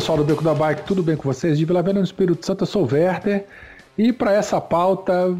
Pessoal 0.00 0.16
do 0.16 0.24
Beco 0.24 0.42
da 0.42 0.54
Bike, 0.54 0.86
tudo 0.86 1.02
bem 1.02 1.14
com 1.14 1.30
vocês? 1.30 1.58
De 1.58 1.64
Vila 1.66 1.82
Velha 1.82 1.98
no 1.98 2.04
Espírito 2.04 2.46
Santo, 2.46 2.62
eu 2.62 2.66
sou 2.66 2.84
o 2.84 2.88
Werther. 2.90 3.44
E 3.98 4.14
para 4.14 4.32
essa 4.32 4.58
pauta 4.58 5.36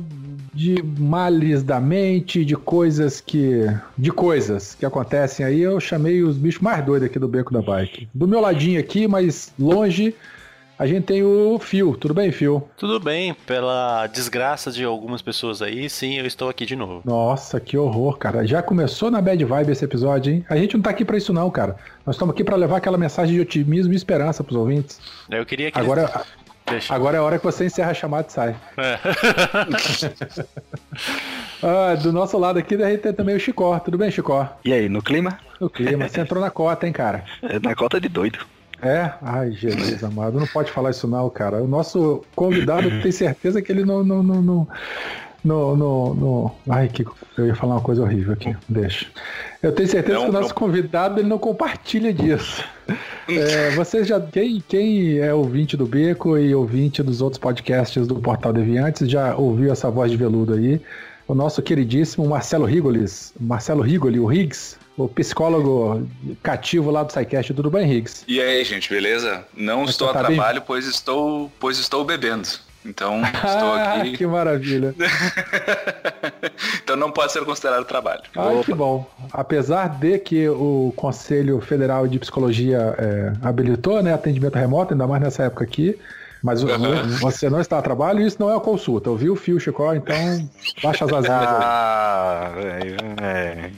de 0.52 0.82
males 0.98 1.62
da 1.62 1.80
mente, 1.80 2.44
de 2.44 2.54
coisas 2.56 3.22
que. 3.22 3.62
de 3.96 4.12
coisas 4.12 4.74
que 4.74 4.84
acontecem 4.84 5.46
aí, 5.46 5.62
eu 5.62 5.80
chamei 5.80 6.22
os 6.22 6.36
bichos 6.36 6.60
mais 6.60 6.84
doidos 6.84 7.08
aqui 7.08 7.18
do 7.18 7.26
Beco 7.26 7.54
da 7.54 7.62
Bike. 7.62 8.06
Do 8.12 8.28
meu 8.28 8.38
ladinho 8.38 8.78
aqui, 8.78 9.08
mas 9.08 9.50
longe, 9.58 10.14
a 10.80 10.86
gente 10.86 11.04
tem 11.04 11.22
o 11.22 11.58
Fio. 11.58 11.94
Tudo 11.94 12.14
bem, 12.14 12.32
Fio? 12.32 12.66
Tudo 12.78 12.98
bem, 12.98 13.34
pela 13.46 14.06
desgraça 14.06 14.72
de 14.72 14.82
algumas 14.82 15.20
pessoas 15.20 15.60
aí, 15.60 15.90
sim, 15.90 16.16
eu 16.18 16.24
estou 16.24 16.48
aqui 16.48 16.64
de 16.64 16.74
novo. 16.74 17.02
Nossa, 17.04 17.60
que 17.60 17.76
horror, 17.76 18.16
cara. 18.16 18.46
Já 18.46 18.62
começou 18.62 19.10
na 19.10 19.20
bad 19.20 19.44
vibe 19.44 19.72
esse 19.72 19.84
episódio, 19.84 20.32
hein? 20.32 20.44
A 20.48 20.56
gente 20.56 20.76
não 20.78 20.82
tá 20.82 20.88
aqui 20.88 21.04
pra 21.04 21.18
isso 21.18 21.34
não, 21.34 21.50
cara. 21.50 21.76
Nós 22.06 22.16
estamos 22.16 22.34
aqui 22.34 22.42
pra 22.42 22.56
levar 22.56 22.78
aquela 22.78 22.96
mensagem 22.96 23.34
de 23.34 23.42
otimismo 23.42 23.92
e 23.92 23.96
esperança 23.96 24.42
pros 24.42 24.56
ouvintes. 24.56 24.98
Eu 25.30 25.44
queria 25.44 25.70
que. 25.70 25.78
Agora, 25.78 26.24
Deixa. 26.66 26.94
agora 26.94 27.18
é 27.18 27.20
a 27.20 27.22
hora 27.24 27.38
que 27.38 27.44
você 27.44 27.66
encerra 27.66 27.90
a 27.90 27.94
chamada 27.94 28.26
e 28.26 28.32
sai. 28.32 28.56
É. 28.78 28.98
Ah, 31.62 31.94
do 31.94 32.10
nosso 32.10 32.38
lado 32.38 32.58
aqui, 32.58 32.74
a 32.74 32.88
gente 32.88 33.00
tem 33.02 33.12
também 33.12 33.36
o 33.36 33.38
Chicó. 33.38 33.78
Tudo 33.80 33.98
bem, 33.98 34.10
Chicó? 34.10 34.48
E 34.64 34.72
aí, 34.72 34.88
no 34.88 35.02
clima? 35.02 35.38
O 35.60 35.68
clima, 35.68 36.08
você 36.08 36.22
entrou 36.22 36.40
na 36.42 36.50
cota, 36.50 36.86
hein, 36.86 36.92
cara? 36.92 37.22
É 37.42 37.58
Na 37.58 37.74
cota 37.74 38.00
de 38.00 38.08
doido. 38.08 38.38
É? 38.82 39.12
Ai, 39.22 39.52
Jesus 39.52 40.02
amado, 40.02 40.38
não 40.38 40.46
pode 40.46 40.70
falar 40.70 40.90
isso 40.90 41.06
não, 41.06 41.28
cara. 41.30 41.62
O 41.62 41.68
nosso 41.68 42.22
convidado 42.34 42.88
tem 43.02 43.12
certeza 43.12 43.60
que 43.60 43.70
ele 43.70 43.84
não. 43.84 44.02
não, 44.04 44.22
não, 44.22 44.42
não 44.42 44.68
no, 45.42 45.74
no, 45.74 46.14
no- 46.14 46.52
Ai, 46.68 46.88
que 46.88 47.02
eu 47.38 47.46
ia 47.46 47.54
falar 47.54 47.76
uma 47.76 47.80
coisa 47.80 48.02
horrível 48.02 48.34
aqui. 48.34 48.54
Deixa. 48.68 49.06
Eu 49.62 49.72
tenho 49.72 49.88
certeza 49.88 50.18
Não, 50.18 50.24
que 50.24 50.30
o 50.30 50.32
nosso 50.32 50.48
não. 50.50 50.54
convidado 50.54 51.18
ele 51.18 51.28
não 51.28 51.38
compartilha 51.38 52.12
disso. 52.12 52.62
É, 53.26 53.70
você 53.70 54.04
já. 54.04 54.20
Quem, 54.20 54.62
quem 54.68 55.18
é 55.18 55.32
ouvinte 55.32 55.76
do 55.78 55.86
Beco 55.86 56.36
e 56.36 56.54
ouvinte 56.54 57.02
dos 57.02 57.22
outros 57.22 57.38
podcasts 57.38 58.06
do 58.06 58.16
Portal 58.16 58.52
Deviantes 58.52 59.08
já 59.08 59.34
ouviu 59.34 59.72
essa 59.72 59.90
voz 59.90 60.10
de 60.10 60.16
veludo 60.18 60.52
aí. 60.54 60.78
O 61.26 61.34
nosso 61.34 61.62
queridíssimo 61.62 62.26
Marcelo 62.28 62.66
Rigolis. 62.66 63.32
Marcelo 63.40 63.82
Rigoli, 63.82 64.18
o 64.20 64.26
Riggs, 64.26 64.76
o 64.96 65.08
psicólogo 65.08 66.06
cativo 66.42 66.90
lá 66.90 67.02
do 67.02 67.12
SciCast. 67.12 67.54
Tudo 67.54 67.70
bem, 67.70 67.86
Riggs? 67.86 68.24
E 68.28 68.40
aí, 68.40 68.62
gente, 68.64 68.88
beleza? 68.90 69.44
Não 69.56 69.84
Você 69.86 69.92
estou 69.92 70.10
a 70.10 70.12
tá 70.12 70.22
bem? 70.24 70.36
trabalho, 70.36 70.62
pois 70.66 70.86
estou, 70.86 71.50
pois 71.58 71.78
estou 71.78 72.04
bebendo. 72.04 72.48
Então, 72.84 73.20
estou 73.24 73.72
Ah, 73.74 73.94
aqui. 73.94 74.16
que 74.16 74.26
maravilha. 74.26 74.94
então 76.82 76.96
não 76.96 77.10
pode 77.10 77.32
ser 77.32 77.44
considerado 77.44 77.84
trabalho. 77.84 78.22
Ai, 78.36 78.62
que 78.64 78.72
bom. 78.74 79.06
Apesar 79.32 79.88
de 79.98 80.18
que 80.18 80.48
o 80.48 80.92
Conselho 80.96 81.60
Federal 81.60 82.06
de 82.08 82.18
Psicologia 82.18 82.94
é, 82.98 83.32
habilitou 83.42 84.02
né, 84.02 84.12
atendimento 84.14 84.56
remoto, 84.56 84.94
ainda 84.94 85.06
mais 85.06 85.22
nessa 85.22 85.44
época 85.44 85.64
aqui, 85.64 85.98
mas 86.42 86.62
Aham. 86.64 87.02
você 87.20 87.50
não 87.50 87.60
está 87.60 87.78
a 87.78 87.82
trabalho 87.82 88.20
e 88.20 88.26
isso 88.26 88.38
não 88.40 88.50
é 88.50 88.56
a 88.56 88.60
consulta. 88.60 89.10
Ouviu 89.10 89.34
o 89.34 89.36
fio, 89.36 89.60
Chicó? 89.60 89.94
Então, 89.94 90.16
baixa 90.82 91.04
as 91.04 91.12
asinhas 91.12 91.42
aí. 91.48 91.58
Ah, 91.62 92.52
velho. 92.54 92.96
É. 93.22 93.70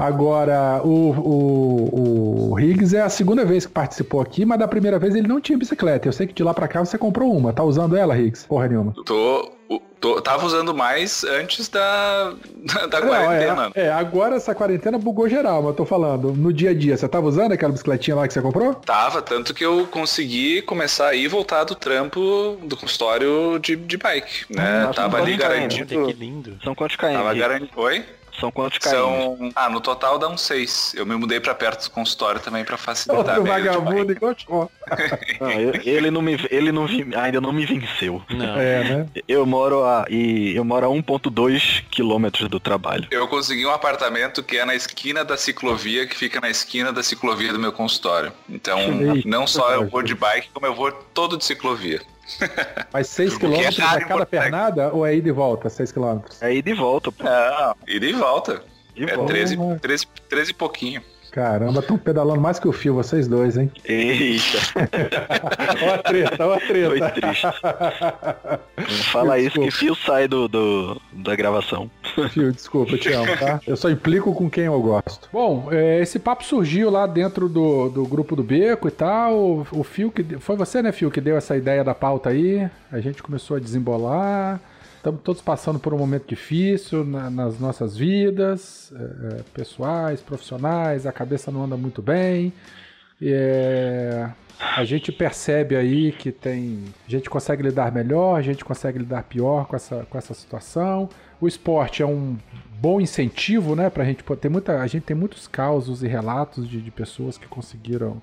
Agora, 0.00 0.80
o, 0.82 1.10
o, 1.10 2.52
o 2.52 2.58
Higgs 2.60 2.96
é 2.96 3.02
a 3.02 3.10
segunda 3.10 3.44
vez 3.44 3.66
que 3.66 3.72
participou 3.72 4.20
aqui, 4.22 4.46
mas 4.46 4.58
da 4.58 4.66
primeira 4.66 4.98
vez 4.98 5.14
ele 5.14 5.28
não 5.28 5.40
tinha 5.40 5.58
bicicleta. 5.58 6.08
Eu 6.08 6.12
sei 6.12 6.26
que 6.26 6.32
de 6.32 6.42
lá 6.42 6.54
pra 6.54 6.66
cá 6.66 6.80
você 6.82 6.96
comprou 6.96 7.36
uma. 7.36 7.52
Tá 7.52 7.62
usando 7.62 7.94
ela, 7.94 8.16
Higgs? 8.18 8.46
Porra 8.46 8.66
nenhuma. 8.66 8.94
Tô, 9.04 9.52
tô, 10.00 10.20
tava 10.22 10.46
usando 10.46 10.74
mais 10.74 11.22
antes 11.24 11.68
da, 11.68 12.32
da 12.90 13.00
Não, 13.00 13.08
quarentena. 13.08 13.70
é, 13.74 13.86
é, 13.88 13.92
agora 13.92 14.36
essa 14.36 14.54
quarentena 14.54 14.96
bugou 14.96 15.28
geral, 15.28 15.60
mas 15.60 15.72
eu 15.72 15.76
tô 15.76 15.84
falando, 15.84 16.32
no 16.32 16.50
dia 16.50 16.70
a 16.70 16.74
dia, 16.74 16.96
você 16.96 17.06
tava 17.06 17.26
usando 17.26 17.52
aquela 17.52 17.70
bicicletinha 17.72 18.16
lá 18.16 18.26
que 18.26 18.32
você 18.32 18.40
comprou? 18.40 18.74
Tava, 18.74 19.20
tanto 19.20 19.52
que 19.52 19.64
eu 19.64 19.86
consegui 19.90 20.62
começar 20.62 21.08
a 21.08 21.14
ir 21.14 21.28
voltar 21.28 21.64
do 21.64 21.74
trampo 21.74 22.56
do 22.62 22.74
consultório 22.74 23.58
de, 23.60 23.76
de 23.76 23.96
bike, 23.98 24.46
né? 24.48 24.84
Nossa, 24.84 24.94
tava 24.94 25.18
não 25.18 25.24
ali 25.26 25.36
garantido. 25.36 26.06
Que 26.06 26.12
lindo. 26.14 26.56
São 26.64 26.74
quantos 26.74 26.96
km? 26.96 27.12
Tava 27.12 27.34
garantido. 27.34 27.70
Oi? 27.76 28.02
São 28.40 28.50
quantos 28.50 28.78
km? 28.78 28.88
São. 28.90 29.52
Ah, 29.54 29.68
no 29.68 29.80
total 29.80 30.18
dá 30.18 30.28
uns 30.28 30.40
seis. 30.40 30.92
Eu 30.96 31.04
me 31.06 31.14
mudei 31.16 31.38
pra 31.40 31.54
perto 31.54 31.84
do 31.84 31.90
consultório 31.90 32.40
também 32.40 32.64
pra 32.64 32.76
facilitar 32.76 33.38
Outro 33.38 33.44
vagabundo 33.44 34.12
igual. 34.12 34.34
Não, 35.40 35.50
eu- 35.60 35.74
ele 35.84 36.10
não 36.10 36.22
me, 36.22 36.38
ele 36.50 36.72
não 36.72 36.86
vi- 36.86 37.14
ainda 37.14 37.40
não 37.40 37.52
me 37.52 37.66
venceu. 37.66 38.22
Não. 38.30 38.58
É, 38.58 38.84
né? 38.84 39.06
Eu 39.28 39.44
moro 39.46 39.84
a 39.84 40.06
e 40.08 40.54
eu 40.56 40.64
moro 40.64 40.86
a 40.86 40.88
1.2 40.88 41.84
quilômetros 41.90 42.48
do 42.48 42.58
trabalho. 42.58 43.06
Eu 43.10 43.28
consegui 43.28 43.66
um 43.66 43.70
apartamento 43.70 44.42
que 44.42 44.56
é 44.56 44.64
na 44.64 44.74
esquina 44.74 45.24
da 45.24 45.36
ciclovia, 45.36 46.06
que 46.06 46.16
fica 46.16 46.40
na 46.40 46.48
esquina 46.50 46.92
da 46.92 47.02
ciclovia 47.02 47.52
do 47.52 47.58
meu 47.58 47.72
consultório. 47.72 48.32
Então, 48.48 48.78
não 49.24 49.46
só 49.46 49.72
eu 49.72 49.88
vou 49.88 50.02
de 50.02 50.14
bike, 50.14 50.48
como 50.52 50.66
eu 50.66 50.74
vou 50.74 50.90
todo 50.92 51.36
de 51.36 51.44
ciclovia. 51.44 52.00
Mas 52.92 53.08
6 53.08 53.36
que 53.38 53.46
é 53.46 53.70
km 53.70 53.82
a 53.82 54.00
cada 54.04 54.26
pernada 54.26 54.92
ou 54.92 55.06
é 55.06 55.14
ida 55.14 55.28
e 55.28 55.32
volta, 55.32 55.68
6 55.68 55.92
km? 55.92 56.20
Aí 56.40 56.62
de 56.62 56.74
volta, 56.74 57.10
pô. 57.12 57.24
Não, 57.24 57.74
ida 57.86 58.06
e 58.06 58.12
volta. 58.12 58.62
De 58.94 59.04
É 59.08 59.16
volta. 59.16 59.32
13, 59.32 59.56
Porra. 59.56 59.78
13, 59.78 60.06
13 60.28 60.50
e 60.50 60.54
pouquinho. 60.54 61.02
Caramba, 61.30 61.80
estão 61.80 61.96
pedalando 61.96 62.40
mais 62.40 62.58
que 62.58 62.66
o 62.66 62.72
fio, 62.72 62.94
vocês 62.94 63.28
dois, 63.28 63.56
hein? 63.56 63.70
Eita, 63.84 64.58
Ó 65.84 65.94
a 65.94 65.98
treta, 65.98 66.46
ó 66.46 66.54
a 66.54 66.60
foi 66.60 66.68
treta. 66.98 67.10
triste. 67.10 67.46
Não 68.76 69.04
fala 69.12 69.38
isso 69.38 69.60
que 69.60 69.70
fio 69.70 69.94
sai 69.94 70.26
do, 70.26 70.48
do- 70.48 71.00
da 71.12 71.34
gravação. 71.36 71.90
Fio, 72.30 72.52
desculpa, 72.52 72.92
eu 72.92 72.98
te 72.98 73.12
amo, 73.12 73.36
tá? 73.38 73.60
Eu 73.66 73.76
só 73.76 73.88
implico 73.90 74.34
com 74.34 74.50
quem 74.50 74.64
eu 74.64 74.80
gosto. 74.80 75.28
Bom, 75.32 75.68
é, 75.70 76.00
esse 76.00 76.18
papo 76.18 76.44
surgiu 76.44 76.90
lá 76.90 77.06
dentro 77.06 77.48
do, 77.48 77.88
do 77.88 78.04
grupo 78.06 78.34
do 78.34 78.42
Beco 78.42 78.88
e 78.88 78.90
tal. 78.90 79.34
O, 79.34 79.66
o 79.72 79.84
Fio 79.84 80.10
que. 80.10 80.22
Foi 80.38 80.56
você, 80.56 80.82
né, 80.82 80.92
Fio, 80.92 81.10
que 81.10 81.20
deu 81.20 81.36
essa 81.36 81.56
ideia 81.56 81.84
da 81.84 81.94
pauta 81.94 82.30
aí. 82.30 82.68
A 82.90 83.00
gente 83.00 83.22
começou 83.22 83.56
a 83.56 83.60
desembolar. 83.60 84.60
Estamos 85.00 85.22
todos 85.22 85.40
passando 85.40 85.78
por 85.78 85.94
um 85.94 85.98
momento 85.98 86.28
difícil 86.28 87.06
na- 87.06 87.30
nas 87.30 87.58
nossas 87.58 87.96
vidas, 87.96 88.92
é, 88.94 89.38
é, 89.38 89.42
pessoais, 89.54 90.20
profissionais, 90.20 91.06
a 91.06 91.12
cabeça 91.12 91.50
não 91.50 91.64
anda 91.64 91.74
muito 91.74 92.02
bem. 92.02 92.52
É, 93.18 94.28
a 94.58 94.84
gente 94.84 95.10
percebe 95.10 95.74
aí 95.74 96.12
que 96.12 96.30
tem. 96.30 96.84
A 97.08 97.10
gente 97.10 97.30
consegue 97.30 97.62
lidar 97.62 97.90
melhor, 97.90 98.36
a 98.38 98.42
gente 98.42 98.62
consegue 98.62 98.98
lidar 98.98 99.22
pior 99.22 99.64
com 99.66 99.74
essa, 99.74 100.04
com 100.04 100.18
essa 100.18 100.34
situação. 100.34 101.08
O 101.40 101.48
esporte 101.48 102.02
é 102.02 102.06
um 102.06 102.36
bom 102.78 103.00
incentivo, 103.00 103.74
né? 103.74 103.88
Pra 103.88 104.04
gente 104.04 104.22
poder. 104.22 104.50
Muita, 104.50 104.82
a 104.82 104.86
gente 104.86 105.04
tem 105.04 105.16
muitos 105.16 105.48
causos 105.48 106.02
e 106.02 106.08
relatos 106.08 106.68
de, 106.68 106.78
de 106.78 106.90
pessoas 106.90 107.38
que 107.38 107.48
conseguiram 107.48 108.20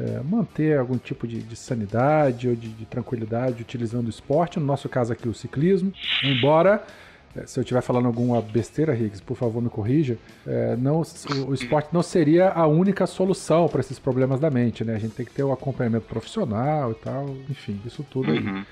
é, 0.00 0.20
manter 0.22 0.78
algum 0.78 0.96
tipo 0.96 1.26
de, 1.26 1.42
de 1.42 1.56
sanidade 1.56 2.48
ou 2.48 2.54
de, 2.54 2.68
de 2.68 2.84
tranquilidade 2.86 3.62
utilizando 3.62 4.06
o 4.06 4.10
esporte. 4.10 4.58
No 4.58 4.66
nosso 4.66 4.88
caso 4.88 5.12
aqui, 5.12 5.28
o 5.28 5.34
ciclismo. 5.34 5.92
Embora. 6.22 6.82
é, 7.36 7.46
Se 7.46 7.58
eu 7.58 7.62
estiver 7.62 7.80
falando 7.82 8.06
alguma 8.06 8.40
besteira, 8.40 8.92
Riggs, 8.92 9.22
por 9.22 9.36
favor 9.36 9.62
me 9.62 9.68
corrija. 9.68 10.16
É, 10.46 10.76
não, 10.76 11.00
o, 11.00 11.50
o 11.50 11.54
esporte 11.54 11.88
não 11.92 12.02
seria 12.02 12.50
a 12.50 12.66
única 12.66 13.06
solução 13.06 13.68
para 13.68 13.80
esses 13.80 13.98
problemas 13.98 14.40
da 14.40 14.50
mente, 14.50 14.84
né? 14.84 14.94
A 14.94 14.98
gente 14.98 15.14
tem 15.14 15.26
que 15.26 15.32
ter 15.32 15.42
o 15.42 15.52
acompanhamento 15.52 16.06
profissional 16.06 16.92
e 16.92 16.94
tal, 16.94 17.28
enfim, 17.50 17.80
isso 17.84 18.04
tudo 18.08 18.30
aí. 18.30 18.38
Uhum. 18.38 18.64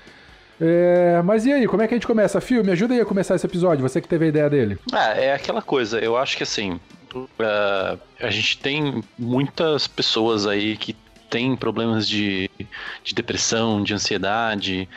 É, 0.59 1.21
mas 1.23 1.45
e 1.45 1.53
aí, 1.53 1.67
como 1.67 1.83
é 1.83 1.87
que 1.87 1.93
a 1.93 1.97
gente 1.97 2.07
começa? 2.07 2.41
Fio, 2.41 2.63
me 2.63 2.71
ajuda 2.71 2.93
aí 2.95 3.01
a 3.01 3.05
começar 3.05 3.35
esse 3.35 3.45
episódio, 3.45 3.87
você 3.87 4.01
que 4.01 4.07
teve 4.07 4.25
a 4.25 4.27
ideia 4.27 4.49
dele. 4.49 4.79
Ah, 4.91 5.11
é 5.11 5.31
aquela 5.33 5.61
coisa, 5.61 5.99
eu 5.99 6.17
acho 6.17 6.35
que 6.35 6.41
assim, 6.41 6.79
uh, 7.13 7.99
a 8.19 8.29
gente 8.31 8.57
tem 8.57 9.03
muitas 9.19 9.87
pessoas 9.87 10.47
aí 10.47 10.75
que 10.75 10.95
têm 11.29 11.55
problemas 11.55 12.07
de, 12.07 12.49
de 13.03 13.13
depressão, 13.13 13.83
de 13.83 13.93
ansiedade, 13.93 14.87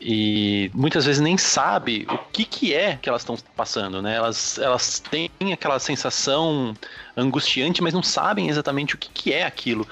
e 0.00 0.70
muitas 0.72 1.04
vezes 1.04 1.20
nem 1.20 1.36
sabe 1.36 2.06
o 2.08 2.16
que, 2.16 2.44
que 2.44 2.74
é 2.74 2.96
que 2.96 3.08
elas 3.08 3.20
estão 3.20 3.36
passando, 3.54 4.00
né? 4.00 4.16
Elas, 4.16 4.58
elas 4.58 4.98
têm 4.98 5.30
aquela 5.52 5.78
sensação 5.78 6.74
angustiante, 7.14 7.82
mas 7.82 7.92
não 7.92 8.02
sabem 8.02 8.48
exatamente 8.48 8.94
o 8.94 8.98
que, 8.98 9.10
que 9.10 9.32
é 9.32 9.44
aquilo. 9.44 9.86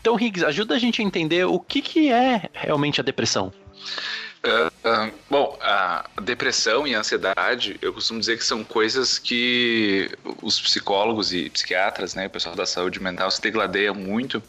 Então, 0.00 0.18
Higgs, 0.18 0.44
ajuda 0.44 0.76
a 0.76 0.78
gente 0.78 1.02
a 1.02 1.04
entender 1.04 1.44
o 1.44 1.58
que, 1.58 1.82
que 1.82 2.12
é 2.12 2.48
realmente 2.52 3.00
a 3.00 3.04
depressão. 3.04 3.52
Ah, 4.44 4.70
ah, 4.84 5.10
bom, 5.28 5.58
a 5.60 6.08
depressão 6.22 6.86
e 6.86 6.94
a 6.94 7.00
ansiedade, 7.00 7.76
eu 7.82 7.92
costumo 7.92 8.20
dizer 8.20 8.38
que 8.38 8.44
são 8.44 8.62
coisas 8.62 9.18
que 9.18 10.08
os 10.40 10.60
psicólogos 10.60 11.32
e 11.32 11.50
psiquiatras, 11.50 12.14
né, 12.14 12.28
o 12.28 12.30
pessoal 12.30 12.54
da 12.54 12.64
saúde 12.64 13.02
mental 13.02 13.30
se 13.30 13.42
degladeiam 13.42 13.94
muito, 13.94 14.40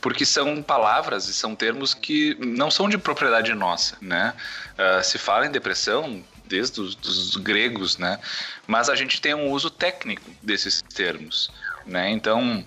porque 0.00 0.24
são 0.24 0.62
palavras 0.62 1.28
e 1.28 1.34
são 1.34 1.54
termos 1.54 1.94
que 1.94 2.36
não 2.40 2.70
são 2.70 2.88
de 2.88 2.96
propriedade 2.98 3.52
nossa, 3.54 3.96
né? 4.00 4.34
Uh, 4.74 5.02
se 5.02 5.18
fala 5.18 5.46
em 5.46 5.50
depressão 5.50 6.22
desde 6.46 6.80
os 6.80 6.94
dos 6.94 7.36
gregos, 7.36 7.98
né? 7.98 8.18
Mas 8.66 8.88
a 8.88 8.96
gente 8.96 9.20
tem 9.20 9.34
um 9.34 9.50
uso 9.50 9.70
técnico 9.70 10.30
desses 10.42 10.82
termos, 10.82 11.50
né? 11.86 12.10
Então, 12.10 12.64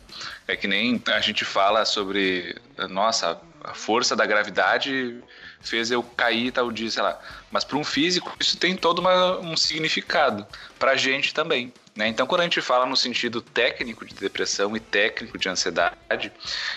é 0.47 0.55
que 0.55 0.67
nem 0.67 1.01
a 1.07 1.19
gente 1.19 1.43
fala 1.43 1.83
sobre, 1.85 2.55
nossa, 2.89 3.39
a 3.63 3.73
força 3.73 4.15
da 4.15 4.25
gravidade 4.25 5.21
fez 5.61 5.91
eu 5.91 6.01
cair 6.03 6.51
tal 6.51 6.71
dia, 6.71 6.89
sei 6.89 7.03
lá. 7.03 7.19
Mas 7.51 7.63
para 7.63 7.77
um 7.77 7.83
físico, 7.83 8.35
isso 8.39 8.57
tem 8.57 8.75
todo 8.75 8.99
uma, 8.99 9.39
um 9.39 9.55
significado. 9.55 10.45
Para 10.79 10.91
a 10.91 10.95
gente 10.95 11.33
também. 11.33 11.71
Né? 11.93 12.07
Então, 12.07 12.25
quando 12.25 12.41
a 12.41 12.43
gente 12.45 12.61
fala 12.61 12.85
no 12.85 12.95
sentido 12.95 13.41
técnico 13.41 14.05
de 14.05 14.15
depressão 14.15 14.75
e 14.77 14.79
técnico 14.79 15.37
de 15.37 15.49
ansiedade, 15.49 16.31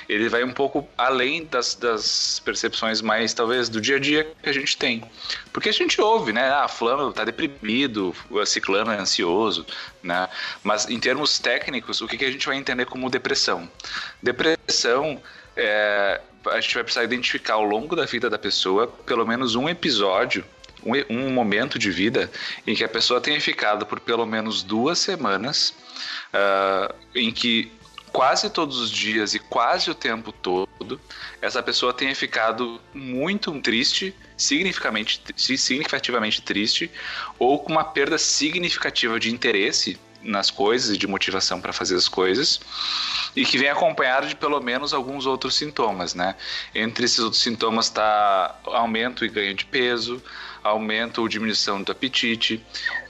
ele 0.08 0.28
vai 0.28 0.42
um 0.42 0.52
pouco 0.52 0.88
além 0.98 1.44
das, 1.44 1.76
das 1.76 2.40
percepções 2.44 3.00
mais, 3.00 3.32
talvez, 3.32 3.68
do 3.68 3.80
dia 3.80 3.96
a 3.96 4.00
dia 4.00 4.32
que 4.42 4.48
a 4.48 4.52
gente 4.52 4.76
tem. 4.76 5.04
Porque 5.52 5.68
a 5.68 5.72
gente 5.72 6.00
ouve, 6.00 6.32
né? 6.32 6.50
Ah, 6.50 6.66
fulano 6.66 7.10
está 7.10 7.24
deprimido, 7.24 8.14
o 8.28 8.44
ciclano 8.44 8.90
é 8.90 8.98
ansioso, 8.98 9.64
né? 10.02 10.28
Mas 10.64 10.88
em 10.88 10.98
termos 10.98 11.38
técnicos, 11.38 12.00
o 12.00 12.08
que, 12.08 12.18
que 12.18 12.24
a 12.24 12.30
gente 12.32 12.46
vai 12.46 12.56
entender 12.56 12.86
como 12.86 13.08
depressão? 13.08 13.70
Depressão 14.20 15.22
é, 15.56 16.20
a 16.46 16.60
gente 16.60 16.74
vai 16.74 16.82
precisar 16.82 17.04
identificar 17.04 17.54
ao 17.54 17.64
longo 17.64 17.94
da 17.94 18.04
vida 18.04 18.28
da 18.28 18.38
pessoa 18.38 18.88
pelo 18.88 19.24
menos 19.24 19.54
um 19.54 19.68
episódio 19.68 20.44
um, 20.84 20.92
um 21.10 21.30
momento 21.30 21.78
de 21.78 21.90
vida 21.90 22.30
em 22.66 22.74
que 22.74 22.84
a 22.84 22.88
pessoa 22.88 23.20
tenha 23.20 23.40
ficado 23.40 23.86
por 23.86 24.00
pelo 24.00 24.26
menos 24.26 24.62
duas 24.62 24.98
semanas 24.98 25.74
uh, 26.32 26.94
em 27.14 27.32
que 27.32 27.72
quase 28.14 28.48
todos 28.48 28.78
os 28.78 28.92
dias 28.92 29.34
e 29.34 29.40
quase 29.40 29.90
o 29.90 29.94
tempo 29.94 30.30
todo, 30.30 31.00
essa 31.42 31.60
pessoa 31.60 31.92
tenha 31.92 32.14
ficado 32.14 32.80
muito 32.94 33.50
triste, 33.60 34.14
significativamente, 34.36 36.40
triste, 36.40 36.88
ou 37.40 37.58
com 37.58 37.72
uma 37.72 37.82
perda 37.82 38.16
significativa 38.16 39.18
de 39.18 39.32
interesse 39.32 39.98
nas 40.22 40.48
coisas 40.48 40.94
e 40.94 40.98
de 40.98 41.08
motivação 41.08 41.60
para 41.60 41.72
fazer 41.72 41.96
as 41.96 42.06
coisas, 42.06 42.60
e 43.34 43.44
que 43.44 43.58
vem 43.58 43.68
acompanhado 43.68 44.28
de 44.28 44.36
pelo 44.36 44.60
menos 44.60 44.94
alguns 44.94 45.26
outros 45.26 45.56
sintomas, 45.56 46.14
né? 46.14 46.36
Entre 46.72 47.04
esses 47.04 47.18
outros 47.18 47.42
sintomas 47.42 47.86
está 47.86 48.56
aumento 48.64 49.24
e 49.24 49.28
ganho 49.28 49.54
de 49.54 49.64
peso, 49.64 50.22
aumento 50.64 51.20
ou 51.20 51.28
diminuição 51.28 51.82
do 51.82 51.92
apetite, 51.92 52.64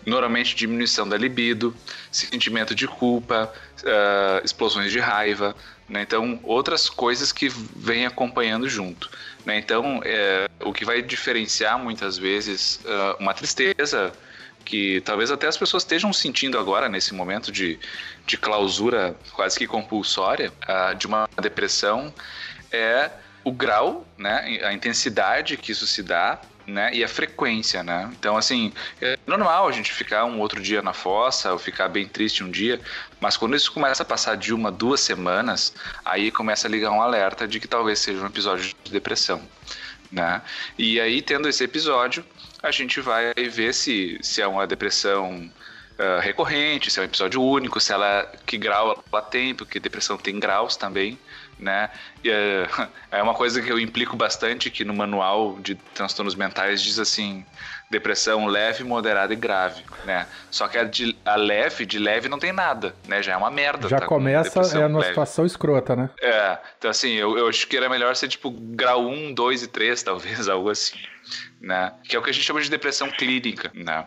normalmente 0.04 0.56
diminuição 0.56 1.08
da 1.08 1.16
libido, 1.16 1.74
sentimento 2.10 2.74
de 2.74 2.88
culpa, 2.88 3.50
uh, 3.82 4.44
explosões 4.44 4.90
de 4.90 4.98
raiva, 4.98 5.54
né? 5.88 6.02
então 6.02 6.40
outras 6.42 6.90
coisas 6.90 7.32
que 7.32 7.48
vêm 7.48 8.04
acompanhando 8.04 8.68
junto. 8.68 9.08
Né? 9.46 9.58
Então, 9.58 10.00
é, 10.04 10.48
o 10.64 10.72
que 10.72 10.84
vai 10.84 11.00
diferenciar 11.00 11.78
muitas 11.78 12.18
vezes 12.18 12.80
uh, 12.84 13.16
uma 13.20 13.32
tristeza 13.32 14.12
que 14.64 15.00
talvez 15.02 15.30
até 15.30 15.46
as 15.46 15.56
pessoas 15.56 15.82
estejam 15.82 16.12
sentindo 16.12 16.58
agora 16.58 16.88
nesse 16.88 17.14
momento 17.14 17.52
de, 17.52 17.78
de 18.26 18.36
clausura 18.36 19.14
quase 19.32 19.58
que 19.58 19.66
compulsória 19.66 20.52
uh, 20.62 20.94
de 20.96 21.06
uma 21.06 21.28
depressão 21.40 22.12
é 22.72 23.10
o 23.44 23.52
grau, 23.52 24.06
né, 24.16 24.60
a 24.64 24.72
intensidade 24.72 25.58
que 25.58 25.70
isso 25.70 25.86
se 25.86 26.02
dá 26.02 26.40
né? 26.66 26.90
E 26.94 27.04
a 27.04 27.08
frequência, 27.08 27.82
né? 27.82 28.10
Então, 28.18 28.36
assim, 28.36 28.72
é 29.00 29.18
normal 29.26 29.68
a 29.68 29.72
gente 29.72 29.92
ficar 29.92 30.24
um 30.24 30.40
outro 30.40 30.62
dia 30.62 30.82
na 30.82 30.92
fossa 30.92 31.52
ou 31.52 31.58
ficar 31.58 31.88
bem 31.88 32.06
triste 32.06 32.42
um 32.42 32.50
dia, 32.50 32.80
mas 33.20 33.36
quando 33.36 33.56
isso 33.56 33.72
começa 33.72 34.02
a 34.02 34.06
passar 34.06 34.36
de 34.36 34.52
uma, 34.52 34.70
duas 34.70 35.00
semanas, 35.00 35.74
aí 36.04 36.30
começa 36.30 36.66
a 36.66 36.70
ligar 36.70 36.90
um 36.90 37.02
alerta 37.02 37.46
de 37.46 37.60
que 37.60 37.68
talvez 37.68 37.98
seja 37.98 38.22
um 38.22 38.26
episódio 38.26 38.74
de 38.82 38.92
depressão, 38.92 39.42
né? 40.10 40.42
E 40.78 41.00
aí, 41.00 41.20
tendo 41.20 41.48
esse 41.48 41.64
episódio, 41.64 42.24
a 42.62 42.70
gente 42.70 43.00
vai 43.00 43.32
ver 43.34 43.74
se, 43.74 44.18
se 44.22 44.40
é 44.40 44.46
uma 44.46 44.66
depressão 44.66 45.50
uh, 45.98 46.20
recorrente, 46.20 46.90
se 46.90 46.98
é 46.98 47.02
um 47.02 47.06
episódio 47.06 47.42
único, 47.42 47.80
se 47.80 47.92
ela 47.92 48.30
que 48.46 48.56
grau 48.56 49.04
ela 49.12 49.22
tem, 49.22 49.54
porque 49.54 49.78
depressão 49.78 50.16
tem 50.16 50.38
graus 50.38 50.76
também, 50.76 51.18
né? 51.58 51.90
E, 52.22 52.30
é, 53.10 53.22
uma 53.22 53.34
coisa 53.34 53.60
que 53.62 53.70
eu 53.70 53.78
implico 53.78 54.16
bastante 54.16 54.70
que 54.70 54.84
no 54.84 54.94
manual 54.94 55.58
de 55.60 55.74
transtornos 55.74 56.34
mentais 56.34 56.82
diz 56.82 56.98
assim 56.98 57.44
depressão 57.90 58.46
leve, 58.46 58.82
moderada 58.82 59.32
e 59.32 59.36
grave, 59.36 59.82
né? 60.04 60.26
Só 60.50 60.66
que 60.66 60.76
a, 60.76 60.84
de, 60.84 61.16
a 61.24 61.36
leve, 61.36 61.86
de 61.86 61.98
leve 61.98 62.28
não 62.28 62.38
tem 62.38 62.52
nada, 62.52 62.94
né? 63.06 63.22
Já 63.22 63.34
é 63.34 63.36
uma 63.36 63.50
merda. 63.50 63.88
Já 63.88 64.00
tá 64.00 64.06
começa 64.06 64.60
é 64.60 64.86
uma 64.86 65.04
situação 65.04 65.46
escrota, 65.46 65.94
né? 65.94 66.10
É, 66.20 66.58
então 66.78 66.90
assim, 66.90 67.12
eu, 67.12 67.38
eu 67.38 67.48
acho 67.48 67.66
que 67.68 67.76
era 67.76 67.88
melhor 67.88 68.16
ser 68.16 68.28
tipo 68.28 68.50
grau 68.50 69.06
1, 69.06 69.34
2 69.34 69.62
e 69.62 69.68
3, 69.68 70.02
talvez, 70.02 70.48
algo 70.48 70.70
assim, 70.70 70.98
né? 71.60 71.92
Que 72.04 72.16
é 72.16 72.18
o 72.18 72.22
que 72.22 72.30
a 72.30 72.32
gente 72.32 72.44
chama 72.44 72.60
de 72.60 72.70
depressão 72.70 73.08
clínica, 73.10 73.70
né? 73.74 74.04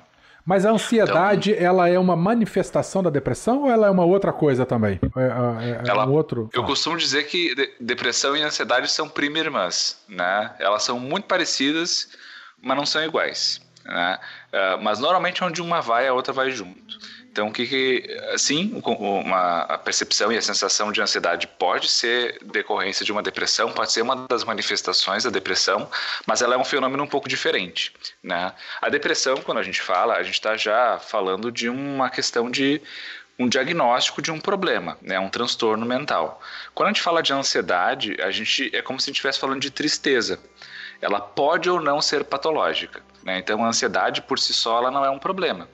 Mas 0.47 0.65
a 0.65 0.71
ansiedade, 0.71 1.51
então, 1.51 1.65
ela 1.65 1.89
é 1.89 1.99
uma 1.99 2.15
manifestação 2.15 3.03
da 3.03 3.09
depressão 3.09 3.63
ou 3.63 3.69
ela 3.69 3.87
é 3.87 3.89
uma 3.89 4.05
outra 4.05 4.31
coisa 4.31 4.65
também? 4.65 4.97
É, 5.17 5.21
é, 5.21 5.71
é 5.85 5.89
ela, 5.89 6.07
um 6.07 6.13
outro... 6.13 6.49
Eu 6.53 6.63
costumo 6.63 6.95
dizer 6.95 7.27
que 7.27 7.53
depressão 7.81 8.33
e 8.33 8.41
ansiedade 8.41 8.89
são 8.89 9.09
prima 9.09 9.39
irmãs, 9.39 10.01
né? 10.07 10.55
Elas 10.57 10.83
são 10.83 11.01
muito 11.01 11.25
parecidas, 11.25 12.07
mas 12.61 12.77
não 12.77 12.85
são 12.85 13.03
iguais, 13.03 13.59
né? 13.83 14.17
Uh, 14.47 14.81
mas 14.81 14.99
normalmente 14.99 15.43
onde 15.43 15.61
uma 15.61 15.81
vai, 15.81 16.07
a 16.07 16.13
outra 16.13 16.31
vai 16.31 16.49
junto. 16.49 16.97
Então, 17.37 17.51
que, 17.51 17.67
que 17.67 18.17
sim, 18.35 18.81
uma, 18.83 19.59
a 19.59 19.77
percepção 19.77 20.31
e 20.31 20.37
a 20.37 20.41
sensação 20.41 20.91
de 20.91 20.99
ansiedade 20.99 21.45
pode 21.45 21.87
ser 21.87 22.39
decorrência 22.43 23.05
de 23.05 23.11
uma 23.11 23.21
depressão, 23.21 23.71
pode 23.71 23.91
ser 23.91 24.01
uma 24.01 24.25
das 24.27 24.43
manifestações 24.43 25.23
da 25.23 25.29
depressão, 25.29 25.87
mas 26.25 26.41
ela 26.41 26.55
é 26.55 26.57
um 26.57 26.65
fenômeno 26.65 27.03
um 27.03 27.07
pouco 27.07 27.29
diferente, 27.29 27.93
né? 28.23 28.51
A 28.81 28.89
depressão, 28.89 29.37
quando 29.37 29.59
a 29.59 29.63
gente 29.63 29.79
fala, 29.79 30.15
a 30.15 30.23
gente 30.23 30.33
está 30.33 30.57
já 30.57 30.97
falando 30.97 31.51
de 31.51 31.69
uma 31.69 32.09
questão 32.09 32.49
de 32.49 32.81
um 33.37 33.47
diagnóstico 33.47 34.19
de 34.19 34.31
um 34.31 34.39
problema, 34.39 34.97
né, 34.99 35.19
um 35.19 35.29
transtorno 35.29 35.85
mental. 35.85 36.41
Quando 36.73 36.87
a 36.87 36.91
gente 36.91 37.03
fala 37.03 37.21
de 37.21 37.33
ansiedade, 37.33 38.17
a 38.19 38.31
gente 38.31 38.75
é 38.75 38.81
como 38.81 38.99
se 38.99 39.03
a 39.03 39.07
gente 39.09 39.17
estivesse 39.17 39.39
falando 39.39 39.61
de 39.61 39.69
tristeza. 39.69 40.39
Ela 40.99 41.21
pode 41.21 41.69
ou 41.69 41.79
não 41.79 42.01
ser 42.01 42.23
patológica. 42.23 43.03
Né? 43.21 43.37
Então, 43.37 43.63
a 43.63 43.67
ansiedade 43.67 44.23
por 44.23 44.39
si 44.39 44.55
só 44.55 44.79
ela 44.79 44.89
não 44.89 45.05
é 45.05 45.11
um 45.11 45.19
problema. 45.19 45.69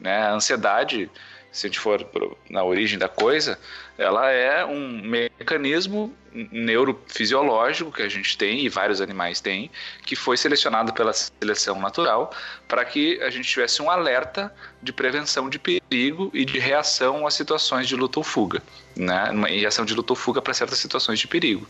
Né? 0.00 0.22
A 0.22 0.32
ansiedade, 0.32 1.10
se 1.52 1.66
a 1.66 1.68
gente 1.68 1.78
for 1.78 2.06
na 2.48 2.64
origem 2.64 2.98
da 2.98 3.08
coisa, 3.08 3.58
ela 4.00 4.30
é 4.30 4.64
um 4.64 5.02
mecanismo 5.02 6.16
neurofisiológico 6.32 7.92
que 7.92 8.02
a 8.02 8.08
gente 8.08 8.38
tem 8.38 8.64
e 8.64 8.68
vários 8.68 9.00
animais 9.00 9.42
têm, 9.42 9.70
que 10.06 10.16
foi 10.16 10.38
selecionado 10.38 10.92
pela 10.94 11.12
seleção 11.12 11.78
natural 11.78 12.32
para 12.66 12.82
que 12.84 13.20
a 13.20 13.28
gente 13.28 13.46
tivesse 13.46 13.82
um 13.82 13.90
alerta 13.90 14.54
de 14.82 14.90
prevenção 14.90 15.50
de 15.50 15.58
perigo 15.58 16.30
e 16.32 16.46
de 16.46 16.58
reação 16.58 17.26
a 17.26 17.30
situações 17.30 17.86
de 17.86 17.94
luta 17.94 18.20
ou 18.20 18.24
fuga, 18.24 18.62
né? 18.96 19.30
Reação 19.48 19.84
de 19.84 19.92
luta 19.92 20.12
ou 20.12 20.16
fuga 20.16 20.40
para 20.40 20.54
certas 20.54 20.78
situações 20.78 21.18
de 21.18 21.28
perigo, 21.28 21.68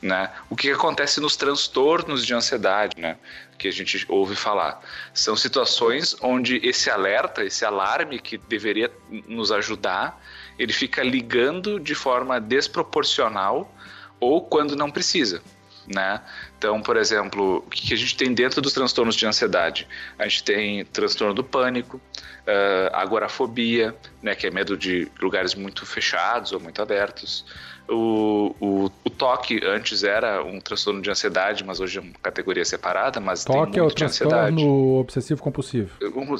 né? 0.00 0.30
O 0.48 0.56
que 0.56 0.70
acontece 0.70 1.20
nos 1.20 1.36
transtornos 1.36 2.24
de 2.24 2.32
ansiedade, 2.32 2.98
né? 2.98 3.18
Que 3.58 3.68
a 3.68 3.72
gente 3.72 4.06
ouve 4.08 4.34
falar, 4.34 4.80
são 5.12 5.36
situações 5.36 6.16
onde 6.22 6.56
esse 6.66 6.88
alerta, 6.88 7.44
esse 7.44 7.66
alarme 7.66 8.18
que 8.18 8.38
deveria 8.38 8.90
nos 9.26 9.52
ajudar 9.52 10.18
ele 10.58 10.72
fica 10.72 11.02
ligando 11.02 11.78
de 11.78 11.94
forma 11.94 12.40
desproporcional 12.40 13.72
ou 14.18 14.42
quando 14.42 14.76
não 14.76 14.90
precisa. 14.90 15.42
Né? 15.86 16.20
Então, 16.58 16.82
por 16.82 16.96
exemplo, 16.96 17.58
o 17.58 17.70
que 17.70 17.94
a 17.94 17.96
gente 17.96 18.16
tem 18.16 18.34
dentro 18.34 18.60
dos 18.60 18.72
transtornos 18.72 19.14
de 19.14 19.24
ansiedade? 19.24 19.86
A 20.18 20.26
gente 20.26 20.42
tem 20.42 20.84
transtorno 20.84 21.32
do 21.32 21.44
pânico, 21.44 21.98
uh, 21.98 22.92
agorafobia, 22.92 23.94
né, 24.20 24.34
que 24.34 24.48
é 24.48 24.50
medo 24.50 24.76
de 24.76 25.08
lugares 25.20 25.54
muito 25.54 25.86
fechados 25.86 26.50
ou 26.50 26.58
muito 26.58 26.82
abertos, 26.82 27.44
o, 27.88 28.54
o, 28.60 28.90
o, 29.04 29.10
toque 29.10 29.60
antes 29.64 30.02
era 30.02 30.42
um 30.42 30.60
transtorno 30.60 31.00
de 31.00 31.10
ansiedade, 31.10 31.64
mas 31.64 31.80
hoje 31.80 31.98
é 31.98 32.00
uma 32.00 32.12
categoria 32.22 32.64
separada, 32.64 33.20
mas 33.20 33.44
toque 33.44 33.72
tem 33.72 33.80
é 33.80 33.82
o 33.82 33.90
transtorno 33.90 34.98
obsessivo 34.98 35.42
compulsivo. 35.42 35.96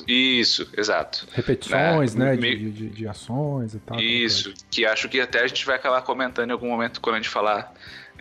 Isso, 0.06 0.68
exato. 0.76 1.26
Repetições, 1.32 2.14
né, 2.14 2.34
né 2.34 2.36
de, 2.36 2.70
de, 2.70 2.88
de, 2.88 3.08
ações 3.08 3.74
e 3.74 3.78
tal. 3.78 4.00
Isso, 4.00 4.52
que 4.70 4.84
acho 4.84 5.08
que 5.08 5.20
até 5.20 5.42
a 5.42 5.46
gente 5.46 5.64
vai 5.64 5.76
acabar 5.76 6.02
comentando 6.02 6.50
em 6.50 6.52
algum 6.52 6.68
momento 6.68 7.00
quando 7.00 7.16
a 7.16 7.18
gente 7.18 7.30
falar 7.30 7.72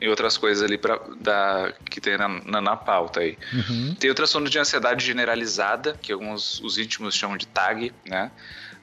em 0.02 0.10
outras 0.10 0.38
coisas 0.38 0.64
ali 0.64 0.78
pra, 0.78 1.00
da, 1.20 1.74
que 1.90 2.02
tem 2.02 2.18
na, 2.18 2.28
na, 2.28 2.62
na 2.62 2.76
pauta 2.76 3.22
aí. 3.22 3.38
Uhum. 3.54 3.96
Tem 3.96 4.10
o 4.10 4.16
transtorno 4.16 4.50
de 4.50 4.60
ansiedade 4.60 5.06
generalizada, 5.06 5.98
que 6.02 6.12
alguns 6.12 6.60
os 6.62 6.78
íntimos 6.78 7.16
chamam 7.16 7.38
de 7.38 7.48
TAG, 7.48 7.94
né? 8.08 8.32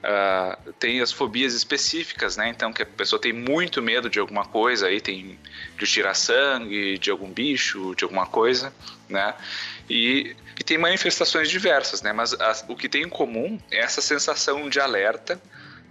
Uh, 0.03 0.73
tem 0.73 0.99
as 0.99 1.13
fobias 1.13 1.53
específicas, 1.53 2.35
né? 2.35 2.49
Então, 2.49 2.73
que 2.73 2.83
a 2.83 2.85
pessoa 2.85 3.21
tem 3.21 3.31
muito 3.31 3.81
medo 3.81 4.09
de 4.09 4.19
alguma 4.19 4.43
coisa, 4.43 4.87
aí 4.87 4.99
tem 4.99 5.39
de 5.77 5.85
tirar 5.87 6.13
sangue, 6.13 6.97
de 6.97 7.09
algum 7.09 7.31
bicho, 7.31 7.95
de 7.95 8.03
alguma 8.03 8.25
coisa, 8.25 8.73
né? 9.07 9.33
E, 9.89 10.35
e 10.59 10.63
tem 10.63 10.77
manifestações 10.77 11.49
diversas, 11.49 12.01
né? 12.01 12.11
Mas 12.11 12.33
as, 12.33 12.65
o 12.67 12.75
que 12.75 12.89
tem 12.89 13.03
em 13.03 13.09
comum 13.09 13.57
é 13.71 13.79
essa 13.79 14.01
sensação 14.01 14.69
de 14.69 14.79
alerta 14.79 15.41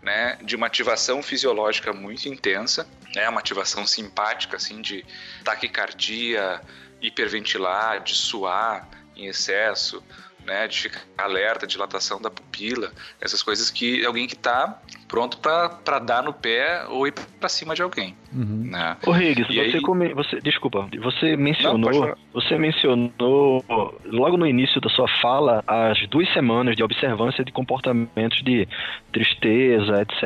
né, 0.02 0.37
de 0.42 0.57
uma 0.57 0.66
ativação 0.66 1.23
fisiológica 1.23 1.92
muito 1.92 2.28
intensa, 2.28 2.87
né, 3.14 3.28
uma 3.28 3.38
ativação 3.38 3.87
simpática, 3.87 4.57
assim, 4.57 4.83
de 4.83 5.04
taquicardia, 5.45 6.61
hiperventilar, 7.00 8.02
de 8.02 8.14
suar 8.14 8.88
em 9.14 9.26
excesso, 9.26 10.02
né, 10.47 10.67
de 10.69 10.79
ficar 10.79 11.01
alerta, 11.19 11.67
dilatação 11.67 12.21
da 12.21 12.31
pupila, 12.31 12.93
essas 13.21 13.43
coisas 13.43 13.71
que 13.71 14.05
alguém 14.05 14.27
que 14.27 14.35
está 14.35 14.81
pronto 15.09 15.39
para 15.39 15.99
dar 15.99 16.23
no 16.23 16.33
pé 16.33 16.85
ou 16.89 17.07
ir 17.07 17.13
para 17.13 17.49
cima 17.49 17.75
de 17.75 17.83
alguém. 17.83 18.17
Uhum. 18.33 18.71
Né? 18.71 18.97
Ô 19.07 19.11
Riggs, 19.11 19.47
você, 19.47 19.61
aí... 19.61 19.81
come, 19.83 20.15
você 20.15 20.41
desculpa, 20.41 20.89
você 21.01 21.37
mencionou, 21.37 22.07
Não, 22.09 22.17
você 22.33 22.57
mencionou 22.57 23.63
logo 24.05 24.37
no 24.37 24.47
início 24.47 24.81
da 24.81 24.89
sua 24.89 25.07
fala 25.21 25.63
as 25.67 26.07
duas 26.09 26.33
semanas 26.33 26.77
de 26.77 26.83
observância 26.83 27.45
de 27.45 27.53
comportamentos 27.53 28.43
de 28.43 28.67
tristeza, 29.13 30.03
etc. 30.03 30.23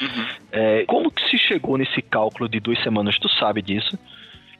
Uhum. 0.00 0.26
É, 0.50 0.84
como 0.86 1.10
que 1.10 1.28
se 1.28 1.38
chegou 1.38 1.76
nesse 1.76 2.00
cálculo 2.00 2.48
de 2.48 2.58
duas 2.58 2.82
semanas? 2.82 3.18
Tu 3.18 3.28
sabe 3.28 3.60
disso? 3.60 3.98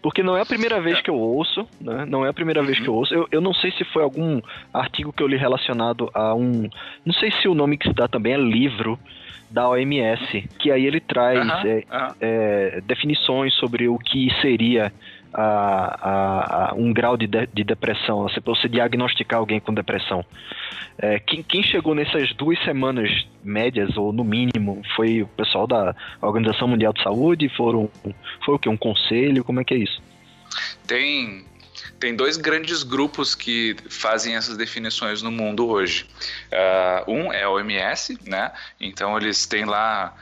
Porque 0.02 0.22
não 0.22 0.36
é 0.36 0.42
a 0.42 0.46
primeira 0.46 0.80
vez 0.80 1.00
que 1.00 1.08
eu 1.08 1.14
ouço, 1.14 1.66
né? 1.80 2.04
Não 2.06 2.26
é 2.26 2.28
a 2.28 2.32
primeira 2.32 2.60
vez 2.62 2.78
que 2.80 2.88
eu 2.88 2.94
ouço. 2.94 3.14
Eu, 3.14 3.28
eu 3.30 3.40
não 3.40 3.54
sei 3.54 3.70
se 3.70 3.84
foi 3.84 4.02
algum 4.02 4.40
artigo 4.74 5.12
que 5.12 5.22
eu 5.22 5.28
li 5.28 5.36
relacionado 5.36 6.10
a 6.12 6.34
um. 6.34 6.68
Não 7.06 7.14
sei 7.14 7.30
se 7.30 7.46
o 7.46 7.54
nome 7.54 7.78
que 7.78 7.86
se 7.86 7.94
dá 7.94 8.08
também 8.08 8.32
é 8.32 8.36
livro 8.36 8.98
da 9.48 9.68
OMS, 9.68 10.48
que 10.58 10.72
aí 10.72 10.84
ele 10.86 10.98
traz 10.98 11.46
é, 11.64 11.84
É, 12.20 12.80
definições 12.84 13.54
sobre 13.54 13.88
o 13.88 13.98
que 13.98 14.28
seria 14.40 14.92
a, 15.32 15.98
a, 16.00 16.70
a 16.70 16.74
um 16.74 16.92
grau 16.92 17.16
de, 17.16 17.26
de, 17.26 17.46
de 17.52 17.64
depressão, 17.64 18.22
você, 18.22 18.40
você 18.40 18.68
diagnosticar 18.68 19.38
alguém 19.38 19.60
com 19.60 19.72
depressão. 19.72 20.24
É, 20.98 21.18
quem, 21.18 21.42
quem, 21.42 21.62
chegou 21.62 21.94
nessas 21.94 22.32
duas 22.34 22.62
semanas 22.64 23.10
médias, 23.42 23.96
ou 23.96 24.12
no 24.12 24.24
mínimo, 24.24 24.82
foi 24.94 25.22
o 25.22 25.26
pessoal 25.28 25.66
da 25.66 25.94
Organização 26.20 26.68
Mundial 26.68 26.92
de 26.92 27.02
Saúde? 27.02 27.48
Foram, 27.56 27.90
foi 28.44 28.54
o 28.54 28.58
que? 28.58 28.68
Um 28.68 28.76
conselho? 28.76 29.42
Como 29.42 29.60
é 29.60 29.64
que 29.64 29.74
é 29.74 29.78
isso? 29.78 30.02
Tem, 30.86 31.44
tem 31.98 32.14
dois 32.14 32.36
grandes 32.36 32.82
grupos 32.82 33.34
que 33.34 33.74
fazem 33.88 34.36
essas 34.36 34.56
definições 34.56 35.22
no 35.22 35.30
mundo 35.30 35.66
hoje. 35.66 36.06
Uh, 37.06 37.10
um 37.10 37.32
é 37.32 37.44
a 37.44 37.50
OMS, 37.50 38.18
né? 38.26 38.52
Então 38.78 39.16
eles 39.16 39.46
têm 39.46 39.64
lá 39.64 40.14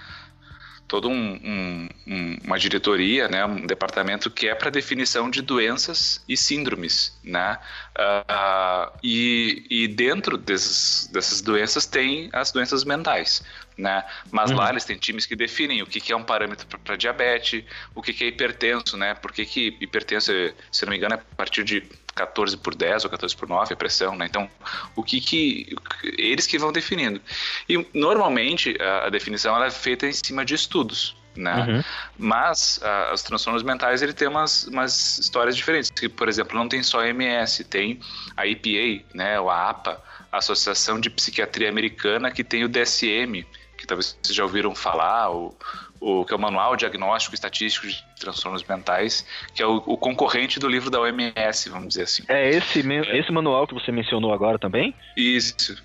toda 0.90 1.06
um, 1.06 1.88
um, 2.04 2.36
uma 2.44 2.58
diretoria, 2.58 3.28
né, 3.28 3.46
um 3.46 3.64
departamento 3.64 4.28
que 4.28 4.48
é 4.48 4.56
para 4.56 4.70
definição 4.70 5.30
de 5.30 5.40
doenças 5.40 6.20
e 6.28 6.36
síndromes, 6.36 7.16
né? 7.22 7.58
Uh, 7.96 8.98
e, 9.00 9.64
e 9.70 9.86
dentro 9.86 10.36
desses, 10.36 11.06
dessas 11.12 11.40
doenças 11.40 11.86
tem 11.86 12.28
as 12.32 12.50
doenças 12.50 12.82
mentais, 12.82 13.40
né? 13.78 14.04
Mas 14.32 14.50
uhum. 14.50 14.56
lá 14.56 14.70
eles 14.70 14.84
têm 14.84 14.96
times 14.96 15.26
que 15.26 15.36
definem 15.36 15.80
o 15.80 15.86
que, 15.86 16.00
que 16.00 16.12
é 16.12 16.16
um 16.16 16.24
parâmetro 16.24 16.66
para 16.80 16.96
diabetes, 16.96 17.62
o 17.94 18.02
que, 18.02 18.12
que 18.12 18.24
é 18.24 18.26
hipertenso, 18.26 18.96
né? 18.96 19.14
Por 19.14 19.30
que, 19.30 19.46
que 19.46 19.76
hipertenso, 19.80 20.32
se 20.72 20.84
não 20.84 20.90
me 20.90 20.96
engano, 20.96 21.14
é 21.14 21.18
a 21.18 21.36
partir 21.36 21.62
de 21.62 21.84
14 22.14 22.56
por 22.56 22.74
10 22.74 23.04
ou 23.04 23.10
14 23.10 23.36
por 23.36 23.48
9 23.48 23.72
a 23.72 23.76
pressão, 23.76 24.16
né? 24.16 24.26
Então, 24.26 24.48
o 24.94 25.02
que 25.02 25.20
que 25.20 25.74
eles 26.02 26.46
que 26.46 26.58
vão 26.58 26.72
definindo. 26.72 27.20
E 27.68 27.86
normalmente 27.94 28.76
a, 28.80 29.06
a 29.06 29.10
definição 29.10 29.54
ela 29.54 29.66
é 29.66 29.70
feita 29.70 30.06
em 30.06 30.12
cima 30.12 30.44
de 30.44 30.54
estudos, 30.54 31.16
né? 31.36 31.66
Uhum. 31.68 31.84
Mas 32.18 32.80
a, 32.82 33.12
os 33.12 33.22
transtornos 33.22 33.62
mentais 33.62 34.02
ele 34.02 34.12
tem 34.12 34.28
umas, 34.28 34.64
umas 34.64 35.18
histórias 35.18 35.56
diferentes. 35.56 35.90
Que, 35.90 36.08
por 36.08 36.28
exemplo, 36.28 36.56
não 36.56 36.68
tem 36.68 36.82
só 36.82 37.00
a 37.00 37.08
MS, 37.08 37.64
tem 37.64 38.00
a 38.36 38.46
EPA, 38.46 39.04
né? 39.14 39.40
Ou 39.40 39.50
a 39.50 39.70
APA, 39.70 40.02
a 40.30 40.38
Associação 40.38 41.00
de 41.00 41.10
Psiquiatria 41.10 41.68
Americana, 41.68 42.30
que 42.30 42.44
tem 42.44 42.64
o 42.64 42.68
DSM, 42.68 43.44
que 43.76 43.86
talvez 43.86 44.16
vocês 44.22 44.36
já 44.36 44.42
ouviram 44.42 44.74
falar, 44.74 45.30
ou 45.30 45.56
o 46.00 46.24
que 46.24 46.32
é 46.32 46.36
o 46.36 46.40
Manual 46.40 46.76
Diagnóstico 46.76 47.34
Estatístico 47.34 47.86
de 47.86 48.02
Transtornos 48.18 48.64
Mentais, 48.64 49.26
que 49.54 49.62
é 49.62 49.66
o, 49.66 49.76
o, 49.86 49.96
concorrente 49.96 50.58
do 50.58 50.66
livro 50.66 50.90
da 50.90 51.00
OMS, 51.00 51.68
vamos 51.68 51.88
dizer 51.88 52.02
assim. 52.04 52.24
É 52.28 52.48
esse, 52.48 52.80
é. 52.80 53.18
esse 53.18 53.30
manual 53.30 53.66
que 53.66 53.74
você 53.74 53.92
mencionou 53.92 54.32
agora 54.32 54.58
também? 54.58 54.94
Isso. 55.16 55.82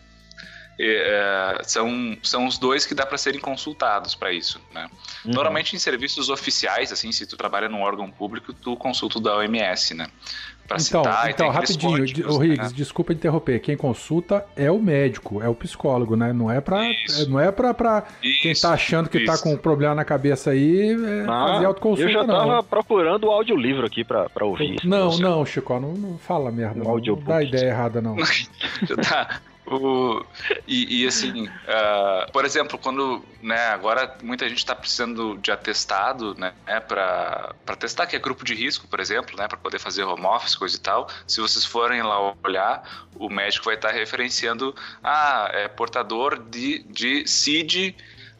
É, 0.78 1.62
são, 1.64 2.18
são 2.22 2.46
os 2.46 2.58
dois 2.58 2.86
que 2.86 2.94
dá 2.94 3.06
para 3.06 3.18
serem 3.18 3.40
consultados 3.40 4.14
para 4.14 4.32
isso, 4.34 4.60
né? 4.74 4.90
Uhum. 5.24 5.32
Normalmente 5.32 5.76
em 5.76 5.80
serviços 5.80 6.30
oficiais, 6.30 6.92
assim, 6.92 7.12
se 7.12 7.26
tu 7.26 7.38
trabalha 7.38 7.70
num 7.70 7.82
órgão 7.82 8.12
público, 8.12 8.54
tu 8.54 8.76
consulta 8.76 9.18
o 9.18 9.22
da 9.22 9.38
OMS, 9.38 9.94
né? 9.94 10.08
Pra 10.68 10.78
então, 10.78 11.04
citar, 11.04 11.30
então 11.30 11.50
rapidinho, 11.50 11.92
o 12.28 12.38
Riggs, 12.40 12.72
né? 12.72 12.72
desculpa 12.74 13.14
interromper. 13.14 13.60
Quem 13.60 13.78
consulta 13.78 14.44
é 14.56 14.72
o 14.72 14.80
médico, 14.80 15.42
é 15.42 15.48
o 15.48 15.54
psicólogo, 15.54 16.16
né? 16.16 16.34
Não 16.34 16.50
é 16.50 16.60
para 16.60 16.82
não 17.28 17.40
é 17.40 17.52
para 17.52 17.72
pra 17.72 18.04
quem 18.42 18.54
tá 18.56 18.74
achando 18.74 19.08
que 19.08 19.24
tá 19.24 19.34
isso. 19.34 19.44
tá 19.44 19.50
com 19.50 19.54
um 19.54 19.58
problema 19.58 19.94
na 19.94 20.04
cabeça 20.04 20.50
aí 20.50 20.90
é 20.90 21.26
ah, 21.28 21.48
fazer 21.50 21.66
autoconsulta, 21.66 22.10
Eu 22.10 22.14
já 22.14 22.26
tava 22.26 22.56
não. 22.56 22.64
procurando 22.64 23.26
o 23.26 23.32
audiolivro 23.32 23.86
aqui 23.86 24.04
para 24.04 24.28
ouvir. 24.42 24.78
Não, 24.84 25.16
não, 25.20 25.46
Chico, 25.46 25.80
não, 25.80 25.94
não 25.94 26.18
fala 26.18 26.52
merda. 26.52 26.82
Um 26.82 26.84
não, 26.84 26.98
não 26.98 27.16
dá 27.24 27.44
ideia 27.44 27.70
errada, 27.70 28.02
não. 28.02 28.16
tá. 29.08 29.40
O, 29.66 30.24
e, 30.68 31.02
e, 31.02 31.08
assim, 31.08 31.48
uh, 31.48 32.32
por 32.32 32.46
exemplo, 32.46 32.78
quando 32.78 33.26
né, 33.42 33.68
agora 33.70 34.16
muita 34.22 34.48
gente 34.48 34.60
está 34.60 34.76
precisando 34.76 35.38
de 35.38 35.52
atestado 35.52 36.36
né, 36.36 36.54
para 36.88 37.76
testar 37.80 38.06
que 38.06 38.16
é 38.16 38.20
grupo 38.20 38.46
de 38.46 38.54
risco, 38.54 38.88
por 38.88 39.00
exemplo, 39.00 39.36
né, 39.36 39.48
para 39.48 39.58
poder 39.58 39.80
fazer 39.80 40.04
home 40.04 40.26
office, 40.26 40.56
coisa 40.56 40.76
e 40.76 40.80
tal. 40.80 41.10
Se 41.26 41.42
vocês 41.42 41.66
forem 41.66 42.04
lá 42.04 42.36
olhar, 42.44 43.08
o 43.16 43.28
médico 43.28 43.66
vai 43.66 43.76
estar 43.76 43.90
tá 43.90 43.94
referenciando, 43.94 44.76
ah, 45.04 45.50
é 45.52 45.68
portador 45.68 46.38
de, 46.38 46.84
de 46.84 47.28
CID 47.28 47.96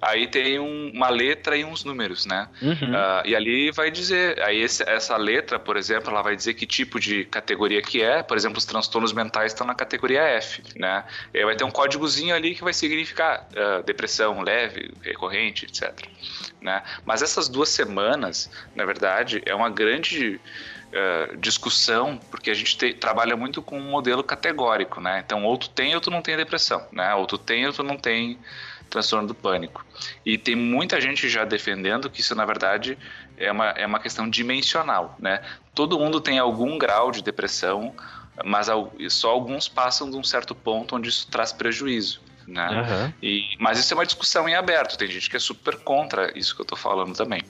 Aí 0.06 0.28
tem 0.28 0.60
um, 0.60 0.92
uma 0.94 1.10
letra 1.10 1.58
e 1.58 1.66
uns 1.66 1.84
números, 1.84 2.28
né? 2.28 2.48
Uhum. 2.62 2.72
Uh, 2.72 3.26
e 3.26 3.36
ali 3.36 3.72
vai 3.72 3.90
dizer, 3.90 4.40
aí 4.44 4.62
esse, 4.62 4.88
essa 4.88 5.18
letra, 5.18 5.58
por 5.58 5.78
exemplo, 5.78 6.12
ela 6.12 6.22
vai 6.22 6.36
dizer 6.36 6.54
que 6.54 6.68
tipo 6.68 7.00
de 7.00 7.26
categoria 7.26 7.82
que 7.82 8.04
é. 8.04 8.22
Por 8.22 8.38
exemplo, 8.38 8.60
os 8.60 8.66
transtornos 8.66 9.12
mentais 9.12 9.52
estão 9.52 9.66
na 9.66 9.74
categoria 9.74 10.22
F, 10.22 10.62
né? 10.76 11.04
E 11.34 11.40
aí 11.40 11.46
vai 11.46 11.56
ter 11.56 11.64
um 11.64 11.72
códigozinho 11.72 12.36
ali 12.36 12.54
que 12.54 12.64
vai 12.64 12.72
significar 12.72 13.48
uh, 13.50 13.82
depressão 13.84 14.42
leve, 14.42 14.94
recorrente, 15.02 15.66
etc. 15.66 15.92
Né? 16.62 16.84
Mas 17.04 17.24
essas 17.24 17.50
duas 17.50 17.70
semanas, 17.70 18.50
na 18.76 18.86
verdade, 18.86 19.42
é 19.44 19.56
uma 19.56 19.72
grande 19.72 20.40
uh, 20.92 21.36
discussão, 21.38 22.20
porque 22.30 22.52
a 22.52 22.54
gente 22.54 22.78
te, 22.78 22.94
trabalha 22.94 23.36
muito 23.36 23.60
com 23.60 23.80
um 23.80 23.90
modelo 23.90 24.24
categórico, 24.24 25.02
né? 25.02 25.24
Então, 25.26 25.44
ou 25.46 25.58
tu 25.58 25.68
tem 25.70 25.96
ou 25.96 26.02
tu 26.02 26.12
não 26.12 26.22
tem 26.22 26.38
depressão, 26.38 26.86
né? 26.92 27.16
Ou 27.16 27.26
tu 27.26 27.40
tem 27.40 27.66
ou 27.66 27.74
tu 27.74 27.82
não 27.82 27.98
tem 27.98 28.38
transtorno 28.96 29.28
do 29.28 29.36
pânico. 29.36 29.86
E 30.26 30.38
tem 30.38 30.56
muita 30.56 31.02
gente 31.02 31.28
já 31.28 31.44
defendendo 31.44 32.10
que 32.10 32.22
isso, 32.22 32.34
na 32.34 32.46
verdade, 32.46 32.98
é 33.38 33.52
uma, 33.52 33.70
é 33.72 33.86
uma 33.86 34.00
questão 34.00 34.30
dimensional, 34.30 35.16
né? 35.20 35.42
Todo 35.74 36.00
mundo 36.00 36.22
tem 36.22 36.40
algum 36.40 36.78
grau 36.78 37.12
de 37.12 37.22
depressão, 37.22 37.94
mas 38.44 38.68
só 39.10 39.30
alguns 39.30 39.68
passam 39.68 40.10
de 40.10 40.16
um 40.16 40.24
certo 40.24 40.56
ponto 40.56 40.96
onde 40.96 41.10
isso 41.10 41.28
traz 41.30 41.52
prejuízo. 41.52 42.22
Né? 42.48 42.70
Uhum. 42.70 43.14
E, 43.22 43.56
mas 43.60 43.80
isso 43.80 43.94
é 43.94 43.98
uma 43.98 44.06
discussão 44.06 44.48
em 44.48 44.56
aberto. 44.56 44.98
Tem 44.98 45.10
gente 45.10 45.30
que 45.30 45.36
é 45.36 45.40
super 45.40 45.78
contra 45.78 46.32
isso 46.38 46.54
que 46.56 46.62
eu 46.62 46.66
estou 46.66 46.78
falando 46.78 47.16
também. 47.16 47.44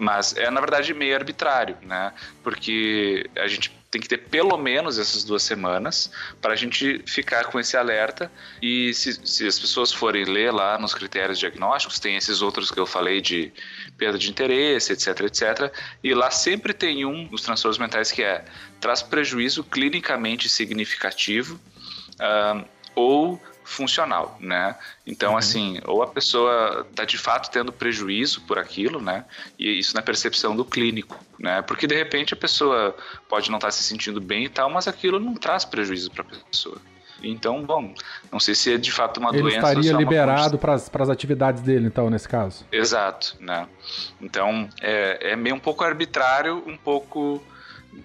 Mas 0.00 0.36
é 0.36 0.50
na 0.50 0.60
verdade 0.60 0.92
meio 0.92 1.14
arbitrário, 1.14 1.76
né? 1.82 2.12
Porque 2.42 3.28
a 3.36 3.46
gente 3.46 3.70
tem 3.94 4.00
que 4.00 4.08
ter 4.08 4.18
pelo 4.18 4.56
menos 4.56 4.98
essas 4.98 5.22
duas 5.22 5.44
semanas 5.44 6.10
para 6.42 6.52
a 6.52 6.56
gente 6.56 7.00
ficar 7.06 7.44
com 7.44 7.60
esse 7.60 7.76
alerta. 7.76 8.30
E 8.60 8.92
se, 8.92 9.20
se, 9.24 9.46
as 9.46 9.56
pessoas 9.56 9.92
forem 9.92 10.24
ler 10.24 10.52
lá 10.52 10.76
nos 10.76 10.92
critérios 10.92 11.38
diagnósticos, 11.38 12.00
tem 12.00 12.16
esses 12.16 12.42
outros 12.42 12.72
que 12.72 12.80
eu 12.80 12.86
falei 12.86 13.20
de 13.20 13.52
perda 13.96 14.18
de 14.18 14.28
interesse, 14.28 14.92
etc, 14.92 15.20
etc. 15.20 15.72
E 16.02 16.12
lá 16.12 16.28
sempre 16.28 16.74
tem 16.74 17.04
um 17.04 17.26
dos 17.28 17.42
transtornos 17.42 17.78
mentais 17.78 18.10
que 18.10 18.24
é 18.24 18.44
traz 18.80 19.00
prejuízo 19.00 19.62
clinicamente 19.62 20.48
significativo. 20.48 21.60
Ou 22.96 23.40
funcional, 23.64 24.36
né? 24.38 24.76
Então, 25.06 25.32
uhum. 25.32 25.38
assim, 25.38 25.80
ou 25.86 26.02
a 26.02 26.06
pessoa 26.06 26.86
está 26.88 27.04
de 27.04 27.16
fato 27.16 27.50
tendo 27.50 27.72
prejuízo 27.72 28.42
por 28.42 28.58
aquilo, 28.58 29.00
né? 29.00 29.24
E 29.58 29.78
isso 29.78 29.94
na 29.94 30.02
percepção 30.02 30.54
do 30.54 30.64
clínico, 30.64 31.18
né? 31.38 31.62
Porque 31.62 31.86
de 31.86 31.94
repente 31.94 32.34
a 32.34 32.36
pessoa 32.36 32.94
pode 33.28 33.50
não 33.50 33.56
estar 33.56 33.68
tá 33.68 33.72
se 33.72 33.82
sentindo 33.82 34.20
bem 34.20 34.44
e 34.44 34.48
tal, 34.48 34.68
mas 34.70 34.86
aquilo 34.86 35.18
não 35.18 35.34
traz 35.34 35.64
prejuízo 35.64 36.10
para 36.10 36.22
a 36.22 36.26
pessoa. 36.50 36.80
Então, 37.22 37.62
bom, 37.62 37.94
não 38.30 38.38
sei 38.38 38.54
se 38.54 38.74
é 38.74 38.76
de 38.76 38.92
fato 38.92 39.18
uma 39.18 39.30
Ele 39.30 39.42
doença. 39.42 39.56
Ele 39.72 39.80
estaria 39.80 39.92
liberado 39.92 40.58
para 40.58 40.74
as 40.74 41.08
atividades 41.08 41.62
dele, 41.62 41.86
então, 41.86 42.10
nesse 42.10 42.28
caso. 42.28 42.66
Exato, 42.70 43.36
né? 43.40 43.66
Então, 44.20 44.68
é, 44.82 45.32
é 45.32 45.36
meio 45.36 45.56
um 45.56 45.60
pouco 45.60 45.82
arbitrário, 45.84 46.62
um 46.66 46.76
pouco 46.76 47.42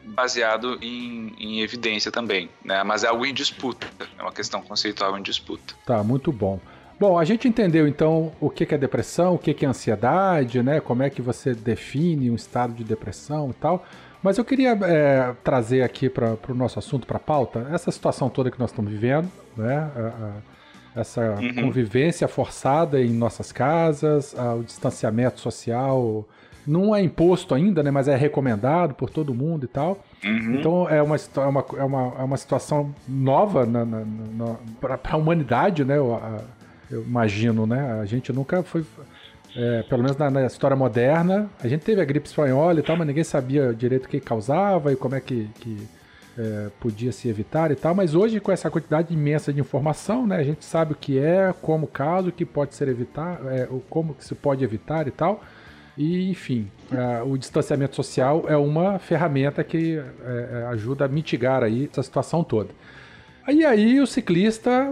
baseado 0.06 0.78
em, 0.82 1.34
em 1.38 1.62
evidência 1.62 2.12
também, 2.12 2.50
né? 2.64 2.84
Mas 2.84 3.04
é 3.04 3.08
algo 3.08 3.26
em 3.26 3.34
disputa, 3.34 3.88
é 4.18 4.22
uma 4.22 4.32
questão 4.32 4.62
conceitual 4.62 5.18
em 5.18 5.22
disputa. 5.22 5.74
Tá, 5.86 6.04
muito 6.04 6.32
bom. 6.32 6.60
Bom, 7.00 7.18
a 7.18 7.24
gente 7.24 7.48
entendeu 7.48 7.88
então 7.88 8.34
o 8.42 8.50
que 8.50 8.74
é 8.74 8.78
depressão, 8.78 9.36
o 9.36 9.38
que 9.38 9.66
é 9.66 9.68
ansiedade, 9.68 10.62
né? 10.62 10.82
Como 10.82 11.02
é 11.02 11.10
que 11.10 11.22
você 11.22 11.54
define 11.54 12.30
um 12.30 12.36
estado 12.36 12.74
de 12.74 12.84
depressão 12.84 13.52
e 13.52 13.54
tal. 13.54 13.86
Mas 14.22 14.38
eu 14.38 14.44
queria 14.44 14.78
é, 14.84 15.34
trazer 15.44 15.82
aqui 15.82 16.10
para 16.10 16.38
o 16.50 16.54
nosso 16.54 16.78
assunto, 16.78 17.08
para 17.08 17.16
a 17.16 17.22
pauta, 17.22 17.68
essa 17.72 17.90
situação 17.90 18.30
toda 18.30 18.52
que 18.52 18.60
nós 18.60 18.72
estamos 18.72 18.92
vivendo, 18.92 19.32
né? 19.56 19.90
A, 19.96 20.00
a, 20.00 20.60
essa 21.00 21.36
uhum. 21.40 21.56
convivência 21.56 22.28
forçada 22.28 23.02
em 23.02 23.12
nossas 23.12 23.52
casas, 23.52 24.36
o 24.58 24.64
distanciamento 24.64 25.40
social 25.40 26.28
não 26.66 26.96
é 26.96 27.02
imposto 27.02 27.56
ainda, 27.56 27.82
né, 27.82 27.92
mas 27.92 28.08
é 28.08 28.16
recomendado 28.16 28.94
por 28.94 29.10
todo 29.10 29.34
mundo 29.34 29.66
e 29.66 29.68
tal. 29.68 30.04
Uhum. 30.24 30.56
Então 30.56 30.90
é 30.90 31.02
uma, 31.02 31.16
é, 31.16 31.40
uma, 31.40 31.66
é, 31.78 31.84
uma, 31.84 32.14
é 32.20 32.24
uma 32.24 32.38
situação 32.38 32.94
nova 33.08 33.66
na, 33.66 33.86
na, 33.86 34.06
na 34.06 34.56
para 34.80 35.00
a 35.10 35.18
humanidade, 35.18 35.84
né? 35.84 35.98
Eu, 35.98 36.20
eu, 36.92 37.04
imagino, 37.04 37.66
né? 37.66 38.00
A 38.02 38.06
gente 38.06 38.32
nunca 38.34 38.64
foi. 38.64 38.84
É, 39.56 39.84
pelo 39.84 40.04
menos 40.04 40.16
na, 40.16 40.30
na, 40.30 40.46
história 40.46 40.78
moderna, 40.78 41.50
a 41.60 41.68
gente 41.68 41.84
teve 41.84 42.00
a 42.00 42.06
gripe 42.06 42.28
espanhola 42.28 42.80
e 42.80 42.84
tal, 42.84 42.96
mas 42.96 43.08
ninguém 43.08 43.24
sabia 43.24 43.74
direito 43.74 44.06
o 44.06 44.10
que 44.10 44.20
causava 44.20 44.94
e 44.94 44.96
como 44.96 45.16
é 45.16 45.20
que, 45.20 45.50
que 45.60 45.88
é, 46.38 46.70
podia 46.80 47.12
se 47.12 47.28
evitar 47.28 47.72
e 47.72 47.76
tal. 47.76 47.96
Mas 47.96 48.14
hoje, 48.14 48.40
com 48.40 48.52
essa 48.52 48.70
quantidade 48.70 49.14
imensa 49.14 49.52
de 49.52 49.60
informação, 49.60 50.28
né, 50.28 50.38
a 50.38 50.44
gente 50.44 50.64
sabe 50.64 50.94
o 50.94 50.96
que 50.96 51.18
é, 51.18 51.54
como 51.62 51.88
causa, 51.88 52.30
o 52.30 52.32
que 52.32 52.46
pode 52.46 52.76
ser 52.76 52.88
evitar, 52.88 53.42
é, 53.48 53.68
como 53.90 54.14
que 54.14 54.24
se 54.24 54.36
pode 54.36 54.64
evitar 54.64 55.08
e 55.08 55.12
tal. 55.12 55.44
E, 55.98 56.30
enfim, 56.30 56.70
o 57.26 57.38
distanciamento 57.38 57.96
social 57.96 58.46
é 58.48 58.56
uma 58.56 59.00
ferramenta 59.00 59.64
que 59.64 59.98
uh, 59.98 60.68
ajuda 60.70 61.06
a 61.06 61.08
mitigar 61.08 61.64
aí 61.64 61.90
essa 61.92 62.02
situação 62.02 62.44
toda. 62.44 62.70
E 63.52 63.66
aí 63.66 64.00
o 64.00 64.06
ciclista, 64.06 64.88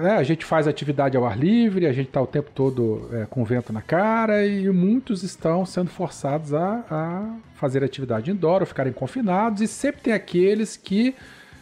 né, 0.00 0.16
a 0.16 0.22
gente 0.22 0.42
faz 0.42 0.66
atividade 0.66 1.16
ao 1.16 1.26
ar 1.26 1.38
livre, 1.38 1.86
a 1.86 1.92
gente 1.92 2.06
está 2.06 2.22
o 2.22 2.26
tempo 2.26 2.50
todo 2.54 3.06
é, 3.12 3.26
com 3.26 3.44
vento 3.44 3.70
na 3.70 3.82
cara 3.82 4.46
e 4.46 4.66
muitos 4.70 5.22
estão 5.22 5.66
sendo 5.66 5.90
forçados 5.90 6.54
a, 6.54 6.84
a 6.90 7.36
fazer 7.54 7.84
atividade 7.84 8.30
indoor 8.30 8.60
ou 8.60 8.66
ficarem 8.66 8.94
confinados 8.94 9.60
e 9.60 9.68
sempre 9.68 10.00
tem 10.00 10.14
aqueles 10.14 10.74
que 10.74 11.14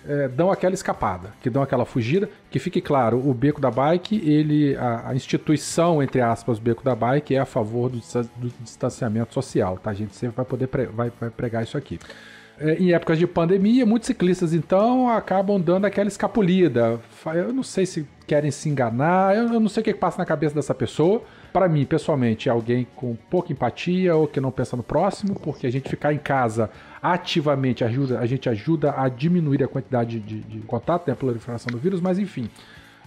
é, 0.08 0.28
dão 0.28 0.50
aquela 0.50 0.74
escapada, 0.74 1.32
que 1.40 1.50
dão 1.50 1.62
aquela 1.62 1.84
fugida. 1.84 2.28
Que 2.50 2.58
fique 2.58 2.80
claro, 2.80 3.18
o 3.18 3.34
Beco 3.34 3.60
da 3.60 3.70
Bike, 3.70 4.16
ele, 4.28 4.76
a, 4.76 5.10
a 5.10 5.14
instituição, 5.14 6.02
entre 6.02 6.20
aspas, 6.20 6.58
Beco 6.58 6.84
da 6.84 6.94
Bike, 6.94 7.34
é 7.34 7.38
a 7.38 7.44
favor 7.44 7.90
do, 7.90 7.98
do 8.36 8.52
distanciamento 8.60 9.34
social, 9.34 9.78
tá? 9.78 9.90
A 9.90 9.94
gente 9.94 10.14
sempre 10.14 10.36
vai 10.36 10.44
poder 10.44 10.66
pre, 10.68 10.86
vai, 10.86 11.12
vai 11.20 11.30
pregar 11.30 11.62
isso 11.62 11.76
aqui. 11.76 11.98
É, 12.58 12.74
em 12.74 12.92
épocas 12.92 13.18
de 13.18 13.26
pandemia, 13.26 13.84
muitos 13.84 14.06
ciclistas 14.06 14.54
então 14.54 15.10
acabam 15.10 15.60
dando 15.60 15.84
aquela 15.84 16.08
escapulida. 16.08 16.98
Eu 17.34 17.52
não 17.52 17.62
sei 17.62 17.84
se 17.84 18.06
querem 18.26 18.50
se 18.50 18.68
enganar, 18.68 19.36
eu 19.36 19.60
não 19.60 19.68
sei 19.68 19.82
o 19.82 19.84
que 19.84 19.92
passa 19.92 20.18
na 20.18 20.24
cabeça 20.24 20.54
dessa 20.54 20.74
pessoa. 20.74 21.22
Para 21.52 21.68
mim, 21.68 21.84
pessoalmente, 21.84 22.48
é 22.48 22.52
alguém 22.52 22.86
com 22.96 23.14
pouca 23.30 23.52
empatia 23.52 24.16
ou 24.16 24.26
que 24.26 24.40
não 24.40 24.50
pensa 24.50 24.74
no 24.74 24.82
próximo, 24.82 25.34
porque 25.34 25.66
a 25.66 25.70
gente 25.70 25.88
ficar 25.88 26.14
em 26.14 26.18
casa 26.18 26.70
ativamente 27.02 27.84
ajuda, 27.84 28.18
a 28.18 28.26
gente 28.26 28.48
ajuda 28.48 28.94
a 28.96 29.08
diminuir 29.08 29.62
a 29.62 29.68
quantidade 29.68 30.18
de, 30.18 30.40
de 30.40 30.58
contato, 30.60 31.06
né, 31.06 31.12
a 31.12 31.16
proliferação 31.16 31.70
do 31.70 31.78
vírus, 31.78 32.00
mas 32.00 32.18
enfim. 32.18 32.48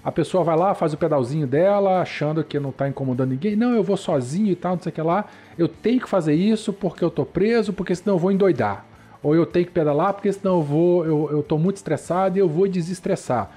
A 0.04 0.12
pessoa 0.12 0.44
vai 0.44 0.56
lá, 0.56 0.74
faz 0.74 0.94
o 0.94 0.98
pedalzinho 0.98 1.46
dela, 1.46 2.02
achando 2.02 2.44
que 2.44 2.58
não 2.60 2.70
está 2.70 2.88
incomodando 2.88 3.32
ninguém. 3.32 3.56
Não, 3.56 3.74
eu 3.74 3.84
vou 3.84 3.98
sozinho 3.98 4.52
e 4.52 4.56
tal, 4.56 4.76
não 4.76 4.82
sei 4.82 4.92
o 4.92 4.94
que 4.94 5.02
lá. 5.02 5.26
Eu 5.58 5.68
tenho 5.68 6.00
que 6.00 6.08
fazer 6.08 6.34
isso 6.34 6.72
porque 6.72 7.04
eu 7.04 7.10
tô 7.10 7.26
preso, 7.26 7.74
porque 7.74 7.94
senão 7.94 8.16
eu 8.16 8.20
vou 8.20 8.32
endoidar. 8.32 8.86
Ou 9.22 9.36
eu 9.36 9.46
tenho 9.46 9.66
que 9.66 9.72
pedalar 9.72 10.14
porque 10.14 10.32
senão 10.32 10.58
eu 10.58 10.64
vou, 10.64 11.06
eu, 11.06 11.30
eu 11.32 11.44
tô 11.44 11.58
muito 11.58 11.78
estressado 11.78 12.38
e 12.38 12.40
eu 12.40 12.48
vou 12.48 12.68
desestressar. 12.68 13.52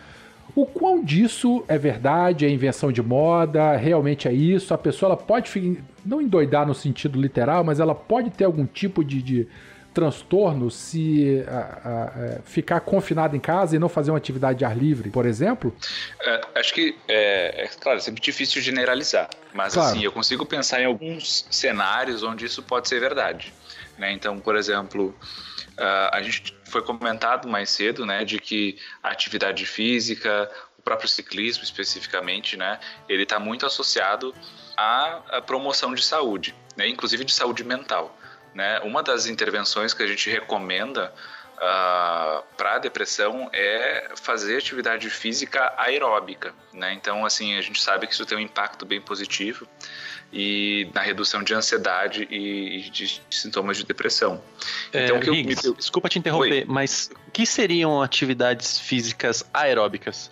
O 0.54 0.66
quão 0.66 1.02
disso 1.02 1.64
é 1.66 1.78
verdade, 1.78 2.44
é 2.44 2.50
invenção 2.50 2.92
de 2.92 3.02
moda, 3.02 3.74
realmente 3.76 4.28
é 4.28 4.32
isso? 4.32 4.74
A 4.74 4.78
pessoa 4.78 5.08
ela 5.10 5.16
pode 5.16 5.82
não 6.04 6.20
endoidar 6.20 6.66
no 6.66 6.74
sentido 6.74 7.20
literal, 7.20 7.64
mas 7.64 7.80
ela 7.80 7.94
pode 7.94 8.30
ter 8.30 8.44
algum 8.44 8.66
tipo 8.66 9.02
de, 9.02 9.22
de 9.22 9.48
transtorno 9.94 10.70
se 10.70 11.44
a, 11.46 11.58
a, 11.58 12.24
é, 12.24 12.40
ficar 12.44 12.80
confinado 12.80 13.36
em 13.36 13.40
casa 13.40 13.76
e 13.76 13.78
não 13.78 13.88
fazer 13.88 14.10
uma 14.10 14.18
atividade 14.18 14.58
de 14.58 14.64
ar 14.64 14.76
livre, 14.76 15.10
por 15.10 15.24
exemplo? 15.24 15.74
É, 16.20 16.40
acho 16.56 16.74
que 16.74 16.96
é, 17.08 17.64
é, 17.64 17.68
claro, 17.80 17.98
é 17.98 18.00
sempre 18.00 18.20
difícil 18.20 18.60
generalizar, 18.60 19.30
mas 19.54 19.74
claro. 19.74 19.90
assim 19.90 20.04
eu 20.04 20.12
consigo 20.12 20.44
pensar 20.44 20.82
em 20.82 20.86
alguns 20.86 21.46
cenários 21.50 22.22
onde 22.22 22.44
isso 22.44 22.62
pode 22.62 22.88
ser 22.88 23.00
verdade. 23.00 23.52
Né? 23.98 24.12
Então, 24.12 24.38
por 24.38 24.56
exemplo, 24.56 25.14
Uh, 25.82 26.14
a 26.14 26.22
gente 26.22 26.56
foi 26.64 26.80
comentado 26.80 27.48
mais 27.48 27.68
cedo, 27.68 28.06
né, 28.06 28.24
de 28.24 28.38
que 28.38 28.78
a 29.02 29.08
atividade 29.08 29.66
física, 29.66 30.48
o 30.78 30.82
próprio 30.82 31.08
ciclismo 31.08 31.64
especificamente, 31.64 32.56
né, 32.56 32.78
ele 33.08 33.24
está 33.24 33.40
muito 33.40 33.66
associado 33.66 34.32
à, 34.76 35.42
promoção 35.44 35.92
de 35.92 36.04
saúde, 36.04 36.54
né, 36.76 36.86
inclusive 36.86 37.24
de 37.24 37.32
saúde 37.32 37.64
mental. 37.64 38.16
Né? 38.54 38.78
Uma 38.84 39.02
das 39.02 39.26
intervenções 39.26 39.92
que 39.92 40.04
a 40.04 40.06
gente 40.06 40.30
recomenda 40.30 41.12
uh, 41.56 41.60
ah, 41.60 42.42
para 42.56 42.74
a 42.74 42.78
depressão 42.78 43.50
é 43.52 44.12
fazer 44.14 44.58
atividade 44.58 45.10
física 45.10 45.74
aeróbica, 45.76 46.54
né? 46.72 46.92
Então, 46.92 47.24
assim, 47.24 47.56
a 47.56 47.62
gente 47.62 47.82
sabe 47.82 48.06
que 48.06 48.12
isso 48.12 48.26
tem 48.26 48.36
um 48.36 48.40
impacto 48.40 48.84
bem 48.84 49.00
positivo 49.00 49.66
e 50.32 50.88
na 50.94 51.02
redução 51.02 51.42
de 51.42 51.52
ansiedade 51.54 52.26
e 52.30 52.88
de 52.90 53.20
sintomas 53.30 53.76
de 53.76 53.84
depressão. 53.84 54.42
É, 54.92 55.04
então, 55.04 55.20
que 55.20 55.30
Higgs, 55.30 55.66
eu, 55.66 55.74
desculpa 55.74 56.08
te 56.08 56.18
interromper, 56.18 56.60
Oi. 56.60 56.64
mas 56.66 57.10
o 57.28 57.30
que 57.30 57.44
seriam 57.44 58.00
atividades 58.00 58.78
físicas 58.78 59.44
aeróbicas? 59.52 60.30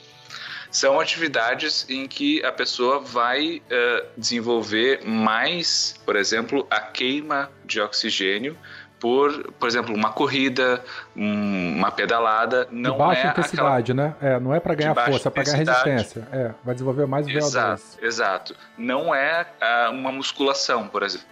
São 0.71 1.01
atividades 1.01 1.85
em 1.89 2.07
que 2.07 2.45
a 2.45 2.53
pessoa 2.53 3.01
vai 3.01 3.57
uh, 3.57 4.07
desenvolver 4.17 5.05
mais, 5.05 5.97
por 6.07 6.15
exemplo, 6.15 6.65
a 6.71 6.81
queima 6.81 7.51
de 7.65 7.81
oxigênio 7.81 8.57
por, 9.01 9.53
por 9.59 9.67
exemplo, 9.67 9.95
uma 9.95 10.13
corrida, 10.13 10.85
uma 11.17 11.91
pedalada, 11.91 12.69
não 12.71 12.93
de 12.93 12.99
baixa 12.99 13.29
é 13.29 13.31
intensidade, 13.31 13.93
aquela... 13.93 14.09
né? 14.09 14.15
É, 14.21 14.39
não 14.39 14.55
é 14.55 14.61
para 14.61 14.75
ganhar 14.75 14.95
força, 14.95 15.29
é 15.29 15.31
para 15.31 15.43
ganhar 15.43 15.57
resistência. 15.57 16.29
É, 16.31 16.51
vai 16.63 16.75
desenvolver 16.75 17.07
mais 17.07 17.27
VO2. 17.27 17.37
Exato, 17.37 17.83
exato. 18.03 18.57
Não 18.77 19.15
é 19.15 19.47
uh, 19.89 19.91
uma 19.91 20.13
musculação, 20.13 20.87
por 20.87 21.03
exemplo. 21.03 21.27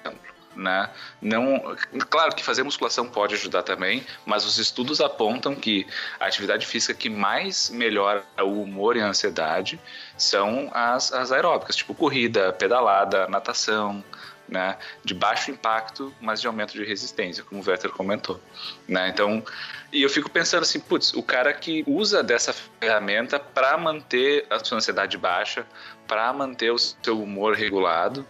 Né? 0.56 0.90
Não, 1.22 1.76
claro 2.10 2.34
que 2.34 2.42
fazer 2.42 2.64
musculação 2.64 3.06
pode 3.06 3.34
ajudar 3.34 3.62
também, 3.62 4.04
mas 4.26 4.44
os 4.44 4.58
estudos 4.58 5.00
apontam 5.00 5.54
que 5.54 5.86
a 6.18 6.26
atividade 6.26 6.66
física 6.66 6.94
que 6.94 7.08
mais 7.08 7.70
melhora 7.70 8.24
o 8.40 8.62
humor 8.62 8.96
e 8.96 9.00
a 9.00 9.06
ansiedade 9.06 9.78
são 10.16 10.68
as, 10.74 11.12
as 11.12 11.30
aeróbicas, 11.30 11.76
tipo 11.76 11.94
corrida, 11.94 12.52
pedalada, 12.52 13.28
natação, 13.28 14.02
né, 14.48 14.76
de 15.04 15.14
baixo 15.14 15.50
impacto, 15.50 16.14
mas 16.20 16.40
de 16.40 16.46
aumento 16.46 16.72
de 16.72 16.84
resistência, 16.84 17.44
como 17.44 17.60
o 17.60 17.62
Vetter 17.62 17.90
comentou, 17.90 18.40
né? 18.86 19.08
Então, 19.08 19.44
e 19.92 20.02
eu 20.02 20.10
fico 20.10 20.30
pensando 20.30 20.62
assim, 20.62 20.80
putz, 20.80 21.12
o 21.14 21.22
cara 21.22 21.52
que 21.52 21.84
usa 21.86 22.22
dessa 22.22 22.52
ferramenta 22.80 23.38
para 23.38 23.76
manter 23.76 24.46
a 24.50 24.62
sua 24.62 24.78
ansiedade 24.78 25.16
baixa, 25.16 25.66
para 26.06 26.32
manter 26.32 26.70
o 26.70 26.78
seu 26.78 27.20
humor 27.22 27.54
regulado, 27.54 28.26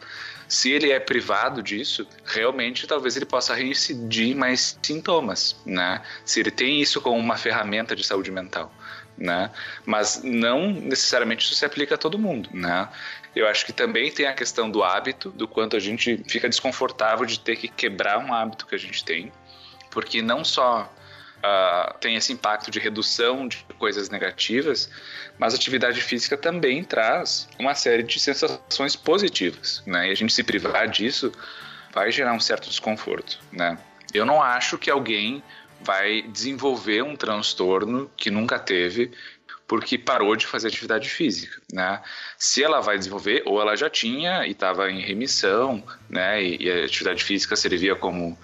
se 0.49 0.71
ele 0.73 0.91
é 0.91 0.99
privado 0.99 1.63
disso, 1.63 2.07
realmente 2.25 2.87
talvez 2.87 3.17
ele 3.17 3.27
possa 3.27 3.55
reincidir 3.55 4.35
mais 4.35 4.79
sintomas, 4.83 5.57
né? 5.65 6.03
Se 6.25 6.41
ele 6.41 6.51
tem 6.51 6.81
isso 6.81 7.03
como 7.03 7.19
uma 7.19 7.37
ferramenta 7.37 7.95
de 7.95 8.05
saúde 8.05 8.31
mental. 8.31 8.73
Né? 9.21 9.51
Mas 9.85 10.23
não 10.23 10.71
necessariamente 10.71 11.45
isso 11.45 11.57
se 11.57 11.65
aplica 11.65 11.97
a 11.97 11.99
todo 11.99 12.17
mundo, 12.17 12.51
né? 12.53 12.89
Eu 13.39 13.47
acho 13.47 13.65
que 13.65 13.73
também 13.73 14.11
tem 14.11 14.27
a 14.27 14.33
questão 14.33 14.69
do 14.69 14.83
hábito, 14.83 15.31
do 15.31 15.47
quanto 15.47 15.77
a 15.77 15.79
gente 15.79 16.21
fica 16.27 16.49
desconfortável 16.49 17.25
de 17.25 17.39
ter 17.39 17.55
que 17.55 17.69
quebrar 17.69 18.19
um 18.19 18.35
hábito 18.35 18.67
que 18.67 18.75
a 18.75 18.79
gente 18.79 19.05
tem, 19.05 19.31
porque 19.93 20.21
não 20.21 20.45
só 20.45 20.93
uh, 21.37 21.99
tem 22.01 22.17
esse 22.17 22.33
impacto 22.33 22.69
de 22.69 22.81
redução 22.81 23.47
de 23.47 23.65
coisas 23.79 24.11
negativas, 24.11 24.91
mas 25.39 25.55
a 25.55 25.57
atividade 25.57 26.01
física 26.01 26.37
também 26.37 26.83
traz 26.83 27.49
uma 27.61 27.77
série 27.77 28.03
de 28.03 28.19
sensações 28.19 28.97
positivas, 28.97 29.85
né? 29.87 30.09
E 30.09 30.11
a 30.11 30.17
gente 30.17 30.33
se 30.33 30.43
privar 30.43 30.89
disso 30.89 31.31
vai 31.95 32.11
gerar 32.11 32.33
um 32.33 32.41
certo 32.41 32.69
desconforto, 32.69 33.39
né? 33.53 33.79
Eu 34.13 34.27
não 34.27 34.43
acho 34.43 34.77
que 34.77 34.91
alguém 34.91 35.45
vai 35.81 36.23
desenvolver 36.23 37.03
um 37.03 37.15
transtorno 37.15 38.11
que 38.17 38.33
nunca 38.33 38.59
teve 38.59 39.13
porque 39.69 39.99
parou 39.99 40.35
de 40.35 40.47
fazer 40.47 40.69
atividade 40.69 41.11
física, 41.11 41.61
né? 41.71 42.01
Se 42.39 42.65
ela 42.65 42.81
vai 42.81 42.97
desenvolver, 42.97 43.43
ou 43.45 43.61
ela 43.61 43.77
já 43.77 43.91
tinha 43.91 44.47
e 44.47 44.53
estava 44.53 44.91
em 44.91 45.01
remissão, 45.01 45.85
né? 46.09 46.43
E, 46.43 46.65
e, 46.65 46.73
a 46.73 46.85
atividade 46.87 47.23
física 47.23 47.55
servia 47.55 47.95
como 47.95 48.37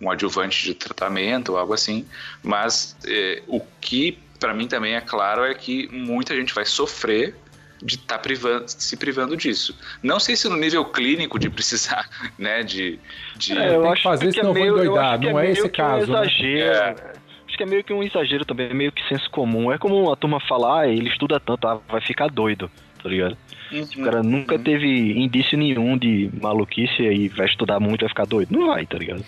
um 0.00 0.10
adjuvante 0.10 0.64
de 0.64 0.74
tratamento 0.74 1.50
ou 1.52 1.58
algo 1.58 1.74
assim. 1.74 2.06
Mas 2.42 2.96
eh, 3.06 3.42
o 3.46 3.60
que 3.80 4.18
para 4.40 4.54
mim 4.54 4.66
também 4.66 4.94
é 4.94 5.00
claro 5.00 5.44
é 5.44 5.54
que 5.54 5.86
muita 5.92 6.34
gente 6.34 6.54
vai 6.54 6.64
sofrer 6.64 7.36
de 7.82 7.96
estar 7.96 8.16
tá 8.16 8.18
privando, 8.18 8.64
se 8.66 8.96
privando 8.96 9.36
disso. 9.36 9.78
Não 10.02 10.18
sei 10.18 10.34
se 10.34 10.48
no 10.48 10.56
nível 10.56 10.84
clínico 10.86 11.38
de 11.38 11.50
precisar, 11.50 12.08
né, 12.38 12.62
de... 12.62 12.98
de... 13.36 13.52
É, 13.52 13.74
eu 13.74 13.86
acho 13.86 13.96
que 13.96 14.02
fazer, 14.02 14.26
que 14.28 14.32
senão 14.32 14.50
é 14.52 14.54
meio, 14.54 14.74
vou 14.74 14.82
endoidar, 14.82 15.20
não 15.20 15.38
é, 15.38 15.46
é 15.46 15.50
esse 15.50 15.68
caso. 15.68 16.10
Um 16.10 16.14
né? 16.14 16.20
exagero. 16.22 16.96
Né? 16.96 17.13
Acho 17.54 17.58
que 17.58 17.62
é 17.62 17.66
meio 17.66 17.84
que 17.84 17.92
um 17.92 18.02
exagero 18.02 18.44
também, 18.44 18.68
é 18.68 18.74
meio 18.74 18.90
que 18.90 19.06
senso 19.08 19.30
comum. 19.30 19.70
É 19.70 19.78
como 19.78 20.10
a 20.10 20.16
turma 20.16 20.40
falar, 20.40 20.80
ah, 20.80 20.88
ele 20.88 21.08
estuda 21.08 21.38
tanto, 21.38 21.68
ah, 21.68 21.80
vai 21.88 22.00
ficar 22.00 22.26
doido, 22.26 22.68
tá 23.00 23.08
ligado? 23.08 23.38
Uhum. 23.70 23.86
O 23.98 24.02
cara 24.02 24.24
nunca 24.24 24.58
teve 24.58 24.88
indício 25.16 25.56
nenhum 25.56 25.96
de 25.96 26.28
maluquice 26.42 27.00
e 27.00 27.28
vai 27.28 27.46
estudar 27.46 27.78
muito 27.78 28.00
vai 28.00 28.08
ficar 28.08 28.26
doido. 28.26 28.50
Não 28.50 28.66
vai, 28.66 28.84
tá 28.84 28.98
ligado? 28.98 29.24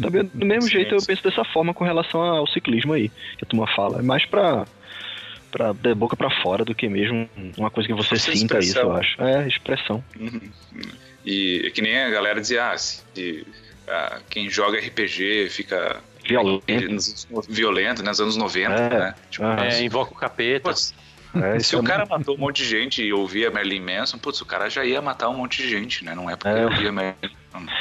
Também, 0.00 0.30
do 0.32 0.46
mesmo 0.46 0.70
jeito 0.70 0.94
eu 0.94 1.02
penso 1.04 1.24
dessa 1.24 1.44
forma 1.44 1.74
com 1.74 1.82
relação 1.82 2.20
ao 2.20 2.46
ciclismo 2.46 2.92
aí, 2.92 3.08
que 3.36 3.42
a 3.42 3.46
turma 3.46 3.66
fala. 3.66 3.98
É 3.98 4.02
mais 4.02 4.24
pra, 4.24 4.66
pra, 5.50 5.72
de 5.72 5.94
boca 5.96 6.14
para 6.14 6.30
fora 6.30 6.64
do 6.64 6.76
que 6.76 6.88
mesmo 6.88 7.28
uma 7.56 7.72
coisa 7.72 7.88
que 7.88 7.94
você 7.94 8.14
sinta 8.14 8.60
isso, 8.60 8.78
eu 8.78 8.92
acho. 8.92 9.20
É, 9.20 9.48
expressão. 9.48 10.02
Uhum. 10.16 10.40
E 11.26 11.64
é 11.66 11.70
que 11.70 11.82
nem 11.82 11.98
a 11.98 12.10
galera 12.10 12.40
dizia, 12.40 12.70
ah, 12.70 12.78
se, 12.78 13.44
ah, 13.88 14.20
quem 14.30 14.48
joga 14.48 14.78
RPG 14.78 15.48
fica 15.50 16.00
violento, 16.26 16.64
violento 17.48 18.02
né, 18.02 18.08
nos 18.08 18.20
anos 18.20 18.36
90, 18.36 18.74
é, 18.74 18.88
né? 18.88 19.14
Tipo, 19.30 19.46
é, 19.46 19.82
invoca 19.82 20.12
o 20.12 20.16
capeta. 20.16 20.70
É, 20.70 21.58
se 21.58 21.74
o 21.74 21.80
é 21.80 21.82
cara 21.82 22.06
matou 22.06 22.36
um 22.36 22.38
monte 22.38 22.62
de 22.62 22.68
gente 22.68 23.02
e 23.02 23.12
ouvia 23.12 23.50
Merlin 23.50 23.80
Manson, 23.80 24.18
putz, 24.18 24.40
o 24.40 24.46
cara 24.46 24.68
já 24.70 24.84
ia 24.84 25.02
matar 25.02 25.28
um 25.28 25.36
monte 25.36 25.62
de 25.62 25.68
gente, 25.68 26.04
né? 26.04 26.14
Não 26.14 26.30
é 26.30 26.36
porque 26.36 26.56
é. 26.56 26.64
ouvia 26.64 26.92
Merlin 26.92 27.36
Manson. 27.52 27.72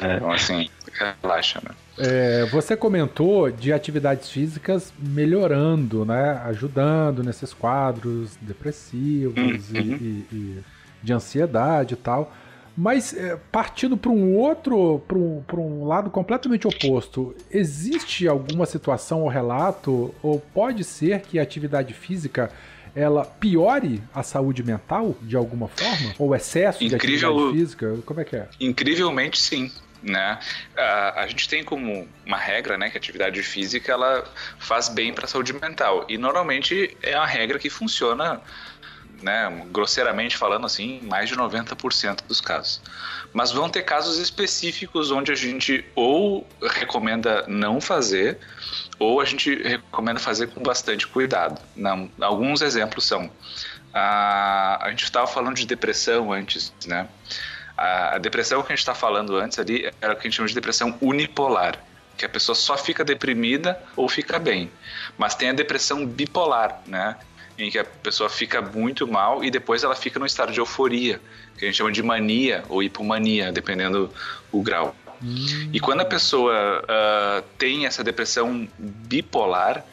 É. 0.00 0.16
Então, 0.16 0.32
assim, 0.32 0.68
relaxa, 0.98 1.60
né? 1.62 1.74
É, 1.96 2.46
você 2.46 2.76
comentou 2.76 3.50
de 3.50 3.72
atividades 3.72 4.28
físicas 4.28 4.92
melhorando, 4.98 6.04
né? 6.04 6.40
Ajudando 6.46 7.22
nesses 7.22 7.52
quadros 7.52 8.36
depressivos 8.40 9.70
uhum. 9.70 9.76
e, 9.76 9.78
e, 9.80 10.26
e, 10.32 10.64
de 11.02 11.12
ansiedade 11.12 11.94
e 11.94 11.96
tal. 11.96 12.34
Mas 12.76 13.14
é, 13.14 13.38
partindo 13.52 13.96
para 13.96 14.10
um 14.10 14.36
outro, 14.36 15.00
para 15.06 15.16
um, 15.16 15.44
um 15.56 15.86
lado 15.86 16.10
completamente 16.10 16.66
oposto, 16.66 17.34
existe 17.50 18.26
alguma 18.26 18.66
situação 18.66 19.22
ou 19.22 19.28
relato, 19.28 20.12
ou 20.22 20.40
pode 20.40 20.82
ser 20.82 21.20
que 21.20 21.38
a 21.38 21.42
atividade 21.42 21.94
física 21.94 22.50
ela 22.94 23.24
piore 23.24 24.02
a 24.14 24.22
saúde 24.22 24.62
mental 24.62 25.16
de 25.22 25.36
alguma 25.36 25.68
forma? 25.68 26.14
Ou 26.18 26.34
excesso 26.34 26.82
Incrível... 26.82 26.98
de 26.98 27.26
atividade 27.26 27.58
física? 27.58 27.98
Como 28.06 28.20
é 28.20 28.24
que 28.24 28.36
é? 28.36 28.48
Incrivelmente 28.60 29.38
sim. 29.40 29.70
Né? 30.02 30.38
A, 30.76 31.22
a 31.22 31.26
gente 31.26 31.48
tem 31.48 31.64
como 31.64 32.06
uma 32.26 32.36
regra, 32.36 32.76
né, 32.76 32.90
que 32.90 32.96
a 32.98 33.00
atividade 33.00 33.42
física 33.42 33.90
ela 33.90 34.22
faz 34.58 34.90
bem 34.90 35.14
para 35.14 35.24
a 35.24 35.28
saúde 35.28 35.54
mental 35.54 36.04
e 36.10 36.18
normalmente 36.18 36.94
é 37.02 37.16
uma 37.16 37.26
regra 37.26 37.58
que 37.58 37.70
funciona 37.70 38.38
né, 39.24 39.64
grosseiramente 39.70 40.36
falando 40.36 40.66
assim, 40.66 41.00
mais 41.02 41.30
de 41.30 41.34
90% 41.34 42.26
dos 42.28 42.42
casos. 42.42 42.82
Mas 43.32 43.50
vão 43.50 43.70
ter 43.70 43.82
casos 43.82 44.18
específicos 44.18 45.10
onde 45.10 45.32
a 45.32 45.34
gente 45.34 45.82
ou 45.94 46.46
recomenda 46.62 47.42
não 47.48 47.80
fazer, 47.80 48.38
ou 48.98 49.22
a 49.22 49.24
gente 49.24 49.54
recomenda 49.62 50.20
fazer 50.20 50.48
com 50.48 50.62
bastante 50.62 51.06
cuidado. 51.06 51.58
Não, 51.74 52.10
alguns 52.20 52.60
exemplos 52.60 53.06
são: 53.06 53.30
a, 53.94 54.78
a 54.84 54.90
gente 54.90 55.04
estava 55.04 55.26
falando 55.26 55.56
de 55.56 55.66
depressão 55.66 56.30
antes, 56.30 56.70
né? 56.86 57.08
A, 57.78 58.16
a 58.16 58.18
depressão 58.18 58.62
que 58.62 58.72
a 58.72 58.76
gente 58.76 58.80
está 58.80 58.94
falando 58.94 59.36
antes 59.36 59.58
ali 59.58 59.90
era 60.02 60.12
o 60.12 60.16
que 60.16 60.20
a 60.20 60.24
gente 60.24 60.36
chama 60.36 60.48
de 60.48 60.54
depressão 60.54 60.96
unipolar 61.00 61.78
que 62.16 62.24
a 62.24 62.28
pessoa 62.28 62.54
só 62.54 62.76
fica 62.76 63.04
deprimida 63.04 63.82
ou 63.96 64.08
fica 64.08 64.38
bem. 64.38 64.70
Mas 65.18 65.34
tem 65.34 65.50
a 65.50 65.52
depressão 65.52 66.06
bipolar, 66.06 66.80
né? 66.86 67.16
Em 67.58 67.70
que 67.70 67.78
a 67.78 67.84
pessoa 67.84 68.28
fica 68.28 68.60
muito 68.60 69.06
mal 69.06 69.44
e 69.44 69.50
depois 69.50 69.84
ela 69.84 69.94
fica 69.94 70.18
no 70.18 70.26
estado 70.26 70.52
de 70.52 70.60
euforia, 70.60 71.20
que 71.56 71.64
a 71.64 71.68
gente 71.68 71.76
chama 71.76 71.92
de 71.92 72.02
mania 72.02 72.64
ou 72.68 72.82
hipomania, 72.82 73.52
dependendo 73.52 74.10
o 74.50 74.62
grau. 74.62 74.94
E 75.72 75.80
quando 75.80 76.00
a 76.00 76.04
pessoa 76.04 76.82
uh, 76.82 77.42
tem 77.56 77.86
essa 77.86 78.04
depressão 78.04 78.68
bipolar, 78.78 79.84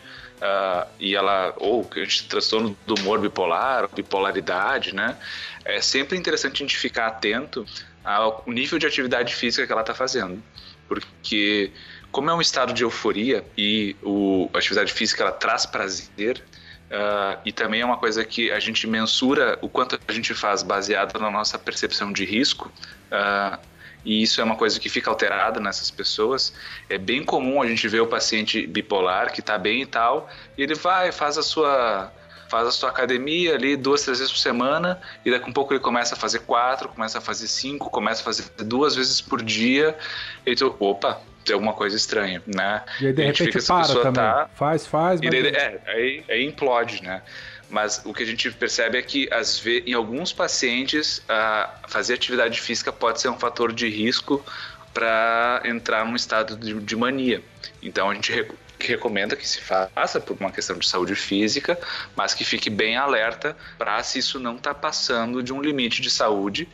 uh, 0.42 0.88
e 1.00 1.16
ela, 1.16 1.54
ou 1.58 1.86
que 1.86 2.00
a 2.00 2.04
gente 2.04 2.28
transtorno 2.28 2.76
do 2.86 2.96
humor 2.96 3.20
bipolar, 3.20 3.88
bipolaridade, 3.94 4.94
né? 4.94 5.18
É 5.64 5.80
sempre 5.80 6.18
interessante 6.18 6.56
a 6.56 6.66
gente 6.66 6.78
ficar 6.78 7.08
atento 7.08 7.66
ao 8.04 8.44
nível 8.48 8.80
de 8.80 8.88
atividade 8.88 9.34
física 9.36 9.66
que 9.66 9.72
ela 9.72 9.82
está 9.82 9.94
fazendo. 9.94 10.42
Porque, 10.88 11.72
como 12.12 12.30
é 12.30 12.34
um 12.34 12.42
estado 12.42 12.74
de 12.74 12.84
euforia 12.84 13.46
e 13.58 13.96
o, 14.02 14.50
a 14.54 14.58
atividade 14.58 14.92
física 14.92 15.24
ela 15.24 15.32
traz 15.32 15.66
prazer, 15.66 16.44
Uh, 16.92 17.40
e 17.46 17.54
também 17.54 17.80
é 17.80 17.86
uma 17.86 17.96
coisa 17.96 18.26
que 18.26 18.52
a 18.52 18.60
gente 18.60 18.86
mensura 18.86 19.58
o 19.62 19.70
quanto 19.70 19.98
a 20.06 20.12
gente 20.12 20.34
faz 20.34 20.62
baseado 20.62 21.18
na 21.20 21.32
nossa 21.32 21.58
percepção 21.58 22.12
de 22.12 22.26
risco. 22.26 22.70
Uh, 23.10 23.58
e 24.04 24.22
isso 24.22 24.42
é 24.42 24.44
uma 24.44 24.58
coisa 24.58 24.78
que 24.78 24.90
fica 24.90 25.10
alterada 25.10 25.60
nessas 25.62 25.90
pessoas. 25.90 26.54
É 26.90 26.98
bem 26.98 27.24
comum 27.24 27.62
a 27.62 27.68
gente 27.68 27.88
ver 27.88 28.02
o 28.02 28.08
paciente 28.08 28.68
bipolar 28.68 29.32
que 29.32 29.40
está 29.40 29.58
bem 29.58 29.84
e 29.84 29.86
tal, 29.86 30.30
e 30.58 30.64
ele 30.64 30.76
vai, 30.76 31.14
faz 31.14 31.38
a 31.38 31.44
sua 31.44 32.12
faz 32.50 32.68
a 32.68 32.72
sua 32.72 32.90
academia 32.90 33.56
ali 33.56 33.78
duas, 33.78 34.04
três 34.04 34.20
vezes 34.20 34.34
por 34.34 34.40
semana, 34.40 35.00
e 35.24 35.32
daqui 35.32 35.46
a 35.46 35.48
um 35.48 35.54
pouco 35.54 35.72
ele 35.72 35.80
começa 35.80 36.16
a 36.16 36.18
fazer 36.18 36.40
quatro, 36.40 36.90
começa 36.90 37.20
a 37.20 37.22
fazer 37.22 37.48
cinco, 37.48 37.90
começa 37.90 38.20
a 38.22 38.26
fazer 38.26 38.44
duas 38.66 38.94
vezes 38.94 39.22
por 39.22 39.42
dia, 39.42 39.98
e 40.46 40.54
tu, 40.54 40.76
opa, 40.78 41.22
alguma 41.54 41.74
coisa 41.74 41.96
estranha, 41.96 42.42
né? 42.46 42.84
E 43.00 43.08
aí 43.08 43.14
de 43.14 43.24
repente 43.24 43.66
para 43.66 43.88
também. 43.88 44.14
Tá, 44.14 44.50
faz, 44.54 44.86
faz, 44.86 45.22
mas... 45.22 45.32
Daí, 45.32 45.48
é, 45.48 45.82
aí, 45.88 46.24
aí 46.30 46.46
implode, 46.46 47.04
né? 47.04 47.22
Mas 47.70 48.02
o 48.04 48.14
que 48.14 48.24
a 48.24 48.26
gente 48.26 48.52
percebe 48.52 48.98
é 48.98 49.02
que, 49.02 49.30
às 49.32 49.58
vezes, 49.58 49.84
em 49.88 49.94
alguns 49.94 50.34
pacientes, 50.34 51.24
a 51.28 51.74
fazer 51.88 52.16
atividade 52.16 52.60
física 52.60 52.92
pode 52.92 53.22
ser 53.22 53.30
um 53.30 53.40
fator 53.40 53.72
de 53.72 53.88
risco 53.88 54.44
para 54.94 55.62
entrar 55.64 56.06
num 56.06 56.16
estado 56.16 56.58
de, 56.58 56.74
de, 56.74 56.96
mania. 56.96 57.42
Então 57.82 58.10
a 58.10 58.14
gente 58.14 58.32
rec 58.32 58.52
recomenda 58.80 59.36
que 59.36 59.48
se 59.48 59.62
faça 59.62 60.20
por 60.20 60.36
uma 60.40 60.52
questão 60.52 60.76
de 60.76 60.88
saúde 60.88 61.14
física, 61.14 61.80
mas 62.16 62.34
que 62.34 62.44
fique 62.44 62.68
bem 62.68 62.98
alerta 62.98 63.56
para 63.78 64.02
se 64.02 64.18
isso 64.18 64.40
não 64.40 64.56
está 64.56 64.74
passando 64.74 65.44
de 65.44 65.54
um 65.54 65.62
limite 65.62 66.02
de 66.02 66.10
saúde 66.10 66.68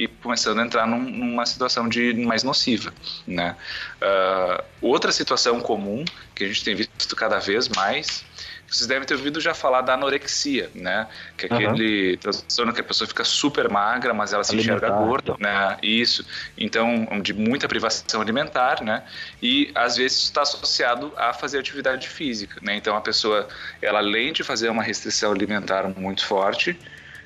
e 0.00 0.08
começando 0.08 0.60
a 0.60 0.62
entrar 0.62 0.86
num, 0.86 0.98
numa 0.98 1.44
situação 1.44 1.86
de 1.86 2.14
mais 2.14 2.42
nociva, 2.42 2.90
né? 3.26 3.54
Uh, 4.00 4.64
outra 4.80 5.12
situação 5.12 5.60
comum 5.60 6.06
que 6.34 6.42
a 6.42 6.48
gente 6.48 6.64
tem 6.64 6.74
visto 6.74 7.14
cada 7.14 7.38
vez 7.38 7.68
mais 7.68 8.24
vocês 8.66 8.86
devem 8.86 9.04
ter 9.04 9.14
ouvido 9.14 9.40
já 9.40 9.52
falar 9.52 9.80
da 9.80 9.94
anorexia, 9.94 10.70
né? 10.74 11.08
Que 11.36 11.46
é 11.46 11.48
aquele 11.52 12.12
uhum. 12.12 12.18
transtorno 12.18 12.72
que 12.72 12.80
a 12.80 12.84
pessoa 12.84 13.06
fica 13.08 13.24
super 13.24 13.68
magra, 13.68 14.14
mas 14.14 14.32
ela 14.32 14.44
se 14.44 14.52
alimentar. 14.52 14.76
enxerga 14.76 14.96
gorda, 14.96 15.36
né? 15.40 15.76
Isso. 15.82 16.24
Então, 16.56 17.20
de 17.20 17.34
muita 17.34 17.66
privação 17.66 18.20
alimentar, 18.20 18.80
né? 18.80 19.02
E 19.42 19.72
às 19.74 19.96
vezes 19.96 20.22
está 20.22 20.42
associado 20.42 21.12
a 21.16 21.32
fazer 21.32 21.58
atividade 21.58 22.08
física, 22.08 22.60
né? 22.62 22.76
Então 22.76 22.96
a 22.96 23.00
pessoa, 23.00 23.48
ela 23.82 23.98
além 23.98 24.32
de 24.32 24.44
fazer 24.44 24.68
uma 24.68 24.84
restrição 24.84 25.32
alimentar 25.32 25.88
muito 25.88 26.24
forte, 26.24 26.78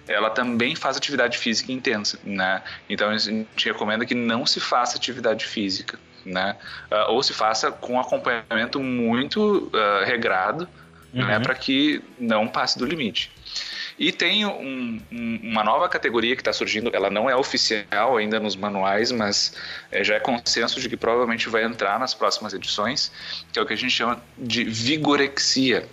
ela 0.06 0.30
também 0.30 0.74
faz 0.74 0.96
atividade 0.96 1.38
física 1.38 1.72
intensa, 1.72 2.18
né? 2.24 2.62
Então 2.88 3.10
a 3.10 3.18
gente 3.18 3.66
recomenda 3.66 4.04
que 4.04 4.14
não 4.14 4.44
se 4.44 4.60
faça 4.60 4.96
atividade 4.96 5.46
física, 5.46 5.98
né? 6.24 6.56
Uh, 6.90 7.12
ou 7.12 7.22
se 7.22 7.32
faça 7.32 7.70
com 7.70 7.98
acompanhamento 7.98 8.80
muito 8.80 9.70
uh, 9.72 10.04
regrado, 10.04 10.68
né? 11.12 11.22
uhum. 11.22 11.28
né? 11.28 11.40
Para 11.40 11.54
que 11.54 12.02
não 12.18 12.46
passe 12.48 12.78
do 12.78 12.84
limite. 12.84 13.30
E 13.98 14.10
tem 14.10 14.44
um, 14.44 15.00
um, 15.12 15.40
uma 15.42 15.62
nova 15.62 15.88
categoria 15.88 16.34
que 16.34 16.40
está 16.40 16.52
surgindo, 16.52 16.90
ela 16.92 17.10
não 17.10 17.30
é 17.30 17.36
oficial 17.36 18.16
ainda 18.16 18.40
nos 18.40 18.56
manuais, 18.56 19.12
mas 19.12 19.54
é, 19.92 20.02
já 20.02 20.16
é 20.16 20.20
consenso 20.20 20.80
de 20.80 20.88
que 20.88 20.96
provavelmente 20.96 21.48
vai 21.48 21.62
entrar 21.62 21.98
nas 21.98 22.12
próximas 22.12 22.52
edições, 22.52 23.12
que 23.52 23.58
é 23.58 23.62
o 23.62 23.66
que 23.66 23.72
a 23.72 23.76
gente 23.76 23.92
chama 23.92 24.20
de 24.36 24.64
vigorexia 24.64 25.88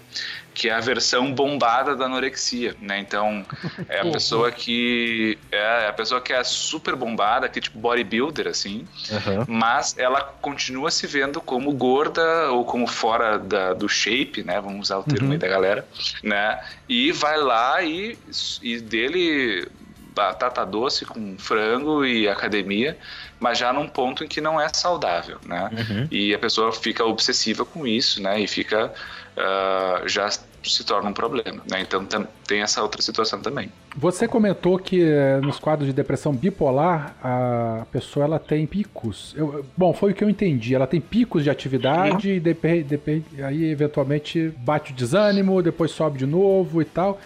que 0.53 0.69
é 0.69 0.73
a 0.73 0.79
versão 0.79 1.33
bombada 1.33 1.95
da 1.95 2.05
anorexia, 2.05 2.75
né? 2.81 2.99
Então, 2.99 3.45
é 3.87 4.01
a 4.01 4.05
pessoa 4.11 4.51
que 4.51 5.37
é 5.51 5.87
a 5.87 5.93
pessoa 5.93 6.21
que 6.21 6.33
é 6.33 6.43
super 6.43 6.95
bombada, 6.95 7.47
que 7.47 7.59
é 7.59 7.61
tipo 7.61 7.79
bodybuilder 7.79 8.47
assim, 8.47 8.87
uhum. 9.09 9.45
mas 9.47 9.97
ela 9.97 10.21
continua 10.41 10.91
se 10.91 11.07
vendo 11.07 11.39
como 11.41 11.71
gorda 11.71 12.51
ou 12.51 12.65
como 12.65 12.87
fora 12.87 13.37
da, 13.37 13.73
do 13.73 13.87
shape, 13.87 14.43
né? 14.43 14.59
Vamos 14.59 14.87
usar 14.87 14.97
o 14.99 15.03
termo 15.03 15.27
uhum. 15.27 15.33
aí 15.33 15.37
da 15.37 15.47
galera, 15.47 15.87
né? 16.23 16.59
E 16.87 17.11
vai 17.11 17.37
lá 17.37 17.81
e, 17.81 18.17
e 18.61 18.79
dele 18.79 19.67
batata 20.13 20.65
doce 20.65 21.05
com 21.05 21.37
frango 21.37 22.05
e 22.05 22.27
academia, 22.27 22.97
mas 23.39 23.57
já 23.57 23.71
num 23.71 23.87
ponto 23.87 24.23
em 24.23 24.27
que 24.27 24.41
não 24.41 24.59
é 24.59 24.67
saudável, 24.69 25.39
né? 25.45 25.69
Uhum. 25.71 26.07
E 26.11 26.33
a 26.33 26.39
pessoa 26.39 26.71
fica 26.71 27.05
obsessiva 27.05 27.65
com 27.65 27.87
isso, 27.87 28.21
né? 28.21 28.39
E 28.39 28.47
fica 28.47 28.93
uh, 29.37 30.07
já 30.07 30.29
se 30.29 30.83
torna 30.83 31.09
um 31.09 31.13
problema, 31.13 31.61
né? 31.69 31.81
Então 31.81 32.07
tem 32.47 32.61
essa 32.61 32.81
outra 32.81 33.01
situação 33.01 33.39
também. 33.41 33.71
Você 33.95 34.27
comentou 34.27 34.77
que 34.77 35.01
eh, 35.01 35.39
nos 35.41 35.57
quadros 35.57 35.87
de 35.87 35.93
depressão 35.93 36.33
bipolar 36.33 37.15
a 37.21 37.85
pessoa 37.91 38.25
ela 38.25 38.39
tem 38.39 38.67
picos. 38.67 39.33
Eu, 39.35 39.65
bom, 39.75 39.91
foi 39.91 40.11
o 40.11 40.13
que 40.13 40.23
eu 40.23 40.29
entendi. 40.29 40.75
Ela 40.75 40.85
tem 40.85 41.01
picos 41.01 41.43
de 41.43 41.49
atividade 41.49 42.29
uhum. 42.29 42.35
e 42.35 42.39
depende, 42.39 42.83
depende, 42.83 43.43
aí 43.43 43.71
eventualmente 43.71 44.53
bate 44.59 44.91
o 44.91 44.95
desânimo, 44.95 45.63
depois 45.63 45.91
sobe 45.91 46.19
de 46.19 46.27
novo 46.27 46.81
e 46.81 46.85
tal. 46.85 47.19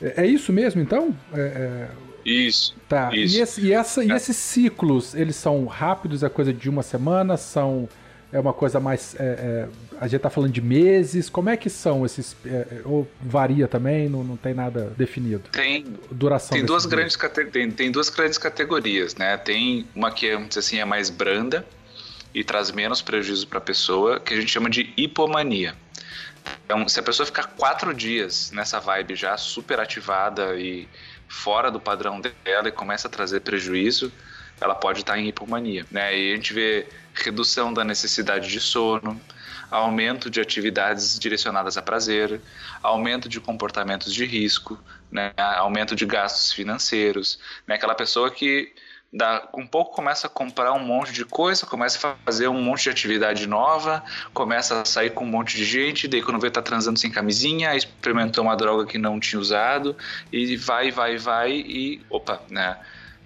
É, 0.00 0.24
é 0.24 0.26
isso 0.26 0.52
mesmo, 0.52 0.82
então? 0.82 1.14
É, 1.32 1.40
é... 1.40 1.88
Isso. 2.24 2.76
Tá. 2.88 3.10
Isso. 3.12 3.36
E, 3.36 3.40
esse, 3.40 3.60
e, 3.62 3.72
essa, 3.72 4.02
é. 4.02 4.06
e 4.06 4.12
esses 4.12 4.36
ciclos, 4.36 5.14
eles 5.14 5.36
são 5.36 5.64
rápidos, 5.66 6.22
é 6.22 6.28
coisa 6.28 6.52
de 6.52 6.68
uma 6.68 6.82
semana? 6.82 7.36
São. 7.36 7.88
É 8.32 8.40
uma 8.40 8.52
coisa 8.52 8.80
mais. 8.80 9.14
É, 9.18 9.24
é, 9.24 9.68
a 10.00 10.08
gente 10.08 10.20
tá 10.22 10.30
falando 10.30 10.52
de 10.52 10.62
meses. 10.62 11.28
Como 11.28 11.50
é 11.50 11.56
que 11.56 11.68
são 11.68 12.06
esses. 12.06 12.34
É, 12.46 12.48
é, 12.48 12.80
ou 12.84 13.06
varia 13.20 13.68
também? 13.68 14.08
Não, 14.08 14.24
não 14.24 14.36
tem 14.36 14.54
nada 14.54 14.92
definido? 14.96 15.42
Tem. 15.52 15.84
Duração 16.10 16.56
tem 16.56 16.64
duas, 16.64 16.86
grandes 16.86 17.16
tem, 17.52 17.70
tem 17.70 17.92
duas 17.92 18.08
grandes 18.08 18.38
categorias, 18.38 19.14
né? 19.16 19.36
Tem 19.36 19.86
uma 19.94 20.10
que, 20.10 20.34
dizer 20.46 20.60
assim, 20.60 20.78
é 20.78 20.84
mais 20.84 21.10
branda 21.10 21.66
e 22.34 22.42
traz 22.42 22.70
menos 22.70 23.02
prejuízo 23.02 23.46
para 23.46 23.58
a 23.58 23.60
pessoa, 23.60 24.18
que 24.18 24.32
a 24.32 24.40
gente 24.40 24.50
chama 24.50 24.70
de 24.70 24.92
hipomania. 24.96 25.74
Então, 26.64 26.88
se 26.88 26.98
a 26.98 27.02
pessoa 27.02 27.26
ficar 27.26 27.48
quatro 27.48 27.92
dias 27.92 28.50
nessa 28.50 28.80
vibe 28.80 29.14
já 29.14 29.36
super 29.36 29.78
ativada 29.78 30.54
e 30.56 30.88
fora 31.28 31.70
do 31.70 31.78
padrão 31.78 32.20
dela 32.20 32.68
e 32.68 32.72
começa 32.72 33.08
a 33.08 33.10
trazer 33.10 33.40
prejuízo, 33.40 34.10
ela 34.60 34.74
pode 34.74 35.00
estar 35.00 35.18
em 35.18 35.28
hipomania. 35.28 35.84
Né? 35.90 36.18
E 36.18 36.32
a 36.32 36.36
gente 36.36 36.52
vê 36.52 36.86
redução 37.14 37.72
da 37.72 37.84
necessidade 37.84 38.48
de 38.48 38.60
sono, 38.60 39.20
aumento 39.70 40.28
de 40.28 40.40
atividades 40.40 41.18
direcionadas 41.18 41.76
a 41.76 41.82
prazer, 41.82 42.40
aumento 42.82 43.28
de 43.28 43.40
comportamentos 43.40 44.12
de 44.12 44.24
risco, 44.24 44.78
né? 45.10 45.32
aumento 45.36 45.96
de 45.96 46.04
gastos 46.04 46.52
financeiros. 46.52 47.38
Né? 47.66 47.76
Aquela 47.76 47.94
pessoa 47.94 48.30
que 48.30 48.72
dá, 49.12 49.48
um 49.54 49.66
pouco 49.66 49.94
começa 49.94 50.26
a 50.26 50.30
comprar 50.30 50.72
um 50.72 50.78
monte 50.78 51.12
de 51.12 51.24
coisa, 51.24 51.66
começa 51.66 52.06
a 52.06 52.16
fazer 52.24 52.48
um 52.48 52.62
monte 52.62 52.84
de 52.84 52.90
atividade 52.90 53.46
nova, 53.46 54.02
começa 54.32 54.80
a 54.80 54.84
sair 54.84 55.10
com 55.10 55.24
um 55.24 55.28
monte 55.28 55.56
de 55.56 55.64
gente, 55.64 56.08
daí 56.08 56.22
quando 56.22 56.40
vê 56.40 56.50
tá 56.50 56.62
transando 56.62 56.98
sem 56.98 57.10
camisinha, 57.10 57.76
experimentou 57.76 58.44
uma 58.44 58.56
droga 58.56 58.86
que 58.86 58.96
não 58.96 59.20
tinha 59.20 59.38
usado, 59.38 59.96
e 60.32 60.56
vai, 60.56 60.90
vai, 60.90 61.18
vai, 61.18 61.52
e 61.52 62.00
opa, 62.08 62.40
né? 62.48 62.78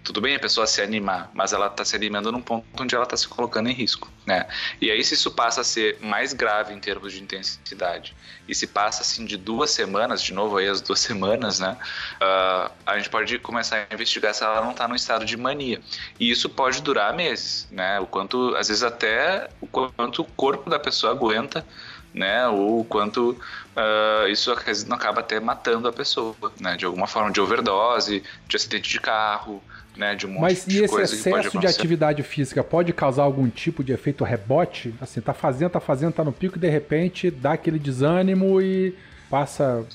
Tudo 0.07 0.21
bem 0.21 0.37
a 0.37 0.39
pessoa 0.39 0.69
se 0.69 0.81
animar, 0.81 1.29
mas 1.35 1.53
ela 1.53 1.67
está 1.67 1.85
se 1.85 1.97
animando 1.97 2.31
num 2.31 2.41
ponto 2.41 2.65
onde 2.81 2.95
ela 2.95 3.03
está 3.03 3.17
se 3.17 3.27
colocando 3.27 3.69
em 3.69 3.73
risco, 3.73 4.09
né? 4.25 4.47
E 4.81 4.89
aí 4.89 5.03
se 5.03 5.15
isso 5.15 5.33
passa 5.33 5.63
a 5.63 5.65
ser 5.65 5.99
mais 6.01 6.33
grave 6.33 6.73
em 6.73 6.79
termos 6.79 7.13
de 7.13 7.21
intensidade 7.21 8.15
e 8.49 8.55
se 8.55 8.69
passa 8.69 9.03
assim 9.03 9.25
de 9.25 9.37
duas 9.37 9.73
semanas, 9.73 10.23
de 10.23 10.33
novo 10.33 10.59
aí 10.59 10.69
as 10.69 10.81
duas 10.81 11.01
semanas, 11.03 11.59
né? 11.59 11.77
Uh, 12.23 12.71
a 12.87 12.97
gente 12.97 13.11
pode 13.11 13.37
começar 13.41 13.85
a 13.91 13.93
investigar 13.93 14.33
se 14.33 14.45
ela 14.45 14.61
não 14.61 14.71
está 14.71 14.87
no 14.87 14.95
estado 14.95 15.25
de 15.25 15.37
mania 15.37 15.81
e 16.21 16.31
isso 16.31 16.49
pode 16.49 16.83
durar 16.83 17.13
meses, 17.13 17.67
né? 17.73 17.99
O 17.99 18.07
quanto, 18.07 18.55
às 18.55 18.69
vezes 18.69 18.85
até 18.85 19.51
o 19.61 19.67
quanto 19.67 20.23
o 20.23 20.25
corpo 20.25 20.71
da 20.71 20.79
pessoa 20.79 21.13
aguenta 21.13 21.67
né? 22.15 22.49
Ou 22.49 22.81
o 22.81 22.85
quanto 22.85 23.33
uh, 23.33 24.29
isso 24.29 24.51
acaba 24.51 25.21
até 25.21 25.39
matando 25.39 25.87
a 25.87 25.93
pessoa, 25.93 26.35
né? 26.59 26.77
De 26.77 26.87
alguma 26.87 27.07
forma, 27.07 27.31
de 27.31 27.41
overdose, 27.41 28.23
de 28.49 28.57
acidente 28.57 28.89
de 28.89 28.99
carro, 28.99 29.63
né, 29.97 30.15
de 30.15 30.27
um 30.27 30.31
monte 30.31 30.43
Mas 30.43 30.65
de 30.67 30.81
e 30.81 30.85
esse 30.85 31.01
excesso 31.01 31.59
de 31.59 31.67
atividade 31.67 32.23
física 32.23 32.63
pode 32.63 32.93
causar 32.93 33.23
algum 33.23 33.49
tipo 33.49 33.83
de 33.83 33.93
efeito 33.93 34.25
rebote? 34.25 34.95
Assim, 35.01 35.21
tá 35.21 35.33
fazendo, 35.33 35.71
tá 35.71 35.81
fazendo, 35.81 36.13
tá 36.13 36.25
no 36.25 36.33
pico 36.33 36.57
e 36.57 36.61
de 36.61 36.69
repente 36.69 37.31
dá 37.31 37.53
aquele 37.53 37.79
desânimo 37.79 38.61
e 38.61 38.95
passa 39.31 39.87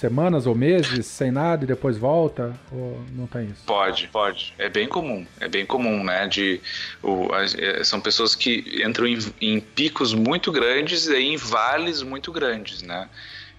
semanas 0.00 0.46
ou 0.46 0.54
meses 0.54 1.04
sem 1.04 1.30
nada 1.30 1.64
e 1.64 1.66
depois 1.66 1.98
volta? 1.98 2.58
Ou 2.72 3.04
não 3.12 3.26
tem 3.26 3.46
isso? 3.46 3.62
Pode, 3.66 4.08
pode. 4.08 4.54
É 4.58 4.68
bem 4.68 4.88
comum. 4.88 5.26
É 5.38 5.46
bem 5.46 5.66
comum, 5.66 6.02
né? 6.02 6.26
De, 6.26 6.60
o, 7.02 7.28
é, 7.34 7.84
são 7.84 8.00
pessoas 8.00 8.34
que 8.34 8.82
entram 8.84 9.06
em, 9.06 9.18
em 9.40 9.60
picos 9.60 10.14
muito 10.14 10.50
grandes 10.50 11.06
e 11.06 11.16
em 11.16 11.36
vales 11.36 12.02
muito 12.02 12.32
grandes, 12.32 12.80
né? 12.80 13.08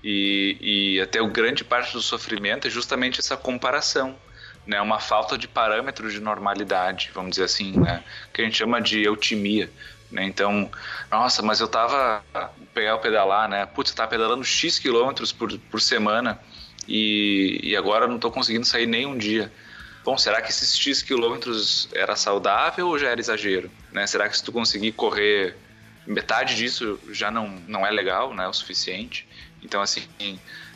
E, 0.03 0.57
e 0.95 1.01
até 1.01 1.21
o 1.21 1.27
grande 1.27 1.63
parte 1.63 1.93
do 1.93 2.01
sofrimento 2.01 2.67
é 2.67 2.71
justamente 2.71 3.19
essa 3.19 3.37
comparação 3.37 4.15
né, 4.65 4.79
uma 4.81 4.99
falta 4.99 5.37
de 5.37 5.47
parâmetros 5.47 6.13
de 6.13 6.19
normalidade, 6.19 7.11
vamos 7.13 7.31
dizer 7.31 7.43
assim, 7.45 7.71
né, 7.79 8.03
que 8.33 8.41
a 8.41 8.45
gente 8.45 8.57
chama 8.57 8.81
de 8.81 9.01
eutimia. 9.03 9.69
Né, 10.11 10.25
então, 10.25 10.69
nossa, 11.09 11.41
mas 11.41 11.59
eu 11.59 11.67
tava 11.67 12.23
pegar 12.73 12.95
o 12.95 12.99
pedalar, 12.99 13.47
né? 13.47 13.65
Putz, 13.65 13.91
eu 13.91 13.95
tava 13.95 14.09
pedalando 14.09 14.43
X 14.43 14.77
quilômetros 14.77 15.31
por, 15.31 15.57
por 15.57 15.79
semana 15.79 16.37
e, 16.87 17.59
e 17.63 17.75
agora 17.77 18.07
não 18.07 18.15
estou 18.15 18.29
conseguindo 18.29 18.65
sair 18.65 18.85
nem 18.85 19.05
um 19.05 19.17
dia. 19.17 19.51
Bom, 20.03 20.17
será 20.17 20.41
que 20.41 20.49
esses 20.49 20.77
X 20.77 21.01
quilômetros 21.01 21.87
era 21.93 22.15
saudável 22.15 22.87
ou 22.87 22.97
já 22.97 23.09
era 23.09 23.19
exagero? 23.19 23.71
Né? 23.91 24.05
Será 24.07 24.27
que 24.27 24.35
se 24.35 24.43
tu 24.43 24.51
conseguir 24.51 24.91
correr 24.93 25.55
metade 26.05 26.55
disso 26.55 26.99
já 27.11 27.29
não, 27.29 27.47
não 27.67 27.85
é 27.85 27.91
legal, 27.91 28.33
não 28.33 28.43
é 28.43 28.47
o 28.47 28.53
suficiente? 28.53 29.27
Então, 29.63 29.81
assim, 29.81 30.07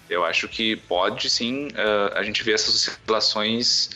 eu 0.09 0.23
acho 0.23 0.47
que 0.47 0.75
pode 0.75 1.29
sim 1.29 1.67
uh, 1.67 2.17
a 2.17 2.23
gente 2.23 2.43
ver 2.43 2.53
essas 2.53 2.75
oscilações 2.75 3.89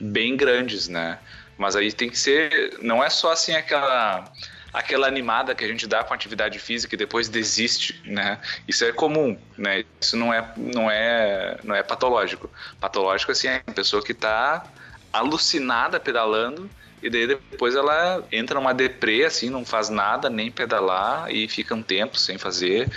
bem 0.00 0.36
grandes, 0.36 0.88
né? 0.88 1.18
Mas 1.56 1.76
aí 1.76 1.92
tem 1.92 2.10
que 2.10 2.18
ser, 2.18 2.78
não 2.80 3.02
é 3.02 3.10
só 3.10 3.32
assim 3.32 3.54
aquela 3.54 4.24
aquela 4.72 5.06
animada 5.06 5.54
que 5.54 5.62
a 5.62 5.68
gente 5.68 5.86
dá 5.86 6.02
com 6.02 6.14
atividade 6.14 6.58
física 6.58 6.94
e 6.94 6.98
depois 6.98 7.28
desiste, 7.28 8.00
né? 8.06 8.40
Isso 8.66 8.84
é 8.84 8.92
comum, 8.92 9.38
né? 9.56 9.84
Isso 10.00 10.16
não 10.16 10.32
é 10.32 10.52
não 10.56 10.90
é 10.90 11.58
não 11.62 11.74
é 11.74 11.82
patológico. 11.82 12.50
Patológico 12.80 13.32
assim 13.32 13.48
é 13.48 13.62
a 13.66 13.72
pessoa 13.72 14.02
que 14.02 14.12
está 14.12 14.64
alucinada 15.12 16.00
pedalando 16.00 16.70
e 17.02 17.10
daí 17.10 17.26
depois 17.26 17.74
ela 17.74 18.24
entra 18.30 18.58
numa 18.58 18.72
deprê, 18.72 19.24
assim, 19.24 19.50
não 19.50 19.64
faz 19.64 19.88
nada, 19.88 20.30
nem 20.30 20.52
pedalar, 20.52 21.28
e 21.30 21.48
fica 21.48 21.74
um 21.74 21.82
tempo 21.82 22.16
sem 22.16 22.38
fazer, 22.38 22.88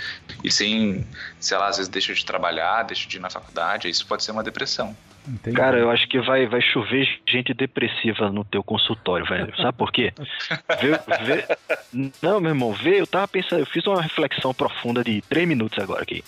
e 0.42 0.50
sem, 0.50 1.06
sei 1.40 1.58
lá, 1.58 1.68
às 1.68 1.76
vezes 1.76 1.88
deixa 1.88 2.14
de 2.14 2.24
trabalhar, 2.24 2.82
deixa 2.84 3.08
de 3.08 3.16
ir 3.16 3.20
na 3.20 3.30
faculdade, 3.30 3.88
isso 3.88 4.06
pode 4.06 4.22
ser 4.22 4.32
uma 4.32 4.42
depressão. 4.42 4.96
Entendi. 5.28 5.56
Cara, 5.56 5.78
eu 5.78 5.90
acho 5.90 6.08
que 6.08 6.20
vai, 6.20 6.46
vai 6.46 6.60
chover 6.60 7.08
gente 7.26 7.52
depressiva 7.52 8.30
no 8.30 8.44
teu 8.44 8.62
consultório, 8.62 9.26
velho. 9.26 9.52
Sabe 9.56 9.76
por 9.76 9.90
quê? 9.90 10.12
Vê, 10.80 10.92
vê... 11.24 12.12
Não, 12.22 12.40
meu 12.40 12.50
irmão, 12.50 12.72
vê, 12.72 13.00
eu 13.00 13.06
tava 13.06 13.26
pensando, 13.26 13.60
eu 13.60 13.66
fiz 13.66 13.84
uma 13.86 14.00
reflexão 14.00 14.54
profunda 14.54 15.02
de 15.02 15.20
três 15.22 15.48
minutos 15.48 15.78
agora 15.82 16.02
aqui. 16.02 16.22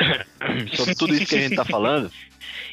Sobre 0.74 0.94
tudo 0.94 1.14
isso 1.14 1.26
que 1.26 1.36
a 1.36 1.40
gente 1.40 1.56
tá 1.56 1.64
falando. 1.64 2.10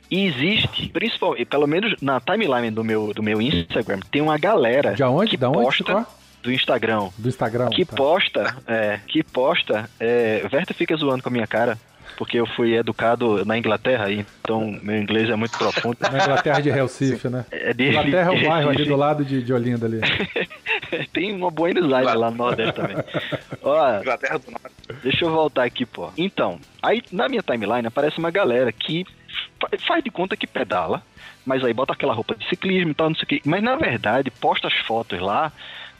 E 0.09 0.25
existe, 0.25 0.89
principalmente, 0.89 1.45
pelo 1.45 1.67
menos 1.67 1.95
na 2.01 2.19
timeline 2.19 2.71
do 2.71 2.83
meu, 2.83 3.13
do 3.13 3.23
meu 3.23 3.41
Instagram, 3.41 3.99
tem 4.11 4.21
uma 4.21 4.37
galera 4.37 4.93
de 4.93 5.03
onde? 5.03 5.31
que 5.31 5.37
da 5.37 5.49
onde 5.49 5.63
posta 5.63 6.05
do 6.41 6.51
Instagram. 6.51 7.09
Do 7.17 7.29
Instagram. 7.29 7.69
Que 7.69 7.85
tá. 7.85 7.95
posta, 7.95 8.57
é, 8.67 8.99
que 9.07 9.23
posta, 9.23 9.89
é, 9.99 10.47
Verta 10.49 10.73
fica 10.73 10.95
zoando 10.95 11.23
com 11.23 11.29
a 11.29 11.31
minha 11.31 11.47
cara, 11.47 11.77
porque 12.17 12.37
eu 12.37 12.45
fui 12.45 12.75
educado 12.75 13.45
na 13.45 13.57
Inglaterra, 13.57 14.11
então 14.11 14.77
meu 14.83 15.01
inglês 15.01 15.29
é 15.29 15.35
muito 15.35 15.57
profundo. 15.57 15.97
Na 16.01 16.23
Inglaterra 16.23 16.59
de 16.59 16.69
Recife, 16.69 17.29
né? 17.29 17.45
É 17.51 17.73
de 17.73 17.89
Inglaterra 17.89 18.33
é 18.33 18.39
o 18.39 18.49
bairro 18.49 18.69
ali 18.69 18.85
do 18.85 18.95
lado 18.95 19.25
de, 19.25 19.41
de 19.41 19.53
Olinda 19.53 19.85
ali. 19.85 20.01
Tem 21.13 21.33
uma 21.33 21.49
boa 21.49 21.69
Aires 21.69 21.85
lá 21.85 22.29
no 22.29 22.37
Nordeste 22.37 22.73
também. 22.73 22.97
Ó, 23.61 23.99
Inglaterra 23.99 24.37
do 24.39 24.51
Norte. 24.51 25.01
Deixa 25.03 25.25
eu 25.25 25.31
voltar 25.31 25.63
aqui, 25.63 25.85
pô. 25.85 26.11
Então, 26.17 26.59
aí 26.81 27.01
na 27.11 27.29
minha 27.29 27.41
timeline 27.41 27.87
aparece 27.87 28.19
uma 28.19 28.29
galera 28.29 28.71
que 28.71 29.05
faz 29.87 30.03
de 30.03 30.09
conta 30.09 30.35
que 30.35 30.45
pedala, 30.45 31.01
mas 31.45 31.63
aí 31.63 31.73
bota 31.73 31.93
aquela 31.93 32.13
roupa 32.13 32.35
de 32.35 32.47
ciclismo 32.49 32.91
e 32.91 32.93
tal, 32.93 33.09
não 33.09 33.15
sei 33.15 33.23
o 33.23 33.27
que. 33.27 33.41
Mas 33.45 33.63
na 33.63 33.75
verdade, 33.75 34.29
posta 34.29 34.67
as 34.67 34.75
fotos 34.85 35.19
lá, 35.19 35.51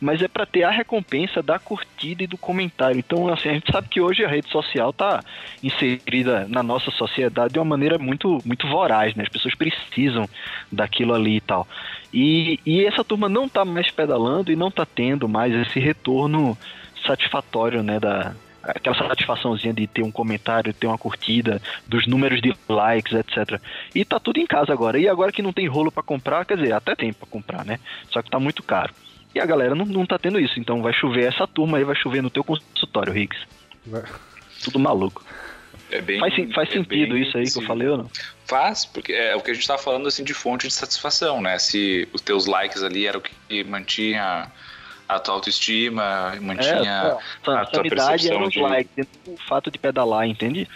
mas 0.02 0.22
é 0.22 0.28
para 0.28 0.48
ter 0.48 0.64
a 0.64 0.72
recompensa 0.72 1.44
da 1.44 1.60
curtida 1.60 2.24
e 2.24 2.28
do 2.28 2.38
comentário. 2.38 2.98
Então, 2.98 3.32
assim, 3.32 3.50
a 3.50 3.54
gente 3.54 3.72
sabe 3.72 3.88
que 3.88 4.02
hoje 4.02 4.26
a 4.26 4.28
rede 4.28 4.50
social 4.50 4.92
tá 4.92 5.24
inserida 5.62 6.48
na 6.50 6.64
nossa 6.64 6.90
sociedade 6.90 7.54
de 7.54 7.60
uma 7.60 7.66
maneira 7.66 8.00
muito, 8.00 8.40
muito 8.44 8.68
voraz, 8.68 9.14
né? 9.14 9.24
As 9.24 9.30
pessoas 9.30 9.54
precisam 9.54 10.28
daquilo 10.72 11.14
ali 11.14 11.38
e 11.38 11.42
tal. 11.42 11.68
E, 12.12 12.60
e 12.66 12.84
essa 12.84 13.04
turma 13.04 13.30
não 13.30 13.48
tá 13.48 13.64
mais 13.64 13.92
pedalando 13.92 14.52
e 14.52 14.56
não 14.56 14.72
tá 14.72 14.86
tendo 14.86 15.30
mais 15.30 15.54
esse 15.54 15.80
retorno 15.80 16.58
satisfatório, 17.06 17.84
né, 17.84 18.00
da, 18.00 18.34
aquela 18.64 18.96
satisfaçãozinha 18.96 19.74
de 19.74 19.88
ter 19.88 20.04
um 20.04 20.12
comentário, 20.12 20.74
ter 20.74 20.88
uma 20.88 20.98
curtida, 20.98 21.62
dos 21.88 22.08
números 22.08 22.42
de 22.42 22.54
likes, 22.68 23.14
etc. 23.14 23.62
E 23.94 24.04
tá 24.04 24.20
tudo 24.20 24.40
em 24.40 24.46
casa 24.46 24.74
agora. 24.74 25.00
E 25.00 25.08
agora 25.08 25.32
que 25.32 25.42
não 25.42 25.54
tem 25.54 25.68
rolo 25.68 25.92
para 25.92 26.04
comprar, 26.04 26.46
quer 26.46 26.58
dizer, 26.58 26.74
até 26.74 26.96
tem 26.96 27.14
para 27.14 27.28
comprar, 27.28 27.66
né? 27.66 27.80
Só 28.10 28.22
que 28.22 28.30
tá 28.30 28.40
muito 28.40 28.64
caro. 28.64 28.94
E 29.34 29.40
a 29.40 29.46
galera 29.46 29.74
não, 29.76 29.86
não 29.86 30.06
tá 30.06 30.18
tendo 30.18 30.40
isso. 30.40 30.60
Então 30.60 30.82
vai 30.82 30.94
chover 30.94 31.26
essa 31.26 31.48
turma 31.48 31.78
aí, 31.78 31.84
vai 31.84 31.96
chover 31.96 32.22
no 32.22 32.30
teu 32.30 32.44
consultório, 32.44 33.14
Riggs. 33.14 33.46
Tudo 34.64 34.80
maluco. 34.80 35.24
É 35.90 36.02
bem, 36.02 36.20
faz 36.20 36.34
faz 36.54 36.70
é 36.70 36.74
sentido 36.74 37.18
isso 37.18 37.38
aí 37.38 37.46
sim. 37.46 37.60
que 37.60 37.64
eu 37.64 37.68
falei 37.68 37.88
ou 37.88 37.98
não? 37.98 38.10
Faz, 38.46 38.86
porque 38.86 39.12
é 39.12 39.36
o 39.36 39.42
que 39.42 39.52
a 39.52 39.54
gente 39.54 39.68
tá 39.68 39.78
falando 39.78 40.08
assim 40.08 40.24
de 40.24 40.34
fonte 40.34 40.68
de 40.68 40.74
satisfação, 40.74 41.42
né? 41.42 41.60
Se 41.60 42.08
os 42.14 42.22
teus 42.22 42.46
likes 42.46 42.82
ali 42.82 43.06
era 43.06 43.18
o 43.18 43.22
que 43.22 43.64
mantinha 43.66 44.50
a 45.08 45.20
tua 45.20 45.34
autoestima, 45.36 46.34
mantinha 46.40 47.20
é, 47.46 47.52
a 47.52 47.66
tua 47.66 47.84
percepção 47.84 48.48
de... 48.48 48.60
Like, 48.62 48.90
o 49.28 49.36
fato 49.48 49.70
de 49.70 49.78
pedalar, 49.78 50.26
entende? 50.26 50.68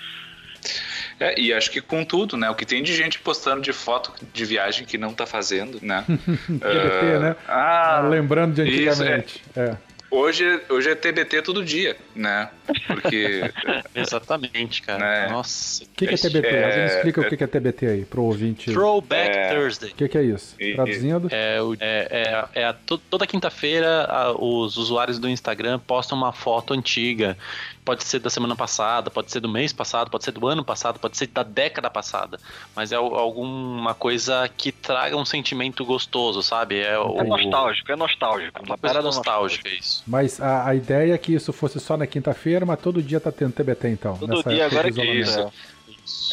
É, 1.19 1.39
e 1.39 1.53
acho 1.53 1.71
que 1.71 1.81
com 1.81 2.03
tudo, 2.03 2.35
né? 2.35 2.49
O 2.49 2.55
que 2.55 2.65
tem 2.65 2.83
de 2.83 2.93
gente 2.93 3.19
postando 3.19 3.61
de 3.61 3.71
foto 3.71 4.11
de 4.33 4.45
viagem 4.45 4.85
que 4.85 4.97
não 4.97 5.13
tá 5.13 5.25
fazendo, 5.25 5.79
né? 5.81 6.03
TBT, 6.07 7.15
uh, 7.15 7.19
né? 7.19 7.35
Ah, 7.47 8.05
Lembrando 8.09 8.55
de 8.55 8.61
antigamente. 8.61 9.41
Isso, 9.49 9.59
é. 9.59 9.69
é. 9.69 9.77
Hoje, 10.15 10.61
hoje 10.69 10.89
é 10.89 10.95
TBT 10.95 11.41
todo 11.41 11.63
dia, 11.63 11.97
né? 12.15 12.49
Porque. 12.87 13.41
Exatamente, 13.93 14.81
cara. 14.81 14.99
Né? 14.99 15.29
Nossa. 15.29 15.83
O 15.83 15.87
que, 15.87 16.07
que, 16.07 16.13
é 16.13 16.17
TBT? 16.17 16.47
É, 16.47 16.85
explica 16.85 17.21
é, 17.21 17.25
o 17.25 17.29
que, 17.29 17.37
que 17.37 17.43
é 17.43 17.47
TBT 17.47 17.85
aí 17.87 18.05
pro 18.05 18.23
ouvinte. 18.23 18.71
Throwback 18.71 19.35
é, 19.35 19.53
Thursday. 19.53 19.91
O 19.91 19.95
que, 19.95 20.07
que, 20.07 20.17
é 20.17 20.23
isso? 20.23 20.55
Traduzindo? 20.75 21.27
É, 21.31 21.57
é, 21.79 22.07
é, 22.11 22.61
é 22.61 22.65
a, 22.65 22.73
toda 23.09 23.27
quinta-feira 23.27 24.07
os 24.39 24.77
usuários 24.77 25.19
do 25.19 25.27
Instagram 25.27 25.79
postam 25.79 26.17
uma 26.17 26.31
foto 26.31 26.73
antiga 26.73 27.37
pode 27.85 28.03
ser 28.03 28.19
da 28.19 28.29
semana 28.31 28.55
passada, 28.55 29.11
pode 29.11 29.31
ser 29.31 29.39
do 29.39 29.47
mês 29.47 29.71
passado, 29.71 30.09
pode 30.09 30.25
ser 30.25 30.31
do 30.31 30.47
ano 30.47 30.65
passado, 30.65 30.99
pode 30.99 31.15
ser 31.15 31.27
da 31.27 31.43
década 31.43 31.89
passada. 31.89 32.39
Mas 32.75 32.91
é 32.91 32.95
alguma 32.95 33.93
coisa 33.93 34.49
que 34.57 34.71
traga 34.71 35.15
um 35.15 35.23
sentimento 35.23 35.85
gostoso, 35.85 36.41
sabe? 36.41 36.79
É, 36.79 36.97
o... 36.97 37.19
é 37.19 37.23
nostálgico, 37.23 37.91
é 37.91 37.95
nostálgico. 37.95 38.65
Uma 38.65 38.77
coisa 38.77 39.01
nostálgica, 39.01 39.69
isso. 39.69 40.03
Mas 40.07 40.41
a, 40.41 40.69
a, 40.69 40.75
ideia 40.75 41.13
é 41.13 41.17
que 41.17 41.33
isso 41.33 41.53
fosse 41.53 41.79
só 41.79 41.95
na 41.95 42.07
quinta-feira, 42.07 42.65
mas 42.65 42.79
todo 42.79 43.01
dia 43.01 43.19
tá 43.19 43.31
tendo 43.31 43.53
TBT 43.53 43.89
então. 43.89 44.17
Todo 44.17 44.43
dia 44.49 44.65
agora 44.65 44.89
é 44.89 44.91
que 44.91 45.03
isso. 45.03 45.51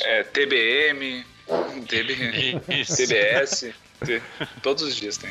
É, 0.05 0.23
TBM, 0.25 1.25
TB, 1.87 2.61
TBS, 2.97 3.75
todos 4.63 4.83
os 4.83 4.97
dias 4.97 5.19
tem. 5.19 5.31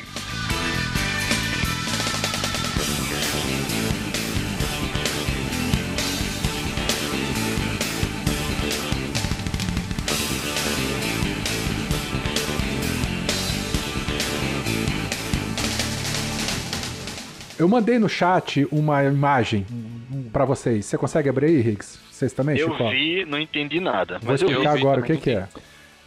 Eu 17.62 17.68
mandei 17.68 17.96
no 17.96 18.08
chat 18.08 18.66
uma 18.72 19.04
imagem 19.04 19.64
para 20.32 20.44
vocês. 20.44 20.84
Você 20.84 20.98
consegue 20.98 21.28
abrir 21.28 21.46
aí, 21.46 21.60
Riggs? 21.60 21.96
Vocês 22.10 22.32
também, 22.32 22.58
Eu 22.58 22.72
Chico? 22.72 22.90
vi, 22.90 23.24
não 23.24 23.38
entendi 23.38 23.78
nada. 23.78 24.18
Vou 24.20 24.34
explicar 24.34 24.76
agora 24.76 25.00
o 25.00 25.04
que, 25.04 25.16
que 25.16 25.30
é. 25.30 25.46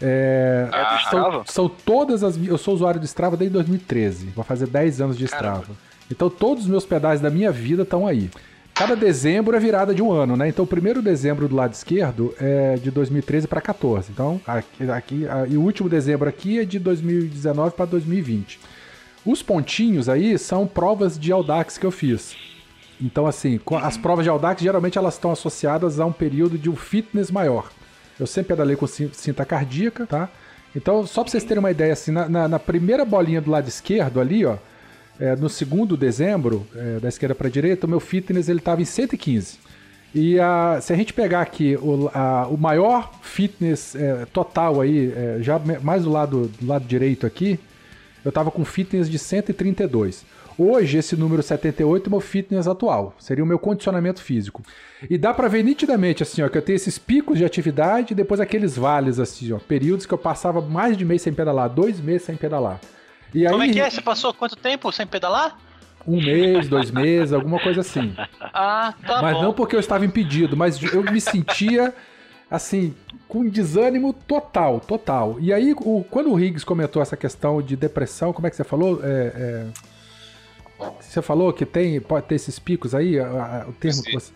É, 0.01 0.67
é 0.69 1.09
são, 1.09 1.45
são, 1.45 1.69
todas 1.69 2.25
as. 2.25 2.35
Eu 2.45 2.57
sou 2.57 2.73
usuário 2.73 2.99
de 2.99 3.05
Strava 3.05 3.37
desde 3.37 3.53
2013. 3.53 4.31
Vou 4.35 4.43
fazer 4.43 4.67
10 4.67 4.99
anos 4.99 5.17
de 5.17 5.23
Strava. 5.23 5.61
Caramba. 5.61 5.79
Então 6.11 6.29
todos 6.29 6.65
os 6.65 6.69
meus 6.69 6.85
pedais 6.85 7.21
da 7.21 7.29
minha 7.29 7.53
vida 7.53 7.83
estão 7.83 8.05
aí. 8.05 8.29
Cada 8.73 8.93
dezembro 8.93 9.55
é 9.55 9.59
virada 9.59 9.95
de 9.95 10.01
um 10.01 10.11
ano, 10.11 10.35
né? 10.35 10.49
Então 10.49 10.65
o 10.65 10.67
primeiro 10.67 11.01
dezembro 11.01 11.47
do 11.47 11.55
lado 11.55 11.71
esquerdo 11.71 12.35
é 12.37 12.75
de 12.75 12.91
2013 12.91 13.47
para 13.47 13.61
14. 13.61 14.11
Então 14.11 14.41
aqui, 14.45 14.91
aqui 14.91 15.25
e 15.49 15.55
o 15.55 15.61
último 15.61 15.87
dezembro 15.87 16.27
aqui 16.27 16.59
é 16.59 16.65
de 16.65 16.79
2019 16.79 17.75
para 17.77 17.85
2020. 17.85 18.59
Os 19.25 19.41
pontinhos 19.41 20.07
aí 20.07 20.38
são 20.38 20.67
provas 20.67 21.17
de 21.17 21.31
Audax 21.31 21.77
que 21.77 21.85
eu 21.85 21.91
fiz. 21.91 22.35
Então, 23.01 23.25
assim, 23.25 23.59
as 23.81 23.97
provas 23.97 24.23
de 24.23 24.29
Audax 24.29 24.61
geralmente 24.61 24.97
elas 24.97 25.15
estão 25.15 25.31
associadas 25.31 25.99
a 25.99 26.05
um 26.05 26.11
período 26.11 26.57
de 26.57 26.69
um 26.69 26.75
fitness 26.75 27.31
maior. 27.31 27.69
Eu 28.19 28.27
sempre 28.27 28.49
pedalei 28.49 28.75
com 28.75 28.88
cinta 28.88 29.43
cardíaca, 29.43 30.05
tá? 30.05 30.29
Então, 30.75 31.05
só 31.05 31.23
pra 31.23 31.31
vocês 31.31 31.43
terem 31.43 31.59
uma 31.59 31.71
ideia, 31.71 31.93
assim, 31.93 32.11
na, 32.11 32.29
na, 32.29 32.47
na 32.47 32.59
primeira 32.59 33.03
bolinha 33.03 33.41
do 33.41 33.49
lado 33.49 33.67
esquerdo 33.67 34.19
ali, 34.19 34.45
ó, 34.45 34.57
é, 35.19 35.35
no 35.35 35.49
segundo 35.49 35.95
dezembro, 35.95 36.67
é, 36.75 36.99
da 36.99 37.07
esquerda 37.07 37.33
para 37.33 37.49
direita, 37.49 37.88
o 37.88 37.89
meu 37.89 37.99
fitness 37.99 38.49
ele 38.49 38.59
tava 38.59 38.81
em 38.81 38.85
115. 38.85 39.57
E 40.13 40.39
a, 40.39 40.79
se 40.81 40.93
a 40.93 40.95
gente 40.95 41.13
pegar 41.13 41.41
aqui 41.41 41.77
o, 41.77 42.09
a, 42.13 42.47
o 42.47 42.57
maior 42.57 43.11
fitness 43.21 43.95
é, 43.95 44.25
total 44.31 44.81
aí, 44.81 45.13
é, 45.15 45.38
já 45.41 45.59
mais 45.81 46.03
do 46.03 46.11
lado, 46.11 46.51
do 46.59 46.67
lado 46.67 46.85
direito 46.85 47.25
aqui, 47.25 47.59
eu 48.25 48.29
estava 48.29 48.49
com 48.51 48.65
fitness 48.65 49.09
de 49.09 49.19
132. 49.19 50.25
Hoje, 50.57 50.97
esse 50.97 51.15
número 51.15 51.43
78 51.43 52.05
é 52.05 52.07
o 52.07 52.11
meu 52.11 52.19
fitness 52.19 52.65
atual, 52.67 53.13
seria 53.19 53.43
o 53.43 53.47
meu 53.47 53.59
condicionamento 53.59 54.21
físico. 54.21 54.63
E 55.09 55.17
dá 55.17 55.33
para 55.33 55.47
ver 55.47 55.63
nitidamente, 55.63 56.23
assim, 56.23 56.41
ó, 56.41 56.49
que 56.49 56.57
eu 56.57 56.61
tenho 56.61 56.77
esses 56.77 56.97
picos 56.97 57.38
de 57.38 57.45
atividade 57.45 58.13
e 58.13 58.15
depois 58.15 58.39
aqueles 58.39 58.75
vales, 58.77 59.19
assim, 59.19 59.51
ó, 59.51 59.59
períodos 59.59 60.05
que 60.05 60.13
eu 60.13 60.17
passava 60.17 60.61
mais 60.61 60.97
de 60.97 61.05
mês 61.05 61.21
sem 61.21 61.33
pedalar, 61.33 61.69
dois 61.69 61.99
meses 62.01 62.23
sem 62.23 62.35
pedalar. 62.35 62.79
E 63.33 63.45
aí, 63.45 63.51
Como 63.51 63.63
é 63.63 63.69
que 63.69 63.79
é? 63.81 63.89
Você 63.89 64.01
passou 64.01 64.33
quanto 64.33 64.55
tempo 64.55 64.91
sem 64.91 65.05
pedalar? 65.05 65.57
Um 66.07 66.21
mês, 66.23 66.69
dois 66.69 66.89
meses, 66.89 67.33
alguma 67.33 67.59
coisa 67.59 67.81
assim. 67.81 68.15
Ah, 68.39 68.93
tá 69.05 69.21
Mas 69.21 69.35
bom. 69.35 69.43
não 69.43 69.53
porque 69.53 69.75
eu 69.75 69.79
estava 69.79 70.05
impedido, 70.05 70.55
mas 70.55 70.81
eu 70.81 71.03
me 71.03 71.19
sentia, 71.19 71.93
assim, 72.49 72.95
com 73.27 73.47
desânimo 73.47 74.13
total, 74.13 74.79
total. 74.79 75.38
E 75.39 75.53
aí, 75.53 75.73
o, 75.77 76.05
quando 76.10 76.31
o 76.31 76.39
Higgs 76.39 76.65
comentou 76.65 77.01
essa 77.01 77.17
questão 77.17 77.62
de 77.62 77.75
depressão, 77.75 78.31
como 78.31 78.47
é 78.47 78.49
que 78.49 78.55
você 78.55 78.63
falou? 78.63 79.01
É, 79.03 79.08
é, 79.10 79.65
você 80.99 81.21
falou 81.21 81.51
que 81.53 81.65
tem, 81.65 81.99
pode 81.99 82.27
ter 82.27 82.36
esses 82.36 82.60
picos 82.60 82.93
aí, 82.93 83.19
o 83.19 83.73
termo 83.73 83.97
Sim. 83.97 84.03
que 84.03 84.13
você... 84.13 84.34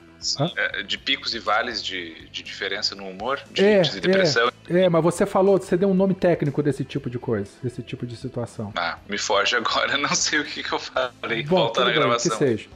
É, 0.58 0.84
de 0.84 0.98
picos 0.98 1.34
e 1.34 1.40
vales 1.40 1.82
de, 1.82 2.28
de 2.30 2.44
diferença 2.44 2.94
no 2.94 3.08
humor, 3.08 3.40
de, 3.52 3.64
é, 3.64 3.82
de 3.82 4.02
depressão. 4.02 4.52
É, 4.70 4.82
é, 4.82 4.90
mas 4.90 5.02
você 5.02 5.26
falou, 5.26 5.58
você 5.58 5.78
deu 5.78 5.90
um 5.90 5.94
nome 5.94 6.14
técnico 6.14 6.62
desse 6.62 6.84
tipo 6.84 7.10
de 7.10 7.18
coisa, 7.18 7.50
desse 7.64 7.82
tipo 7.82 8.06
de 8.06 8.18
situação. 8.18 8.74
Ah, 8.76 8.98
me 9.08 9.18
foge 9.18 9.56
agora, 9.56 9.96
não 9.98 10.14
sei 10.14 10.40
o 10.40 10.44
que, 10.44 10.62
que 10.62 10.74
eu 10.74 10.80
falei. 10.80 11.44
Bom, 11.44 11.60
Volta 11.60 11.86
na 11.86 11.86
bem, 11.86 11.96
gravação. 11.96 12.32
Que 12.32 12.38
seja. 12.38 12.68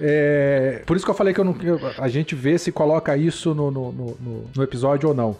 É, 0.00 0.82
por 0.86 0.96
isso 0.96 1.04
que 1.04 1.10
eu 1.10 1.14
falei 1.14 1.34
que 1.34 1.40
eu 1.40 1.44
não, 1.44 1.54
a 1.98 2.08
gente 2.08 2.34
vê 2.34 2.56
se 2.56 2.72
coloca 2.72 3.16
isso 3.16 3.54
no, 3.54 3.70
no, 3.70 3.92
no, 3.92 4.50
no 4.54 4.62
episódio 4.62 5.08
ou 5.08 5.14
não. 5.14 5.36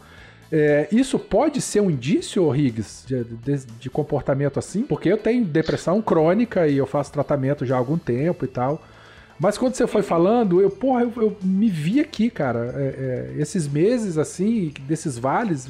É, 0.53 0.89
isso 0.91 1.19
pode 1.19 1.61
ser 1.61 1.81
um 1.81 1.91
indício, 1.91 2.49
Riggs, 2.51 3.07
de, 3.07 3.23
de, 3.23 3.67
de, 3.79 3.89
comportamento 3.89 4.59
assim? 4.59 4.83
Porque 4.83 5.09
eu 5.09 5.17
tenho 5.17 5.45
depressão 5.45 6.03
crônica 6.03 6.67
e 6.67 6.77
eu 6.77 6.87
faço 6.87 7.13
tratamento 7.13 7.65
já 7.65 7.77
há 7.77 7.79
algum 7.79 7.97
tempo 7.97 8.45
e 8.45 8.49
tal. 8.49 8.83
Mas 9.39 9.57
quando 9.57 9.75
você 9.75 9.87
foi 9.87 10.03
falando, 10.03 10.61
eu, 10.61 10.69
porra, 10.69 11.03
eu, 11.03 11.13
eu 11.17 11.37
me 11.43 11.71
vi 11.71 12.01
aqui, 12.01 12.29
cara. 12.29 12.75
É, 12.77 13.31
é, 13.37 13.41
esses 13.41 13.69
meses, 13.69 14.19
assim, 14.19 14.73
desses 14.89 15.17
vales, 15.17 15.69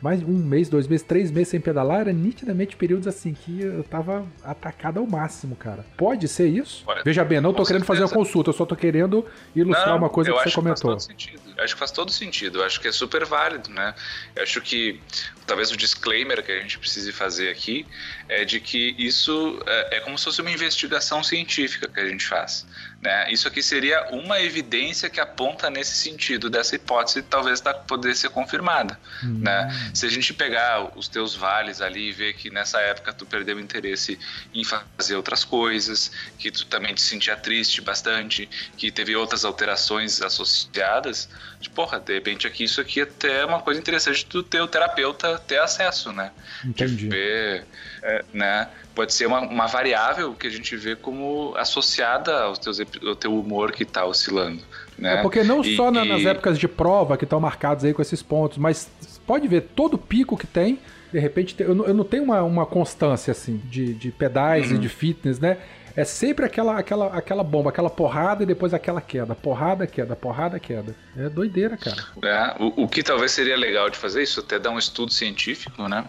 mais 0.00 0.22
um 0.22 0.32
mês, 0.32 0.68
dois 0.68 0.86
meses, 0.86 1.04
três 1.06 1.30
meses 1.30 1.48
sem 1.48 1.60
pedalar, 1.60 2.02
era 2.02 2.12
nitidamente 2.12 2.76
períodos 2.76 3.06
assim 3.06 3.34
que 3.34 3.60
eu 3.60 3.82
tava 3.84 4.26
atacado 4.42 5.00
ao 5.00 5.06
máximo, 5.06 5.56
cara. 5.56 5.84
Pode 5.96 6.28
ser 6.28 6.48
isso? 6.48 6.84
Veja 7.04 7.24
bem, 7.24 7.40
não 7.40 7.52
tô 7.52 7.64
querendo 7.64 7.84
fazer 7.84 8.02
uma 8.02 8.08
consulta, 8.08 8.50
eu 8.50 8.54
só 8.54 8.64
tô 8.64 8.76
querendo 8.76 9.26
ilustrar 9.54 9.90
não, 9.90 9.98
uma 9.98 10.08
coisa 10.08 10.32
que 10.32 10.38
você 10.38 10.50
comentou. 10.52 10.96
Que 10.96 11.04
faz 11.04 11.06
todo 11.06 11.18
sentido. 11.18 11.42
Eu 11.56 11.64
acho 11.64 11.74
que 11.74 11.78
faz 11.78 11.90
todo 11.90 12.10
sentido, 12.12 12.58
eu 12.58 12.64
acho 12.64 12.80
que 12.80 12.88
é 12.88 12.92
super 12.92 13.24
válido, 13.24 13.70
né? 13.70 13.94
Eu 14.36 14.42
acho 14.42 14.60
que 14.60 15.00
talvez 15.46 15.70
o 15.70 15.76
disclaimer 15.76 16.42
que 16.42 16.52
a 16.52 16.60
gente 16.60 16.78
precise 16.78 17.12
fazer 17.12 17.50
aqui 17.50 17.86
é 18.28 18.44
de 18.44 18.60
que 18.60 18.94
isso 18.98 19.60
é, 19.66 19.96
é 19.96 20.00
como 20.00 20.16
se 20.18 20.24
fosse 20.24 20.40
uma 20.40 20.50
investigação 20.50 21.22
científica 21.22 21.88
que 21.88 22.00
a 22.00 22.06
gente 22.06 22.26
faz. 22.26 22.66
Né? 23.00 23.30
Isso 23.30 23.46
aqui 23.46 23.62
seria 23.62 24.08
uma 24.10 24.40
evidência 24.40 25.08
que 25.08 25.20
aponta 25.20 25.70
nesse 25.70 25.96
sentido, 25.96 26.50
dessa 26.50 26.74
hipótese 26.74 27.22
talvez 27.22 27.60
tá, 27.60 27.72
poder 27.72 28.16
ser 28.16 28.28
confirmada. 28.30 28.98
Uhum. 29.22 29.38
Né? 29.38 29.90
Se 29.94 30.04
a 30.04 30.10
gente 30.10 30.34
pegar 30.34 30.98
os 30.98 31.06
teus 31.06 31.34
vales 31.36 31.80
ali 31.80 32.08
e 32.08 32.12
ver 32.12 32.34
que 32.34 32.50
nessa 32.50 32.80
época 32.80 33.12
tu 33.12 33.24
perdeu 33.24 33.60
interesse 33.60 34.18
em 34.52 34.64
fazer 34.64 35.14
outras 35.14 35.44
coisas, 35.44 36.10
que 36.38 36.50
tu 36.50 36.66
também 36.66 36.92
te 36.92 37.00
sentia 37.00 37.36
triste 37.36 37.80
bastante, 37.80 38.48
que 38.76 38.90
teve 38.90 39.14
outras 39.14 39.44
alterações 39.44 40.20
associadas, 40.20 41.28
de, 41.60 41.70
porra, 41.70 42.00
de 42.00 42.14
repente 42.14 42.48
aqui 42.48 42.64
isso 42.64 42.80
aqui 42.80 43.02
até 43.02 43.42
é 43.42 43.44
uma 43.44 43.60
coisa 43.60 43.78
interessante 43.80 44.26
do 44.26 44.42
teu 44.42 44.66
terapeuta 44.66 45.38
ter 45.38 45.60
acesso, 45.60 46.12
né? 46.12 46.32
Entendi. 46.64 46.96
De 46.96 47.08
ver, 47.08 47.64
é, 48.02 48.24
né? 48.32 48.68
Pode 48.98 49.14
ser 49.14 49.26
uma, 49.26 49.38
uma, 49.38 49.66
variável 49.68 50.34
que 50.34 50.48
a 50.48 50.50
gente 50.50 50.76
vê 50.76 50.96
como 50.96 51.54
associada 51.56 52.36
aos 52.42 52.58
teus, 52.58 52.80
ao 52.80 53.14
teu 53.14 53.38
humor 53.38 53.70
que 53.70 53.84
está 53.84 54.04
oscilando. 54.04 54.60
Né? 54.98 55.20
É 55.20 55.22
porque 55.22 55.44
não 55.44 55.60
e, 55.60 55.76
só 55.76 55.88
na, 55.92 56.04
nas 56.04 56.24
épocas 56.24 56.58
de 56.58 56.66
prova 56.66 57.16
que 57.16 57.22
estão 57.22 57.38
marcados 57.38 57.84
aí 57.84 57.94
com 57.94 58.02
esses 58.02 58.24
pontos, 58.24 58.58
mas 58.58 58.90
pode 59.24 59.46
ver 59.46 59.68
todo 59.76 59.96
pico 59.96 60.36
que 60.36 60.48
tem. 60.48 60.80
De 61.12 61.18
repente, 61.20 61.54
eu 61.60 61.76
não, 61.76 61.86
eu 61.86 61.94
não 61.94 62.02
tenho 62.02 62.24
uma, 62.24 62.42
uma 62.42 62.66
constância 62.66 63.30
assim 63.30 63.62
de, 63.70 63.94
de 63.94 64.10
pedais 64.10 64.72
uhum. 64.72 64.78
e 64.78 64.80
de 64.80 64.88
fitness, 64.88 65.38
né? 65.38 65.58
É 65.98 66.04
sempre 66.04 66.46
aquela, 66.46 66.78
aquela, 66.78 67.06
aquela 67.08 67.42
bomba, 67.42 67.70
aquela 67.70 67.90
porrada 67.90 68.44
e 68.44 68.46
depois 68.46 68.72
aquela 68.72 69.00
queda. 69.00 69.34
Porrada, 69.34 69.84
queda, 69.84 70.14
porrada, 70.14 70.60
queda. 70.60 70.94
É 71.16 71.28
doideira, 71.28 71.76
cara. 71.76 72.06
É, 72.22 72.62
o, 72.62 72.84
o 72.84 72.88
que 72.88 73.02
talvez 73.02 73.32
seria 73.32 73.56
legal 73.56 73.90
de 73.90 73.98
fazer 73.98 74.22
isso, 74.22 74.38
até 74.38 74.60
dar 74.60 74.70
um 74.70 74.78
estudo 74.78 75.12
científico, 75.12 75.88
né? 75.88 76.04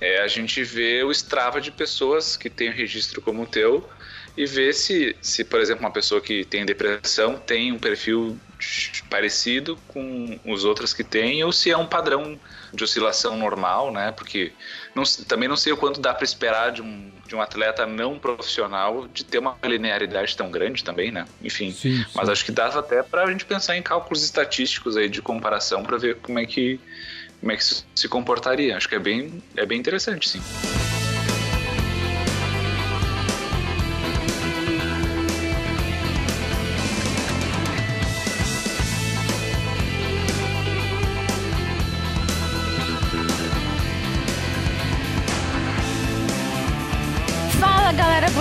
É 0.00 0.22
a 0.22 0.26
gente 0.26 0.64
ver 0.64 1.04
o 1.04 1.12
Strava 1.12 1.60
de 1.60 1.70
pessoas 1.70 2.36
que 2.36 2.50
têm 2.50 2.70
um 2.70 2.72
registro 2.72 3.22
como 3.22 3.44
o 3.44 3.46
teu 3.46 3.88
e 4.36 4.44
ver 4.44 4.74
se, 4.74 5.14
se, 5.22 5.44
por 5.44 5.60
exemplo, 5.60 5.84
uma 5.84 5.92
pessoa 5.92 6.20
que 6.20 6.44
tem 6.44 6.66
depressão 6.66 7.36
tem 7.38 7.70
um 7.70 7.78
perfil 7.78 8.36
parecido 9.08 9.78
com 9.86 10.36
os 10.44 10.64
outros 10.64 10.92
que 10.92 11.04
tem 11.04 11.44
ou 11.44 11.52
se 11.52 11.70
é 11.70 11.76
um 11.76 11.86
padrão 11.86 12.36
de 12.72 12.84
oscilação 12.84 13.36
normal, 13.36 13.92
né? 13.92 14.12
Porque 14.12 14.52
não, 14.94 15.02
também 15.26 15.48
não 15.48 15.56
sei 15.56 15.72
o 15.72 15.76
quanto 15.76 16.00
dá 16.00 16.14
para 16.14 16.24
esperar 16.24 16.72
de 16.72 16.82
um, 16.82 17.10
de 17.26 17.34
um 17.34 17.40
atleta 17.40 17.86
não 17.86 18.18
profissional 18.18 19.06
de 19.08 19.24
ter 19.24 19.38
uma 19.38 19.56
linearidade 19.64 20.36
tão 20.36 20.50
grande 20.50 20.82
também, 20.84 21.10
né? 21.10 21.26
Enfim, 21.42 21.70
sim, 21.70 21.96
sim. 21.96 22.06
mas 22.14 22.28
acho 22.28 22.44
que 22.44 22.52
dava 22.52 22.80
até 22.80 23.02
para 23.02 23.24
a 23.24 23.30
gente 23.30 23.44
pensar 23.44 23.76
em 23.76 23.82
cálculos 23.82 24.24
estatísticos 24.24 24.96
aí 24.96 25.08
de 25.08 25.22
comparação 25.22 25.82
para 25.82 25.96
ver 25.98 26.16
como 26.16 26.38
é 26.38 26.46
que 26.46 26.80
como 27.40 27.52
é 27.52 27.56
que 27.56 27.64
se 27.64 28.08
comportaria. 28.08 28.76
Acho 28.76 28.88
que 28.88 28.94
é 28.94 28.98
bem 28.98 29.42
é 29.56 29.64
bem 29.64 29.78
interessante, 29.78 30.28
sim. 30.28 30.40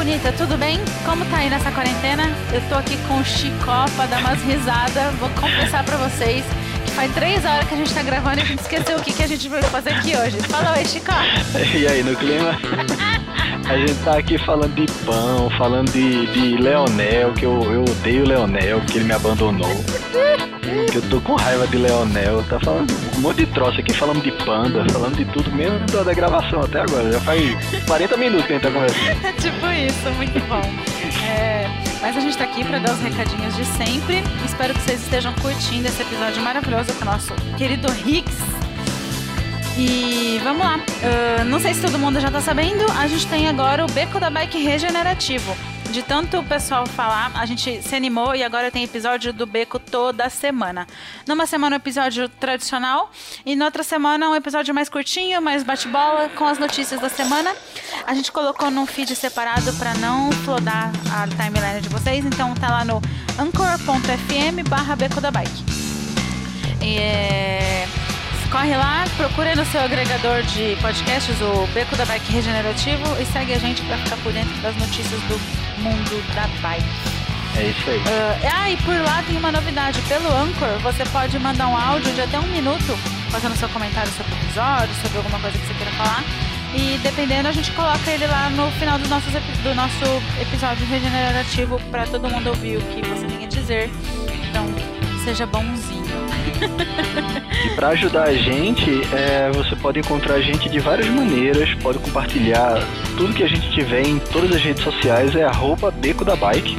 Anitta, 0.07 0.31
tudo 0.31 0.57
bem? 0.57 0.79
Como 1.05 1.25
tá 1.25 1.39
aí 1.39 1.49
nessa 1.49 1.69
quarentena? 1.69 2.33
Eu 2.53 2.61
tô 2.69 2.75
aqui 2.75 2.95
com 3.09 3.19
o 3.19 3.25
Chicó 3.25 3.83
pra 3.93 4.05
dar 4.05 4.21
umas 4.21 4.41
risadas. 4.41 5.13
Vou 5.15 5.29
confessar 5.31 5.83
pra 5.83 5.97
vocês 5.97 6.45
que 6.85 6.91
faz 6.91 7.13
três 7.13 7.43
horas 7.43 7.67
que 7.67 7.73
a 7.73 7.77
gente 7.77 7.93
tá 7.93 8.01
gravando 8.03 8.39
e 8.39 8.41
a 8.41 8.45
gente 8.45 8.61
esqueceu 8.61 8.97
o 8.97 9.01
que, 9.01 9.11
que 9.11 9.21
a 9.21 9.27
gente 9.27 9.49
vai 9.49 9.61
fazer 9.63 9.89
aqui 9.89 10.15
hoje. 10.15 10.37
Fala 10.47 10.71
aí, 10.71 10.85
Chicó. 10.85 11.11
E 11.75 11.85
aí, 11.85 12.03
no 12.03 12.15
clima? 12.15 12.57
A 13.67 13.77
gente 13.77 13.95
tá 14.05 14.17
aqui 14.17 14.37
falando 14.37 14.73
de 14.75 14.89
pão, 15.03 15.49
falando 15.57 15.91
de, 15.91 16.25
de 16.27 16.55
Leonel, 16.55 17.33
que 17.33 17.43
eu, 17.43 17.61
eu 17.69 17.81
odeio 17.81 18.23
o 18.23 18.27
Leonel, 18.29 18.79
que 18.89 18.99
ele 18.99 19.05
me 19.05 19.13
abandonou. 19.13 19.83
Que 20.91 20.97
eu 20.97 21.01
tô 21.09 21.21
com 21.21 21.35
raiva 21.35 21.65
de 21.67 21.77
Leonel. 21.77 22.43
Tá 22.43 22.59
falando 22.59 22.91
um 23.15 23.21
monte 23.21 23.37
de 23.37 23.45
troço 23.47 23.79
aqui, 23.79 23.93
falando 23.93 24.21
de 24.21 24.31
panda, 24.43 24.85
falando 24.89 25.15
de 25.15 25.25
tudo, 25.25 25.51
mesmo 25.51 25.79
da, 25.87 26.03
da 26.03 26.13
gravação 26.13 26.61
até 26.61 26.81
agora. 26.81 27.11
Já 27.11 27.19
faz 27.21 27.85
40 27.85 28.17
minutos 28.17 28.45
que 28.45 28.53
a 28.53 28.55
gente 28.55 28.63
tá 28.63 28.71
conversando. 28.71 29.25
É 29.25 29.31
tipo 29.39 29.67
isso, 29.67 30.09
muito 30.17 30.39
bom. 30.47 30.61
É, 31.25 31.69
mas 32.01 32.17
a 32.17 32.19
gente 32.19 32.37
tá 32.37 32.43
aqui 32.43 32.63
pra 32.65 32.79
dar 32.79 32.93
os 32.93 32.99
recadinhos 32.99 33.55
de 33.55 33.65
sempre. 33.65 34.23
Espero 34.45 34.73
que 34.73 34.81
vocês 34.81 35.01
estejam 35.01 35.33
curtindo 35.35 35.87
esse 35.87 36.01
episódio 36.01 36.41
maravilhoso 36.41 36.93
com 36.93 37.03
o 37.03 37.05
nosso 37.05 37.33
querido 37.57 37.87
Hicks. 38.05 38.35
E 39.77 40.41
vamos 40.43 40.65
lá. 40.65 40.77
Uh, 40.77 41.45
não 41.45 41.59
sei 41.59 41.73
se 41.73 41.81
todo 41.81 41.99
mundo 41.99 42.19
já 42.19 42.31
tá 42.31 42.41
sabendo, 42.41 42.83
a 42.97 43.07
gente 43.07 43.27
tem 43.27 43.47
agora 43.47 43.85
o 43.85 43.91
Beco 43.91 44.19
da 44.19 44.29
Bike 44.29 44.57
Regenerativo. 44.63 45.55
De 45.91 46.03
tanto 46.03 46.37
o 46.39 46.43
pessoal 46.43 46.85
falar, 46.85 47.31
a 47.35 47.45
gente 47.45 47.81
se 47.81 47.95
animou 47.95 48.35
e 48.35 48.43
agora 48.43 48.69
tem 48.69 48.83
episódio 48.83 49.33
do 49.33 49.45
Beco 49.45 49.79
toda 49.79 50.29
semana. 50.29 50.85
Numa 51.25 51.45
semana 51.45 51.75
um 51.75 51.77
episódio 51.77 52.27
tradicional 52.29 53.09
e 53.45 53.55
na 53.55 53.65
outra 53.65 53.83
semana 53.83 54.29
um 54.29 54.35
episódio 54.35 54.75
mais 54.75 54.89
curtinho, 54.89 55.41
mais 55.41 55.63
bate-bola 55.63 56.29
com 56.35 56.45
as 56.45 56.59
notícias 56.59 56.99
da 56.99 57.09
semana. 57.09 57.55
A 58.05 58.13
gente 58.13 58.31
colocou 58.31 58.69
num 58.69 58.85
feed 58.85 59.15
separado 59.15 59.73
para 59.73 59.93
não 59.95 60.31
flodar 60.31 60.91
a 61.11 61.27
timeline 61.27 61.81
de 61.81 61.89
vocês, 61.89 62.25
então 62.25 62.53
tá 62.53 62.69
lá 62.69 62.85
no 62.85 63.01
anchor.fm 63.39 64.69
barra 64.69 64.95
Beco 64.95 65.21
da 65.21 65.31
Bike. 65.31 65.63
É... 66.81 68.06
Corre 68.51 68.77
lá, 68.77 69.05
procura 69.17 69.55
no 69.55 69.65
seu 69.65 69.81
agregador 69.81 70.41
de 70.43 70.77
podcasts 70.81 71.35
o 71.41 71.67
Beco 71.73 71.95
da 71.97 72.05
Bike 72.05 72.31
Regenerativo 72.31 73.03
e 73.21 73.25
segue 73.25 73.53
a 73.53 73.59
gente 73.59 73.81
para 73.83 73.97
ficar 73.97 74.15
por 74.17 74.31
dentro 74.31 74.55
das 74.61 74.75
notícias 74.77 75.19
do 75.23 75.37
mundo 75.81 76.23
da 76.33 76.47
bike. 76.61 76.85
É 77.57 77.63
isso 77.63 77.89
aí. 77.89 77.97
Uh, 77.97 78.49
ah, 78.53 78.71
e 78.71 78.77
por 78.77 78.95
lá 79.01 79.23
tem 79.27 79.37
uma 79.37 79.51
novidade. 79.51 79.99
Pelo 80.03 80.27
Anchor, 80.31 80.79
você 80.81 81.03
pode 81.05 81.37
mandar 81.39 81.67
um 81.67 81.75
áudio 81.75 82.13
de 82.13 82.21
até 82.21 82.39
um 82.39 82.47
minuto, 82.47 82.95
fazendo 83.31 83.55
seu 83.57 83.67
comentário 83.69 84.11
sobre 84.11 84.31
o 84.31 84.37
episódio, 84.37 84.95
sobre 85.01 85.17
alguma 85.17 85.39
coisa 85.39 85.57
que 85.57 85.65
você 85.65 85.73
queira 85.73 85.91
falar. 85.91 86.23
E 86.73 86.99
dependendo, 86.99 87.47
a 87.47 87.51
gente 87.51 87.71
coloca 87.71 88.09
ele 88.09 88.27
lá 88.27 88.49
no 88.51 88.71
final 88.73 88.97
do 88.99 89.07
nosso, 89.09 89.29
do 89.29 89.75
nosso 89.75 90.05
episódio 90.39 90.85
regenerativo 90.85 91.79
para 91.91 92.05
todo 92.05 92.29
mundo 92.29 92.47
ouvir 92.47 92.77
o 92.77 92.81
que 92.81 93.01
você 93.01 93.25
tem 93.25 93.45
a 93.45 93.47
dizer. 93.49 93.89
Então, 94.49 94.96
seja 95.27 95.45
bonzinho. 95.45 96.05
e 97.65 97.75
para 97.75 97.89
ajudar 97.89 98.29
a 98.29 98.33
gente, 98.33 98.89
é, 99.13 99.51
você 99.53 99.75
pode 99.75 99.99
encontrar 99.99 100.35
a 100.35 100.41
gente 100.41 100.69
de 100.69 100.79
várias 100.79 101.09
maneiras, 101.09 101.73
pode 101.83 101.99
compartilhar 101.99 102.81
tudo 103.17 103.33
que 103.33 103.43
a 103.43 103.47
gente 103.47 103.69
tiver 103.71 104.07
em 104.07 104.19
todas 104.19 104.55
as 104.55 104.61
redes 104.61 104.81
sociais, 104.81 105.35
é 105.35 105.43
arroba 105.43 105.91
Beco 105.91 106.23
da 106.23 106.37
Bike. 106.37 106.77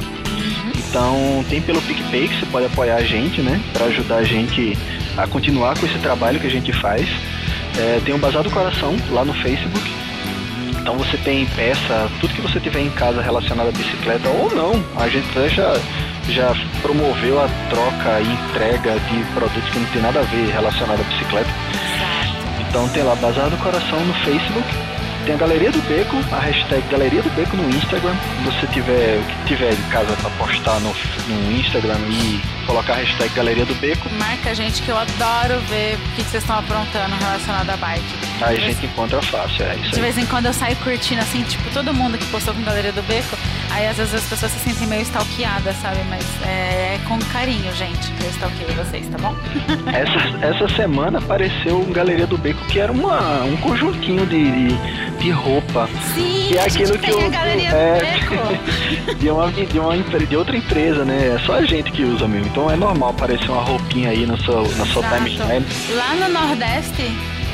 Então 0.75 1.45
tem 1.47 1.61
pelo 1.61 1.79
PicPay 1.79 2.27
que 2.27 2.39
você 2.39 2.45
pode 2.47 2.65
apoiar 2.65 2.95
a 2.95 3.03
gente, 3.03 3.39
né? 3.39 3.61
Para 3.71 3.85
ajudar 3.85 4.15
a 4.15 4.23
gente 4.23 4.75
a 5.15 5.27
continuar 5.27 5.77
com 5.77 5.85
esse 5.85 5.99
trabalho 5.99 6.39
que 6.39 6.47
a 6.47 6.51
gente 6.51 6.73
faz. 6.73 7.07
É, 7.77 8.01
tem 8.03 8.15
o 8.15 8.17
Bazar 8.17 8.41
do 8.41 8.49
Coração 8.49 8.97
lá 9.11 9.23
no 9.23 9.33
Facebook. 9.35 9.93
Então 10.81 10.97
você 10.97 11.17
tem 11.17 11.45
peça, 11.55 12.09
tudo 12.19 12.33
que 12.33 12.41
você 12.41 12.59
tiver 12.59 12.79
em 12.79 12.89
casa 12.89 13.21
relacionado 13.21 13.67
à 13.67 13.71
bicicleta 13.71 14.27
ou 14.27 14.49
não. 14.55 14.83
A 14.95 15.07
gente 15.07 15.27
já 15.49 15.79
já 16.31 16.53
promoveu 16.81 17.39
a 17.39 17.47
troca 17.69 18.19
e 18.21 18.31
entrega 18.31 18.99
de 18.99 19.23
produtos 19.33 19.69
que 19.69 19.79
não 19.79 19.87
tem 19.87 20.01
nada 20.01 20.19
a 20.19 20.23
ver 20.23 20.51
relacionado 20.51 21.01
à 21.01 21.03
bicicleta. 21.03 21.49
Então 22.59 22.87
tem 22.89 23.03
lá 23.03 23.15
Bazar 23.15 23.49
do 23.49 23.57
Coração 23.57 23.99
no 24.05 24.13
Facebook, 24.25 24.67
tem 25.25 25.35
a 25.35 25.37
Galeria 25.37 25.71
do 25.71 25.81
Beco, 25.87 26.17
a 26.31 26.39
hashtag 26.39 26.87
Galeria 26.89 27.21
do 27.21 27.29
Beco 27.31 27.55
no 27.55 27.69
Instagram. 27.69 28.15
Se 28.37 28.43
você 28.43 28.67
tiver 28.67 29.19
o 29.19 29.23
que 29.23 29.45
tiver 29.47 29.73
em 29.73 29.89
casa 29.89 30.15
para 30.17 30.29
postar 30.31 30.79
no, 30.79 30.93
no 31.27 31.51
Instagram 31.51 31.97
e 32.09 32.41
colocar 32.65 32.93
a 32.93 32.97
hashtag 32.97 33.33
Galeria 33.33 33.65
do 33.65 33.73
Beco. 33.75 34.07
Marca 34.13 34.51
a 34.51 34.53
gente 34.53 34.81
que 34.83 34.89
eu 34.89 34.97
adoro 34.97 35.59
ver 35.69 35.95
o 35.95 36.15
que 36.15 36.21
vocês 36.21 36.43
estão 36.43 36.59
aprontando 36.59 37.15
relacionado 37.15 37.69
à 37.71 37.77
bike. 37.77 38.29
Aí 38.41 38.57
a 38.57 38.59
gente 38.59 38.85
encontra 38.85 39.21
fácil, 39.21 39.65
é 39.65 39.75
isso 39.75 39.91
De 39.91 39.99
vez 39.99 40.17
em 40.17 40.25
quando 40.25 40.45
eu 40.45 40.53
saio 40.53 40.75
curtindo 40.77 41.21
assim, 41.21 41.43
tipo, 41.43 41.69
todo 41.73 41.93
mundo 41.93 42.17
que 42.17 42.25
postou 42.27 42.53
com 42.53 42.61
Galeria 42.61 42.91
do 42.91 43.01
Beco, 43.03 43.35
aí 43.71 43.87
às 43.87 43.97
vezes 43.97 44.13
as 44.13 44.23
pessoas 44.23 44.51
se 44.51 44.59
sentem 44.59 44.87
meio 44.87 45.01
stalkeadas, 45.01 45.75
sabe? 45.77 45.97
Mas 46.09 46.23
é, 46.45 46.95
é 46.95 46.99
com 47.07 47.19
carinho, 47.33 47.73
gente, 47.75 48.11
que 48.13 48.23
eu 48.23 48.29
stalkeei 48.29 48.75
vocês, 48.75 49.07
tá 49.07 49.17
bom? 49.17 49.35
essa, 49.91 50.45
essa 50.45 50.75
semana 50.75 51.17
apareceu 51.17 51.81
um 51.81 51.91
Galeria 51.91 52.27
do 52.27 52.37
Beco 52.37 52.63
que 52.67 52.79
era 52.79 52.91
uma, 52.91 53.43
um 53.43 53.57
conjuntinho 53.57 54.25
de, 54.25 54.51
de, 54.51 55.18
de 55.19 55.31
roupa. 55.31 55.87
Sim, 56.13 56.47
que 56.49 56.57
é 56.57 56.63
aquilo 56.63 56.97
que 56.97 57.11
eu, 57.11 57.19
a 57.19 57.29
Galeria 57.29 57.69
é, 57.69 59.13
de, 59.19 59.29
uma, 59.29 59.51
de, 59.51 59.79
uma, 59.79 59.97
de 59.97 60.35
outra 60.35 60.57
empresa, 60.57 61.05
né? 61.05 61.35
É 61.35 61.39
só 61.45 61.55
a 61.55 61.65
gente 61.65 61.91
que 61.91 62.03
usa 62.03 62.27
mesmo. 62.27 62.47
Então 62.47 62.69
é 62.69 62.75
normal 62.75 63.11
aparecer 63.11 63.49
uma 63.49 63.61
roupinha 63.61 64.09
aí 64.09 64.25
no 64.25 64.37
seu, 64.41 64.63
na 64.77 64.85
sua 64.85 65.03
timeline. 65.03 65.65
Lá 65.91 66.15
no 66.15 66.29
Nordeste 66.29 67.11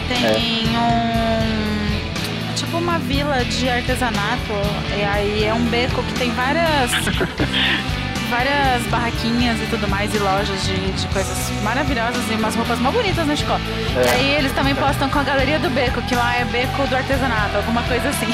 tem 0.07 0.25
é. 0.25 0.79
um. 0.79 2.55
Tipo 2.55 2.77
uma 2.77 2.99
vila 2.99 3.43
de 3.43 3.69
artesanato. 3.69 4.53
E 4.97 5.03
aí 5.03 5.43
é 5.43 5.53
um 5.53 5.65
beco 5.65 6.01
que 6.03 6.13
tem 6.13 6.31
várias. 6.31 6.91
várias 8.29 8.83
barraquinhas 8.87 9.61
e 9.61 9.65
tudo 9.67 9.87
mais, 9.87 10.13
e 10.13 10.17
lojas 10.19 10.63
de, 10.65 10.91
de 10.91 11.07
coisas 11.07 11.51
maravilhosas 11.63 12.23
e 12.29 12.33
umas 12.35 12.55
roupas 12.55 12.79
mais 12.79 12.95
bonitas, 12.95 13.25
né, 13.25 13.35
Chico? 13.35 13.51
É. 13.53 14.05
E 14.05 14.09
aí 14.09 14.35
eles 14.35 14.51
também 14.53 14.75
postam 14.75 15.09
com 15.09 15.19
a 15.19 15.23
Galeria 15.23 15.59
do 15.59 15.69
Beco, 15.69 16.01
que 16.03 16.15
lá 16.15 16.35
é 16.35 16.45
beco 16.45 16.87
do 16.87 16.95
artesanato, 16.95 17.57
alguma 17.57 17.81
coisa 17.83 18.09
assim. 18.09 18.27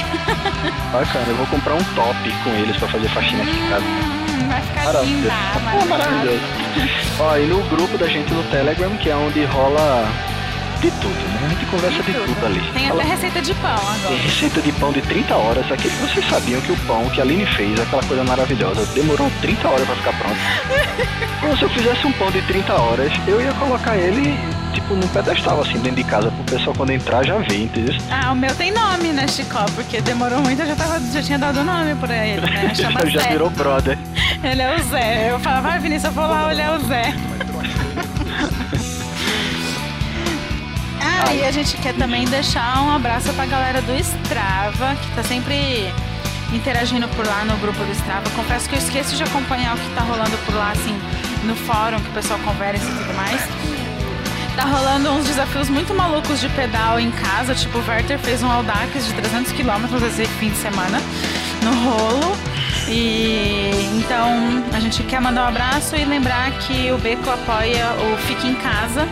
Bacana, 0.91 1.25
eu 1.27 1.35
vou 1.35 1.47
comprar 1.47 1.75
um 1.75 1.83
top 1.95 2.31
com 2.43 2.49
eles 2.51 2.75
pra 2.77 2.87
fazer 2.87 3.07
faxina 3.09 3.43
aqui 3.43 3.51
em 3.51 3.69
casa. 3.69 3.85
Hum, 3.85 4.47
vai 4.47 4.61
ficar 4.61 4.83
maravilhoso. 4.85 5.21
linda, 5.21 5.33
maravilhoso. 5.63 5.89
maravilhoso. 5.89 6.41
Ó, 7.19 7.37
e 7.37 7.45
no 7.47 7.63
grupo 7.69 7.97
da 7.97 8.07
gente 8.07 8.33
no 8.33 8.43
Telegram, 8.43 8.95
que 8.97 9.09
é 9.09 9.15
onde 9.15 9.43
rola 9.45 10.07
de 10.81 10.89
tudo, 10.91 11.13
né? 11.13 11.41
A 11.45 11.49
gente 11.49 11.65
conversa 11.67 12.03
de, 12.03 12.11
de 12.11 12.19
tudo. 12.19 12.33
tudo. 12.33 12.45
ali. 12.47 12.59
Tem 12.73 12.87
Fala... 12.87 13.01
até 13.01 13.11
receita 13.11 13.41
de 13.41 13.53
pão 13.53 13.71
agora. 13.71 14.07
Tem 14.07 14.17
receita 14.17 14.61
de 14.61 14.71
pão 14.73 14.91
de 14.91 15.01
30 15.01 15.35
horas. 15.35 15.71
Aqui 15.71 15.87
vocês 15.87 16.27
sabiam 16.27 16.59
que 16.61 16.71
o 16.71 16.77
pão 16.87 17.07
que 17.09 17.21
a 17.21 17.23
Aline 17.23 17.45
fez, 17.45 17.79
aquela 17.79 18.03
coisa 18.03 18.23
maravilhosa, 18.23 18.85
demorou 18.93 19.31
30 19.41 19.67
horas 19.67 19.85
pra 19.85 19.95
ficar 19.95 20.13
pronto. 20.17 20.37
Então, 21.41 21.57
se 21.57 21.63
eu 21.63 21.69
fizesse 21.69 22.05
um 22.05 22.11
pão 22.11 22.29
de 22.29 22.39
30 22.43 22.71
horas, 22.71 23.11
eu 23.27 23.41
ia 23.41 23.51
colocar 23.53 23.97
ele, 23.97 24.37
tipo, 24.73 24.93
num 24.93 25.07
pedestal, 25.07 25.59
assim, 25.59 25.79
dentro 25.79 25.95
de 25.95 26.03
casa, 26.03 26.29
pro 26.29 26.43
pessoal 26.43 26.75
quando 26.77 26.91
entrar 26.91 27.25
já 27.25 27.39
ver, 27.39 27.63
entendeu? 27.63 27.95
Ah, 28.11 28.31
o 28.31 28.35
meu 28.35 28.53
tem 28.55 28.71
nome, 28.71 29.07
né, 29.07 29.27
Chicó? 29.27 29.65
Porque 29.73 30.01
demorou 30.01 30.39
muito, 30.39 30.61
eu 30.61 30.67
já, 30.67 30.75
tava, 30.75 30.99
já 30.99 31.19
tinha 31.19 31.39
dado 31.39 31.63
nome 31.63 31.95
pra 31.95 32.15
ele, 32.15 32.41
né? 32.41 32.71
Chama 32.77 33.07
já 33.07 33.21
Zé. 33.21 33.29
virou 33.29 33.49
brother. 33.49 33.97
Ele 34.43 34.61
é 34.61 34.75
o 34.75 34.83
Zé. 34.83 35.31
Eu 35.31 35.39
falava, 35.39 35.69
vai, 35.69 35.79
Vinícius, 35.79 36.05
eu 36.05 36.11
vou 36.11 36.27
lá 36.27 36.47
olhar 36.47 36.79
o 36.79 36.83
Zé. 36.85 37.11
E 41.33 41.43
a 41.43 41.51
gente 41.51 41.77
quer 41.77 41.93
também 41.95 42.25
deixar 42.25 42.81
um 42.81 42.91
abraço 42.91 43.31
pra 43.33 43.45
galera 43.45 43.81
do 43.81 43.93
Strava, 43.95 44.95
que 44.95 45.15
tá 45.15 45.23
sempre 45.23 45.91
interagindo 46.53 47.07
por 47.09 47.25
lá 47.25 47.45
no 47.45 47.55
grupo 47.57 47.83
do 47.83 47.91
Strava. 47.91 48.29
Confesso 48.31 48.67
que 48.67 48.75
eu 48.75 48.79
esqueço 48.79 49.15
de 49.15 49.23
acompanhar 49.23 49.75
o 49.75 49.79
que 49.79 49.89
tá 49.95 50.01
rolando 50.01 50.37
por 50.45 50.55
lá, 50.55 50.71
assim, 50.71 50.99
no 51.43 51.55
fórum, 51.55 51.99
que 51.99 52.09
o 52.09 52.13
pessoal 52.13 52.39
conversa 52.39 52.83
e 52.85 52.95
tudo 52.95 53.13
mais. 53.15 53.41
Tá 54.55 54.63
rolando 54.65 55.11
uns 55.11 55.25
desafios 55.25 55.69
muito 55.69 55.93
malucos 55.93 56.41
de 56.41 56.49
pedal 56.49 56.99
em 56.99 57.09
casa, 57.09 57.55
tipo 57.55 57.77
o 57.77 57.87
Werther 57.87 58.19
fez 58.19 58.43
um 58.43 58.51
Audax 58.51 59.07
de 59.07 59.13
300 59.13 59.51
km 59.53 60.05
esse 60.05 60.25
fim 60.25 60.49
de 60.49 60.57
semana 60.57 61.01
no 61.63 61.73
rolo. 61.73 62.37
E 62.87 63.71
então 63.97 64.63
a 64.73 64.79
gente 64.79 65.03
quer 65.03 65.21
mandar 65.21 65.45
um 65.45 65.47
abraço 65.47 65.95
e 65.95 66.03
lembrar 66.03 66.51
que 66.59 66.91
o 66.91 66.97
Beco 66.97 67.29
apoia 67.29 67.93
o 67.93 68.17
Fique 68.27 68.47
em 68.47 68.55
Casa, 68.55 69.07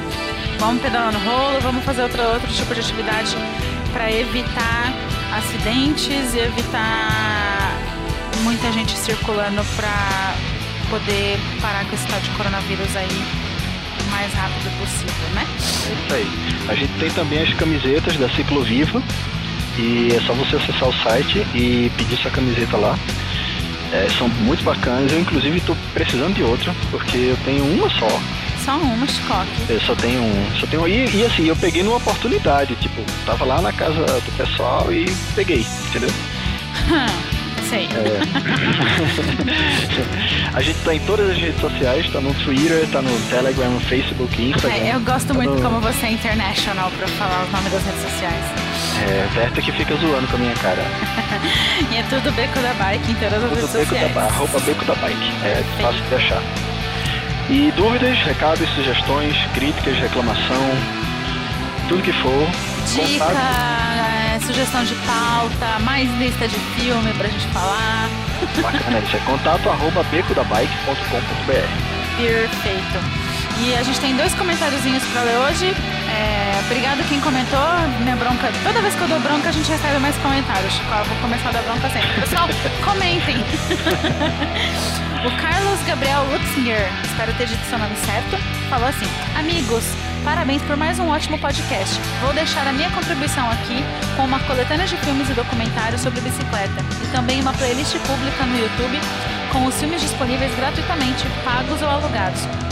Vamos 0.59 0.81
pedalar 0.81 1.13
no 1.13 1.19
rolo, 1.19 1.61
vamos 1.61 1.85
fazer 1.85 2.03
outro, 2.03 2.21
outro 2.21 2.51
tipo 2.51 2.73
de 2.73 2.81
atividade 2.81 3.35
para 3.93 4.11
evitar 4.11 4.93
acidentes 5.31 6.33
e 6.35 6.39
evitar 6.39 7.77
muita 8.43 8.69
gente 8.73 8.91
circulando 8.97 9.63
para 9.77 10.35
poder 10.89 11.39
parar 11.61 11.85
com 11.85 11.95
esse 11.95 12.05
tal 12.07 12.19
de 12.19 12.29
coronavírus 12.31 12.95
aí 12.95 13.07
mais 14.11 14.33
rápido 14.33 14.69
possível, 14.79 15.29
né? 15.33 15.47
É 15.47 15.93
isso 15.93 16.13
aí. 16.13 16.67
A 16.67 16.75
gente 16.75 16.91
tem 16.99 17.09
também 17.11 17.41
as 17.41 17.53
camisetas 17.53 18.17
da 18.17 18.29
Cicloviva 18.29 19.01
e 19.77 20.13
é 20.13 20.19
só 20.21 20.33
você 20.33 20.57
acessar 20.57 20.89
o 20.89 20.93
site 21.03 21.39
e 21.55 21.89
pedir 21.95 22.17
sua 22.17 22.31
camiseta 22.31 22.75
lá. 22.75 22.97
É, 23.93 24.07
são 24.17 24.27
muito 24.27 24.63
bacanas, 24.63 25.11
eu 25.11 25.21
inclusive 25.21 25.57
estou 25.57 25.75
precisando 25.93 26.35
de 26.35 26.43
outra, 26.43 26.75
porque 26.91 27.17
eu 27.17 27.37
tenho 27.45 27.63
uma 27.63 27.89
só 27.89 28.19
só 28.59 28.77
uma, 28.77 29.07
Chicoque. 29.07 29.49
Eu 29.69 29.79
só 29.81 29.95
tenho 29.95 30.21
um. 30.21 30.51
Só 30.59 30.67
tenho 30.67 30.87
e, 30.87 31.15
e 31.15 31.25
assim, 31.25 31.47
eu 31.47 31.55
peguei 31.55 31.83
numa 31.83 31.97
oportunidade, 31.97 32.75
tipo, 32.75 33.01
tava 33.25 33.45
lá 33.45 33.61
na 33.61 33.71
casa 33.73 34.05
do 34.05 34.37
pessoal 34.37 34.91
e 34.91 35.05
peguei, 35.35 35.65
entendeu? 35.87 36.09
Sei. 37.69 37.85
É. 37.85 38.19
a 40.57 40.61
gente 40.61 40.79
tá 40.79 40.95
em 40.95 40.99
todas 41.01 41.29
as 41.29 41.37
redes 41.37 41.61
sociais, 41.61 42.09
tá 42.11 42.19
no 42.19 42.33
Twitter, 42.33 42.87
tá 42.87 42.99
no 43.01 43.11
Telegram, 43.29 43.69
no 43.69 43.79
Facebook, 43.81 44.41
Instagram. 44.41 44.75
É, 44.75 44.95
eu 44.95 44.99
gosto 45.01 45.27
tá 45.27 45.33
muito 45.35 45.53
no... 45.53 45.61
como 45.61 45.79
você 45.79 46.07
é 46.07 46.11
international 46.13 46.89
pra 46.97 47.07
falar 47.09 47.43
os 47.43 47.51
nomes 47.51 47.71
das 47.71 47.83
redes 47.83 48.01
sociais. 48.01 48.43
É, 49.07 49.27
Berta 49.35 49.61
que 49.61 49.71
fica 49.71 49.95
zoando 49.95 50.27
com 50.27 50.37
a 50.37 50.39
minha 50.39 50.55
cara. 50.55 50.81
e 51.91 51.97
é 51.97 52.03
tudo 52.09 52.31
Beco 52.31 52.59
da 52.59 52.73
Bike 52.73 53.11
em 53.11 53.15
todas 53.15 53.43
as 53.43 53.51
redes 53.51 53.71
beco 53.71 53.85
sociais. 53.85 54.13
Da, 54.15 54.21
arroba 54.23 54.59
Beco 54.61 54.85
da 54.85 54.95
Bike. 54.95 55.31
É 55.43 55.63
fácil 55.79 56.03
de 56.05 56.15
achar. 56.15 56.41
E 57.49 57.71
dúvidas, 57.75 58.17
recados, 58.19 58.69
sugestões, 58.75 59.35
críticas, 59.55 59.97
reclamação, 59.97 60.69
tudo 61.87 62.03
que 62.03 62.13
for. 62.13 62.47
Dica, 62.93 63.25
é, 63.25 64.39
sugestão 64.39 64.83
de 64.83 64.93
pauta, 64.95 65.79
mais 65.79 66.07
lista 66.19 66.47
de 66.47 66.55
filme 66.55 67.11
pra 67.13 67.27
gente 67.27 67.47
falar. 67.47 68.07
Bacana, 68.61 68.99
isso 68.99 69.17
é 69.17 69.19
contato 69.21 69.67
arroba 69.67 70.03
becodabike.com.br. 70.03 72.17
Perfeito. 72.17 73.28
E 73.61 73.75
a 73.75 73.83
gente 73.83 73.99
tem 73.99 74.15
dois 74.15 74.33
comentáriozinhos 74.35 75.03
pra 75.07 75.21
ler 75.21 75.37
hoje. 75.37 75.75
É, 76.09 76.59
obrigado 76.65 77.05
quem 77.09 77.19
comentou. 77.19 77.59
Minha 77.99 78.15
bronca. 78.15 78.49
Toda 78.63 78.81
vez 78.81 78.95
que 78.95 79.01
eu 79.01 79.07
dou 79.07 79.19
bronca, 79.19 79.49
a 79.49 79.51
gente 79.51 79.69
recebe 79.69 79.99
mais 79.99 80.15
comentários. 80.17 80.71
Chico, 80.71 80.93
eu 80.93 81.03
vou 81.03 81.17
começar 81.17 81.49
a 81.49 81.51
dar 81.51 81.61
bronca 81.63 81.89
sempre. 81.89 82.21
Pessoal, 82.21 82.47
comentem. 82.85 83.37
o 85.27 85.41
Carlos 85.41 85.79
Gabriel 85.85 86.23
Lutzinger, 86.31 86.89
espero 87.03 87.33
ter 87.33 87.47
dito 87.47 87.63
seu 87.69 87.77
nome 87.77 87.95
certo, 87.97 88.37
falou 88.69 88.87
assim: 88.87 89.07
Amigos, 89.37 89.83
Parabéns 90.23 90.61
por 90.63 90.75
mais 90.75 90.99
um 90.99 91.07
ótimo 91.07 91.39
podcast. 91.39 91.99
Vou 92.21 92.33
deixar 92.33 92.67
a 92.67 92.73
minha 92.73 92.89
contribuição 92.91 93.49
aqui 93.49 93.83
com 94.17 94.25
uma 94.25 94.39
coletânea 94.41 94.85
de 94.85 94.97
filmes 94.97 95.29
e 95.29 95.33
documentários 95.33 96.01
sobre 96.01 96.19
bicicleta 96.19 96.83
e 97.03 97.07
também 97.11 97.41
uma 97.41 97.53
playlist 97.53 97.97
pública 97.99 98.45
no 98.45 98.59
YouTube 98.59 98.99
com 99.51 99.65
os 99.65 99.79
filmes 99.79 100.01
disponíveis 100.01 100.53
gratuitamente, 100.55 101.25
pagos 101.43 101.81
ou 101.81 101.89
alugados. 101.89 102.68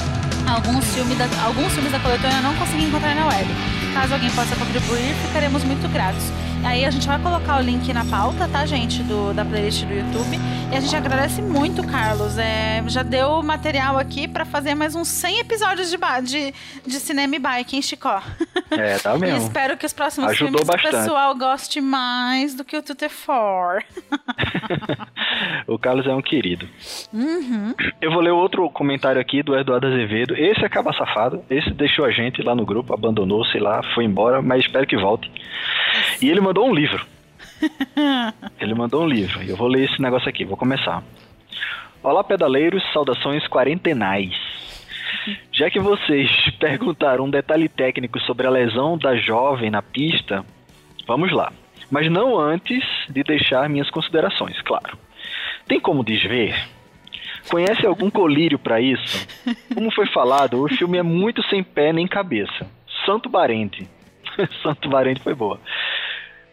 Alguns, 0.47 0.85
filme 0.93 1.13
da, 1.15 1.25
alguns 1.43 1.73
filmes 1.73 1.91
da 1.91 1.99
coletânea 1.99 2.41
não 2.41 2.55
consegui 2.55 2.85
encontrar 2.85 3.13
na 3.13 3.27
web. 3.27 3.47
Caso 3.93 4.13
alguém 4.13 4.31
possa 4.31 4.55
contribuir, 4.55 5.13
ficaremos 5.27 5.63
muito 5.63 5.87
gratos. 5.91 6.23
Aí 6.67 6.83
a 6.83 6.91
gente 6.91 7.07
vai 7.07 7.17
colocar 7.17 7.59
o 7.59 7.61
link 7.61 7.93
na 7.93 8.03
pauta, 8.03 8.45
tá, 8.49 8.65
gente, 8.65 9.01
do, 9.03 9.33
da 9.33 9.45
playlist 9.45 9.85
do 9.85 9.93
YouTube. 9.93 10.37
E 10.69 10.75
a 10.75 10.81
gente 10.81 10.93
agradece 10.97 11.41
muito, 11.41 11.81
Carlos. 11.87 12.37
É, 12.37 12.83
já 12.87 13.03
deu 13.03 13.41
material 13.41 13.97
aqui 13.97 14.27
para 14.27 14.43
fazer 14.43 14.75
mais 14.75 14.93
uns 14.93 15.07
100 15.07 15.39
episódios 15.39 15.89
de, 15.89 15.97
de, 16.23 16.53
de 16.85 16.99
cinema 16.99 17.37
e 17.37 17.39
bike, 17.39 17.77
hein, 17.77 17.81
Chicó? 17.81 18.21
É, 18.69 18.97
tá 18.97 19.15
mesmo. 19.17 19.37
E 19.37 19.43
espero 19.43 19.77
que 19.77 19.85
os 19.85 19.93
próximos 19.93 20.29
Ajudou 20.31 20.59
filmes 20.59 20.67
bastante. 20.67 20.93
o 20.93 20.99
pessoal 20.99 21.35
goste 21.35 21.79
mais 21.79 22.53
do 22.53 22.65
que 22.65 22.75
o 22.75 22.83
Tutte 22.83 23.07
For. 23.07 23.81
o 25.67 25.79
Carlos 25.79 26.05
é 26.05 26.13
um 26.13 26.21
querido. 26.21 26.67
Uhum. 27.13 27.73
Eu 28.01 28.11
vou 28.11 28.19
ler 28.19 28.31
outro 28.31 28.69
comentário 28.69 29.21
aqui 29.21 29.41
do 29.41 29.57
Eduardo 29.57 29.87
Azevedo. 29.87 30.35
Esse 30.35 30.65
acaba 30.65 30.91
safado. 30.91 31.45
Esse 31.49 31.71
deixou 31.71 32.03
a 32.03 32.11
gente 32.11 32.41
lá 32.41 32.53
no 32.53 32.65
grupo, 32.65 32.93
abandonou, 32.93 33.45
sei 33.45 33.61
lá, 33.61 33.81
foi 33.95 34.03
embora, 34.03 34.41
mas 34.41 34.65
espero 34.65 34.85
que 34.85 34.97
volte. 34.97 35.31
E 36.21 36.29
ele 36.29 36.41
mandou 36.41 36.56
um 36.65 36.73
livro. 36.73 37.05
ele 38.59 38.73
mandou 38.73 39.03
um 39.03 39.07
livro. 39.07 39.43
E 39.43 39.49
eu 39.49 39.57
vou 39.57 39.67
ler 39.67 39.85
esse 39.85 40.01
negócio 40.01 40.29
aqui, 40.29 40.45
vou 40.45 40.57
começar. 40.57 41.03
Olá, 42.01 42.23
pedaleiros, 42.23 42.83
saudações 42.93 43.47
quarentenais. 43.47 44.33
Já 45.51 45.69
que 45.69 45.79
vocês 45.79 46.29
perguntaram 46.59 47.25
um 47.25 47.29
detalhe 47.29 47.67
técnico 47.67 48.19
sobre 48.21 48.47
a 48.47 48.49
lesão 48.49 48.97
da 48.97 49.15
jovem 49.15 49.69
na 49.69 49.81
pista, 49.81 50.45
vamos 51.05 51.31
lá. 51.31 51.51
Mas 51.89 52.09
não 52.11 52.39
antes 52.39 52.83
de 53.09 53.23
deixar 53.23 53.69
minhas 53.69 53.89
considerações, 53.89 54.61
claro. 54.61 54.97
Tem 55.67 55.79
como 55.79 56.03
desver? 56.03 56.55
Conhece 57.49 57.85
algum 57.85 58.09
colírio 58.09 58.59
para 58.59 58.81
isso? 58.81 59.27
Como 59.73 59.91
foi 59.91 60.05
falado, 60.07 60.61
o 60.61 60.67
filme 60.67 60.97
é 60.97 61.03
muito 61.03 61.41
sem 61.43 61.63
pé 61.63 61.93
nem 61.93 62.07
cabeça. 62.07 62.69
Santo 63.05 63.29
Barente. 63.29 63.87
Santo 64.61 64.89
Barente 64.89 65.21
foi 65.21 65.33
boa. 65.33 65.59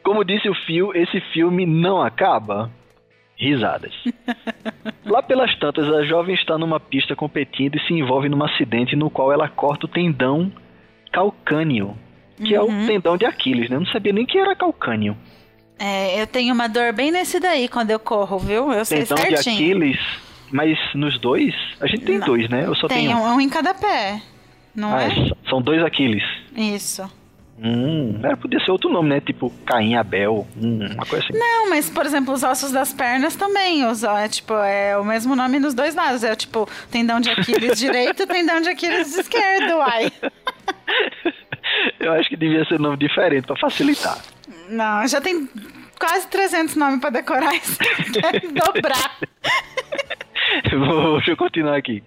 Como 0.04 0.22
disse 0.22 0.48
o 0.50 0.54
Fio, 0.54 0.94
esse 0.94 1.18
filme 1.32 1.64
não 1.64 2.02
acaba? 2.02 2.70
Risadas. 3.36 3.92
Lá 5.04 5.22
pelas 5.22 5.58
tantas, 5.58 5.88
a 5.88 6.04
jovem 6.04 6.34
está 6.34 6.58
numa 6.58 6.78
pista 6.78 7.16
competindo 7.16 7.76
e 7.76 7.86
se 7.86 7.94
envolve 7.94 8.28
num 8.28 8.44
acidente 8.44 8.94
no 8.94 9.08
qual 9.08 9.32
ela 9.32 9.48
corta 9.48 9.86
o 9.86 9.88
tendão 9.88 10.52
calcâneo, 11.10 11.96
que 12.36 12.56
uhum. 12.56 12.80
é 12.80 12.84
o 12.84 12.86
tendão 12.86 13.16
de 13.16 13.24
Aquiles, 13.24 13.70
né? 13.70 13.76
Eu 13.76 13.80
não 13.80 13.86
sabia 13.86 14.12
nem 14.12 14.26
que 14.26 14.38
era 14.38 14.54
calcâneo. 14.54 15.16
É, 15.78 16.20
eu 16.20 16.26
tenho 16.26 16.54
uma 16.54 16.68
dor 16.68 16.92
bem 16.92 17.10
nesse 17.10 17.40
daí 17.40 17.66
quando 17.66 17.90
eu 17.90 17.98
corro, 17.98 18.38
viu? 18.38 18.72
Eu 18.72 18.84
sei 18.84 19.04
tendão 19.04 19.16
certinho. 19.16 19.42
de 19.42 19.50
Aquiles, 19.50 20.00
mas 20.52 20.78
nos 20.94 21.18
dois? 21.18 21.54
A 21.80 21.86
gente 21.86 22.04
tem 22.04 22.18
não. 22.18 22.26
dois, 22.26 22.48
né? 22.48 22.66
Eu 22.66 22.74
só 22.74 22.86
tem 22.88 23.08
tenho 23.08 23.16
um 23.16 23.40
em 23.40 23.48
cada 23.48 23.72
pé, 23.74 24.20
não 24.74 24.94
ah, 24.94 25.04
é? 25.04 25.48
São 25.48 25.62
dois 25.62 25.82
Aquiles. 25.82 26.22
Isso. 26.54 27.10
Hum, 27.62 28.18
era, 28.22 28.36
podia 28.36 28.58
ser 28.60 28.70
outro 28.72 28.90
nome, 28.90 29.10
né? 29.10 29.20
Tipo 29.20 29.50
Caim 29.64 29.94
Abel, 29.94 30.46
hum, 30.56 30.86
uma 30.94 31.06
coisa 31.06 31.24
assim. 31.24 31.38
Não, 31.38 31.70
mas 31.70 31.88
por 31.88 32.04
exemplo, 32.04 32.34
os 32.34 32.42
ossos 32.42 32.72
das 32.72 32.92
pernas 32.92 33.36
também, 33.36 33.86
os, 33.86 34.02
é, 34.02 34.28
tipo, 34.28 34.54
é 34.54 34.98
o 34.98 35.04
mesmo 35.04 35.36
nome 35.36 35.60
nos 35.60 35.72
dois 35.72 35.94
lados. 35.94 36.24
É 36.24 36.34
tipo, 36.34 36.68
tendão 36.90 37.20
de 37.20 37.30
Aquiles 37.30 37.78
direito, 37.78 38.26
tendão 38.26 38.60
de 38.60 38.70
Aquiles 38.70 39.16
esquerdo, 39.16 39.76
uai. 39.78 40.12
Eu 42.00 42.12
acho 42.12 42.28
que 42.28 42.36
devia 42.36 42.64
ser 42.66 42.78
nome 42.78 42.96
diferente 42.96 43.46
para 43.46 43.56
facilitar. 43.56 44.18
Não, 44.68 45.06
já 45.06 45.20
tem 45.20 45.48
quase 45.98 46.28
300 46.28 46.76
nomes 46.76 47.00
para 47.00 47.10
decorar 47.10 47.54
isso. 47.54 47.78
dobrar. 48.52 49.18
Vou, 50.86 51.16
deixa 51.16 51.30
eu 51.32 51.36
continuar 51.36 51.76
aqui. 51.76 52.02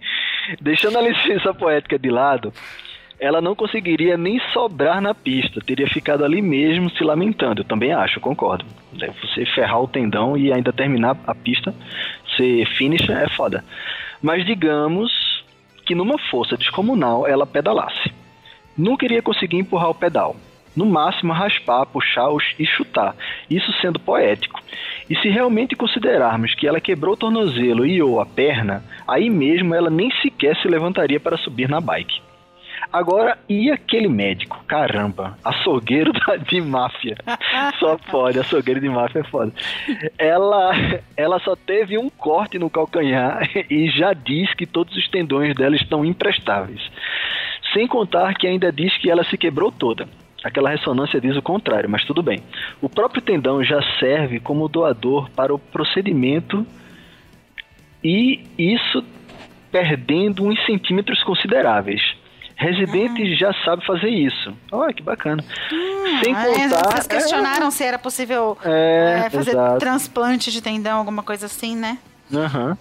Deixando 0.62 0.98
a 0.98 1.02
licença 1.02 1.54
poética 1.54 1.98
de 1.98 2.10
lado, 2.10 2.54
ela 3.20 3.42
não 3.42 3.56
conseguiria 3.56 4.16
nem 4.16 4.40
sobrar 4.54 5.02
na 5.02 5.14
pista, 5.14 5.60
teria 5.60 5.88
ficado 5.88 6.24
ali 6.24 6.42
mesmo 6.42 6.90
se 6.92 7.04
lamentando. 7.04 7.62
Eu 7.62 7.66
também 7.66 7.92
acho, 7.92 8.20
concordo. 8.20 8.66
Você 9.22 9.46
ferrar 9.46 9.82
o 9.82 9.88
tendão 9.88 10.38
e 10.38 10.54
ainda 10.54 10.72
terminar 10.72 11.18
a 11.26 11.34
pista, 11.34 11.74
ser 12.36 12.66
finisher 12.78 13.18
é 13.18 13.30
foda. 13.30 13.64
Mas 14.22 14.46
digamos 14.46 15.12
que 15.86 15.96
numa 15.96 16.18
força 16.30 16.58
descomunal 16.58 17.28
ela 17.28 17.46
pedalasse. 17.46 18.12
Nunca 18.78 19.06
iria 19.06 19.22
conseguir 19.22 19.58
empurrar 19.58 19.90
o 19.90 19.96
pedal. 19.96 20.36
No 20.76 20.86
máximo 20.86 21.34
raspar, 21.34 21.88
puxar 21.88 22.30
e 22.60 22.66
chutar. 22.66 23.16
Isso 23.50 23.74
sendo 23.82 24.00
poético. 24.00 24.62
E 25.10 25.16
se 25.16 25.28
realmente 25.28 25.76
considerarmos 25.76 26.54
que 26.54 26.68
ela 26.68 26.80
quebrou 26.80 27.16
o 27.16 27.18
tornozelo 27.18 27.84
e 27.84 28.00
ou 28.00 28.22
a 28.22 28.28
perna, 28.28 28.84
aí 29.08 29.28
mesmo 29.28 29.74
ela 29.74 29.90
nem 29.90 30.12
sequer 30.22 30.56
se 30.58 30.68
levantaria 30.68 31.20
para 31.20 31.36
subir 31.36 31.68
na 31.68 31.82
bike. 31.82 32.27
Agora, 32.92 33.38
e 33.50 33.70
aquele 33.72 34.08
médico? 34.08 34.64
Caramba, 34.68 35.38
açougueiro 35.44 36.12
de 36.50 36.62
máfia. 36.62 37.18
Só 37.80 37.98
pode, 37.98 38.40
açougueiro 38.40 38.80
de 38.80 38.90
máfia 38.90 39.20
é 39.20 39.24
foda. 39.24 39.52
Ela, 40.18 40.72
ela 41.16 41.40
só 41.40 41.56
teve 41.56 41.98
um 41.98 42.10
corte 42.10 42.58
no 42.58 42.70
calcanhar 42.70 43.50
e 43.70 43.90
já 43.90 44.14
diz 44.14 44.54
que 44.54 44.66
todos 44.66 44.96
os 44.96 45.08
tendões 45.10 45.56
dela 45.56 45.76
estão 45.76 46.06
imprestáveis. 46.06 46.82
Sem 47.74 47.88
contar 47.88 48.34
que 48.36 48.48
ainda 48.48 48.72
diz 48.72 48.96
que 48.98 49.10
ela 49.10 49.24
se 49.24 49.38
quebrou 49.38 49.72
toda. 49.72 50.08
Aquela 50.44 50.70
ressonância 50.70 51.20
diz 51.20 51.36
o 51.36 51.42
contrário, 51.42 51.90
mas 51.90 52.06
tudo 52.06 52.24
bem. 52.24 52.40
O 52.82 52.88
próprio 52.88 53.22
tendão 53.22 53.64
já 53.64 53.82
serve 54.00 54.40
como 54.40 54.70
doador 54.70 55.30
para 55.32 55.54
o 55.54 55.60
procedimento 55.60 56.66
e 58.04 58.44
isso 58.58 59.04
perdendo 59.72 60.46
uns 60.46 60.64
centímetros 60.66 61.22
consideráveis. 61.24 62.02
Residente 62.58 63.22
uhum. 63.22 63.36
já 63.36 63.54
sabe 63.64 63.86
fazer 63.86 64.10
isso. 64.10 64.52
Olha 64.72 64.92
que 64.92 65.04
bacana. 65.04 65.44
Hum, 65.72 66.20
Sem 66.24 66.34
contar. 66.34 66.92
Vocês 66.92 67.06
questionaram 67.06 67.68
é... 67.68 67.72
se 67.72 67.84
era 67.84 68.00
possível 68.00 68.58
é, 68.66 69.26
é, 69.26 69.30
fazer 69.30 69.52
exato. 69.52 69.78
transplante 69.78 70.52
de 70.52 70.60
tendão, 70.60 70.98
alguma 70.98 71.22
coisa 71.22 71.46
assim, 71.46 71.76
né? 71.76 72.00
Uhum. 72.32 72.76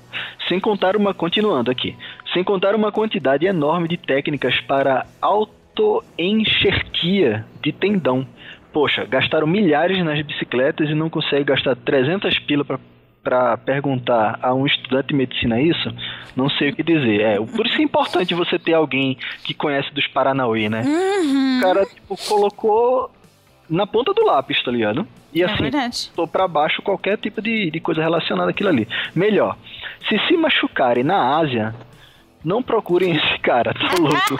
Sem 0.48 0.58
contar 0.58 0.96
uma. 0.96 1.12
Continuando 1.12 1.70
aqui. 1.70 1.94
Sem 2.32 2.42
contar 2.42 2.74
uma 2.74 2.90
quantidade 2.90 3.44
enorme 3.44 3.86
de 3.86 3.98
técnicas 3.98 4.58
para 4.62 5.04
autoenxerquia 5.20 7.44
de 7.62 7.70
tendão. 7.70 8.26
Poxa, 8.72 9.04
gastaram 9.04 9.46
milhares 9.46 10.02
nas 10.02 10.22
bicicletas 10.22 10.88
e 10.88 10.94
não 10.94 11.10
consegue 11.10 11.44
gastar 11.44 11.76
300 11.76 12.38
pila 12.40 12.64
para 12.64 12.78
para 13.26 13.56
perguntar 13.56 14.38
a 14.40 14.54
um 14.54 14.64
estudante 14.64 15.08
de 15.08 15.14
medicina 15.16 15.60
isso, 15.60 15.92
não 16.36 16.48
sei 16.48 16.70
o 16.70 16.76
que 16.76 16.82
dizer. 16.84 17.20
É, 17.22 17.36
por 17.40 17.66
isso 17.66 17.76
é 17.80 17.82
importante 17.82 18.32
você 18.36 18.56
ter 18.56 18.72
alguém 18.74 19.18
que 19.42 19.52
conhece 19.52 19.92
dos 19.92 20.06
Paranauê, 20.06 20.68
né? 20.68 20.82
Uhum. 20.86 21.58
O 21.58 21.60
cara, 21.60 21.86
tipo, 21.86 22.16
colocou 22.28 23.10
na 23.68 23.84
ponta 23.84 24.14
do 24.14 24.24
lápis, 24.24 24.62
tá 24.62 24.70
ligado? 24.70 25.04
E 25.34 25.42
É 25.42 25.46
assim, 25.46 25.64
verdade. 25.64 26.08
tô 26.14 26.24
pra 26.28 26.46
baixo 26.46 26.80
qualquer 26.82 27.18
tipo 27.18 27.42
de, 27.42 27.68
de 27.68 27.80
coisa 27.80 28.00
relacionada 28.00 28.50
àquilo 28.50 28.68
ali. 28.68 28.86
Melhor, 29.12 29.56
se 30.08 30.16
se 30.28 30.36
machucarem 30.36 31.02
na 31.02 31.36
Ásia, 31.36 31.74
não 32.44 32.62
procurem 32.62 33.16
esse 33.16 33.38
cara, 33.40 33.74
tá 33.74 33.90
louco? 33.98 34.38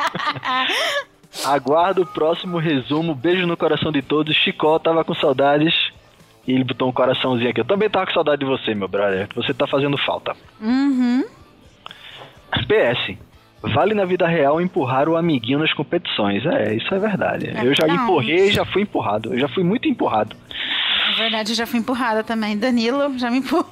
Aguardo 1.44 2.02
o 2.02 2.06
próximo 2.06 2.56
resumo. 2.58 3.16
Beijo 3.16 3.48
no 3.48 3.56
coração 3.56 3.90
de 3.90 4.00
todos. 4.00 4.34
Chicó, 4.36 4.78
tava 4.78 5.04
com 5.04 5.12
saudades. 5.12 5.74
E 6.46 6.52
ele 6.52 6.64
botou 6.64 6.88
um 6.88 6.92
coraçãozinho 6.92 7.50
aqui. 7.50 7.60
Eu 7.60 7.64
também 7.64 7.90
tava 7.90 8.06
com 8.06 8.12
saudade 8.12 8.40
de 8.40 8.46
você, 8.46 8.74
meu 8.74 8.88
brother. 8.88 9.28
Você 9.34 9.52
tá 9.52 9.66
fazendo 9.66 9.98
falta. 9.98 10.34
Uhum. 10.60 11.24
PS. 12.68 13.16
Vale 13.62 13.94
na 13.94 14.04
vida 14.04 14.26
real 14.26 14.60
empurrar 14.60 15.08
o 15.08 15.16
amiguinho 15.16 15.58
nas 15.58 15.72
competições. 15.72 16.44
É, 16.46 16.74
isso 16.74 16.94
é 16.94 16.98
verdade. 16.98 17.48
É 17.48 17.64
eu 17.64 17.74
já 17.74 17.86
verdade. 17.86 18.02
empurrei 18.02 18.48
e 18.48 18.52
já 18.52 18.64
fui 18.64 18.82
empurrado. 18.82 19.34
Eu 19.34 19.40
já 19.40 19.48
fui 19.48 19.64
muito 19.64 19.88
empurrado. 19.88 20.36
É 21.10 21.12
verdade, 21.14 21.52
eu 21.52 21.56
já 21.56 21.66
fui 21.66 21.80
empurrada 21.80 22.22
também. 22.22 22.56
Danilo 22.56 23.18
já 23.18 23.30
me 23.30 23.38
empurrou. 23.38 23.66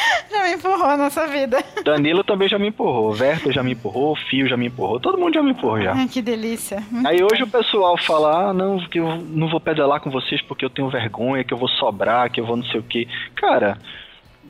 já 0.30 0.44
me 0.44 0.54
empurrou 0.54 0.96
nessa 0.96 1.26
vida. 1.26 1.62
Danilo 1.84 2.24
também 2.24 2.48
já 2.48 2.58
me 2.58 2.68
empurrou. 2.68 3.12
Verto 3.12 3.52
já 3.52 3.62
me 3.62 3.72
empurrou. 3.72 4.16
Fio 4.16 4.48
já 4.48 4.56
me 4.56 4.66
empurrou. 4.66 5.00
Todo 5.00 5.18
mundo 5.18 5.34
já 5.34 5.42
me 5.42 5.50
empurrou 5.50 5.80
já. 5.80 5.92
Ai, 5.92 6.08
que 6.08 6.22
delícia. 6.22 6.82
Muito 6.90 7.06
Aí 7.06 7.22
hoje 7.22 7.42
bom. 7.42 7.48
o 7.48 7.50
pessoal 7.50 7.96
fala: 7.98 8.50
ah, 8.50 8.54
não, 8.54 8.78
que 8.88 8.98
eu 8.98 9.16
não 9.16 9.48
vou 9.48 9.60
pedalar 9.60 10.00
com 10.00 10.10
vocês 10.10 10.40
porque 10.42 10.64
eu 10.64 10.70
tenho 10.70 10.88
vergonha, 10.88 11.44
que 11.44 11.52
eu 11.52 11.58
vou 11.58 11.68
sobrar, 11.68 12.30
que 12.30 12.40
eu 12.40 12.46
vou 12.46 12.56
não 12.56 12.64
sei 12.64 12.80
o 12.80 12.84
que. 12.84 13.08
Cara 13.34 13.78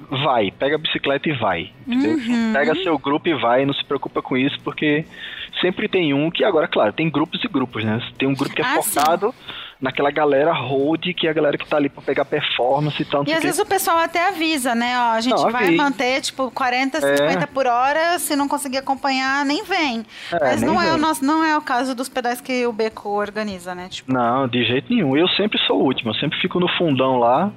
vai, 0.08 0.50
pega 0.50 0.76
a 0.76 0.78
bicicleta 0.78 1.28
e 1.28 1.32
vai. 1.32 1.70
Entendeu? 1.86 2.12
Uhum. 2.12 2.52
Pega 2.52 2.74
seu 2.76 2.98
grupo 2.98 3.28
e 3.28 3.34
vai, 3.34 3.66
não 3.66 3.74
se 3.74 3.84
preocupa 3.84 4.22
com 4.22 4.36
isso, 4.36 4.58
porque 4.62 5.04
sempre 5.60 5.88
tem 5.88 6.14
um 6.14 6.30
que 6.30 6.44
agora, 6.44 6.68
claro, 6.68 6.92
tem 6.92 7.10
grupos 7.10 7.42
e 7.44 7.48
grupos, 7.48 7.84
né? 7.84 8.00
Tem 8.18 8.28
um 8.28 8.34
grupo 8.34 8.54
que 8.54 8.62
é 8.62 8.64
ah, 8.64 8.82
focado 8.82 9.32
sim. 9.32 9.54
Naquela 9.80 10.10
galera 10.10 10.52
road, 10.52 11.14
que 11.14 11.26
é 11.26 11.30
a 11.30 11.32
galera 11.32 11.56
que 11.56 11.66
tá 11.66 11.76
ali 11.76 11.88
pra 11.88 12.02
pegar 12.02 12.24
performance 12.24 13.00
e 13.00 13.04
tal. 13.04 13.24
E 13.26 13.32
às 13.32 13.38
que... 13.38 13.46
vezes 13.46 13.60
o 13.60 13.66
pessoal 13.66 13.98
até 13.98 14.28
avisa, 14.28 14.74
né? 14.74 14.94
Ó, 14.98 15.12
a 15.12 15.20
gente 15.20 15.34
não, 15.34 15.50
vai 15.50 15.70
manter, 15.70 16.20
tipo, 16.20 16.50
40, 16.50 17.00
50 17.00 17.44
é. 17.44 17.46
por 17.46 17.66
hora, 17.66 18.18
se 18.18 18.36
não 18.36 18.46
conseguir 18.46 18.78
acompanhar, 18.78 19.44
nem 19.44 19.64
vem. 19.64 20.04
É, 20.32 20.38
Mas 20.38 20.60
nem 20.60 20.70
não, 20.70 20.78
vem. 20.78 20.88
É 20.88 20.92
o 20.92 20.98
nosso, 20.98 21.24
não 21.24 21.42
é 21.42 21.56
o 21.56 21.62
caso 21.62 21.94
dos 21.94 22.08
pedais 22.08 22.40
que 22.40 22.66
o 22.66 22.72
Beco 22.72 23.08
organiza, 23.08 23.74
né? 23.74 23.88
Tipo... 23.88 24.12
Não, 24.12 24.46
de 24.46 24.64
jeito 24.64 24.92
nenhum. 24.92 25.16
Eu 25.16 25.28
sempre 25.28 25.58
sou 25.66 25.80
o 25.80 25.84
último, 25.84 26.10
eu 26.10 26.14
sempre 26.14 26.38
fico 26.40 26.60
no 26.60 26.68
fundão 26.76 27.18
lá 27.18 27.50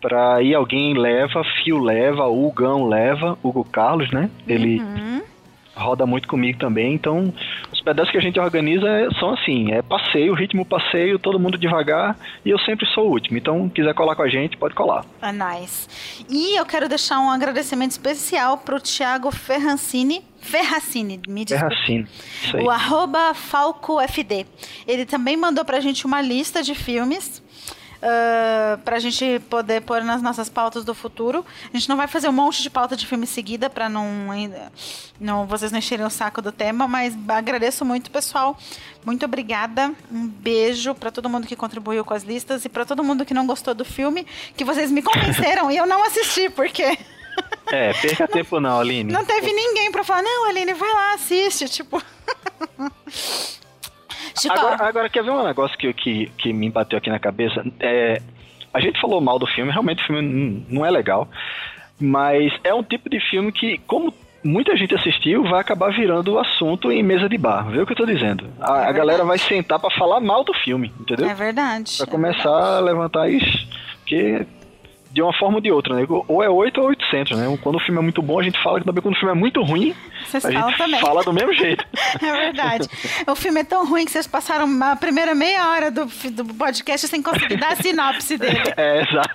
pra 0.00 0.42
ir 0.42 0.54
alguém 0.54 0.96
leva, 0.96 1.42
Fio 1.62 1.78
leva, 1.78 2.26
Hugão 2.28 2.86
leva, 2.86 3.36
Hugo 3.42 3.64
Carlos, 3.64 4.10
né? 4.12 4.30
Ele 4.46 4.80
uhum. 4.80 5.22
Roda 5.78 6.04
muito 6.04 6.28
comigo 6.28 6.58
também, 6.58 6.94
então 6.94 7.32
os 7.72 7.80
pedaços 7.80 8.10
que 8.10 8.18
a 8.18 8.20
gente 8.20 8.38
organiza 8.38 8.86
são 9.18 9.30
assim, 9.30 9.72
é 9.72 9.80
passeio, 9.82 10.34
ritmo 10.34 10.64
passeio, 10.64 11.18
todo 11.18 11.38
mundo 11.38 11.56
devagar 11.56 12.16
e 12.44 12.50
eu 12.50 12.58
sempre 12.58 12.86
sou 12.86 13.08
o 13.08 13.10
último, 13.10 13.38
então 13.38 13.68
quiser 13.68 13.94
colar 13.94 14.14
com 14.16 14.22
a 14.22 14.28
gente, 14.28 14.56
pode 14.56 14.74
colar. 14.74 15.04
Ah, 15.22 15.32
nice. 15.32 15.88
E 16.28 16.58
eu 16.58 16.66
quero 16.66 16.88
deixar 16.88 17.20
um 17.20 17.30
agradecimento 17.30 17.92
especial 17.92 18.58
pro 18.58 18.80
Thiago 18.80 19.30
Ferrancini, 19.30 20.22
Ferracini, 20.40 21.20
me 21.28 21.44
desculpe. 21.44 21.74
Ferracini, 21.74 22.08
isso 22.42 22.56
aí. 22.56 22.64
O 22.64 22.70
arroba 22.70 23.34
FalcoFD. 23.34 24.46
Ele 24.86 25.04
também 25.04 25.36
mandou 25.36 25.64
pra 25.64 25.80
gente 25.80 26.06
uma 26.06 26.20
lista 26.20 26.62
de 26.62 26.74
filmes 26.74 27.42
uh, 28.02 28.06
ah, 28.74 28.78
para 28.84 28.96
a 28.96 28.98
gente 28.98 29.40
poder 29.50 29.82
pôr 29.82 30.02
nas 30.02 30.22
nossas 30.22 30.48
pautas 30.48 30.84
do 30.84 30.94
futuro. 30.94 31.44
A 31.72 31.76
gente 31.76 31.88
não 31.88 31.96
vai 31.96 32.06
fazer 32.06 32.28
um 32.28 32.32
monte 32.32 32.62
de 32.62 32.70
pauta 32.70 32.96
de 32.96 33.06
filme 33.06 33.26
seguida 33.26 33.68
para 33.68 33.88
não, 33.88 34.06
não 35.20 35.46
vocês 35.46 35.72
não 35.72 35.78
encherem 35.78 36.04
o 36.04 36.10
saco 36.10 36.40
do 36.40 36.52
tema, 36.52 36.86
mas 36.86 37.16
agradeço 37.28 37.84
muito, 37.84 38.10
pessoal. 38.10 38.56
Muito 39.04 39.24
obrigada. 39.24 39.92
Um 40.10 40.26
beijo 40.26 40.94
para 40.94 41.10
todo 41.10 41.28
mundo 41.28 41.46
que 41.46 41.56
contribuiu 41.56 42.04
com 42.04 42.14
as 42.14 42.22
listas 42.22 42.64
e 42.64 42.68
para 42.68 42.84
todo 42.84 43.04
mundo 43.04 43.24
que 43.24 43.34
não 43.34 43.46
gostou 43.46 43.74
do 43.74 43.84
filme, 43.84 44.26
que 44.56 44.64
vocês 44.64 44.90
me 44.90 45.02
convenceram 45.02 45.70
e 45.72 45.76
eu 45.76 45.86
não 45.86 46.04
assisti 46.04 46.48
porque 46.50 46.98
É, 47.66 47.92
perca 47.94 48.26
não, 48.26 48.32
tempo 48.32 48.60
não, 48.60 48.80
Aline. 48.80 49.12
Não 49.12 49.24
teve 49.24 49.52
ninguém 49.52 49.90
para 49.90 50.04
falar, 50.04 50.22
não, 50.22 50.48
Aline, 50.48 50.74
vai 50.74 50.92
lá, 50.92 51.14
assiste, 51.14 51.68
tipo. 51.68 52.02
Agora, 54.50 54.88
agora, 54.88 55.08
quer 55.08 55.22
ver 55.22 55.30
um 55.30 55.46
negócio 55.46 55.76
que, 55.76 55.92
que, 55.92 56.26
que 56.38 56.52
me 56.52 56.70
bateu 56.70 56.98
aqui 56.98 57.10
na 57.10 57.18
cabeça? 57.18 57.64
É, 57.80 58.20
a 58.72 58.80
gente 58.80 59.00
falou 59.00 59.20
mal 59.20 59.38
do 59.38 59.46
filme, 59.46 59.72
realmente 59.72 60.02
o 60.02 60.06
filme 60.06 60.64
não 60.68 60.84
é 60.84 60.90
legal, 60.90 61.28
mas 62.00 62.52
é 62.62 62.72
um 62.72 62.82
tipo 62.82 63.08
de 63.10 63.20
filme 63.20 63.50
que, 63.50 63.78
como 63.86 64.12
muita 64.44 64.76
gente 64.76 64.94
assistiu, 64.94 65.42
vai 65.44 65.60
acabar 65.60 65.92
virando 65.92 66.34
o 66.34 66.38
assunto 66.38 66.92
em 66.92 67.02
mesa 67.02 67.28
de 67.28 67.36
bar. 67.36 67.68
Vê 67.70 67.80
o 67.80 67.86
que 67.86 67.92
eu 67.92 67.96
tô 67.96 68.06
dizendo? 68.06 68.46
A, 68.60 68.84
é 68.84 68.88
a 68.88 68.92
galera 68.92 69.24
vai 69.24 69.38
sentar 69.38 69.78
para 69.78 69.90
falar 69.90 70.20
mal 70.20 70.44
do 70.44 70.54
filme, 70.54 70.92
entendeu? 71.00 71.28
É 71.28 71.34
verdade. 71.34 71.96
Pra 71.96 72.06
começar 72.06 72.48
é 72.48 72.52
verdade. 72.52 72.76
a 72.76 72.80
levantar 72.80 73.28
isso. 73.28 73.68
Porque 74.00 74.46
de 75.18 75.22
uma 75.22 75.32
forma 75.32 75.56
ou 75.56 75.60
de 75.60 75.72
outra, 75.72 75.96
né? 75.96 76.06
Ou 76.28 76.44
é 76.44 76.48
8 76.48 76.80
ou 76.80 76.86
800, 76.86 77.36
né? 77.36 77.58
Quando 77.60 77.74
o 77.74 77.80
filme 77.80 77.98
é 77.98 78.02
muito 78.02 78.22
bom, 78.22 78.38
a 78.38 78.42
gente 78.44 78.62
fala 78.62 78.78
que 78.78 78.86
também 78.86 79.02
quando 79.02 79.16
o 79.16 79.18
filme 79.18 79.34
é 79.34 79.36
muito 79.36 79.60
ruim, 79.64 79.92
vocês 80.24 80.44
a 80.44 80.50
gente 80.52 80.78
também. 80.78 81.00
fala 81.00 81.24
do 81.24 81.32
mesmo 81.32 81.52
jeito. 81.54 81.84
é 82.22 82.32
verdade. 82.32 82.88
O 83.26 83.34
filme 83.34 83.60
é 83.60 83.64
tão 83.64 83.84
ruim 83.84 84.04
que 84.04 84.12
vocês 84.12 84.28
passaram 84.28 84.68
a 84.80 84.94
primeira 84.94 85.34
meia 85.34 85.70
hora 85.70 85.90
do, 85.90 86.04
do 86.04 86.44
podcast 86.54 87.08
sem 87.08 87.20
conseguir 87.20 87.56
dar 87.56 87.72
a 87.72 87.76
sinopse 87.76 88.38
dele. 88.38 88.58
É, 88.76 89.02
exato. 89.02 89.34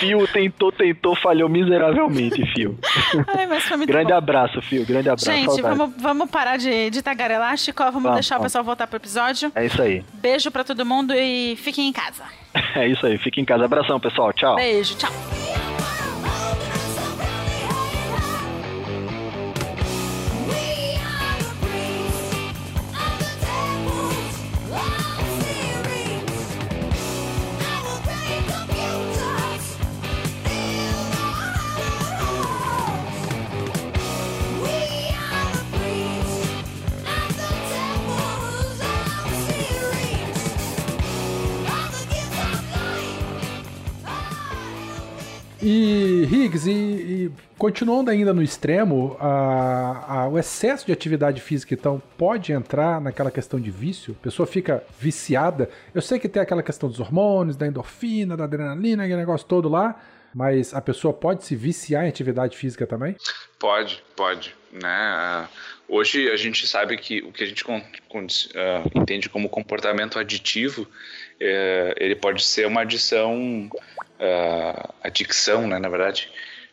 Fio 0.00 0.26
tentou, 0.28 0.72
tentou, 0.72 1.14
falhou 1.14 1.48
miseravelmente, 1.48 2.44
Fio. 2.52 2.78
Ai, 3.28 3.46
grande 3.86 4.10
bom. 4.10 4.16
abraço, 4.16 4.60
Fio. 4.62 4.84
Grande 4.84 5.08
abraço. 5.08 5.30
Gente, 5.30 5.62
vamos, 5.62 5.92
vamos 5.96 6.30
parar 6.30 6.56
de, 6.56 6.90
de 6.90 7.02
tagarelar, 7.02 7.56
Chico. 7.56 7.82
Vamos, 7.84 8.02
vamos 8.02 8.14
deixar 8.14 8.36
vamos. 8.36 8.44
o 8.44 8.46
pessoal 8.46 8.64
voltar 8.64 8.86
pro 8.86 8.96
episódio. 8.96 9.52
É 9.54 9.66
isso 9.66 9.80
aí. 9.80 10.04
Beijo 10.14 10.50
pra 10.50 10.64
todo 10.64 10.84
mundo 10.84 11.14
e 11.14 11.56
fiquem 11.56 11.88
em 11.88 11.92
casa. 11.92 12.24
É 12.74 12.86
isso 12.88 13.06
aí. 13.06 13.18
Fiquem 13.18 13.42
em 13.42 13.44
casa. 13.46 13.64
Abração, 13.64 13.98
pessoal. 13.98 14.32
Tchau. 14.32 14.56
Beijo. 14.56 14.96
Tchau. 14.96 15.12
E, 45.68 46.22
Higgs, 46.30 46.70
e, 46.70 46.72
e, 46.72 47.32
continuando 47.58 48.08
ainda 48.08 48.32
no 48.32 48.40
extremo, 48.40 49.16
a, 49.18 50.20
a, 50.20 50.28
o 50.28 50.38
excesso 50.38 50.86
de 50.86 50.92
atividade 50.92 51.40
física, 51.40 51.74
então, 51.74 52.00
pode 52.16 52.52
entrar 52.52 53.00
naquela 53.00 53.32
questão 53.32 53.60
de 53.60 53.68
vício? 53.68 54.16
A 54.20 54.22
pessoa 54.22 54.46
fica 54.46 54.84
viciada. 54.96 55.68
Eu 55.92 56.00
sei 56.00 56.20
que 56.20 56.28
tem 56.28 56.40
aquela 56.40 56.62
questão 56.62 56.88
dos 56.88 57.00
hormônios, 57.00 57.56
da 57.56 57.66
endorfina, 57.66 58.36
da 58.36 58.44
adrenalina, 58.44 59.02
aquele 59.02 59.18
negócio 59.18 59.44
todo 59.44 59.68
lá, 59.68 60.00
mas 60.32 60.72
a 60.72 60.80
pessoa 60.80 61.12
pode 61.12 61.42
se 61.42 61.56
viciar 61.56 62.04
em 62.04 62.08
atividade 62.08 62.56
física 62.56 62.86
também? 62.86 63.16
Pode, 63.58 64.04
pode. 64.14 64.54
Né? 64.70 65.48
Hoje 65.88 66.30
a 66.30 66.36
gente 66.36 66.64
sabe 66.64 66.96
que 66.96 67.22
o 67.22 67.32
que 67.32 67.42
a 67.42 67.46
gente 67.46 67.64
uh, 67.64 67.74
entende 68.94 69.28
como 69.28 69.48
comportamento 69.48 70.16
aditivo, 70.16 70.86
ele 71.40 72.14
pode 72.16 72.44
ser 72.44 72.66
uma 72.66 72.82
adição 72.82 73.68
uh, 74.20 74.94
a 75.02 75.08
dicção, 75.08 75.66
né, 75.66 75.78
na 75.78 75.88
verdade, 75.88 76.30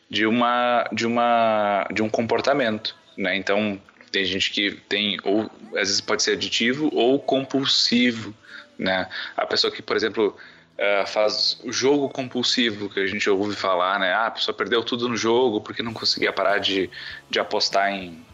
de 0.08 0.26
uma 0.26 0.88
de 0.92 1.06
uma 1.06 1.86
de 1.92 2.02
um 2.02 2.08
comportamento, 2.08 2.96
né? 3.16 3.36
Então 3.36 3.80
tem 4.10 4.24
gente 4.24 4.50
que 4.50 4.72
tem 4.88 5.18
ou 5.24 5.50
às 5.74 5.88
vezes 5.88 6.00
pode 6.00 6.22
ser 6.22 6.32
aditivo 6.32 6.90
ou 6.94 7.18
compulsivo, 7.18 8.34
né? 8.78 9.08
A 9.36 9.46
pessoa 9.46 9.72
que, 9.72 9.82
por 9.82 9.96
exemplo, 9.96 10.36
uh, 10.78 11.06
faz 11.06 11.60
o 11.64 11.72
jogo 11.72 12.08
compulsivo 12.08 12.88
que 12.88 13.00
a 13.00 13.06
gente 13.06 13.28
ouve 13.28 13.56
falar, 13.56 13.98
né? 13.98 14.12
Ah, 14.12 14.26
a 14.26 14.30
pessoa 14.30 14.56
perdeu 14.56 14.82
tudo 14.82 15.08
no 15.08 15.16
jogo 15.16 15.60
porque 15.60 15.82
não 15.82 15.92
conseguia 15.92 16.32
parar 16.32 16.58
de, 16.58 16.90
de 17.30 17.40
apostar 17.40 17.90
em 17.90 18.24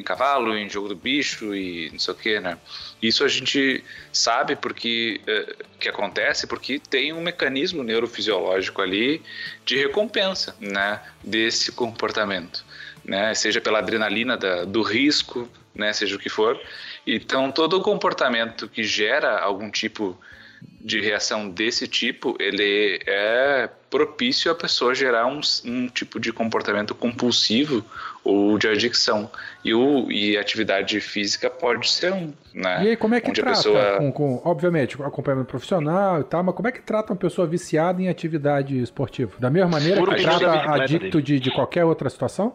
em 0.00 0.02
cavalo, 0.02 0.56
em 0.56 0.68
jogo 0.68 0.88
do 0.88 0.96
bicho 0.96 1.54
e 1.54 1.90
não 1.92 1.98
sei 1.98 2.14
o 2.14 2.16
que, 2.16 2.40
né? 2.40 2.58
Isso 3.02 3.24
a 3.24 3.28
gente 3.28 3.84
sabe 4.12 4.56
porque 4.56 5.20
é, 5.26 5.54
que 5.78 5.88
acontece 5.88 6.46
porque 6.46 6.78
tem 6.78 7.12
um 7.12 7.20
mecanismo 7.20 7.82
neurofisiológico 7.82 8.82
ali 8.82 9.22
de 9.64 9.76
recompensa, 9.76 10.56
né, 10.60 11.00
desse 11.22 11.72
comportamento, 11.72 12.64
né? 13.04 13.34
Seja 13.34 13.60
pela 13.60 13.78
adrenalina 13.78 14.36
da, 14.36 14.64
do 14.64 14.82
risco, 14.82 15.48
né, 15.74 15.92
seja 15.92 16.16
o 16.16 16.18
que 16.18 16.28
for. 16.28 16.60
Então 17.06 17.52
todo 17.52 17.80
comportamento 17.80 18.68
que 18.68 18.82
gera 18.82 19.38
algum 19.38 19.70
tipo 19.70 20.18
de 20.80 21.00
reação 21.00 21.48
desse 21.48 21.86
tipo, 21.86 22.36
ele 22.38 23.00
é 23.06 23.68
propício 23.90 24.50
a 24.50 24.54
pessoa 24.54 24.94
gerar 24.94 25.26
um, 25.26 25.40
um 25.64 25.88
tipo 25.88 26.18
de 26.18 26.32
comportamento 26.32 26.94
compulsivo 26.94 27.84
ou 28.24 28.58
de 28.58 28.68
adicção. 28.68 29.30
E, 29.64 29.74
o, 29.74 30.10
e 30.10 30.36
atividade 30.36 31.00
física 31.00 31.48
pode 31.50 31.88
ser 31.88 32.12
um, 32.12 32.32
né? 32.54 32.84
E 32.84 32.88
aí, 32.88 32.96
como 32.96 33.14
é 33.14 33.20
que 33.20 33.30
Onde 33.30 33.40
trata? 33.40 33.56
Pessoa... 33.56 33.98
Com, 33.98 34.12
com, 34.12 34.42
obviamente, 34.44 34.96
com 34.96 35.04
acompanhamento 35.04 35.48
profissional 35.48 36.20
e 36.20 36.24
tal, 36.24 36.42
mas 36.42 36.54
como 36.54 36.68
é 36.68 36.72
que 36.72 36.82
trata 36.82 37.12
uma 37.12 37.18
pessoa 37.18 37.46
viciada 37.46 38.00
em 38.02 38.08
atividade 38.08 38.80
esportiva? 38.80 39.32
Da 39.38 39.50
mesma 39.50 39.70
maneira 39.70 40.02
que 40.04 40.22
trata 40.22 40.50
adicto 40.72 41.20
de, 41.20 41.40
de 41.40 41.50
qualquer 41.50 41.84
outra 41.84 42.08
situação? 42.08 42.54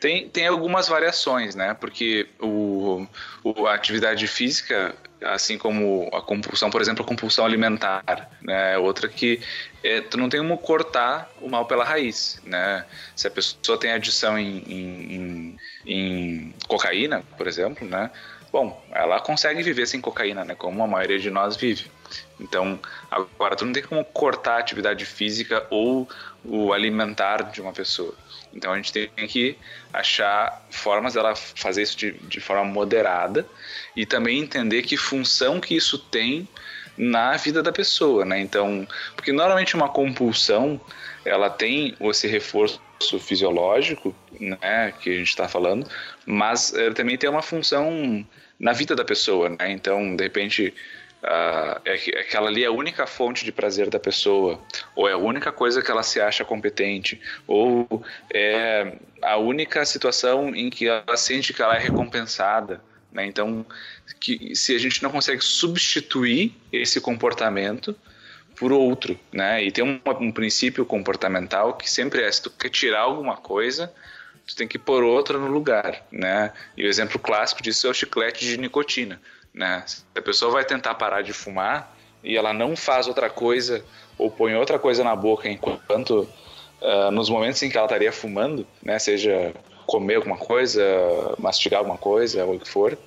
Tem, 0.00 0.28
tem 0.28 0.46
algumas 0.46 0.86
variações, 0.86 1.54
né? 1.54 1.72
Porque 1.72 2.28
o, 2.38 3.06
o, 3.42 3.66
a 3.66 3.74
atividade 3.74 4.26
física, 4.26 4.94
assim 5.24 5.58
como 5.58 6.08
a 6.12 6.20
compulsão, 6.20 6.70
por 6.70 6.80
exemplo, 6.80 7.04
a 7.04 7.06
compulsão 7.06 7.44
alimentar, 7.44 8.30
né? 8.42 8.76
Outra 8.78 9.08
que 9.08 9.40
é, 9.82 10.00
tu 10.00 10.16
não 10.16 10.28
tem 10.28 10.40
como 10.40 10.56
cortar 10.58 11.30
o 11.40 11.48
mal 11.48 11.66
pela 11.66 11.84
raiz, 11.84 12.40
né? 12.44 12.84
Se 13.16 13.26
a 13.26 13.30
pessoa 13.30 13.78
tem 13.78 13.92
adição 13.92 14.38
em, 14.38 14.58
em, 14.66 15.56
em 15.86 16.54
cocaína, 16.68 17.22
por 17.36 17.46
exemplo, 17.46 17.86
né? 17.86 18.10
Bom, 18.52 18.80
ela 18.92 19.18
consegue 19.18 19.62
viver 19.62 19.86
sem 19.86 20.00
cocaína, 20.00 20.44
né? 20.44 20.54
Como 20.54 20.82
a 20.82 20.86
maioria 20.86 21.18
de 21.18 21.28
nós 21.28 21.56
vive. 21.56 21.90
Então, 22.38 22.78
agora 23.10 23.56
tu 23.56 23.64
não 23.64 23.72
tem 23.72 23.82
como 23.82 24.04
cortar 24.04 24.56
a 24.56 24.58
atividade 24.58 25.04
física 25.04 25.66
ou 25.70 26.08
o 26.44 26.72
alimentar 26.72 27.50
de 27.50 27.60
uma 27.60 27.72
pessoa. 27.72 28.14
Então 28.54 28.72
a 28.72 28.76
gente 28.76 28.92
tem 28.92 29.08
que 29.26 29.56
achar 29.92 30.64
formas 30.70 31.14
dela 31.14 31.34
fazer 31.34 31.82
isso 31.82 31.96
de, 31.96 32.12
de 32.12 32.40
forma 32.40 32.64
moderada 32.64 33.46
e 33.96 34.06
também 34.06 34.40
entender 34.40 34.82
que 34.82 34.96
função 34.96 35.60
que 35.60 35.74
isso 35.74 35.98
tem 35.98 36.48
na 36.96 37.36
vida 37.36 37.62
da 37.62 37.72
pessoa, 37.72 38.24
né? 38.24 38.38
Então, 38.40 38.86
porque 39.16 39.32
normalmente 39.32 39.74
uma 39.74 39.88
compulsão 39.88 40.80
ela 41.24 41.50
tem 41.50 41.96
esse 42.00 42.28
reforço 42.28 42.80
fisiológico, 43.18 44.14
né, 44.38 44.92
que 45.00 45.10
a 45.10 45.16
gente 45.18 45.28
está 45.28 45.48
falando, 45.48 45.86
mas 46.24 46.72
também 46.94 47.18
tem 47.18 47.28
uma 47.28 47.42
função 47.42 48.24
na 48.58 48.72
vida 48.72 48.94
da 48.94 49.04
pessoa, 49.04 49.48
né? 49.48 49.70
Então, 49.70 50.14
de 50.14 50.22
repente, 50.22 50.72
uh, 51.24 51.80
é 51.84 51.96
que 51.96 52.10
aquela 52.16 52.48
ali 52.48 52.62
é 52.62 52.66
a 52.66 52.72
única 52.72 53.06
fonte 53.06 53.44
de 53.44 53.52
prazer 53.52 53.88
da 53.90 53.98
pessoa, 53.98 54.60
ou 54.94 55.08
é 55.08 55.12
a 55.12 55.16
única 55.16 55.50
coisa 55.50 55.82
que 55.82 55.90
ela 55.90 56.02
se 56.02 56.20
acha 56.20 56.44
competente, 56.44 57.20
ou 57.46 58.04
é 58.32 58.96
a 59.22 59.36
única 59.36 59.84
situação 59.84 60.54
em 60.54 60.70
que 60.70 60.86
ela 60.86 61.16
sente 61.16 61.52
que 61.52 61.62
ela 61.62 61.76
é 61.76 61.80
recompensada. 61.80 62.80
Né? 63.10 63.26
Então, 63.26 63.64
que, 64.20 64.54
se 64.54 64.74
a 64.74 64.78
gente 64.78 65.02
não 65.02 65.10
consegue 65.10 65.42
substituir 65.42 66.54
esse 66.72 67.00
comportamento 67.00 67.96
por 68.56 68.72
outro, 68.72 69.18
né? 69.32 69.64
E 69.64 69.70
tem 69.70 69.84
um, 69.84 70.00
um 70.20 70.30
princípio 70.30 70.84
comportamental 70.84 71.74
que 71.74 71.90
sempre 71.90 72.22
é: 72.22 72.30
se 72.30 72.42
tu 72.42 72.50
quer 72.50 72.70
tirar 72.70 73.00
alguma 73.00 73.36
coisa, 73.36 73.92
tu 74.46 74.54
tem 74.54 74.68
que 74.68 74.78
pôr 74.78 75.02
outra 75.02 75.38
no 75.38 75.48
lugar, 75.48 76.06
né? 76.10 76.52
E 76.76 76.84
o 76.84 76.88
exemplo 76.88 77.18
clássico 77.18 77.62
disso 77.62 77.86
é 77.86 77.90
o 77.90 77.94
chiclete 77.94 78.44
de 78.44 78.56
nicotina. 78.56 79.20
Né? 79.54 79.84
Se 79.86 80.04
a 80.16 80.22
pessoa 80.22 80.50
vai 80.50 80.64
tentar 80.64 80.94
parar 80.94 81.22
de 81.22 81.32
fumar 81.32 81.96
e 82.22 82.36
ela 82.36 82.52
não 82.52 82.74
faz 82.74 83.06
outra 83.06 83.30
coisa 83.30 83.84
ou 84.18 84.30
põe 84.30 84.54
outra 84.54 84.78
coisa 84.78 85.04
na 85.04 85.14
boca 85.14 85.48
enquanto 85.48 86.28
uh, 86.80 87.10
nos 87.12 87.30
momentos 87.30 87.62
em 87.62 87.70
que 87.70 87.76
ela 87.76 87.86
estaria 87.86 88.12
fumando, 88.12 88.66
né, 88.82 88.98
seja 88.98 89.52
comer 89.86 90.16
alguma 90.16 90.36
coisa, 90.36 90.82
mastigar 91.38 91.78
alguma 91.78 91.98
coisa, 91.98 92.44
ou 92.44 92.54
o 92.54 92.60
que 92.60 92.68
for, 92.68 92.98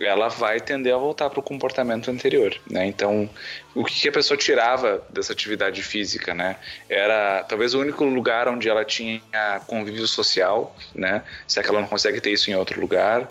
ela 0.00 0.28
vai 0.28 0.60
tender 0.60 0.94
a 0.94 0.98
voltar 0.98 1.30
para 1.30 1.40
o 1.40 1.42
comportamento 1.42 2.10
anterior, 2.10 2.54
né? 2.70 2.86
Então, 2.86 3.28
o 3.74 3.84
que, 3.84 4.08
a 4.08 4.12
pessoa 4.12 4.36
tirava 4.36 5.02
dessa 5.08 5.32
atividade 5.32 5.82
física, 5.82 6.34
né? 6.34 6.56
Era 6.88 7.42
talvez 7.44 7.74
o 7.74 7.80
único 7.80 8.04
lugar 8.04 8.48
onde 8.48 8.68
ela 8.68 8.84
tinha 8.84 9.20
convívio 9.66 10.06
social, 10.06 10.76
né? 10.94 11.22
Se 11.46 11.58
é 11.58 11.62
que 11.62 11.70
ela 11.70 11.80
não 11.80 11.88
consegue 11.88 12.20
ter 12.20 12.30
isso 12.30 12.50
em 12.50 12.54
outro 12.54 12.80
lugar, 12.80 13.28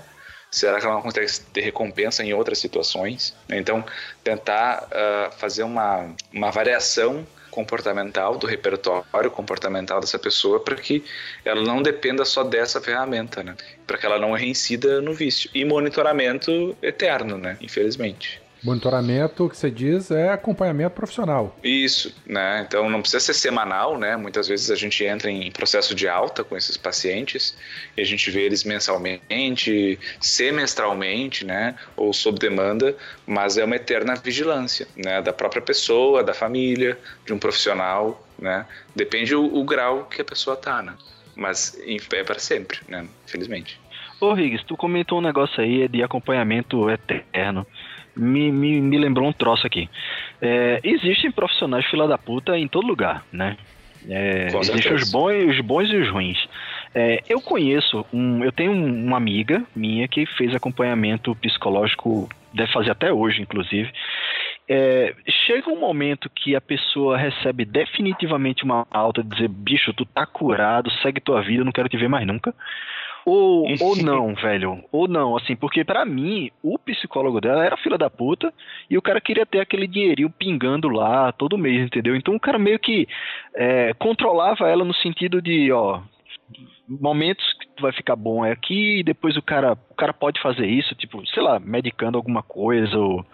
Será 0.55 0.79
que 0.79 0.85
ela 0.85 0.95
não 0.95 1.01
consegue 1.01 1.29
ter 1.51 1.59
recompensa 1.59 2.23
em 2.23 2.33
outras 2.33 2.59
situações? 2.59 3.35
Então, 3.49 3.83
tentar 4.23 4.87
uh, 4.87 5.37
fazer 5.37 5.63
uma, 5.63 6.15
uma 6.31 6.49
variação 6.49 7.27
comportamental 7.51 8.37
do 8.37 8.47
repertório 8.47 9.29
comportamental 9.29 9.99
dessa 9.99 10.17
pessoa 10.17 10.61
para 10.61 10.75
que 10.75 11.03
ela 11.43 11.61
não 11.61 11.81
dependa 11.81 12.23
só 12.23 12.41
dessa 12.41 12.79
ferramenta, 12.79 13.43
né? 13.43 13.53
Para 13.85 13.97
que 13.97 14.05
ela 14.05 14.17
não 14.17 14.31
reincida 14.31 15.01
no 15.01 15.13
vício. 15.13 15.49
E 15.53 15.65
monitoramento 15.65 16.73
eterno, 16.81 17.37
né? 17.37 17.57
Infelizmente. 17.59 18.41
Monitoramento, 18.65 19.47
que 19.47 19.55
você 19.55 19.69
diz, 19.69 20.09
é 20.09 20.31
acompanhamento 20.31 20.95
profissional. 20.95 21.55
Isso, 21.63 22.15
né? 22.25 22.65
Então 22.67 22.89
não 22.89 22.99
precisa 22.99 23.19
ser 23.19 23.35
semanal, 23.35 23.95
né? 23.95 24.17
Muitas 24.17 24.47
vezes 24.47 24.71
a 24.71 24.75
gente 24.75 25.03
entra 25.03 25.29
em 25.29 25.51
processo 25.51 25.93
de 25.93 26.07
alta 26.07 26.43
com 26.43 26.57
esses 26.57 26.75
pacientes 26.75 27.55
e 27.95 28.01
a 28.01 28.03
gente 28.03 28.31
vê 28.31 28.41
eles 28.41 28.63
mensalmente, 28.63 29.99
semestralmente, 30.19 31.45
né? 31.45 31.75
Ou 31.95 32.11
sob 32.11 32.39
demanda, 32.39 32.97
mas 33.27 33.55
é 33.55 33.63
uma 33.63 33.75
eterna 33.75 34.15
vigilância, 34.15 34.87
né? 34.97 35.21
Da 35.21 35.31
própria 35.31 35.61
pessoa, 35.61 36.23
da 36.23 36.33
família, 36.33 36.97
de 37.23 37.33
um 37.33 37.37
profissional, 37.37 38.25
né? 38.39 38.65
Depende 38.95 39.35
o, 39.35 39.45
o 39.45 39.63
grau 39.63 40.05
que 40.05 40.21
a 40.21 40.25
pessoa 40.25 40.55
tá, 40.55 40.81
né? 40.81 40.95
Mas 41.35 41.77
é 41.85 42.23
para 42.23 42.39
sempre, 42.39 42.79
né? 42.87 43.07
Infelizmente. 43.27 43.79
Ô 44.19 44.33
Riggs, 44.33 44.65
tu 44.65 44.75
comentou 44.75 45.19
um 45.19 45.21
negócio 45.21 45.61
aí 45.61 45.87
de 45.87 46.01
acompanhamento 46.01 46.89
eterno 46.89 47.67
me, 48.15 48.51
me, 48.51 48.81
me 48.81 48.97
lembrou 48.97 49.27
um 49.27 49.33
troço 49.33 49.65
aqui. 49.65 49.89
É, 50.41 50.79
existem 50.83 51.31
profissionais 51.31 51.85
fila 51.85 52.07
da 52.07 52.17
puta 52.17 52.57
em 52.57 52.67
todo 52.67 52.87
lugar, 52.87 53.23
né? 53.31 53.57
É, 54.07 54.47
existem 54.47 54.93
os 54.93 55.11
bons, 55.11 55.49
os 55.49 55.59
bons 55.61 55.89
e 55.91 55.95
os 55.97 56.09
ruins. 56.09 56.47
É, 56.93 57.21
eu 57.27 57.41
conheço 57.41 58.05
um, 58.13 58.43
eu 58.43 58.51
tenho 58.51 58.71
uma 58.71 59.17
amiga 59.17 59.63
minha 59.75 60.07
que 60.07 60.25
fez 60.25 60.53
acompanhamento 60.55 61.35
psicológico, 61.35 62.29
deve 62.53 62.71
fazer 62.71 62.91
até 62.91 63.11
hoje, 63.11 63.41
inclusive. 63.41 63.91
É, 64.67 65.13
chega 65.45 65.69
um 65.69 65.79
momento 65.79 66.29
que 66.29 66.55
a 66.55 66.61
pessoa 66.61 67.17
recebe 67.17 67.65
definitivamente 67.65 68.63
uma 68.63 68.87
alta 68.89 69.21
de 69.21 69.29
dizer, 69.29 69.47
bicho, 69.47 69.93
tu 69.93 70.05
tá 70.05 70.25
curado, 70.25 70.89
segue 71.01 71.19
tua 71.19 71.41
vida, 71.41 71.63
não 71.63 71.71
quero 71.71 71.89
te 71.89 71.97
ver 71.97 72.07
mais 72.07 72.25
nunca. 72.25 72.53
Ou, 73.25 73.65
ou 73.81 73.95
não, 73.97 74.35
velho. 74.35 74.83
Ou 74.91 75.07
não, 75.07 75.35
assim, 75.35 75.55
porque 75.55 75.83
para 75.83 76.05
mim, 76.05 76.51
o 76.61 76.77
psicólogo 76.77 77.41
dela 77.41 77.65
era 77.65 77.77
filha 77.77 77.97
da 77.97 78.09
puta 78.09 78.53
e 78.89 78.97
o 78.97 79.01
cara 79.01 79.19
queria 79.19 79.45
ter 79.45 79.59
aquele 79.59 79.87
dinheirinho 79.87 80.29
pingando 80.29 80.87
lá 80.89 81.31
todo 81.31 81.57
mês, 81.57 81.85
entendeu? 81.85 82.15
Então 82.15 82.35
o 82.35 82.39
cara 82.39 82.59
meio 82.59 82.79
que 82.79 83.07
é, 83.55 83.93
controlava 83.95 84.69
ela 84.69 84.85
no 84.85 84.93
sentido 84.93 85.41
de, 85.41 85.71
ó, 85.71 86.01
momentos 86.87 87.45
que 87.53 87.67
tu 87.75 87.81
vai 87.81 87.91
ficar 87.91 88.15
bom 88.15 88.45
é 88.45 88.51
aqui 88.51 88.99
e 88.99 89.03
depois 89.03 89.35
o 89.35 89.41
cara, 89.41 89.73
o 89.89 89.95
cara 89.95 90.13
pode 90.13 90.39
fazer 90.39 90.67
isso, 90.67 90.93
tipo, 90.95 91.25
sei 91.27 91.41
lá, 91.41 91.59
medicando 91.59 92.17
alguma 92.17 92.43
coisa 92.43 92.95
ou, 92.95 93.25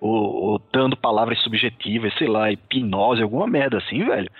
ou, 0.00 0.34
ou 0.44 0.62
dando 0.72 0.96
palavras 0.96 1.38
subjetivas, 1.42 2.14
sei 2.14 2.28
lá, 2.28 2.50
hipnose, 2.50 3.22
alguma 3.22 3.46
merda 3.46 3.76
assim, 3.76 4.02
velho 4.04 4.30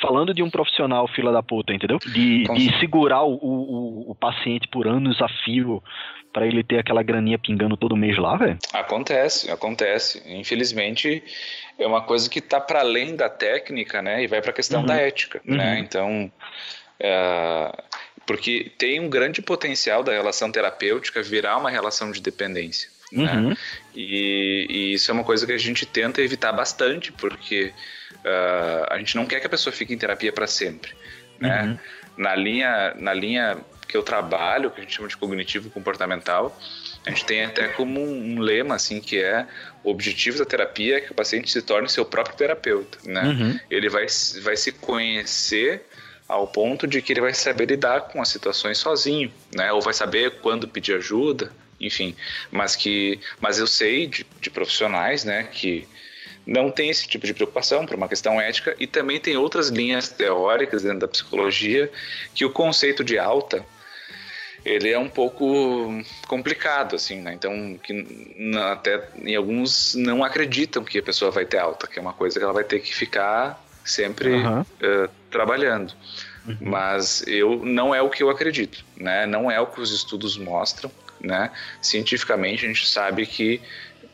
falando 0.00 0.34
de 0.34 0.42
um 0.42 0.50
profissional 0.50 1.06
fila 1.08 1.32
da 1.32 1.42
puta, 1.42 1.72
entendeu? 1.72 1.98
De, 1.98 2.44
de 2.44 2.78
segurar 2.80 3.22
o, 3.22 3.34
o, 3.34 4.10
o, 4.10 4.14
paciente 4.14 4.68
por 4.68 4.86
anos 4.86 5.20
a 5.22 5.28
fio 5.44 5.82
para 6.32 6.46
ele 6.46 6.62
ter 6.62 6.78
aquela 6.78 7.02
graninha 7.02 7.38
pingando 7.38 7.76
todo 7.76 7.96
mês 7.96 8.18
lá, 8.18 8.36
velho? 8.36 8.58
Acontece, 8.72 9.50
acontece. 9.50 10.22
Infelizmente, 10.26 11.22
é 11.78 11.86
uma 11.86 12.02
coisa 12.02 12.28
que 12.28 12.40
tá 12.40 12.60
para 12.60 12.80
além 12.80 13.16
da 13.16 13.28
técnica, 13.28 14.02
né? 14.02 14.22
E 14.22 14.26
vai 14.26 14.42
para 14.42 14.50
a 14.50 14.54
questão 14.54 14.80
uhum. 14.80 14.86
da 14.86 14.96
ética, 14.96 15.40
né? 15.44 15.50
uhum. 15.50 15.56
né? 15.56 15.78
Então, 15.78 16.32
é, 17.00 17.72
porque 18.26 18.72
tem 18.76 19.00
um 19.00 19.08
grande 19.08 19.40
potencial 19.40 20.02
da 20.02 20.12
relação 20.12 20.50
terapêutica 20.50 21.22
virar 21.22 21.56
uma 21.56 21.70
relação 21.70 22.10
de 22.10 22.20
dependência. 22.20 22.90
Né? 23.12 23.32
Uhum. 23.32 23.48
Né? 23.50 23.56
E, 23.94 24.66
e, 24.68 24.92
isso 24.94 25.10
é 25.10 25.14
uma 25.14 25.24
coisa 25.24 25.46
que 25.46 25.52
a 25.52 25.58
gente 25.58 25.86
tenta 25.86 26.20
evitar 26.20 26.52
bastante, 26.52 27.12
porque 27.12 27.72
uh, 28.24 28.86
a 28.90 28.98
gente 28.98 29.16
não 29.16 29.26
quer 29.26 29.40
que 29.40 29.46
a 29.46 29.50
pessoa 29.50 29.72
fique 29.72 29.92
em 29.92 29.98
terapia 29.98 30.32
para 30.32 30.46
sempre. 30.46 30.92
Né? 31.38 31.62
Uhum. 31.62 31.78
Na, 32.22 32.34
linha, 32.34 32.94
na 32.96 33.12
linha 33.12 33.58
que 33.86 33.96
eu 33.96 34.02
trabalho, 34.02 34.70
que 34.70 34.80
a 34.80 34.82
gente 34.82 34.94
chama 34.94 35.08
de 35.08 35.16
cognitivo 35.16 35.70
comportamental, 35.70 36.58
a 37.06 37.10
gente 37.10 37.24
tem 37.24 37.44
até 37.44 37.68
como 37.68 38.00
um, 38.00 38.34
um 38.34 38.40
lema 38.40 38.74
assim 38.74 39.00
que 39.00 39.22
é 39.22 39.46
o 39.84 39.90
objetivo 39.90 40.38
da 40.38 40.44
terapia 40.44 40.96
é 40.96 41.00
que 41.00 41.12
o 41.12 41.14
paciente 41.14 41.50
se 41.50 41.62
torne 41.62 41.88
seu 41.88 42.04
próprio 42.04 42.36
terapeuta, 42.36 42.98
né? 43.04 43.22
Uhum. 43.22 43.60
Ele 43.70 43.88
vai, 43.88 44.06
vai 44.42 44.56
se 44.56 44.72
conhecer 44.72 45.84
ao 46.26 46.48
ponto 46.48 46.88
de 46.88 47.00
que 47.00 47.12
ele 47.12 47.20
vai 47.20 47.32
saber 47.32 47.66
lidar 47.66 48.00
com 48.02 48.20
as 48.20 48.28
situações 48.28 48.78
sozinho, 48.78 49.32
né? 49.54 49.72
Ou 49.72 49.80
vai 49.80 49.94
saber 49.94 50.40
quando 50.40 50.66
pedir 50.66 50.96
ajuda, 50.96 51.52
enfim. 51.80 52.16
Mas 52.50 52.74
que, 52.74 53.20
mas 53.40 53.60
eu 53.60 53.66
sei 53.66 54.08
de, 54.08 54.26
de 54.40 54.50
profissionais, 54.50 55.24
né, 55.24 55.44
que 55.44 55.86
não 56.46 56.70
tem 56.70 56.88
esse 56.88 57.08
tipo 57.08 57.26
de 57.26 57.34
preocupação 57.34 57.84
por 57.84 57.96
uma 57.96 58.08
questão 58.08 58.40
ética 58.40 58.76
e 58.78 58.86
também 58.86 59.18
tem 59.18 59.36
outras 59.36 59.68
linhas 59.68 60.08
teóricas 60.08 60.82
dentro 60.82 61.00
da 61.00 61.08
psicologia 61.08 61.90
que 62.32 62.44
o 62.44 62.50
conceito 62.50 63.02
de 63.02 63.18
alta 63.18 63.64
ele 64.64 64.90
é 64.90 64.98
um 64.98 65.08
pouco 65.08 66.02
complicado 66.28 66.94
assim 66.94 67.20
né? 67.20 67.34
então 67.34 67.78
que 67.82 68.06
até 68.70 69.08
em 69.22 69.34
alguns 69.34 69.94
não 69.96 70.22
acreditam 70.22 70.84
que 70.84 70.98
a 70.98 71.02
pessoa 71.02 71.30
vai 71.32 71.44
ter 71.44 71.58
alta 71.58 71.88
que 71.88 71.98
é 71.98 72.02
uma 72.02 72.12
coisa 72.12 72.38
que 72.38 72.44
ela 72.44 72.54
vai 72.54 72.64
ter 72.64 72.78
que 72.78 72.94
ficar 72.94 73.62
sempre 73.84 74.30
uhum. 74.30 74.60
uh, 74.60 75.08
trabalhando 75.30 75.94
uhum. 76.46 76.56
mas 76.60 77.24
eu 77.26 77.64
não 77.64 77.92
é 77.92 78.00
o 78.00 78.08
que 78.08 78.22
eu 78.22 78.30
acredito 78.30 78.84
né 78.96 79.26
não 79.26 79.50
é 79.50 79.60
o 79.60 79.66
que 79.66 79.80
os 79.80 79.92
estudos 79.92 80.36
mostram 80.36 80.90
né 81.20 81.50
cientificamente 81.82 82.64
a 82.64 82.68
gente 82.68 82.86
sabe 82.86 83.26
que 83.26 83.60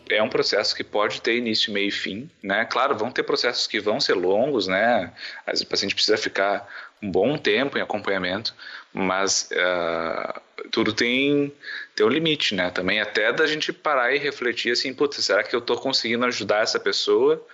é 0.09 0.23
um 0.23 0.29
processo 0.29 0.75
que 0.75 0.85
pode 0.85 1.21
ter 1.21 1.37
início, 1.37 1.73
meio 1.73 1.89
e 1.89 1.93
fim, 1.93 2.31
né? 2.43 2.65
Claro, 2.65 2.97
vão 2.97 3.11
ter 3.11 3.23
processos 3.23 3.67
que 3.67 3.81
vão 3.81 4.01
ser 4.01 4.15
longos, 4.15 4.67
né? 4.67 5.13
Às 5.47 5.53
vezes 5.53 5.65
o 5.65 5.67
paciente 5.67 5.95
precisa 5.95 6.17
ficar 6.17 6.69
um 7.03 7.11
bom 7.11 7.37
tempo 7.37 7.77
em 7.77 7.81
acompanhamento, 7.81 8.55
mas 8.93 9.51
uh, 9.53 10.41
tudo 10.71 10.93
tem, 10.93 11.53
tem 11.95 12.07
um 12.07 12.09
limite, 12.09 12.55
né? 12.55 12.71
Também 12.71 13.01
até 13.01 13.33
da 13.33 13.47
gente 13.47 13.73
parar 13.73 14.15
e 14.15 14.19
refletir 14.19 14.73
assim, 14.73 14.95
putz, 14.95 15.25
será 15.25 15.43
que 15.43 15.55
eu 15.55 15.61
estou 15.61 15.77
conseguindo 15.77 16.25
ajudar 16.27 16.63
essa 16.63 16.79
pessoa? 16.79 17.45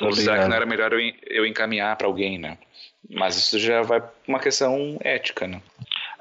Ou 0.00 0.12
será 0.12 0.42
que 0.42 0.48
não 0.48 0.56
era 0.56 0.66
melhor 0.66 0.92
eu, 0.92 1.00
eu 1.26 1.46
encaminhar 1.46 1.96
para 1.96 2.06
alguém, 2.06 2.38
né? 2.38 2.58
Mas 3.10 3.36
isso 3.36 3.58
já 3.58 3.82
vai 3.82 4.02
uma 4.26 4.38
questão 4.38 4.98
ética, 5.02 5.46
né? 5.46 5.60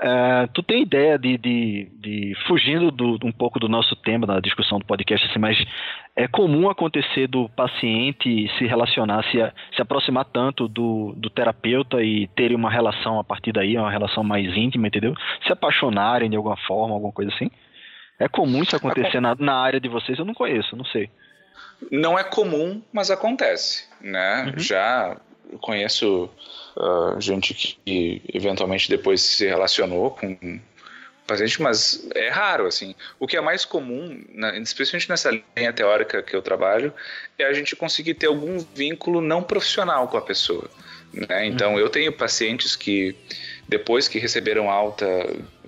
Uh, 0.01 0.47
tu 0.51 0.63
tem 0.63 0.81
ideia 0.81 1.15
de, 1.15 1.37
de, 1.37 1.91
de 1.99 2.35
fugindo 2.47 2.89
do, 2.89 3.19
um 3.23 3.31
pouco 3.31 3.59
do 3.59 3.69
nosso 3.69 3.95
tema 3.95 4.25
da 4.25 4.39
discussão 4.39 4.79
do 4.79 4.85
podcast, 4.85 5.27
assim, 5.27 5.37
mas 5.37 5.55
é 6.15 6.27
comum 6.27 6.71
acontecer 6.71 7.27
do 7.27 7.47
paciente 7.49 8.49
se 8.57 8.65
relacionar, 8.65 9.23
se, 9.25 9.37
se 9.75 9.79
aproximar 9.79 10.25
tanto 10.25 10.67
do, 10.67 11.13
do 11.15 11.29
terapeuta 11.29 12.01
e 12.01 12.27
ter 12.29 12.51
uma 12.55 12.71
relação 12.71 13.19
a 13.19 13.23
partir 13.23 13.51
daí, 13.51 13.77
uma 13.77 13.91
relação 13.91 14.23
mais 14.23 14.47
íntima, 14.57 14.87
entendeu? 14.87 15.13
Se 15.45 15.53
apaixonarem 15.53 16.31
de 16.31 16.35
alguma 16.35 16.57
forma, 16.57 16.95
alguma 16.95 17.13
coisa 17.13 17.31
assim. 17.31 17.51
É 18.19 18.27
comum 18.27 18.63
isso 18.63 18.75
acontecer 18.75 19.19
na, 19.19 19.35
na 19.35 19.53
área 19.53 19.79
de 19.79 19.87
vocês? 19.87 20.17
Eu 20.17 20.25
não 20.25 20.33
conheço, 20.33 20.75
não 20.75 20.85
sei. 20.85 21.11
Não 21.91 22.17
é 22.17 22.23
comum, 22.23 22.81
mas 22.91 23.11
acontece, 23.11 23.87
né? 24.01 24.45
Uhum. 24.45 24.59
Já 24.59 25.15
conheço 25.59 26.29
uh, 26.77 27.19
gente 27.19 27.79
que 27.85 28.21
eventualmente 28.33 28.89
depois 28.89 29.21
se 29.21 29.45
relacionou 29.45 30.11
com 30.11 30.59
paciente, 31.31 31.61
mas 31.61 32.07
é 32.13 32.29
raro, 32.29 32.67
assim. 32.67 32.93
O 33.19 33.27
que 33.27 33.37
é 33.37 33.41
mais 33.41 33.63
comum, 33.63 34.21
especialmente 34.61 35.09
nessa 35.09 35.31
linha 35.31 35.71
teórica 35.71 36.21
que 36.21 36.35
eu 36.35 36.41
trabalho, 36.41 36.93
é 37.39 37.45
a 37.45 37.53
gente 37.53 37.75
conseguir 37.75 38.15
ter 38.15 38.27
algum 38.27 38.59
vínculo 38.75 39.21
não 39.21 39.41
profissional 39.41 40.07
com 40.07 40.17
a 40.17 40.21
pessoa. 40.21 40.69
Né? 41.13 41.45
Então, 41.47 41.73
uhum. 41.73 41.79
eu 41.79 41.89
tenho 41.89 42.11
pacientes 42.11 42.75
que, 42.75 43.15
depois 43.67 44.07
que 44.07 44.19
receberam 44.19 44.69
alta, 44.69 45.05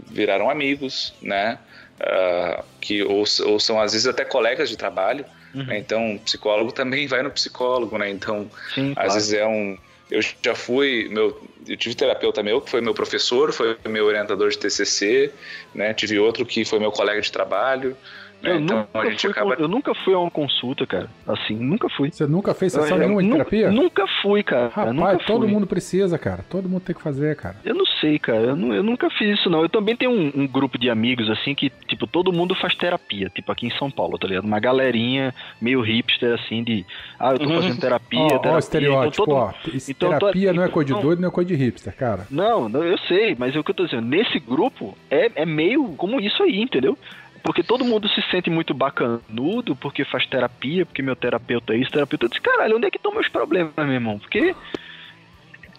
viraram 0.08 0.50
amigos, 0.50 1.14
né? 1.22 1.60
Uh, 2.00 2.64
que 2.82 3.04
ou, 3.04 3.24
ou, 3.46 3.60
são 3.60 3.80
às 3.80 3.94
vezes 3.94 4.08
até 4.08 4.26
colegas 4.26 4.70
de 4.70 4.76
trabalho. 4.76 5.26
Uhum. 5.54 5.66
Né? 5.66 5.80
Então, 5.80 6.20
psicólogo 6.24 6.72
também 6.72 7.08
vai 7.08 7.22
no 7.22 7.32
psicólogo, 7.32 7.98
né? 7.98 8.10
Então, 8.10 8.50
Sim, 8.74 8.92
às 8.92 8.96
claro. 8.96 9.14
vezes 9.14 9.34
é 9.34 9.46
um 9.46 9.78
eu 10.12 10.22
já 10.22 10.54
fui, 10.54 11.08
meu, 11.10 11.42
eu 11.68 11.76
tive 11.76 11.96
terapeuta 11.96 12.44
meu 12.44 12.62
que 12.62 12.70
foi 12.70 12.82
meu 12.82 12.94
professor, 12.94 13.52
foi 13.52 13.76
meu 13.90 14.06
orientador 14.06 14.50
de 14.50 14.60
TCC, 14.60 15.32
né? 15.74 15.92
Tive 15.94 16.20
outro 16.20 16.46
que 16.46 16.64
foi 16.64 16.78
meu 16.78 16.92
colega 16.92 17.20
de 17.20 17.32
trabalho. 17.32 17.98
Eu, 18.44 18.60
então, 18.60 18.80
nunca 18.80 19.00
a 19.00 19.10
gente 19.10 19.28
acaba... 19.28 19.54
eu 19.54 19.68
nunca 19.70 19.96
fui 19.96 20.14
a 20.14 20.20
uma 20.20 20.30
consulta, 20.30 20.86
cara. 20.86 21.10
Assim, 21.26 21.56
nunca 21.56 21.88
fui. 21.90 22.12
Você 22.12 22.28
nunca 22.28 22.54
fez 22.54 22.74
sessão 22.74 22.98
eu, 22.98 23.00
nenhuma 23.00 23.24
de 23.24 23.32
terapia? 23.32 23.72
Nunca 23.72 24.06
fui, 24.22 24.44
cara. 24.44 24.68
Rapaz, 24.68 24.94
nunca 24.94 25.18
todo 25.20 25.48
mundo 25.48 25.66
precisa, 25.66 26.18
cara. 26.18 26.44
Todo 26.50 26.68
mundo 26.68 26.82
tem 26.82 26.94
que 26.94 27.02
fazer, 27.02 27.38
cara. 27.38 27.56
Eu 27.64 27.74
não 27.74 27.86
sei, 27.86 28.20
cara. 28.20 28.42
Eu, 28.42 28.56
não, 28.56 28.74
eu 28.74 28.84
nunca 28.84 29.10
fiz 29.10 29.40
isso, 29.40 29.50
não. 29.50 29.62
Eu 29.62 29.70
também 29.70 29.96
tenho 29.96 30.12
um, 30.12 30.32
um, 30.36 30.48
grupo 30.48 30.78
de 30.78 30.90
amigos, 30.90 31.30
assim, 31.30 31.56
que, 31.56 31.72
tipo, 31.88 32.06
todo 32.06 32.34
mundo 32.34 32.54
faz 32.54 32.76
terapia. 32.76 33.30
Tipo, 33.30 33.50
aqui 33.50 33.68
em 33.68 33.78
São 33.78 33.90
Paulo, 33.90 34.18
tá 34.18 34.28
ligado? 34.28 34.44
Uma 34.44 34.60
galerinha 34.60 35.34
meio 35.62 35.82
hipster, 35.82 36.34
assim, 36.34 36.64
de... 36.64 36.86
Ah, 37.18 37.32
eu 37.32 37.40
tô 37.40 37.46
uhum. 37.46 37.56
fazendo 37.56 37.80
terapia, 37.80 38.20
ó, 38.20 38.28
terapia. 38.28 38.52
Ó, 38.52 38.56
o 38.56 38.60
estereótipo, 38.60 39.24
então, 39.24 39.26
todo... 39.26 39.36
ó. 39.36 39.54
Então, 39.88 40.10
terapia 40.20 40.50
tô... 40.50 40.56
não 40.56 40.64
é 40.64 40.68
coisa 40.68 40.94
de 40.94 41.02
doido, 41.02 41.22
não 41.22 41.30
é 41.30 41.32
coisa 41.32 41.48
de 41.48 41.56
hipster, 41.56 41.96
cara. 41.96 42.28
Não, 42.30 42.68
não, 42.68 42.84
eu 42.84 42.98
sei. 43.08 43.36
Mas 43.40 43.56
é 43.56 43.60
o 43.60 43.64
que 43.64 43.72
eu 43.72 43.76
tô 43.76 43.86
dizendo. 43.86 44.06
Nesse 44.06 44.38
grupo, 44.38 44.98
é, 45.10 45.32
é 45.36 45.46
meio 45.46 45.94
como 45.96 46.20
isso 46.20 46.44
aí, 46.44 46.60
entendeu? 46.60 46.98
Porque 47.44 47.62
todo 47.62 47.84
mundo 47.84 48.08
se 48.08 48.22
sente 48.32 48.50
muito 48.50 48.74
bacanudo, 48.74 49.76
porque 49.76 50.06
faz 50.06 50.26
terapia, 50.26 50.86
porque 50.86 51.02
meu 51.02 51.16
terapeuta 51.16 51.74
é 51.74 51.78
isso, 51.78 51.92
terapeuta. 51.92 52.26
Eu 52.26 52.30
disse, 52.30 52.42
caralho, 52.42 52.78
onde 52.78 52.88
é 52.88 52.90
que 52.90 52.96
estão 52.96 53.14
meus 53.14 53.28
problemas, 53.28 53.74
meu 53.76 53.92
irmão? 53.92 54.18
Porque, 54.18 54.56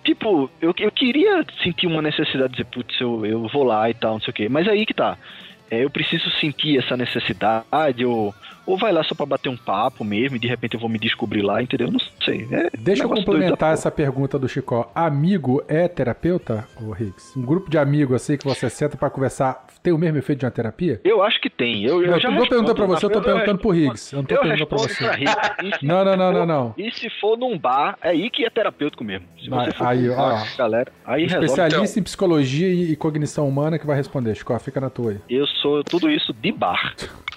tipo, 0.04 0.50
eu, 0.60 0.74
eu 0.78 0.92
queria 0.92 1.42
sentir 1.62 1.86
uma 1.86 2.02
necessidade 2.02 2.50
de 2.50 2.58
dizer, 2.58 2.66
putz, 2.66 3.00
eu, 3.00 3.24
eu 3.24 3.48
vou 3.48 3.64
lá 3.64 3.88
e 3.88 3.94
tal, 3.94 4.12
não 4.12 4.20
sei 4.20 4.30
o 4.30 4.34
quê. 4.34 4.48
Mas 4.48 4.68
aí 4.68 4.84
que 4.84 4.92
tá. 4.92 5.16
É, 5.70 5.82
eu 5.82 5.88
preciso 5.88 6.30
sentir 6.32 6.78
essa 6.78 6.98
necessidade, 6.98 8.04
ou, 8.04 8.34
ou 8.66 8.78
vai 8.78 8.92
lá 8.92 9.02
só 9.04 9.14
para 9.14 9.26
bater 9.26 9.48
um 9.48 9.56
papo 9.56 10.04
mesmo, 10.04 10.36
e 10.36 10.38
de 10.38 10.48
repente 10.48 10.74
eu 10.74 10.80
vou 10.80 10.88
me 10.88 10.98
descobrir 10.98 11.42
lá, 11.42 11.62
entendeu? 11.62 11.90
Não 11.90 12.00
sei. 12.24 12.46
É 12.50 12.70
Deixa 12.78 13.04
eu 13.04 13.08
complementar 13.08 13.72
essa 13.72 13.90
pergunta 13.90 14.38
do 14.38 14.48
Chicó. 14.48 14.90
Amigo 14.94 15.62
é 15.68 15.88
terapeuta, 15.88 16.66
ô 16.80 16.92
Riggs? 16.92 17.38
Um 17.38 17.42
grupo 17.42 17.70
de 17.70 17.78
amigos 17.78 18.16
assim 18.16 18.36
que 18.36 18.44
você 18.44 18.68
senta 18.70 18.96
para 18.96 19.10
conversar 19.10 19.66
tem 19.82 19.92
o 19.92 19.98
mesmo 19.98 20.16
efeito 20.16 20.40
de 20.40 20.46
uma 20.46 20.50
terapia? 20.50 20.98
Eu 21.04 21.22
acho 21.22 21.38
que 21.40 21.50
tem. 21.50 21.84
Eu, 21.84 22.02
eu 22.02 22.12
não, 22.12 22.18
já 22.18 22.30
não 22.30 22.38
tô 22.38 22.48
perguntando 22.48 22.74
pra 22.74 22.86
você, 22.86 23.04
eu 23.04 23.10
tô 23.10 23.20
perguntando 23.20 23.58
pro 23.58 23.70
Riggs. 23.70 24.12
Eu 24.14 24.18
não 24.18 24.24
tô 24.24 24.34
eu 24.34 24.40
perguntando 24.40 24.66
pra 24.66 24.78
você. 24.78 25.04
Pra 25.04 25.56
não, 25.82 26.04
não, 26.04 26.16
não, 26.16 26.32
não, 26.32 26.46
não. 26.46 26.74
E 26.78 26.90
se 26.90 27.10
for 27.20 27.36
num 27.36 27.58
bar, 27.58 27.98
é 28.00 28.08
aí 28.08 28.30
que 28.30 28.46
é 28.46 28.50
terapêutico 28.50 29.04
mesmo. 29.04 29.26
Se 29.38 29.50
você 29.50 29.72
for 29.72 29.86
aí, 29.86 30.08
ó, 30.08 30.42
galera, 30.56 30.90
aí 31.04 31.24
Especialista 31.24 31.80
resolve. 31.80 32.00
em 32.00 32.02
psicologia 32.02 32.68
e 32.68 32.96
cognição 32.96 33.46
humana 33.46 33.78
que 33.78 33.86
vai 33.86 33.96
responder. 33.96 34.34
Chico, 34.34 34.58
fica 34.58 34.80
na 34.80 34.88
tua 34.88 35.12
aí. 35.12 35.18
Eu 35.28 35.46
sou 35.46 35.84
tudo 35.84 36.10
isso 36.10 36.32
de 36.32 36.50
bar. 36.50 36.94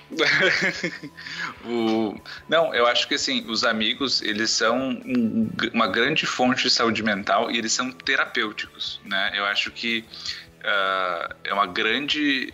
o... 1.66 2.16
Não, 2.48 2.74
eu 2.74 2.88
acho 2.88 3.08
que 3.08 3.16
assim, 3.16 3.46
os 3.50 3.64
amigos, 3.64 4.22
eles 4.22 4.52
são 4.52 4.78
um, 4.78 5.50
uma 5.74 5.88
grande 5.88 6.26
fonte 6.26 6.64
de 6.64 6.70
saúde 6.70 7.04
mental 7.04 7.52
e 7.52 7.58
eles 7.58 7.74
são 7.74 7.92
terapêuticos, 7.92 9.02
né? 9.06 9.34
Eu 9.36 9.46
acho 9.46 9.70
que 9.72 10.06
uh, 10.60 11.36
é 11.44 11.54
uma 11.54 11.66
grande. 11.66 12.54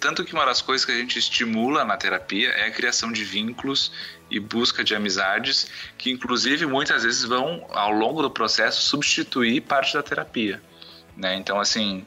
Tanto 0.00 0.24
que 0.24 0.34
uma 0.34 0.44
das 0.44 0.60
coisas 0.60 0.84
que 0.84 0.92
a 0.92 0.96
gente 0.96 1.18
estimula 1.18 1.84
na 1.84 1.96
terapia 1.96 2.50
é 2.50 2.66
a 2.66 2.70
criação 2.70 3.12
de 3.12 3.24
vínculos 3.24 3.92
e 4.30 4.38
busca 4.40 4.82
de 4.82 4.94
amizades, 4.94 5.70
que 5.96 6.10
inclusive 6.10 6.66
muitas 6.66 7.04
vezes 7.04 7.24
vão, 7.24 7.66
ao 7.70 7.92
longo 7.92 8.22
do 8.22 8.30
processo, 8.30 8.82
substituir 8.82 9.60
parte 9.62 9.94
da 9.94 10.02
terapia. 10.02 10.62
Né? 11.16 11.36
Então, 11.36 11.60
assim, 11.60 12.06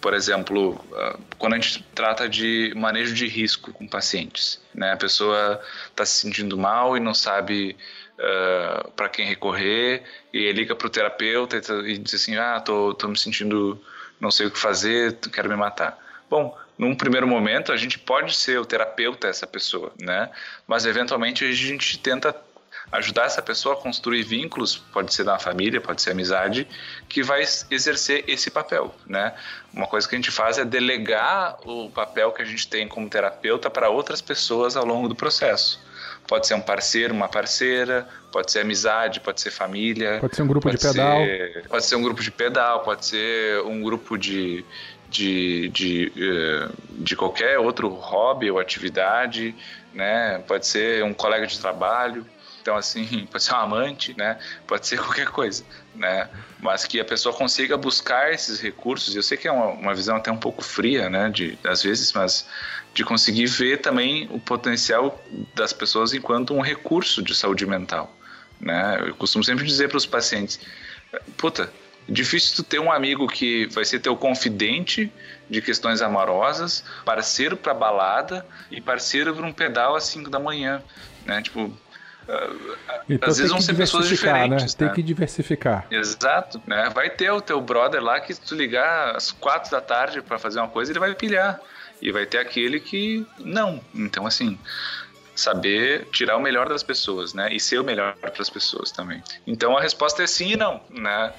por 0.00 0.14
exemplo, 0.14 0.72
uh, 0.92 1.18
quando 1.38 1.54
a 1.54 1.56
gente 1.58 1.82
trata 1.94 2.28
de 2.28 2.72
manejo 2.76 3.14
de 3.14 3.26
risco 3.26 3.72
com 3.72 3.86
pacientes, 3.86 4.60
né? 4.74 4.92
a 4.92 4.96
pessoa 4.96 5.60
está 5.90 6.04
se 6.04 6.20
sentindo 6.20 6.56
mal 6.56 6.96
e 6.96 7.00
não 7.00 7.14
sabe 7.14 7.76
uh, 8.18 8.90
para 8.92 9.08
quem 9.08 9.26
recorrer, 9.26 10.02
e 10.32 10.50
liga 10.52 10.74
para 10.74 10.86
o 10.86 10.90
terapeuta 10.90 11.56
e, 11.86 11.98
diz 11.98 12.14
assim: 12.14 12.36
Ah, 12.36 12.60
tô, 12.60 12.94
tô 12.94 13.08
me 13.08 13.18
sentindo 13.18 13.80
não 14.20 14.30
sei 14.30 14.46
o 14.46 14.50
que 14.50 14.58
fazer, 14.58 15.16
quero 15.32 15.48
me 15.48 15.56
matar. 15.56 15.98
Bom, 16.30 16.56
num 16.78 16.94
primeiro 16.94 17.26
momento 17.26 17.72
a 17.72 17.76
gente 17.76 17.98
pode 17.98 18.34
ser 18.34 18.58
o 18.58 18.64
terapeuta 18.64 19.28
dessa 19.28 19.46
pessoa, 19.46 19.92
né? 20.00 20.30
Mas 20.66 20.86
eventualmente 20.86 21.44
a 21.44 21.52
gente 21.52 21.98
tenta 21.98 22.34
ajudar 22.92 23.24
essa 23.24 23.42
pessoa 23.42 23.74
a 23.74 23.78
construir 23.78 24.22
vínculos, 24.22 24.76
pode 24.76 25.12
ser 25.12 25.24
na 25.24 25.38
família, 25.38 25.80
pode 25.80 26.02
ser 26.02 26.10
amizade, 26.10 26.66
que 27.08 27.22
vai 27.22 27.42
exercer 27.70 28.24
esse 28.28 28.50
papel, 28.50 28.94
né? 29.06 29.34
Uma 29.72 29.86
coisa 29.86 30.08
que 30.08 30.14
a 30.14 30.18
gente 30.18 30.30
faz 30.30 30.58
é 30.58 30.64
delegar 30.64 31.56
o 31.64 31.90
papel 31.90 32.32
que 32.32 32.42
a 32.42 32.44
gente 32.44 32.68
tem 32.68 32.86
como 32.86 33.08
terapeuta 33.08 33.68
para 33.68 33.88
outras 33.88 34.20
pessoas 34.20 34.76
ao 34.76 34.84
longo 34.84 35.08
do 35.08 35.14
processo. 35.14 35.80
Pode 36.26 36.46
ser 36.46 36.54
um 36.54 36.60
parceiro, 36.60 37.12
uma 37.12 37.28
parceira, 37.28 38.08
pode 38.32 38.50
ser 38.50 38.60
amizade, 38.60 39.20
pode 39.20 39.40
ser 39.40 39.50
família. 39.50 40.18
Pode 40.20 40.34
ser 40.34 40.42
um 40.42 40.46
grupo 40.46 40.70
de 40.70 40.78
pedal. 40.78 41.18
Ser, 41.18 41.64
pode 41.68 41.84
ser 41.84 41.96
um 41.96 42.02
grupo 42.02 42.22
de 42.22 42.30
pedal, 42.30 42.80
pode 42.80 43.06
ser 43.06 43.60
um 43.62 43.82
grupo 43.82 44.16
de, 44.16 44.64
de, 45.10 45.68
de, 45.68 46.12
eh, 46.16 46.68
de 46.90 47.14
qualquer 47.14 47.58
outro 47.58 47.88
hobby 47.88 48.50
ou 48.50 48.58
atividade, 48.58 49.54
né? 49.92 50.42
Pode 50.46 50.66
ser 50.66 51.04
um 51.04 51.12
colega 51.12 51.46
de 51.46 51.58
trabalho. 51.58 52.26
Então, 52.64 52.78
assim, 52.78 53.26
pode 53.30 53.44
ser 53.44 53.52
um 53.52 53.58
amante, 53.58 54.16
né? 54.16 54.38
Pode 54.66 54.86
ser 54.86 54.96
qualquer 55.04 55.26
coisa, 55.26 55.62
né? 55.94 56.30
Mas 56.60 56.86
que 56.86 56.98
a 56.98 57.04
pessoa 57.04 57.34
consiga 57.34 57.76
buscar 57.76 58.32
esses 58.32 58.58
recursos. 58.58 59.14
Eu 59.14 59.22
sei 59.22 59.36
que 59.36 59.46
é 59.46 59.52
uma, 59.52 59.66
uma 59.66 59.94
visão 59.94 60.16
até 60.16 60.32
um 60.32 60.38
pouco 60.38 60.64
fria, 60.64 61.10
né? 61.10 61.28
De, 61.28 61.58
às 61.62 61.82
vezes, 61.82 62.10
mas 62.14 62.48
de 62.94 63.04
conseguir 63.04 63.46
ver 63.46 63.82
também 63.82 64.26
o 64.30 64.40
potencial 64.40 65.22
das 65.54 65.74
pessoas 65.74 66.14
enquanto 66.14 66.54
um 66.54 66.62
recurso 66.62 67.22
de 67.22 67.34
saúde 67.34 67.66
mental. 67.66 68.16
Né? 68.58 68.98
Eu 69.08 69.14
costumo 69.14 69.44
sempre 69.44 69.66
dizer 69.66 69.88
para 69.88 69.98
os 69.98 70.06
pacientes: 70.06 70.58
puta, 71.36 71.70
difícil 72.08 72.56
tu 72.56 72.62
ter 72.62 72.78
um 72.78 72.90
amigo 72.90 73.26
que 73.26 73.66
vai 73.66 73.84
ser 73.84 74.00
teu 74.00 74.16
confidente 74.16 75.12
de 75.50 75.60
questões 75.60 76.00
amorosas, 76.00 76.82
parceiro 77.04 77.58
para 77.58 77.74
balada 77.74 78.46
e 78.70 78.80
parceiro 78.80 79.34
para 79.34 79.44
um 79.44 79.52
pedal 79.52 79.96
às 79.96 80.04
5 80.04 80.30
da 80.30 80.38
manhã. 80.38 80.82
Né? 81.26 81.42
Tipo, 81.42 81.70
então, 83.08 83.28
às 83.28 83.36
vezes 83.36 83.52
vão 83.52 83.60
ser 83.60 83.74
pessoas 83.74 84.04
né? 84.04 84.10
diferentes. 84.10 84.76
Né? 84.76 84.86
Tem 84.86 84.94
que 84.94 85.02
diversificar. 85.02 85.86
Exato. 85.90 86.60
Né? 86.66 86.90
Vai 86.94 87.10
ter 87.10 87.30
o 87.30 87.40
teu 87.40 87.60
brother 87.60 88.02
lá 88.02 88.20
que 88.20 88.32
se 88.32 88.40
tu 88.40 88.54
ligar 88.54 89.14
às 89.14 89.30
quatro 89.30 89.70
da 89.70 89.80
tarde 89.80 90.22
para 90.22 90.38
fazer 90.38 90.58
uma 90.58 90.68
coisa, 90.68 90.92
ele 90.92 90.98
vai 90.98 91.14
pilhar. 91.14 91.60
E 92.00 92.10
vai 92.10 92.26
ter 92.26 92.38
aquele 92.38 92.80
que 92.80 93.26
não. 93.38 93.80
Então, 93.94 94.26
assim, 94.26 94.58
saber 95.34 96.06
tirar 96.12 96.36
o 96.36 96.40
melhor 96.40 96.68
das 96.68 96.82
pessoas, 96.82 97.34
né? 97.34 97.52
E 97.52 97.58
ser 97.58 97.78
o 97.78 97.84
melhor 97.84 98.14
para 98.16 98.30
as 98.38 98.50
pessoas 98.50 98.90
também. 98.90 99.22
Então 99.46 99.76
a 99.76 99.80
resposta 99.80 100.22
é 100.22 100.26
sim 100.26 100.52
e 100.52 100.56
não, 100.56 100.80
né? 100.90 101.32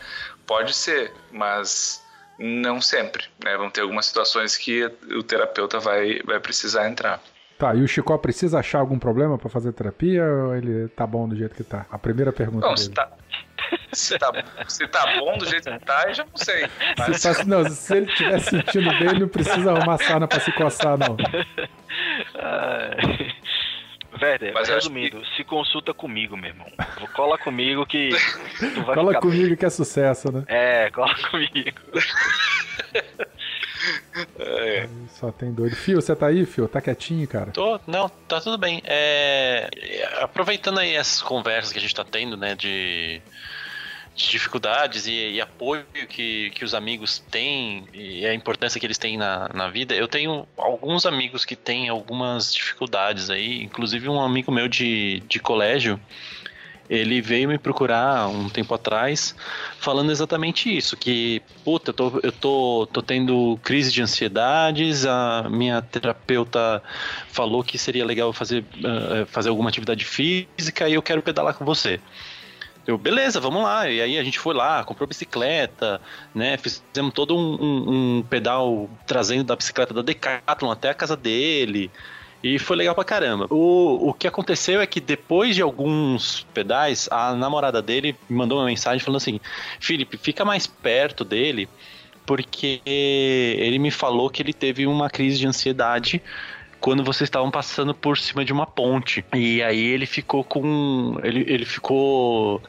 Pode 0.45 0.73
ser, 0.73 1.13
mas 1.31 2.03
não 2.37 2.81
sempre, 2.81 3.25
né? 3.43 3.55
Vão 3.57 3.69
ter 3.69 3.81
algumas 3.81 4.05
situações 4.05 4.57
que 4.57 4.85
o 5.11 5.23
terapeuta 5.23 5.79
vai, 5.79 6.21
vai 6.23 6.39
precisar 6.39 6.89
entrar. 6.89 7.21
Tá, 7.57 7.73
e 7.73 7.81
o 7.81 7.87
Chicó 7.87 8.17
precisa 8.17 8.59
achar 8.59 8.79
algum 8.79 8.99
problema 8.99 9.37
para 9.37 9.49
fazer 9.49 9.71
terapia 9.71 10.25
ou 10.25 10.55
ele 10.55 10.89
tá 10.89 11.07
bom 11.07 11.27
do 11.27 11.35
jeito 11.35 11.55
que 11.55 11.63
tá? 11.63 11.85
A 11.89 11.97
primeira 11.97 12.33
pergunta 12.33 12.67
Não, 12.67 12.73
dele. 12.75 12.85
se 12.85 12.91
tá, 12.91 13.09
se, 13.93 14.19
tá, 14.19 14.31
se 14.67 14.87
tá 14.89 15.17
bom 15.19 15.37
do 15.37 15.45
jeito 15.45 15.71
que 15.71 15.85
tá, 15.85 16.03
eu 16.09 16.13
já 16.13 16.25
não 16.25 16.35
sei. 16.35 16.67
Mas... 16.97 17.21
Se, 17.21 17.33
tá- 17.33 17.43
não, 17.45 17.63
se 17.69 17.95
ele 17.95 18.07
estiver 18.11 18.39
sentindo 18.39 18.89
bem, 18.99 19.07
ele 19.09 19.19
não 19.19 19.27
precisa 19.29 19.71
arrumar 19.71 19.97
sarna 19.99 20.27
pra 20.27 20.39
se 20.41 20.51
coçar, 20.51 20.97
não. 20.97 21.15
Werder, 24.21 24.53
Mas 24.53 24.69
resumindo, 24.69 25.21
se 25.35 25.43
consulta 25.43 25.93
comigo, 25.93 26.37
meu 26.37 26.49
irmão. 26.49 26.67
Cola 27.13 27.37
comigo 27.37 27.85
que 27.85 28.09
tu 28.59 28.81
vai 28.83 28.95
Cola 28.95 29.07
ficar 29.09 29.21
comigo 29.21 29.57
que 29.57 29.65
é 29.65 29.69
sucesso, 29.69 30.31
né? 30.31 30.43
É, 30.47 30.89
cola 30.91 31.13
comigo. 31.29 31.79
É, 34.39 34.87
Só 35.09 35.31
tem 35.31 35.51
doido. 35.51 35.75
Fio, 35.75 36.01
você 36.01 36.15
tá 36.15 36.27
aí, 36.27 36.45
Fio? 36.45 36.67
Tá 36.67 36.81
quietinho, 36.81 37.27
cara? 37.27 37.51
Tô, 37.51 37.79
não, 37.87 38.09
tá 38.27 38.39
tudo 38.41 38.57
bem. 38.57 38.81
É, 38.85 39.69
aproveitando 40.21 40.79
aí 40.79 40.95
essas 40.95 41.21
conversas 41.21 41.71
que 41.71 41.79
a 41.79 41.81
gente 41.81 41.95
tá 41.95 42.03
tendo, 42.03 42.37
né, 42.37 42.55
de, 42.55 43.21
de 44.15 44.29
dificuldades 44.31 45.07
e, 45.07 45.31
e 45.31 45.41
apoio 45.41 45.85
que, 46.09 46.49
que 46.51 46.63
os 46.63 46.73
amigos 46.73 47.19
têm 47.29 47.87
e 47.93 48.25
a 48.25 48.33
importância 48.33 48.79
que 48.79 48.85
eles 48.85 48.97
têm 48.97 49.17
na, 49.17 49.49
na 49.53 49.69
vida, 49.69 49.93
eu 49.93 50.07
tenho 50.07 50.47
alguns 50.57 51.05
amigos 51.05 51.43
que 51.43 51.55
têm 51.55 51.89
algumas 51.89 52.53
dificuldades 52.53 53.29
aí, 53.29 53.61
inclusive 53.61 54.07
um 54.09 54.21
amigo 54.21 54.51
meu 54.51 54.67
de, 54.67 55.21
de 55.27 55.39
colégio, 55.39 55.99
ele 56.89 57.21
veio 57.21 57.49
me 57.49 57.57
procurar 57.57 58.27
um 58.29 58.49
tempo 58.49 58.73
atrás 58.73 59.35
falando 59.79 60.11
exatamente 60.11 60.75
isso, 60.75 60.95
que, 60.95 61.41
puta, 61.63 61.89
eu 61.89 61.93
tô, 61.93 62.19
eu 62.23 62.31
tô, 62.31 62.87
tô 62.91 63.01
tendo 63.01 63.59
crise 63.63 63.91
de 63.91 64.01
ansiedades, 64.01 65.05
a 65.05 65.47
minha 65.49 65.81
terapeuta 65.81 66.81
falou 67.29 67.63
que 67.63 67.77
seria 67.77 68.05
legal 68.05 68.31
fazer, 68.33 68.63
ah, 68.83 69.25
fazer 69.27 69.49
alguma 69.49 69.69
atividade 69.69 70.05
física 70.05 70.87
e 70.87 70.93
eu 70.93 71.01
quero 71.01 71.21
pedalar 71.21 71.53
com 71.55 71.65
você. 71.65 71.99
Eu, 72.87 72.99
beleza, 72.99 73.39
vamos 73.39 73.63
lá. 73.63 73.89
E 73.89 73.99
aí 73.99 74.17
a 74.19 74.23
gente 74.23 74.37
foi 74.37 74.53
lá, 74.53 74.83
comprou 74.83 75.07
bicicleta, 75.07 75.99
né? 76.35 76.55
Fizemos 76.57 77.13
todo 77.15 77.35
um, 77.35 77.55
um- 77.59 78.17
um 78.19 78.23
pedal 78.23 78.87
trazendo 79.07 79.43
da 79.45 79.55
bicicleta 79.55 79.91
da 79.91 80.03
Decathlon 80.03 80.69
até 80.69 80.89
a 80.89 80.93
casa 80.93 81.17
dele. 81.17 81.91
E 82.45 82.59
foi 82.59 82.77
legal 82.77 82.93
pra 82.93 83.03
caramba. 83.03 83.47
O, 83.49 84.09
o 84.09 84.13
que 84.13 84.27
aconteceu 84.27 84.79
é 84.79 84.85
que 84.85 84.99
depois 84.99 85.55
de 85.55 85.63
alguns 85.63 86.45
pedais, 86.53 87.09
a 87.11 87.33
namorada 87.33 87.81
dele 87.81 88.15
mandou 88.29 88.59
uma 88.59 88.67
mensagem 88.67 89.03
falando 89.03 89.17
assim: 89.17 89.39
Felipe, 89.79 90.15
fica 90.15 90.45
mais 90.45 90.67
perto 90.67 91.25
dele, 91.25 91.67
porque 92.23 92.83
ele 92.85 93.79
me 93.79 93.89
falou 93.89 94.29
que 94.29 94.43
ele 94.43 94.53
teve 94.53 94.85
uma 94.85 95.09
crise 95.09 95.39
de 95.39 95.47
ansiedade 95.47 96.21
quando 96.79 97.03
vocês 97.03 97.27
estavam 97.27 97.49
passando 97.49 97.95
por 97.95 98.15
cima 98.15 98.45
de 98.45 98.53
uma 98.53 98.67
ponte. 98.67 99.25
E 99.33 99.63
aí 99.63 99.83
ele 99.83 100.05
ficou 100.05 100.43
com. 100.43 101.19
Ele, 101.23 101.45
ele 101.47 101.65
ficou. 101.65 102.61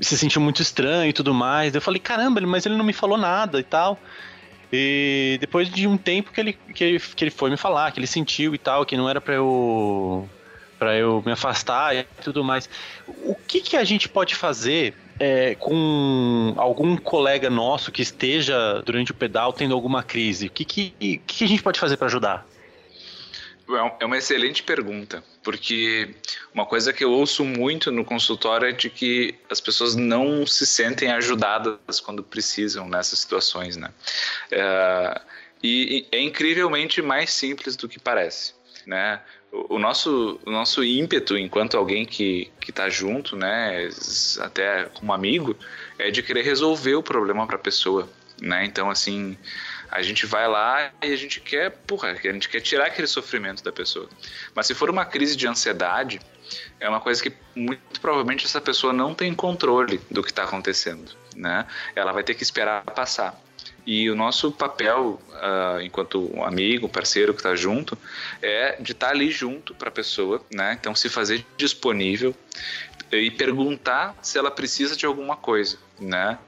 Se 0.00 0.18
sentiu 0.18 0.40
muito 0.40 0.60
estranho 0.62 1.10
e 1.10 1.12
tudo 1.12 1.32
mais. 1.32 1.72
Eu 1.72 1.80
falei, 1.80 2.00
caramba, 2.00 2.40
mas 2.40 2.66
ele 2.66 2.74
não 2.74 2.84
me 2.84 2.92
falou 2.92 3.16
nada 3.16 3.60
e 3.60 3.62
tal. 3.62 4.00
E 4.78 5.38
depois 5.40 5.70
de 5.70 5.86
um 5.86 5.96
tempo 5.96 6.30
que 6.30 6.40
ele, 6.40 6.52
que 6.52 6.84
ele, 6.84 7.00
que 7.00 7.24
ele 7.24 7.30
foi 7.30 7.48
me 7.48 7.56
falar, 7.56 7.90
que 7.92 7.98
ele 7.98 8.06
sentiu 8.06 8.54
e 8.54 8.58
tal, 8.58 8.84
que 8.84 8.96
não 8.96 9.08
era 9.08 9.20
pra 9.20 9.34
eu. 9.34 10.28
para 10.78 10.94
eu 10.96 11.22
me 11.24 11.32
afastar 11.32 11.96
e 11.96 12.04
tudo 12.22 12.44
mais. 12.44 12.68
O 13.24 13.34
que, 13.34 13.60
que 13.62 13.76
a 13.76 13.84
gente 13.84 14.08
pode 14.08 14.34
fazer 14.34 14.94
é, 15.18 15.54
com 15.54 16.52
algum 16.58 16.96
colega 16.96 17.48
nosso 17.48 17.90
que 17.90 18.02
esteja 18.02 18.82
durante 18.84 19.12
o 19.12 19.14
pedal 19.14 19.52
tendo 19.52 19.74
alguma 19.74 20.02
crise? 20.02 20.48
O 20.48 20.50
que, 20.50 20.64
que, 20.64 21.20
que 21.26 21.44
a 21.44 21.48
gente 21.48 21.62
pode 21.62 21.80
fazer 21.80 21.96
pra 21.96 22.06
ajudar? 22.06 22.46
É 23.98 24.04
uma 24.04 24.16
excelente 24.16 24.62
pergunta, 24.62 25.24
porque 25.46 26.12
uma 26.52 26.66
coisa 26.66 26.92
que 26.92 27.04
eu 27.04 27.12
ouço 27.12 27.44
muito 27.44 27.92
no 27.92 28.04
consultório 28.04 28.68
é 28.68 28.72
de 28.72 28.90
que 28.90 29.36
as 29.48 29.60
pessoas 29.60 29.94
não 29.94 30.44
se 30.44 30.66
sentem 30.66 31.12
ajudadas 31.12 32.00
quando 32.00 32.20
precisam 32.20 32.88
nessas 32.88 33.20
situações, 33.20 33.76
né? 33.76 33.92
É, 34.50 35.20
e, 35.62 36.04
é 36.10 36.20
incrivelmente 36.20 37.00
mais 37.00 37.32
simples 37.32 37.76
do 37.76 37.88
que 37.88 38.00
parece, 38.00 38.54
né? 38.84 39.20
O, 39.52 39.78
nosso, 39.78 40.40
o 40.44 40.50
nosso 40.50 40.82
ímpeto 40.82 41.38
enquanto 41.38 41.76
alguém 41.76 42.04
que 42.04 42.50
que 42.60 42.72
está 42.72 42.88
junto, 42.88 43.36
né, 43.36 43.88
até 44.40 44.86
como 44.94 45.12
amigo, 45.12 45.56
é 45.96 46.10
de 46.10 46.24
querer 46.24 46.42
resolver 46.42 46.96
o 46.96 47.04
problema 47.04 47.46
para 47.46 47.54
a 47.54 47.60
pessoa, 47.60 48.08
né? 48.42 48.64
Então 48.64 48.90
assim, 48.90 49.38
a 49.90 50.02
gente 50.02 50.26
vai 50.26 50.48
lá 50.48 50.90
e 51.02 51.12
a 51.12 51.16
gente 51.16 51.40
quer, 51.40 51.70
porra, 51.70 52.10
a 52.10 52.14
gente 52.14 52.48
quer 52.48 52.60
tirar 52.60 52.86
aquele 52.86 53.06
sofrimento 53.06 53.62
da 53.62 53.72
pessoa. 53.72 54.08
Mas 54.54 54.66
se 54.66 54.74
for 54.74 54.90
uma 54.90 55.04
crise 55.04 55.36
de 55.36 55.46
ansiedade, 55.46 56.20
é 56.78 56.88
uma 56.88 57.00
coisa 57.00 57.22
que 57.22 57.32
muito 57.54 58.00
provavelmente 58.00 58.44
essa 58.44 58.60
pessoa 58.60 58.92
não 58.92 59.14
tem 59.14 59.34
controle 59.34 60.00
do 60.10 60.22
que 60.22 60.30
está 60.30 60.44
acontecendo, 60.44 61.12
né? 61.34 61.66
Ela 61.94 62.12
vai 62.12 62.22
ter 62.22 62.34
que 62.34 62.42
esperar 62.42 62.84
passar. 62.84 63.40
E 63.86 64.10
o 64.10 64.16
nosso 64.16 64.50
papel, 64.50 65.20
uh, 65.30 65.80
enquanto 65.80 66.32
amigo, 66.42 66.88
parceiro 66.88 67.32
que 67.32 67.38
está 67.38 67.54
junto, 67.54 67.96
é 68.42 68.76
de 68.80 68.90
estar 68.90 69.06
tá 69.06 69.12
ali 69.12 69.30
junto 69.30 69.74
para 69.76 69.88
a 69.88 69.92
pessoa, 69.92 70.44
né? 70.52 70.76
Então 70.78 70.92
se 70.92 71.08
fazer 71.08 71.46
disponível 71.56 72.34
e 73.12 73.30
perguntar 73.30 74.16
se 74.22 74.38
ela 74.38 74.50
precisa 74.50 74.96
de 74.96 75.06
alguma 75.06 75.36
coisa, 75.36 75.78
né? 75.98 76.38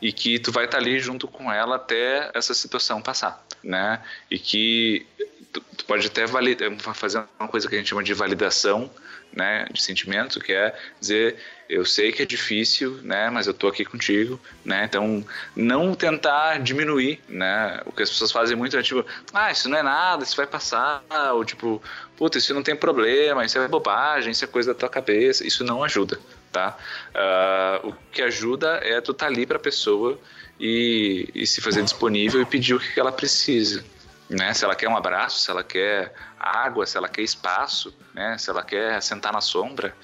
E 0.00 0.12
que 0.12 0.38
tu 0.38 0.52
vai 0.52 0.64
estar 0.64 0.78
tá 0.78 0.82
ali 0.82 0.98
junto 0.98 1.26
com 1.26 1.52
ela 1.52 1.76
até 1.76 2.30
essa 2.34 2.54
situação 2.54 3.02
passar, 3.02 3.44
né? 3.62 4.02
E 4.30 4.38
que 4.38 5.06
tu, 5.52 5.60
tu 5.76 5.84
pode 5.84 6.06
até 6.06 6.26
validar, 6.26 6.70
fazer 6.94 7.24
uma 7.38 7.48
coisa 7.48 7.68
que 7.68 7.74
a 7.74 7.78
gente 7.78 7.88
chama 7.88 8.02
de 8.02 8.14
validação, 8.14 8.90
né? 9.34 9.66
De 9.72 9.82
sentimento, 9.82 10.40
que 10.40 10.52
é 10.52 10.74
dizer 11.00 11.36
eu 11.68 11.84
sei 11.84 12.12
que 12.12 12.22
é 12.22 12.26
difícil, 12.26 12.98
né? 13.02 13.30
Mas 13.30 13.46
eu 13.46 13.54
tô 13.54 13.68
aqui 13.68 13.84
contigo, 13.84 14.38
né? 14.64 14.84
Então, 14.84 15.24
não 15.56 15.94
tentar 15.94 16.58
diminuir, 16.60 17.20
né? 17.28 17.80
O 17.86 17.92
que 17.92 18.02
as 18.02 18.10
pessoas 18.10 18.30
fazem 18.30 18.56
muito 18.56 18.76
é 18.76 18.82
tipo, 18.82 19.04
ah, 19.32 19.50
isso 19.50 19.68
não 19.68 19.78
é 19.78 19.82
nada, 19.82 20.22
isso 20.22 20.36
vai 20.36 20.46
passar, 20.46 21.02
ou 21.32 21.44
tipo, 21.44 21.82
puta, 22.16 22.38
isso 22.38 22.52
não 22.52 22.62
tem 22.62 22.76
problema, 22.76 23.44
isso 23.44 23.58
é 23.58 23.66
bobagem, 23.66 24.30
isso 24.30 24.44
é 24.44 24.48
coisa 24.48 24.72
da 24.72 24.78
tua 24.78 24.88
cabeça. 24.88 25.46
Isso 25.46 25.64
não 25.64 25.82
ajuda, 25.82 26.20
tá? 26.52 26.76
Uh, 27.14 27.88
o 27.88 27.94
que 28.12 28.22
ajuda 28.22 28.80
é 28.82 29.00
tu 29.00 29.12
estar 29.12 29.26
tá 29.26 29.32
ali 29.32 29.46
pra 29.46 29.58
pessoa 29.58 30.18
e, 30.60 31.28
e 31.34 31.46
se 31.46 31.60
fazer 31.60 31.82
disponível 31.82 32.40
e 32.40 32.44
pedir 32.44 32.74
o 32.74 32.80
que 32.80 33.00
ela 33.00 33.12
precisa. 33.12 33.84
Né? 34.28 34.54
Se 34.54 34.64
ela 34.64 34.74
quer 34.74 34.88
um 34.88 34.96
abraço, 34.96 35.40
se 35.40 35.50
ela 35.50 35.62
quer 35.62 36.12
água, 36.38 36.86
se 36.86 36.96
ela 36.96 37.08
quer 37.08 37.22
espaço, 37.22 37.94
né? 38.14 38.38
se 38.38 38.48
ela 38.48 38.62
quer 38.62 39.02
sentar 39.02 39.32
na 39.32 39.40
sombra, 39.40 39.94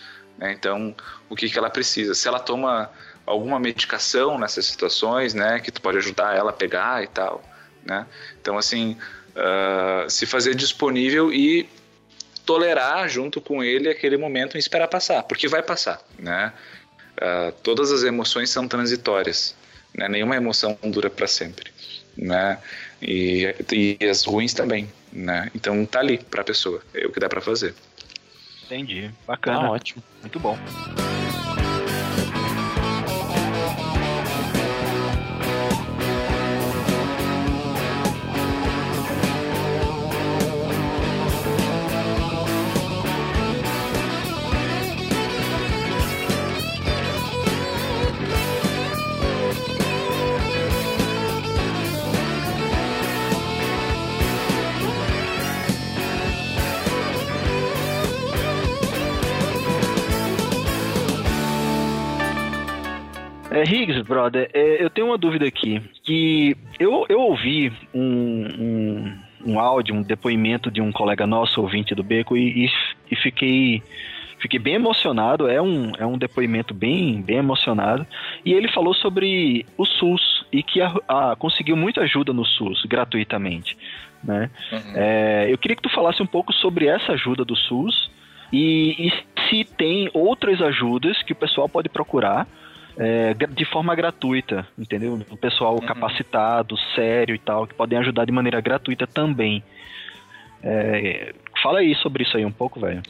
né? 0.41 0.53
Então, 0.53 0.95
o 1.29 1.37
que, 1.37 1.51
que 1.51 1.59
ela 1.59 1.69
precisa? 1.69 2.15
Se 2.15 2.27
ela 2.27 2.41
toma 2.41 2.91
alguma 3.27 3.61
medicação 3.61 4.39
nessas 4.39 4.65
situações, 4.65 5.35
né, 5.35 5.61
que 5.61 5.71
tu 5.71 5.81
pode 5.83 5.99
ajudar 5.99 6.35
ela 6.35 6.51
a 6.51 6.53
pegar 6.53 7.05
e 7.05 7.07
tal, 7.07 7.45
né? 7.85 8.07
Então, 8.41 8.57
assim, 8.57 8.97
uh, 9.37 10.09
se 10.11 10.25
fazer 10.25 10.55
disponível 10.55 11.33
e 11.33 11.69
tolerar 12.47 13.09
junto 13.09 13.41
com 13.41 13.63
ele 13.63 13.89
aquele 13.89 14.17
momento 14.17 14.57
e 14.57 14.59
esperar 14.59 14.89
passar, 14.89 15.23
porque 15.25 15.47
vai 15.47 15.63
passar, 15.63 16.01
né? 16.19 16.53
Uh, 17.19 17.53
todas 17.63 17.93
as 17.93 18.03
emoções 18.03 18.49
são 18.49 18.67
transitórias, 18.67 19.55
né? 19.95 20.09
Nenhuma 20.09 20.37
emoção 20.37 20.77
dura 20.83 21.11
para 21.11 21.27
sempre, 21.27 21.71
né? 22.17 22.59
E, 23.03 23.55
e 23.73 24.05
as 24.07 24.25
ruins 24.25 24.53
também, 24.53 24.89
né? 25.13 25.51
Então 25.55 25.85
tá 25.87 26.01
ali 26.01 26.19
para 26.19 26.43
a 26.43 26.45
pessoa, 26.45 26.83
é 26.95 27.07
o 27.07 27.13
que 27.13 27.21
dá 27.21 27.29
para 27.29 27.41
fazer. 27.41 27.75
Entendi. 28.65 29.11
Bacana. 29.27 29.67
Ah, 29.67 29.71
ótimo. 29.73 30.03
Muito 30.21 30.39
bom. 30.39 30.57
É, 63.61 63.63
Higgs, 63.63 64.03
brother, 64.03 64.51
é, 64.55 64.83
eu 64.83 64.89
tenho 64.89 65.09
uma 65.09 65.19
dúvida 65.19 65.47
aqui. 65.47 65.83
Que 66.03 66.57
eu, 66.79 67.05
eu 67.09 67.21
ouvi 67.21 67.71
um, 67.93 68.47
um, 68.59 69.19
um 69.47 69.61
áudio, 69.61 69.95
um 69.95 70.03
depoimento 70.03 70.71
de 70.71 70.81
um 70.81 70.91
colega 70.91 71.27
nosso, 71.27 71.61
ouvinte 71.61 71.95
do 71.95 72.03
Beco, 72.03 72.37
e, 72.37 72.65
e, 72.65 72.71
e 73.11 73.17
fiquei 73.17 73.83
fiquei 74.39 74.59
bem 74.59 74.77
emocionado, 74.77 75.47
é 75.47 75.61
um, 75.61 75.93
é 75.99 76.07
um 76.07 76.17
depoimento 76.17 76.73
bem, 76.73 77.21
bem 77.21 77.37
emocionado. 77.37 78.07
E 78.43 78.55
ele 78.55 78.73
falou 78.73 78.95
sobre 78.95 79.67
o 79.77 79.85
SUS 79.85 80.47
e 80.51 80.63
que 80.63 80.81
a, 80.81 80.95
a, 81.07 81.37
conseguiu 81.37 81.77
muita 81.77 82.01
ajuda 82.01 82.33
no 82.33 82.47
SUS 82.47 82.87
gratuitamente. 82.87 83.77
Né? 84.25 84.51
Uhum. 84.73 84.93
É, 84.95 85.53
eu 85.53 85.59
queria 85.59 85.77
que 85.77 85.83
tu 85.83 85.91
falasse 85.91 86.23
um 86.23 86.27
pouco 86.27 86.55
sobre 86.55 86.87
essa 86.87 87.13
ajuda 87.13 87.45
do 87.45 87.55
SUS 87.55 88.11
e, 88.51 89.09
e 89.09 89.13
se 89.51 89.65
tem 89.65 90.09
outras 90.15 90.63
ajudas 90.63 91.23
que 91.23 91.35
o 91.35 91.37
pessoal 91.37 91.69
pode 91.69 91.91
procurar 91.91 92.49
é, 92.97 93.35
de 93.35 93.65
forma 93.65 93.95
gratuita, 93.95 94.67
entendeu? 94.79 95.21
O 95.31 95.37
pessoal 95.37 95.75
uhum. 95.75 95.87
capacitado, 95.87 96.77
sério 96.95 97.35
e 97.35 97.39
tal, 97.39 97.67
que 97.67 97.75
podem 97.75 97.99
ajudar 97.99 98.25
de 98.25 98.33
maneira 98.33 98.61
gratuita 98.61 99.07
também. 99.07 99.63
É, 100.63 101.35
fala 101.63 101.79
aí 101.79 101.95
sobre 101.97 102.23
isso 102.23 102.37
aí 102.37 102.45
um 102.45 102.53
pouco, 102.53 102.81
velho. 102.81 103.03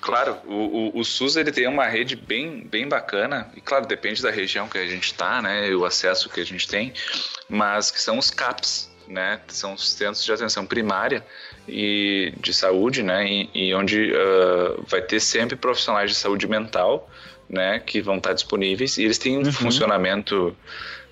Claro, 0.00 0.36
o, 0.46 0.54
o, 0.54 0.98
o, 1.00 1.04
SUS 1.04 1.36
ele 1.36 1.50
tem 1.50 1.66
uma 1.66 1.86
rede 1.86 2.14
bem, 2.14 2.66
bem 2.66 2.86
bacana, 2.86 3.50
e 3.56 3.60
claro, 3.60 3.86
depende 3.86 4.22
da 4.22 4.30
região 4.30 4.68
que 4.68 4.78
a 4.78 4.86
gente 4.86 5.04
está, 5.04 5.42
né, 5.42 5.68
e 5.68 5.74
o 5.74 5.84
acesso 5.84 6.28
que 6.28 6.40
a 6.40 6.44
gente 6.44 6.68
tem, 6.68 6.92
mas 7.48 7.90
que 7.90 8.00
são 8.00 8.18
os 8.18 8.30
CAPs, 8.30 8.90
né, 9.06 9.40
são 9.48 9.74
os 9.74 9.90
centros 9.90 10.24
de 10.24 10.32
atenção 10.32 10.66
primária 10.66 11.24
e 11.66 12.32
de 12.38 12.52
saúde, 12.52 13.02
né, 13.02 13.26
e, 13.26 13.50
e 13.54 13.74
onde 13.74 14.12
uh, 14.12 14.84
vai 14.86 15.00
ter 15.00 15.20
sempre 15.20 15.56
profissionais 15.56 16.10
de 16.10 16.16
saúde 16.16 16.46
mental, 16.46 17.10
né, 17.48 17.80
que 17.80 18.00
vão 18.00 18.18
estar 18.18 18.32
disponíveis 18.32 18.98
e 18.98 19.04
eles 19.04 19.18
têm 19.18 19.38
um 19.38 19.44
uhum. 19.44 19.52
funcionamento 19.52 20.56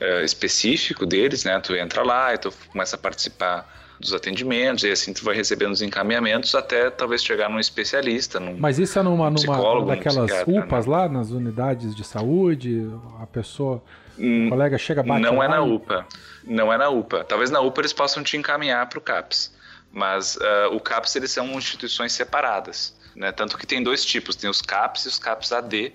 uh, 0.01 0.25
específico 0.25 1.07
deles, 1.07 1.45
né, 1.45 1.59
tu 1.61 1.75
entra 1.75 2.03
lá 2.03 2.35
e 2.35 2.39
tu 2.39 2.53
começa 2.71 2.97
a 2.97 2.99
participar 2.99 3.75
dos 3.99 4.13
atendimentos 4.13 4.85
e 4.85 4.91
assim 4.91 5.13
tu 5.13 5.25
vai 5.25 5.35
recebendo 5.35 5.73
os 5.73 5.83
encaminhamentos 5.83 6.55
até 6.55 6.91
talvez 6.91 7.25
chegar 7.25 7.49
num 7.49 7.59
especialista, 7.59 8.39
num 8.39 8.57
Mas 8.59 8.79
isso 8.79 8.99
é 8.99 9.03
numa, 9.03 9.31
numa 9.31 9.87
daquelas 9.87 10.31
UPAs 10.47 10.87
né? 10.87 10.93
lá, 10.93 11.09
nas 11.09 11.31
unidades 11.31 11.95
de 11.95 12.05
saúde, 12.05 12.91
a 13.21 13.27
pessoa, 13.27 13.83
o 14.19 14.49
colega 14.51 14.77
chega 14.79 15.03
bate 15.03 15.23
Não 15.23 15.43
é 15.43 15.49
na 15.49 15.63
UPA, 15.63 16.07
não 16.45 16.73
é 16.73 16.77
na 16.77 16.89
UPA. 16.89 17.25
Talvez 17.25 17.51
na 17.51 17.61
UPA 17.61 17.81
eles 17.81 17.93
possam 17.93 18.23
te 18.23 18.37
encaminhar 18.37 18.87
para 18.89 18.99
o 18.99 19.03
CAPS, 19.03 19.55
mas 19.91 20.37
uh, 20.37 20.75
o 20.75 20.81
CAPS 20.81 21.17
eles 21.17 21.31
são 21.31 21.51
instituições 21.53 22.13
separadas, 22.13 22.95
né? 23.15 23.33
Tanto 23.33 23.57
que 23.57 23.67
tem 23.67 23.83
dois 23.83 24.05
tipos, 24.05 24.37
tem 24.37 24.51
os 24.51 24.61
CAPS 24.61 25.07
e 25.07 25.09
os 25.09 25.19
CAPS 25.19 25.53
AD, 25.53 25.93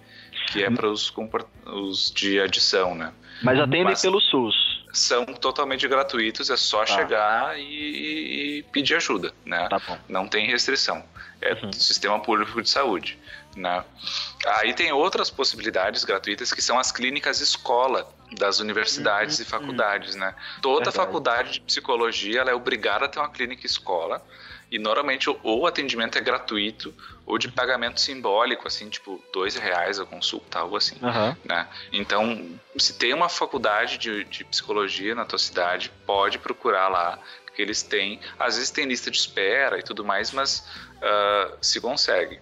que 0.52 0.64
é 0.64 0.70
para 0.70 0.88
os, 0.88 1.14
os 1.66 2.12
de 2.12 2.40
adição, 2.40 2.94
né? 2.94 3.14
Mas 3.42 3.60
atendem 3.60 3.86
Mas 3.86 4.02
pelo 4.02 4.20
SUS. 4.20 4.82
São 4.94 5.26
totalmente 5.26 5.88
gratuitos, 5.88 6.50
é 6.50 6.58
só 6.58 6.80
tá. 6.80 6.88
chegar 6.88 7.58
e, 7.58 8.60
e, 8.60 8.64
pedir 8.74 8.96
ajuda, 8.96 9.34
né? 9.46 9.70
Tá 9.70 10.00
Não 10.10 10.28
tem 10.28 10.48
restrição. 10.48 11.04
É 11.40 11.54
uhum. 11.54 11.72
sistema 11.72 12.20
público 12.20 12.62
de 12.62 12.70
saúde, 12.70 13.18
né? 13.56 13.84
Aí 14.60 14.74
tem 14.74 14.92
outras 14.92 15.30
possibilidades 15.30 16.04
gratuitas 16.04 16.52
que 16.52 16.62
são 16.62 16.78
as 16.78 16.92
clínicas 16.92 17.40
escola 17.40 18.08
das 18.38 18.60
universidades 18.60 19.40
uhum. 19.40 19.44
e 19.44 19.48
faculdades, 19.48 20.16
né? 20.16 20.34
Toda 20.62 20.86
Verdade. 20.86 20.96
faculdade 20.96 21.52
de 21.54 21.62
psicologia 21.62 22.42
é 22.42 22.54
obrigada 22.54 23.06
a 23.06 23.08
ter 23.08 23.20
uma 23.20 23.30
clínica 23.30 23.66
escola 23.66 24.24
e 24.72 24.80
normalmente 24.80 25.30
ou 25.30 25.40
o 25.44 25.68
atendimento 25.68 26.18
é 26.18 26.22
gratuito 26.22 26.94
ou 27.26 27.38
de 27.38 27.50
pagamento 27.50 28.00
simbólico, 28.00 28.68
assim, 28.68 28.90
tipo, 28.90 29.22
dois 29.34 29.56
reais 29.56 30.00
a 30.00 30.06
consulta, 30.06 30.60
algo 30.60 30.78
assim, 30.78 30.96
uhum. 31.02 31.36
né? 31.44 31.68
Então, 31.92 32.50
se 32.78 32.98
tem 32.98 33.14
uma 33.14 33.30
faculdade 33.30 33.98
de, 33.98 34.24
de 34.24 34.44
psicologia 34.46 35.14
na 35.14 35.26
tua 35.26 35.40
cidade, 35.40 35.92
pode 36.06 36.40
procurar 36.40 36.88
lá, 36.88 37.20
que 37.56 37.62
eles 37.62 37.82
têm, 37.84 38.20
às 38.40 38.56
vezes 38.56 38.70
tem 38.70 38.86
lista 38.86 39.12
de 39.12 39.18
espera 39.18 39.80
e 39.80 39.84
tudo 39.84 40.04
mais, 40.04 40.32
mas 40.32 40.66
uh, 40.98 41.58
se 41.62 41.80
consegue. 41.80 42.40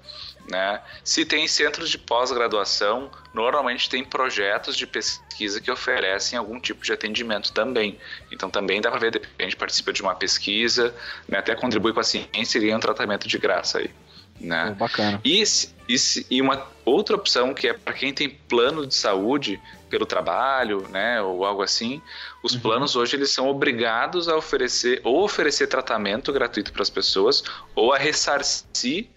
Né? 0.50 0.82
Se 1.04 1.26
tem 1.26 1.48
centros 1.48 1.90
de 1.90 1.98
pós-graduação, 1.98 3.12
normalmente 3.34 3.90
tem 3.90 4.04
projetos 4.04 4.76
de 4.76 4.88
pesquisa 4.88 5.62
que 5.62 5.70
oferecem 5.70 6.38
algum 6.40 6.60
tipo 6.60 6.84
de 6.84 6.92
atendimento 6.92 7.54
também. 7.54 8.00
Então 8.32 8.50
também 8.50 8.82
dá 8.82 8.90
para 8.90 9.00
ver, 9.00 9.22
gente 9.40 9.56
participa 9.56 9.94
de 9.94 10.02
uma 10.02 10.16
pesquisa, 10.16 10.96
né? 11.28 11.38
até 11.38 11.56
contribui 11.56 11.94
com 11.94 12.00
a 12.00 12.04
ciência 12.04 12.58
e 12.58 12.62
ganha 12.62 12.78
um 12.78 12.80
tratamento 12.80 13.28
de 13.28 13.38
graça 13.38 13.80
aí. 13.80 13.92
Né? 14.40 14.70
Oh, 14.72 14.76
bacana. 14.76 15.20
E, 15.24 15.44
e, 15.88 15.96
e 16.30 16.42
uma 16.42 16.68
outra 16.86 17.16
opção 17.16 17.54
que 17.54 17.68
é 17.68 17.74
para 17.74 17.94
quem 17.94 18.14
tem 18.14 18.30
plano 18.30 18.86
de 18.86 18.96
saúde 18.96 19.60
pelo 19.90 20.06
trabalho, 20.06 20.88
né, 20.90 21.20
ou 21.22 21.44
algo 21.44 21.64
assim, 21.64 22.02
os 22.44 22.54
uhum. 22.54 22.60
planos 22.62 22.96
hoje 22.96 23.16
eles 23.16 23.32
são 23.32 23.48
obrigados 23.48 24.30
a 24.30 24.36
oferecer 24.36 25.02
ou 25.04 25.24
oferecer 25.24 25.66
tratamento 25.68 26.32
gratuito 26.32 26.72
para 26.72 26.84
as 26.84 26.90
pessoas 26.92 27.44
ou 27.76 27.92
a 27.92 27.98
ressarcir 27.98 29.08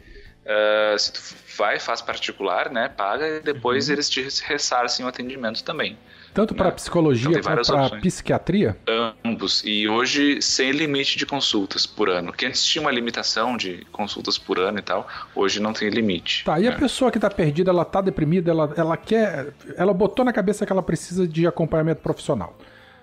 Uh, 0.43 0.99
se 0.99 1.13
tu 1.13 1.21
vai, 1.57 1.79
faz 1.79 2.03
particular, 2.03 2.69
né, 2.69 2.89
paga 2.89 3.29
e 3.29 3.41
depois 3.41 3.87
uhum. 3.87 3.93
eles 3.93 4.11
te 4.11 4.21
ressarcem 4.45 5.07
o 5.07 5.09
atendimento 5.09 5.63
também. 5.63 5.97
Tanto 6.35 6.55
para 6.55 6.67
né? 6.67 6.73
psicologia 6.73 7.39
então, 7.39 7.43
quanto 7.43 7.67
para 7.67 8.01
psiquiatria? 8.01 8.77
Ambos. 9.25 9.63
E 9.65 9.87
hoje 9.89 10.41
sem 10.41 10.71
limite 10.71 11.19
de 11.19 11.27
consultas 11.27 11.87
por 11.87 12.09
ano. 12.09 12.33
Que 12.33 12.47
antes 12.47 12.65
tinha 12.65 12.81
uma 12.81 12.91
limitação 12.91 13.57
de 13.57 13.87
consultas 13.93 14.39
por 14.39 14.59
ano 14.59 14.79
e 14.79 14.83
tal, 14.83 15.07
hoje 15.35 15.61
não 15.61 15.73
tem 15.73 15.91
limite. 15.91 16.45
Tá, 16.45 16.59
e 16.59 16.67
a 16.67 16.71
né? 16.71 16.77
pessoa 16.79 17.11
que 17.11 17.19
está 17.19 17.29
perdida, 17.29 17.71
ela 17.71 17.83
está 17.83 18.01
deprimida, 18.01 18.51
ela, 18.51 18.73
ela 18.77 18.97
quer. 18.97 19.53
Ela 19.77 19.93
botou 19.93 20.25
na 20.25 20.33
cabeça 20.33 20.65
que 20.65 20.73
ela 20.73 20.83
precisa 20.83 21.29
de 21.29 21.47
acompanhamento 21.47 22.01
profissional. 22.01 22.57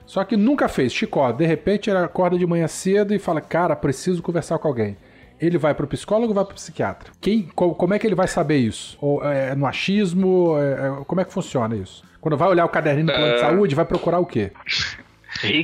Só 0.06 0.24
que 0.24 0.36
nunca 0.36 0.68
fez, 0.68 0.92
Chicó. 0.92 1.32
De 1.32 1.46
repente 1.46 1.90
ela 1.90 2.06
acorda 2.06 2.38
de 2.38 2.46
manhã 2.48 2.68
cedo 2.68 3.14
e 3.14 3.20
fala: 3.20 3.42
Cara, 3.42 3.76
preciso 3.76 4.24
conversar 4.24 4.58
com 4.58 4.68
alguém 4.68 4.98
ele 5.40 5.58
vai 5.58 5.74
pro 5.74 5.88
psicólogo 5.88 6.30
ou 6.30 6.36
vai 6.36 6.46
pro 6.46 6.56
psiquiatra? 6.56 7.12
Quem, 7.22 7.44
como 7.44 7.94
é 7.94 8.00
que 8.00 8.06
ele 8.06 8.16
vai 8.16 8.28
saber 8.28 8.58
isso? 8.58 8.98
Ou 9.02 9.24
é 9.24 9.56
no 9.56 9.66
achismo? 9.66 10.58
É, 10.58 10.72
é, 10.72 11.04
como 11.06 11.22
é 11.22 11.26
que 11.26 11.34
funciona 11.34 11.76
isso? 11.76 12.04
Quando 12.20 12.38
vai 12.38 12.50
olhar 12.50 12.66
o 12.66 12.70
caderninho 12.70 13.08
do 13.08 13.14
plano 13.14 13.28
uh... 13.28 13.30
de 13.30 13.36
ah. 13.36 13.50
saúde, 13.50 13.76
vai 13.76 13.86
procurar 13.86 14.20
o 14.20 14.26
quê? 14.26 14.52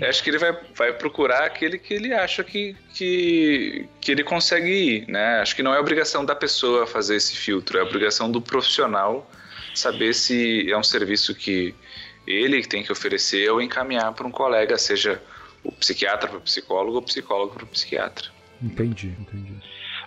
Acho 0.07 0.23
que 0.23 0.29
ele 0.29 0.37
vai, 0.37 0.57
vai 0.75 0.93
procurar 0.93 1.43
aquele 1.43 1.77
que 1.77 1.93
ele 1.93 2.13
acha 2.13 2.43
que, 2.43 2.77
que, 2.93 3.89
que 3.99 4.11
ele 4.11 4.23
consegue 4.23 4.69
ir, 4.69 5.07
né? 5.07 5.39
Acho 5.41 5.55
que 5.55 5.63
não 5.63 5.73
é 5.73 5.79
obrigação 5.79 6.23
da 6.23 6.35
pessoa 6.35 6.87
fazer 6.87 7.15
esse 7.15 7.35
filtro, 7.35 7.77
é 7.77 7.83
obrigação 7.83 8.31
do 8.31 8.39
profissional 8.39 9.29
saber 9.73 10.13
se 10.13 10.71
é 10.71 10.77
um 10.77 10.83
serviço 10.83 11.35
que 11.35 11.75
ele 12.25 12.63
tem 12.63 12.83
que 12.83 12.91
oferecer 12.91 13.49
ou 13.51 13.61
encaminhar 13.61 14.13
para 14.13 14.25
um 14.25 14.31
colega, 14.31 14.77
seja 14.77 15.21
o 15.63 15.71
psiquiatra 15.71 16.29
para 16.29 16.37
o 16.37 16.41
psicólogo 16.41 16.93
ou 16.93 17.01
o 17.01 17.05
psicólogo 17.05 17.53
para 17.53 17.63
o 17.63 17.67
psiquiatra. 17.67 18.34
Entendi, 18.61 19.13
entendi. 19.19 19.53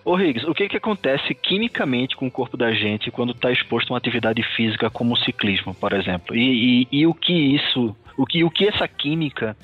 Ô 0.05 0.15
Riggs, 0.15 0.49
o 0.49 0.55
que, 0.55 0.69
que 0.69 0.77
acontece 0.77 1.35
quimicamente 1.35 2.17
com 2.17 2.27
o 2.27 2.31
corpo 2.31 2.57
da 2.57 2.73
gente 2.73 3.11
quando 3.11 3.33
está 3.33 3.51
exposto 3.51 3.91
a 3.91 3.93
uma 3.93 3.99
atividade 3.99 4.43
física 4.57 4.89
como 4.89 5.15
o 5.15 5.19
ciclismo, 5.19 5.75
por 5.75 5.93
exemplo? 5.93 6.35
E, 6.35 6.83
e, 6.91 7.01
e, 7.01 7.07
o 7.07 7.13
que 7.13 7.33
isso, 7.33 7.95
o 8.17 8.25
que, 8.25 8.43
o 8.45 8.51
que 8.51 8.69
essa 8.69 8.89
química 8.89 9.57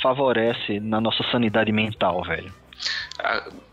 favorece 0.00 0.80
na 0.80 1.00
nossa 1.00 1.22
sanidade 1.30 1.70
mental, 1.72 2.22
velho? 2.24 2.52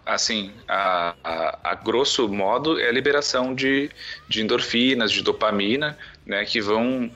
Assim, 0.05 0.51
a, 0.67 1.15
a, 1.23 1.71
a 1.71 1.75
grosso 1.75 2.27
modo 2.27 2.79
é 2.79 2.89
a 2.89 2.91
liberação 2.91 3.55
de, 3.55 3.89
de 4.27 4.41
endorfinas, 4.41 5.11
de 5.11 5.23
dopamina, 5.23 5.97
né, 6.25 6.45
que 6.45 6.61
vão 6.61 7.09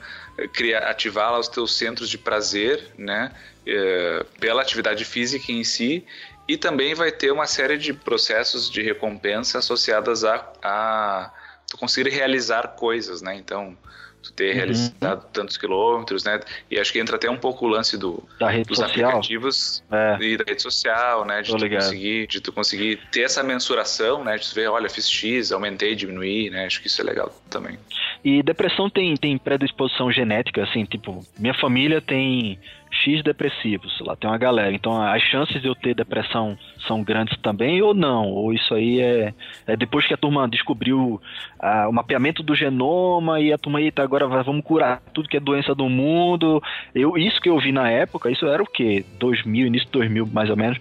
criar, 0.52 0.90
ativar 0.90 1.38
os 1.38 1.48
teus 1.48 1.76
centros 1.76 2.08
de 2.08 2.18
prazer, 2.18 2.92
né, 2.98 3.30
é, 3.66 4.26
pela 4.40 4.62
atividade 4.62 5.04
física 5.04 5.52
em 5.52 5.62
si 5.62 6.04
e 6.46 6.56
também 6.56 6.94
vai 6.94 7.10
ter 7.10 7.30
uma 7.30 7.46
série 7.46 7.78
de 7.78 7.92
processos 7.92 8.70
de 8.70 8.82
recompensa 8.82 9.58
associadas 9.58 10.24
a, 10.24 10.52
a 10.62 11.32
tu 11.68 11.78
conseguir 11.78 12.10
realizar 12.10 12.68
coisas, 12.76 13.22
né? 13.22 13.34
Então, 13.34 13.76
tu 14.22 14.32
ter 14.32 14.50
uhum. 14.50 14.54
realizado 14.54 15.26
tantos 15.32 15.56
quilômetros, 15.56 16.24
né? 16.24 16.40
E 16.70 16.78
acho 16.78 16.92
que 16.92 16.98
entra 16.98 17.16
até 17.16 17.30
um 17.30 17.36
pouco 17.36 17.66
o 17.66 17.68
lance 17.68 17.96
do, 17.96 18.22
dos 18.66 18.78
social. 18.78 18.88
aplicativos 18.88 19.82
é. 19.90 20.18
e 20.20 20.36
da 20.36 20.44
rede 20.46 20.62
social, 20.62 21.24
né? 21.24 21.42
De 21.42 21.56
tu, 21.56 21.68
conseguir, 21.68 22.26
de 22.26 22.40
tu 22.40 22.52
conseguir 22.52 23.00
ter 23.12 23.22
essa 23.22 23.42
mensuração, 23.42 24.24
né? 24.24 24.36
De 24.36 24.48
tu 24.48 24.54
ver, 24.54 24.68
olha, 24.68 24.88
fiz 24.88 25.08
X, 25.08 25.52
aumentei, 25.52 25.94
diminuí, 25.94 26.50
né? 26.50 26.66
Acho 26.66 26.80
que 26.80 26.86
isso 26.86 27.00
é 27.00 27.04
legal 27.04 27.34
também. 27.50 27.78
E 28.24 28.42
depressão 28.42 28.88
tem, 28.88 29.14
tem 29.16 29.36
predisposição 29.36 30.10
genética, 30.10 30.62
assim, 30.62 30.86
tipo, 30.86 31.20
minha 31.38 31.52
família 31.52 32.00
tem 32.00 32.58
X 32.90 33.22
depressivos, 33.22 34.00
lá 34.00 34.16
tem 34.16 34.30
uma 34.30 34.38
galera. 34.38 34.72
Então 34.72 34.98
as 35.02 35.22
chances 35.22 35.60
de 35.60 35.68
eu 35.68 35.74
ter 35.74 35.94
depressão 35.94 36.56
são 36.86 37.02
grandes 37.02 37.36
também 37.42 37.82
ou 37.82 37.92
não? 37.92 38.30
Ou 38.30 38.54
isso 38.54 38.72
aí 38.74 38.98
é, 38.98 39.34
é 39.66 39.76
depois 39.76 40.06
que 40.06 40.14
a 40.14 40.16
turma 40.16 40.48
descobriu 40.48 41.20
ah, 41.60 41.86
o 41.86 41.92
mapeamento 41.92 42.42
do 42.42 42.54
genoma 42.54 43.40
e 43.40 43.52
a 43.52 43.58
turma, 43.58 43.82
eita, 43.82 44.02
agora 44.02 44.26
vamos 44.26 44.64
curar 44.64 45.02
tudo 45.12 45.28
que 45.28 45.36
é 45.36 45.40
doença 45.40 45.74
do 45.74 45.88
mundo. 45.90 46.62
Eu, 46.94 47.18
isso 47.18 47.38
que 47.42 47.50
eu 47.50 47.58
vi 47.58 47.72
na 47.72 47.90
época, 47.90 48.30
isso 48.30 48.46
era 48.46 48.62
o 48.62 48.66
quê? 48.66 49.04
2000, 49.18 49.66
início 49.66 49.86
de 49.86 49.92
2000 49.92 50.26
mais 50.32 50.48
ou 50.48 50.56
menos. 50.56 50.78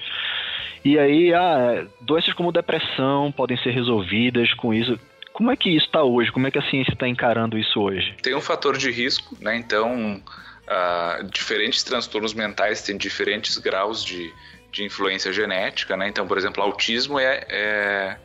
E 0.86 0.98
aí, 1.00 1.34
ah, 1.34 1.86
doenças 2.02 2.34
como 2.34 2.54
depressão 2.54 3.34
podem 3.34 3.58
ser 3.58 3.72
resolvidas 3.72 4.54
com 4.54 4.74
isso. 4.74 4.98
Como 5.34 5.52
é 5.52 5.56
que 5.56 5.70
isso 5.70 5.88
está 5.88 6.04
hoje? 6.04 6.32
Como 6.32 6.48
é 6.48 6.52
que 6.52 6.60
a 6.60 6.70
ciência 6.70 6.94
está 6.94 7.08
encarando 7.08 7.58
isso 7.58 7.80
hoje? 7.82 8.16
Tem 8.22 8.36
um 8.36 8.42
fator 8.42 8.78
de 8.78 8.90
risco, 8.92 9.36
né? 9.42 9.56
Então, 9.56 10.22
Uh, 10.64 11.26
diferentes 11.26 11.84
transtornos 11.84 12.34
mentais 12.34 12.82
têm 12.82 12.96
diferentes 12.96 13.58
graus 13.58 14.02
de, 14.04 14.34
de 14.72 14.84
influência 14.84 15.34
genética, 15.34 15.98
né? 15.98 16.08
Então, 16.08 16.26
por 16.26 16.38
exemplo, 16.38 16.64
autismo 16.64 17.20
é, 17.20 17.46
é, 17.50 18.18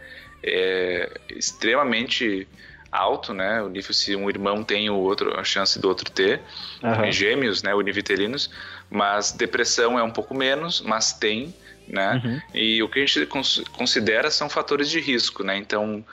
é 0.45 1.11
extremamente 1.31 2.47
alto, 2.93 3.35
né? 3.35 3.61
O 3.61 3.69
nível 3.69 3.93
se 3.93 4.15
um 4.15 4.31
irmão 4.31 4.63
tem 4.63 4.89
o 4.89 4.95
outro, 4.95 5.39
a 5.39 5.43
chance 5.43 5.81
do 5.81 5.89
outro 5.89 6.09
ter. 6.13 6.41
Uhum. 6.81 7.11
Gêmeos, 7.11 7.65
né? 7.65 7.75
Univitelinos. 7.75 8.49
Mas 8.89 9.33
depressão 9.33 9.99
é 9.99 10.03
um 10.05 10.11
pouco 10.11 10.33
menos, 10.33 10.81
mas 10.81 11.13
tem, 11.13 11.53
né? 11.89 12.23
Uhum. 12.25 12.41
E 12.55 12.81
o 12.85 12.89
que 12.89 13.01
a 13.01 13.07
gente 13.07 13.27
considera 13.73 14.31
são 14.31 14.49
fatores 14.49 14.89
de 14.89 15.01
risco, 15.01 15.43
né? 15.43 15.57
Então, 15.57 16.05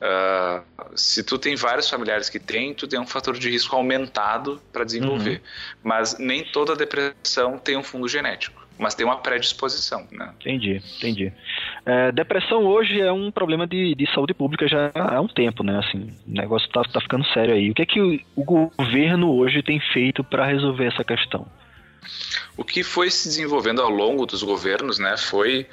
uh, 0.00 0.64
se 0.94 1.22
tu 1.22 1.38
tem 1.38 1.56
vários 1.56 1.88
familiares 1.88 2.28
que 2.28 2.38
tem, 2.38 2.74
tu 2.74 2.86
tem 2.86 2.98
um 2.98 3.06
fator 3.06 3.38
de 3.38 3.50
risco 3.50 3.74
aumentado 3.76 4.60
para 4.72 4.84
desenvolver. 4.84 5.36
Uhum. 5.36 5.80
Mas 5.82 6.18
nem 6.18 6.44
toda 6.44 6.76
depressão 6.76 7.58
tem 7.58 7.76
um 7.76 7.82
fundo 7.82 8.08
genético 8.08 8.66
mas 8.78 8.94
tem 8.94 9.06
uma 9.06 9.16
predisposição, 9.16 10.06
né? 10.12 10.32
Entendi, 10.40 10.82
entendi. 10.96 11.32
É, 11.84 12.12
depressão 12.12 12.64
hoje 12.64 13.00
é 13.00 13.10
um 13.10 13.30
problema 13.30 13.66
de, 13.66 13.94
de 13.94 14.06
saúde 14.12 14.34
pública 14.34 14.68
já 14.68 14.90
há 14.94 15.20
um 15.20 15.28
tempo, 15.28 15.62
né? 15.62 15.78
Assim, 15.78 16.10
o 16.26 16.30
negócio 16.30 16.68
tá, 16.70 16.82
tá 16.82 17.00
ficando 17.00 17.24
sério 17.28 17.54
aí. 17.54 17.70
O 17.70 17.74
que 17.74 17.82
é 17.82 17.86
que 17.86 18.00
o, 18.00 18.20
o 18.34 18.44
governo 18.44 19.34
hoje 19.34 19.62
tem 19.62 19.80
feito 19.92 20.22
para 20.22 20.46
resolver 20.46 20.86
essa 20.86 21.02
questão? 21.02 21.46
O 22.56 22.64
que 22.64 22.82
foi 22.82 23.10
se 23.10 23.28
desenvolvendo 23.28 23.82
ao 23.82 23.90
longo 23.90 24.26
dos 24.26 24.42
governos, 24.42 24.98
né, 24.98 25.16
foi 25.16 25.66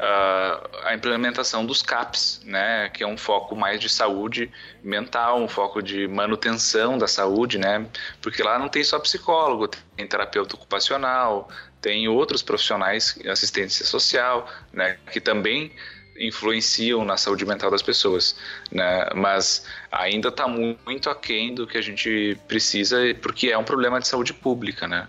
uh, 0.00 0.68
a 0.84 0.94
implementação 0.94 1.64
dos 1.64 1.82
CAPs, 1.82 2.40
né, 2.44 2.88
que 2.88 3.02
é 3.02 3.06
um 3.06 3.16
foco 3.16 3.54
mais 3.54 3.78
de 3.78 3.88
saúde 3.88 4.50
mental, 4.82 5.40
um 5.40 5.48
foco 5.48 5.82
de 5.82 6.08
manutenção 6.08 6.96
da 6.96 7.06
saúde, 7.06 7.58
né, 7.58 7.86
porque 8.22 8.42
lá 8.42 8.58
não 8.58 8.68
tem 8.68 8.82
só 8.82 8.98
psicólogo, 8.98 9.68
tem 9.68 10.06
terapeuta 10.06 10.56
ocupacional, 10.56 11.48
tem 11.80 12.08
outros 12.08 12.42
profissionais, 12.42 13.18
assistência 13.28 13.84
social, 13.84 14.48
né, 14.72 14.98
que 15.12 15.20
também 15.20 15.72
influenciam 16.18 17.04
na 17.04 17.16
saúde 17.16 17.46
mental 17.46 17.70
das 17.70 17.80
pessoas, 17.80 18.36
né? 18.70 19.08
Mas 19.14 19.64
ainda 19.90 20.28
está 20.28 20.46
muito 20.46 21.08
aquém 21.08 21.54
do 21.54 21.66
que 21.66 21.78
a 21.78 21.80
gente 21.80 22.36
precisa, 22.46 22.98
porque 23.22 23.48
é 23.48 23.56
um 23.56 23.64
problema 23.64 23.98
de 23.98 24.06
saúde 24.06 24.34
pública, 24.34 24.86
né? 24.86 25.08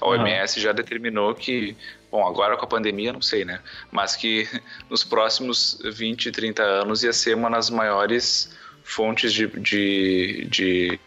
A 0.00 0.06
OMS 0.06 0.58
uhum. 0.58 0.62
já 0.62 0.72
determinou 0.72 1.34
que, 1.34 1.76
bom, 2.10 2.26
agora 2.26 2.56
com 2.56 2.64
a 2.64 2.68
pandemia 2.68 3.12
não 3.12 3.22
sei, 3.22 3.44
né? 3.44 3.60
Mas 3.90 4.16
que 4.16 4.48
nos 4.90 5.04
próximos 5.04 5.80
20, 5.84 6.30
30 6.30 6.62
anos 6.62 7.02
ia 7.02 7.12
ser 7.12 7.34
uma 7.34 7.50
das 7.50 7.70
maiores 7.70 8.56
fontes 8.84 9.32
de, 9.32 9.46
de, 9.46 10.46
de 10.50 11.00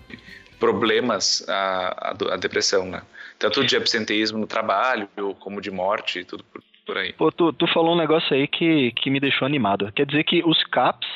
problemas 0.60 1.48
a, 1.48 2.14
a, 2.14 2.34
a 2.34 2.38
depressão, 2.38 2.86
né? 2.86 3.02
Tanto 3.38 3.64
de 3.66 3.76
absenteísmo 3.76 4.38
no 4.38 4.48
trabalho, 4.48 5.10
como 5.40 5.60
de 5.60 5.70
morte, 5.70 6.24
tudo 6.24 6.44
por, 6.46 6.64
por 6.86 6.98
aí. 6.98 7.12
Pô, 7.14 7.32
tu, 7.32 7.52
tu 7.52 7.68
falou 7.68 7.94
um 7.94 7.98
negócio 7.98 8.34
aí 8.34 8.48
que, 8.48 8.92
que 8.94 9.10
me 9.10 9.20
deixou 9.20 9.46
animado. 9.46 9.92
Quer 9.92 10.06
dizer 10.06 10.24
que 10.24 10.42
os 10.46 10.64
CAPs 10.66 11.08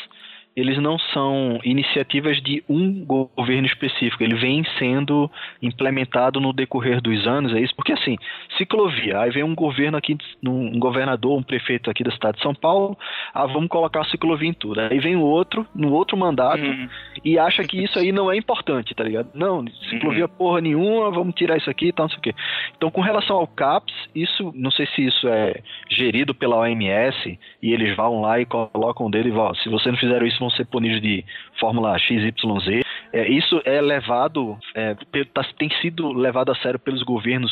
eles 0.56 0.78
não 0.78 0.98
são 0.98 1.60
iniciativas 1.64 2.42
de 2.42 2.64
um 2.68 3.06
governo 3.06 3.68
específico, 3.68 4.24
ele 4.24 4.36
vem 4.36 4.64
sendo 4.78 5.30
implementado 5.62 6.40
no 6.40 6.52
decorrer 6.52 7.02
dos 7.02 7.26
anos, 7.28 7.54
é 7.54 7.60
isso? 7.60 7.76
Porque 7.76 7.94
assim, 7.94 8.18
ciclovia, 8.58 9.20
aí 9.20 9.32
vem 9.32 9.44
um 9.44 9.56
governo 9.56 9.98
aqui, 9.98 10.18
um 10.46 10.78
governador, 10.80 11.38
um 11.38 11.44
prefeito 11.44 11.90
aqui 11.90 12.04
da 12.04 12.12
cidade 12.12 12.38
de 12.38 12.44
São 12.44 12.54
Paulo, 12.54 12.98
ah, 13.34 13.46
vamos 13.46 13.70
colocar 13.70 14.02
a 14.02 14.06
ciclovia 14.06 14.50
em 14.50 14.54
tudo. 14.54 14.82
Aí 14.82 15.00
vem 15.00 15.16
o 15.16 15.22
outro, 15.22 15.66
no 15.74 15.94
outro 15.94 16.18
mandato, 16.18 16.64
uhum. 16.64 16.90
e 17.24 17.38
acha 17.38 17.64
que 17.64 17.84
isso 17.84 17.98
aí 17.98 18.12
não 18.12 18.32
é 18.32 18.36
importante, 18.36 18.94
tá 18.94 19.04
ligado? 19.04 19.30
Não, 19.34 19.66
ciclovia 19.90 20.26
uhum. 20.26 20.32
porra 20.32 20.62
nenhuma, 20.62 21.12
vamos 21.12 21.36
tirar 21.36 21.58
isso 21.58 21.70
aqui 21.70 21.88
e 21.88 21.94
tal, 21.94 22.06
não 22.06 22.10
sei 22.10 22.20
o 22.20 22.22
quê. 22.22 22.36
Então, 22.76 22.92
com 22.92 23.02
relação 23.02 23.38
ao 23.38 23.48
CAPS, 23.48 23.94
isso, 24.14 24.52
não 24.56 24.72
sei 24.72 24.88
se 24.88 25.06
isso 25.06 25.28
é 25.28 25.62
gerido 25.90 26.34
pela 26.34 26.58
OMS, 26.58 27.40
e 27.62 27.74
eles 27.74 27.96
vão 27.96 28.22
lá 28.22 28.40
e 28.40 28.46
colocam 28.46 29.10
e 29.14 29.32
vão, 29.32 29.54
se 29.56 29.70
você 29.70 29.90
não 29.90 29.98
fizer 29.98 30.22
isso, 30.24 30.39
vão 30.40 30.50
ser 30.50 30.66
punidos 30.66 31.02
de 31.02 31.24
fórmula 31.60 31.98
XYZ. 32.00 32.84
É, 33.12 33.28
isso 33.28 33.62
é 33.66 33.82
levado, 33.82 34.58
é, 34.76 34.96
tá, 35.34 35.44
tem 35.58 35.70
sido 35.82 36.12
levado 36.12 36.52
a 36.52 36.56
sério 36.56 36.80
pelos 36.80 37.04
governos 37.04 37.52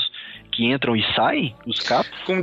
que 0.51 0.65
entram 0.65 0.95
e 0.95 1.03
saem, 1.13 1.55
os 1.65 1.79
CAPs? 1.79 2.11
Com, 2.25 2.41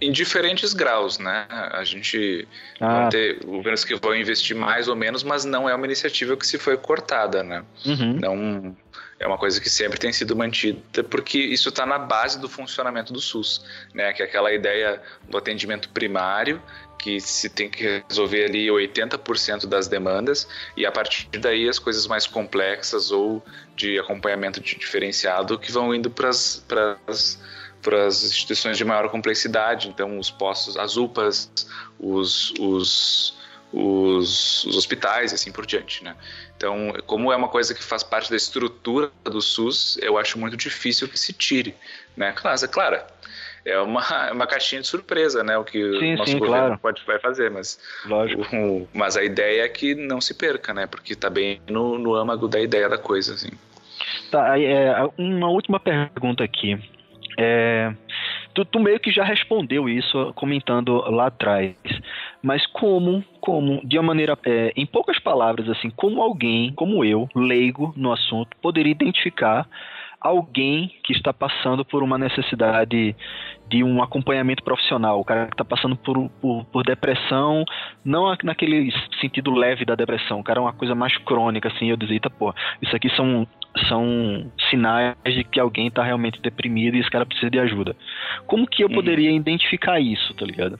em 0.00 0.10
diferentes 0.12 0.72
graus, 0.72 1.18
né? 1.18 1.46
A 1.50 1.84
gente 1.84 2.46
ah. 2.80 3.02
vai 3.02 3.08
ter 3.10 3.44
governos 3.44 3.84
que 3.84 3.94
vão 3.94 4.16
investir 4.16 4.56
mais 4.56 4.88
ou 4.88 4.96
menos, 4.96 5.22
mas 5.22 5.44
não 5.44 5.68
é 5.68 5.74
uma 5.74 5.86
iniciativa 5.86 6.36
que 6.36 6.46
se 6.46 6.58
foi 6.58 6.76
cortada, 6.76 7.42
né? 7.42 7.64
Uhum. 7.86 8.18
Não 8.20 8.76
é 9.22 9.26
uma 9.26 9.38
coisa 9.38 9.60
que 9.60 9.70
sempre 9.70 10.00
tem 10.00 10.12
sido 10.12 10.34
mantida, 10.34 11.04
porque 11.04 11.38
isso 11.38 11.68
está 11.68 11.86
na 11.86 11.96
base 11.96 12.40
do 12.40 12.48
funcionamento 12.48 13.12
do 13.12 13.20
SUS, 13.20 13.64
né? 13.94 14.12
Que 14.12 14.22
é 14.22 14.26
aquela 14.26 14.52
ideia 14.52 15.00
do 15.28 15.38
atendimento 15.38 15.88
primário 15.90 16.60
que 16.98 17.20
se 17.20 17.48
tem 17.48 17.70
que 17.70 18.02
resolver 18.08 18.44
ali 18.44 18.66
80% 18.66 19.66
das 19.66 19.88
demandas 19.88 20.46
e 20.76 20.86
a 20.86 20.92
partir 20.92 21.26
daí 21.38 21.68
as 21.68 21.78
coisas 21.78 22.06
mais 22.06 22.26
complexas 22.26 23.10
ou 23.10 23.42
de 23.74 23.98
acompanhamento 23.98 24.60
de 24.60 24.76
diferenciado 24.76 25.58
que 25.58 25.72
vão 25.72 25.94
indo 25.94 26.10
para 26.10 26.28
as 26.28 27.38
para 27.82 28.06
as 28.06 28.22
instituições 28.22 28.78
de 28.78 28.84
maior 28.84 29.08
complexidade, 29.08 29.88
então 29.88 30.16
os 30.16 30.30
postos, 30.30 30.76
as 30.76 30.96
UPAs, 30.96 31.50
os, 31.98 32.54
os, 32.60 33.34
os, 33.72 34.64
os 34.64 34.76
hospitais 34.76 35.32
e 35.32 35.34
assim 35.34 35.50
por 35.50 35.64
diante, 35.64 36.04
né? 36.04 36.14
Então, 36.56 36.92
como 37.06 37.32
é 37.32 37.36
uma 37.36 37.48
coisa 37.48 37.74
que 37.74 37.82
faz 37.82 38.02
parte 38.02 38.30
da 38.30 38.36
estrutura 38.36 39.10
do 39.24 39.40
SUS, 39.40 39.98
eu 40.02 40.18
acho 40.18 40.38
muito 40.38 40.56
difícil 40.56 41.08
que 41.08 41.18
se 41.18 41.32
tire, 41.32 41.74
né? 42.16 42.32
Claro, 42.32 42.62
é 42.62 42.68
claro, 42.68 43.00
é 43.64 43.78
uma, 43.78 44.02
é 44.28 44.32
uma 44.32 44.46
caixinha 44.46 44.80
de 44.80 44.86
surpresa, 44.86 45.42
né? 45.42 45.56
O 45.56 45.64
que 45.64 45.78
sim, 45.98 46.14
o 46.14 46.18
nosso 46.18 46.32
sim, 46.32 46.38
governo 46.38 46.66
claro. 46.66 46.78
pode 46.80 47.02
vai 47.06 47.18
fazer, 47.18 47.50
mas 47.50 47.78
o, 48.52 48.86
mas 48.92 49.16
a 49.16 49.24
ideia 49.24 49.62
é 49.64 49.68
que 49.68 49.94
não 49.94 50.20
se 50.20 50.34
perca, 50.34 50.74
né? 50.74 50.86
Porque 50.86 51.14
está 51.14 51.30
bem 51.30 51.60
no, 51.68 51.98
no 51.98 52.14
âmago 52.14 52.48
da 52.48 52.60
ideia 52.60 52.88
da 52.88 52.98
coisa, 52.98 53.34
assim. 53.34 53.50
Tá, 54.30 54.58
é, 54.58 54.94
uma 55.18 55.48
última 55.48 55.78
pergunta 55.78 56.42
aqui. 56.42 56.78
É, 57.38 57.92
tu, 58.54 58.64
tu, 58.64 58.78
meio 58.78 59.00
que 59.00 59.10
já 59.10 59.24
respondeu 59.24 59.88
isso 59.88 60.32
comentando 60.34 60.98
lá 61.10 61.26
atrás, 61.26 61.74
mas 62.42 62.66
como, 62.66 63.24
como, 63.40 63.80
de 63.86 63.98
uma 63.98 64.08
maneira, 64.08 64.36
é, 64.44 64.72
em 64.76 64.84
poucas 64.84 65.18
palavras, 65.18 65.68
assim, 65.68 65.90
como 65.90 66.20
alguém, 66.20 66.72
como 66.74 67.04
eu, 67.04 67.28
leigo 67.34 67.92
no 67.96 68.12
assunto, 68.12 68.56
poderia 68.60 68.90
identificar 68.90 69.68
alguém 70.20 70.90
que 71.02 71.12
está 71.12 71.32
passando 71.32 71.84
por 71.84 72.02
uma 72.02 72.16
necessidade 72.16 73.16
de 73.68 73.82
um 73.82 74.02
acompanhamento 74.02 74.62
profissional, 74.62 75.18
o 75.18 75.24
cara 75.24 75.46
que 75.46 75.54
está 75.54 75.64
passando 75.64 75.96
por, 75.96 76.28
por, 76.40 76.64
por, 76.66 76.84
depressão, 76.84 77.64
não 78.04 78.32
naquele 78.44 78.92
sentido 79.20 79.50
leve 79.50 79.84
da 79.84 79.94
depressão, 79.94 80.40
o 80.40 80.44
cara 80.44 80.60
é 80.60 80.62
uma 80.62 80.72
coisa 80.72 80.94
mais 80.94 81.16
crônica, 81.18 81.68
assim, 81.68 81.90
eu 81.90 81.96
dizia, 81.96 82.20
pô, 82.38 82.54
isso 82.80 82.94
aqui 82.94 83.08
são, 83.16 83.46
são 83.88 84.52
sinais 84.70 85.16
de 85.24 85.42
que 85.42 85.58
alguém 85.58 85.88
está 85.88 86.04
realmente 86.04 86.40
deprimido 86.40 86.96
e 86.96 87.00
esse 87.00 87.10
cara 87.10 87.26
precisa 87.26 87.50
de 87.50 87.58
ajuda. 87.58 87.96
Como 88.46 88.66
que 88.66 88.84
eu 88.84 88.88
uhum. 88.88 88.94
poderia 88.94 89.30
identificar 89.30 89.98
isso, 89.98 90.34
tá 90.34 90.44
ligado? 90.44 90.78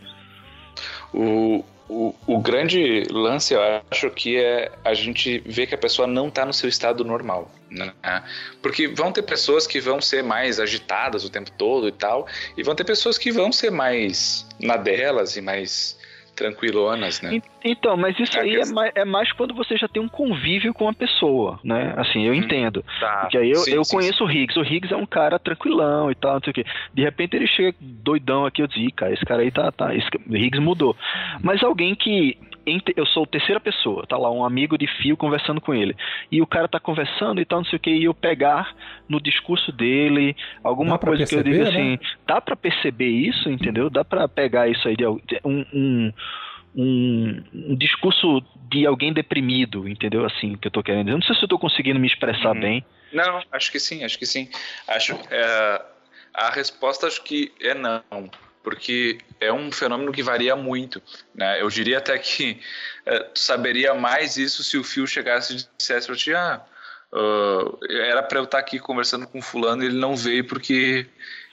O, 1.12 1.64
o, 1.88 2.14
o, 2.26 2.38
grande 2.40 3.04
lance, 3.10 3.54
eu 3.54 3.60
acho 3.90 4.10
que 4.10 4.36
é 4.36 4.72
a 4.84 4.94
gente 4.94 5.42
ver 5.46 5.66
que 5.66 5.74
a 5.74 5.78
pessoa 5.78 6.06
não 6.06 6.28
está 6.28 6.46
no 6.46 6.52
seu 6.52 6.68
estado 6.68 7.04
normal. 7.04 7.50
Né? 7.70 7.92
Porque 8.60 8.88
vão 8.88 9.12
ter 9.12 9.22
pessoas 9.22 9.66
que 9.66 9.80
vão 9.80 10.00
ser 10.00 10.22
mais 10.22 10.58
agitadas 10.58 11.24
o 11.24 11.30
tempo 11.30 11.50
todo 11.52 11.88
e 11.88 11.92
tal, 11.92 12.26
e 12.56 12.62
vão 12.62 12.74
ter 12.74 12.84
pessoas 12.84 13.18
que 13.18 13.30
vão 13.30 13.52
ser 13.52 13.70
mais 13.70 14.46
na 14.60 14.76
delas 14.76 15.36
e 15.36 15.40
mais 15.40 15.98
tranquilonas, 16.34 17.20
né? 17.22 17.40
Então, 17.64 17.96
mas 17.96 18.18
isso 18.18 18.38
aí 18.38 18.56
é 18.56 18.66
mais, 18.66 18.92
é 18.94 19.04
mais, 19.04 19.32
quando 19.32 19.54
você 19.54 19.76
já 19.76 19.86
tem 19.86 20.02
um 20.02 20.08
convívio 20.08 20.72
com 20.74 20.88
a 20.88 20.92
pessoa, 20.92 21.60
né? 21.62 21.94
Assim, 21.96 22.26
eu 22.26 22.32
hum, 22.32 22.36
entendo. 22.36 22.84
Tá. 22.98 23.20
Porque 23.22 23.38
aí 23.38 23.50
eu, 23.50 23.60
sim, 23.60 23.72
eu 23.72 23.84
sim, 23.84 23.96
conheço 23.96 24.18
sim. 24.18 24.24
o 24.24 24.30
Higgs. 24.30 24.58
O 24.58 24.62
Higgs 24.62 24.92
é 24.92 24.96
um 24.96 25.06
cara 25.06 25.38
tranquilão 25.38 26.10
e 26.10 26.14
tal, 26.14 26.34
não 26.34 26.40
sei 26.40 26.50
o 26.50 26.54
quê. 26.54 26.64
De 26.92 27.02
repente 27.02 27.36
ele 27.36 27.46
chega 27.46 27.74
doidão 27.80 28.44
aqui, 28.46 28.62
eu 28.62 28.66
digo, 28.66 28.92
cara, 28.94 29.12
esse 29.12 29.24
cara 29.24 29.42
aí 29.42 29.50
tá. 29.50 29.70
tá 29.70 29.94
esse, 29.94 30.08
o 30.28 30.36
Higgs 30.36 30.60
mudou. 30.60 30.96
Mas 31.42 31.62
alguém 31.62 31.94
que 31.94 32.38
eu 32.96 33.06
sou 33.06 33.26
terceira 33.26 33.60
pessoa, 33.60 34.06
tá 34.06 34.16
lá 34.16 34.30
um 34.30 34.44
amigo 34.44 34.78
de 34.78 34.86
fio 34.86 35.16
conversando 35.16 35.60
com 35.60 35.74
ele. 35.74 35.96
E 36.30 36.40
o 36.40 36.46
cara 36.46 36.68
tá 36.68 36.78
conversando 36.78 37.40
e 37.40 37.44
tal, 37.44 37.58
não 37.58 37.64
sei 37.64 37.76
o 37.76 37.80
que, 37.80 37.90
e 37.90 38.04
eu 38.04 38.14
pegar 38.14 38.74
no 39.08 39.20
discurso 39.20 39.72
dele 39.72 40.36
alguma 40.62 40.98
coisa 40.98 41.18
perceber, 41.18 41.42
que 41.42 41.48
eu 41.48 41.52
digo 41.52 41.68
assim, 41.68 41.90
né? 41.92 41.98
dá 42.26 42.40
para 42.40 42.56
perceber 42.56 43.08
isso, 43.08 43.50
entendeu? 43.50 43.90
Dá 43.90 44.04
para 44.04 44.28
pegar 44.28 44.68
isso 44.68 44.86
aí 44.86 44.96
de 44.96 45.06
um, 45.06 45.20
um, 45.44 46.12
um, 46.74 47.42
um, 47.52 47.76
discurso 47.76 48.42
de 48.70 48.86
alguém 48.86 49.12
deprimido, 49.12 49.88
entendeu? 49.88 50.24
Assim, 50.24 50.56
que 50.56 50.68
eu 50.68 50.72
tô 50.72 50.82
querendo 50.82 51.06
dizer. 51.06 51.16
Não 51.16 51.22
sei 51.22 51.36
se 51.36 51.42
eu 51.42 51.48
tô 51.48 51.58
conseguindo 51.58 51.98
me 51.98 52.06
expressar 52.06 52.54
uhum. 52.54 52.60
bem. 52.60 52.84
Não, 53.12 53.42
acho 53.52 53.70
que 53.70 53.80
sim, 53.80 54.04
acho 54.04 54.18
que 54.18 54.26
sim. 54.26 54.48
Acho 54.88 55.18
é, 55.30 55.82
a 56.32 56.50
resposta 56.50 57.06
acho 57.06 57.22
que 57.24 57.52
é 57.60 57.74
não 57.74 58.02
porque 58.62 59.18
é 59.40 59.52
um 59.52 59.70
fenômeno 59.72 60.12
que 60.12 60.22
varia 60.22 60.54
muito. 60.54 61.02
Né? 61.34 61.60
Eu 61.60 61.68
diria 61.68 61.98
até 61.98 62.16
que 62.18 62.60
é, 63.04 63.30
saberia 63.34 63.94
mais 63.94 64.36
isso 64.36 64.62
se 64.62 64.78
o 64.78 64.84
fio 64.84 65.06
chegasse 65.06 65.54
e 65.54 65.66
dissesse 65.76 66.06
para 66.06 66.16
ti, 66.16 66.34
ah, 66.34 66.62
uh, 67.12 67.78
era 67.90 68.22
para 68.22 68.38
eu 68.38 68.44
estar 68.44 68.58
aqui 68.58 68.78
conversando 68.78 69.26
com 69.26 69.42
fulano 69.42 69.82
e 69.82 69.86
ele 69.86 69.98
não 69.98 70.16
veio 70.16 70.46
porque 70.46 71.06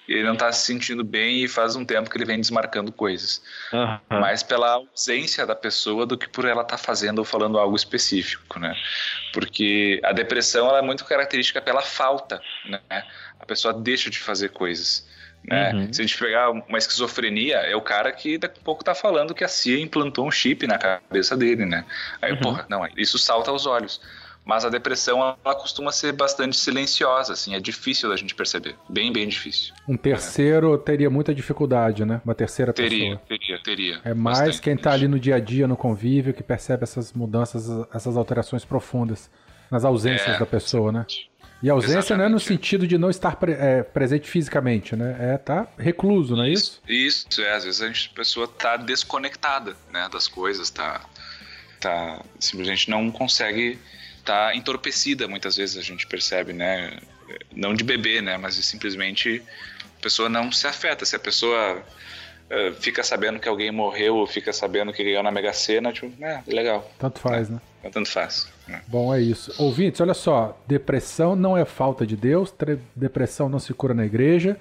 ele 0.08 0.24
não 0.24 0.34
está 0.34 0.52
se 0.52 0.66
sentindo 0.66 1.04
bem 1.04 1.44
e 1.44 1.48
faz 1.48 1.76
um 1.76 1.86
tempo 1.86 2.10
que 2.10 2.18
ele 2.18 2.26
vem 2.26 2.40
desmarcando 2.40 2.92
coisas. 2.92 3.44
Uhum. 3.72 4.20
Mais 4.20 4.42
pela 4.42 4.72
ausência 4.72 5.46
da 5.46 5.56
pessoa 5.56 6.06
do 6.06 6.18
que 6.18 6.28
por 6.28 6.46
ela 6.46 6.64
estar 6.64 6.78
tá 6.78 6.84
fazendo 6.84 7.20
ou 7.20 7.26
falando 7.26 7.60
algo 7.60 7.76
específico, 7.76 8.60
né? 8.60 8.76
Porque 9.32 10.02
a 10.04 10.12
depressão 10.12 10.76
é 10.76 10.82
muito 10.82 11.06
característica 11.06 11.62
pela 11.62 11.82
falta, 11.82 12.42
né? 12.66 12.82
A 13.40 13.46
pessoa 13.46 13.72
deixa 13.72 14.10
de 14.10 14.18
fazer 14.18 14.50
coisas. 14.50 15.08
Né? 15.44 15.74
Uhum. 15.74 15.94
Se 15.94 16.02
a 16.02 16.06
gente 16.06 16.18
pegar 16.18 16.50
uma 16.52 16.78
esquizofrenia, 16.78 17.58
é 17.58 17.76
o 17.76 17.82
cara 17.82 18.12
que 18.12 18.38
daqui 18.38 18.60
a 18.60 18.64
pouco 18.64 18.84
tá 18.84 18.94
falando 18.94 19.34
que 19.34 19.44
a 19.44 19.48
CIA 19.48 19.80
implantou 19.80 20.28
um 20.28 20.32
chip 20.32 20.68
na 20.68 20.78
cabeça 20.78 21.36
dele, 21.36 21.66
né? 21.66 21.86
Aí, 22.22 22.34
uhum. 22.34 22.40
porra, 22.40 22.66
não, 22.70 22.88
isso 22.98 23.18
salta 23.18 23.50
aos 23.52 23.66
olhos. 23.66 24.02
Mas 24.46 24.66
a 24.66 24.70
depressão, 24.70 25.20
ela 25.46 25.56
costuma 25.56 25.92
ser 25.92 26.12
bastante 26.12 26.58
silenciosa, 26.58 27.34
assim, 27.34 27.54
é 27.54 27.60
difícil 27.60 28.10
da 28.10 28.16
gente 28.16 28.34
perceber. 28.34 28.76
Bem, 28.90 29.14
bem 29.14 29.28
difícil. 29.28 29.76
Um 29.88 29.96
terceiro 29.96 30.74
é. 30.74 30.78
teria 30.80 31.10
muita 31.10 31.36
dificuldade, 31.36 32.04
né? 32.04 32.20
Uma 32.26 32.34
terceira 32.34 32.74
teria, 32.74 33.18
pessoa. 33.18 33.22
Teria, 33.28 33.40
teria, 33.40 33.64
teria. 33.64 34.02
É 34.04 34.14
mais 34.14 34.40
bastante. 34.40 34.62
quem 34.62 34.76
tá 34.76 34.92
ali 34.92 35.08
no 35.08 35.20
dia 35.20 35.36
a 35.36 35.40
dia, 35.40 35.68
no 35.68 35.78
convívio, 35.78 36.34
que 36.34 36.42
percebe 36.42 36.84
essas 36.84 37.14
mudanças, 37.14 37.70
essas 37.94 38.18
alterações 38.18 38.66
profundas 38.66 39.30
nas 39.70 39.86
ausências 39.86 40.36
é, 40.36 40.40
da 40.40 40.46
pessoa, 40.46 40.92
né? 40.92 41.06
E 41.62 41.70
a 41.70 41.74
ausência 41.74 42.00
Exatamente. 42.00 42.20
não 42.20 42.26
é 42.26 42.30
no 42.30 42.40
sentido 42.40 42.88
de 42.88 42.98
não 42.98 43.10
estar 43.10 43.36
pre 43.36 43.52
é, 43.52 43.84
presente 43.84 44.30
fisicamente, 44.30 44.96
né? 44.96 45.16
É 45.20 45.36
estar 45.36 45.66
tá 45.66 45.72
recluso, 45.78 46.36
não 46.36 46.44
é 46.44 46.50
isso? 46.50 46.82
Isso, 46.88 47.28
isso 47.30 47.42
é. 47.42 47.54
Às 47.54 47.66
vezes 47.66 47.82
a, 47.82 47.88
gente, 47.88 48.10
a 48.14 48.16
pessoa 48.16 48.46
está 48.46 48.78
desconectada 48.78 49.76
né, 49.92 50.08
das 50.12 50.28
coisas, 50.28 50.70
tá, 50.70 51.02
tá, 51.82 52.24
simplesmente 52.40 52.90
não 52.90 53.12
consegue 53.12 53.78
tá 54.24 54.56
entorpecida 54.56 55.28
muitas 55.28 55.56
vezes 55.56 55.78
a 55.78 55.82
gente 55.82 56.06
percebe, 56.06 56.54
né? 56.54 57.00
Não 57.52 57.74
de 57.74 57.84
bebê, 57.84 58.22
né? 58.22 58.38
Mas 58.38 58.56
simplesmente 58.56 59.42
a 59.98 60.02
pessoa 60.02 60.30
não 60.30 60.52
se 60.52 60.68
afeta. 60.68 61.04
Se 61.04 61.16
a 61.16 61.20
pessoa 61.20 61.84
fica 62.80 63.04
sabendo 63.04 63.40
que 63.40 63.48
alguém 63.48 63.72
morreu 63.72 64.16
ou 64.16 64.28
fica 64.28 64.52
sabendo 64.52 64.92
que 64.92 65.04
ganhou 65.04 65.22
na 65.22 65.32
Mega 65.32 65.54
Sena, 65.54 65.94
tipo, 65.94 66.12
é, 66.24 66.42
legal. 66.48 66.90
Tanto 66.98 67.20
faz, 67.20 67.50
é, 67.50 67.54
né? 67.54 67.62
Tanto 67.92 68.10
faz. 68.10 68.48
Né? 68.68 68.82
Bom, 68.88 69.14
é 69.14 69.22
isso. 69.22 69.54
Ouvintes, 69.62 70.02
olha 70.02 70.14
só. 70.14 70.58
Depressão 70.68 71.36
não 71.36 71.58
é 71.58 71.66
falta 71.66 72.06
de 72.06 72.16
Deus, 72.16 72.54
depressão 72.96 73.50
não 73.50 73.60
se 73.60 73.74
cura 73.74 73.94
na 73.94 74.06
igreja, 74.06 74.58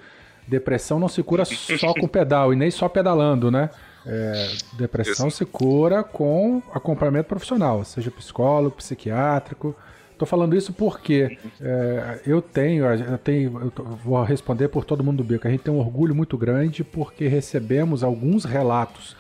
depressão 0.47 0.98
não 0.98 1.09
se 1.09 1.23
cura 1.23 1.44
só 1.47 1.94
com 1.94 2.06
pedal 2.06 2.52
e 2.52 2.56
nem 2.56 2.70
só 2.70 2.89
pedalando, 2.89 3.51
né? 3.51 3.70
É, 4.06 4.48
depressão 4.74 5.28
Isso. 5.28 5.39
se 5.39 5.44
cura 5.44 6.02
com 6.02 6.62
acompanhamento 6.73 7.28
profissional, 7.28 7.85
seja 7.85 8.10
psicólogo, 8.10 8.77
psiquiátrico. 8.77 9.77
Estou 10.19 10.27
falando 10.27 10.57
isso 10.57 10.73
porque 10.73 11.39
é, 11.61 12.20
eu 12.27 12.43
tenho, 12.43 12.85
eu 12.85 13.19
tenho, 13.19 13.73
eu 13.78 13.85
vou 14.03 14.20
responder 14.24 14.66
por 14.66 14.85
todo 14.85 15.05
mundo 15.05 15.19
do 15.19 15.24
Beco. 15.24 15.47
A 15.47 15.51
gente 15.51 15.62
tem 15.62 15.73
um 15.73 15.78
orgulho 15.78 16.12
muito 16.12 16.36
grande 16.36 16.82
porque 16.82 17.28
recebemos 17.28 18.03
alguns 18.03 18.45
relatos 18.45 19.16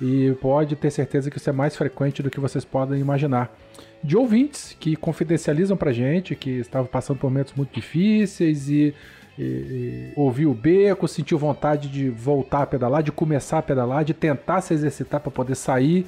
e 0.00 0.36
pode 0.40 0.74
ter 0.74 0.90
certeza 0.90 1.30
que 1.30 1.38
isso 1.38 1.48
é 1.48 1.52
mais 1.52 1.76
frequente 1.76 2.20
do 2.20 2.28
que 2.28 2.40
vocês 2.40 2.64
podem 2.64 3.00
imaginar. 3.00 3.56
De 4.02 4.16
ouvintes 4.16 4.76
que 4.80 4.96
confidencializam 4.96 5.76
pra 5.76 5.92
gente 5.92 6.34
que 6.34 6.50
estavam 6.50 6.88
passando 6.88 7.18
por 7.18 7.30
momentos 7.30 7.52
muito 7.54 7.72
difíceis 7.72 8.68
e 8.68 8.92
e, 9.38 9.42
e, 9.42 10.12
ouviu 10.16 10.50
o 10.50 10.54
beco, 10.54 11.08
sentiu 11.08 11.38
vontade 11.38 11.88
de 11.88 12.10
voltar 12.10 12.62
a 12.62 12.66
pedalar, 12.66 13.02
de 13.02 13.10
começar 13.10 13.58
a 13.58 13.62
pedalar, 13.62 14.04
de 14.04 14.12
tentar 14.12 14.60
se 14.60 14.74
exercitar 14.74 15.20
para 15.20 15.30
poder 15.30 15.54
sair 15.54 16.06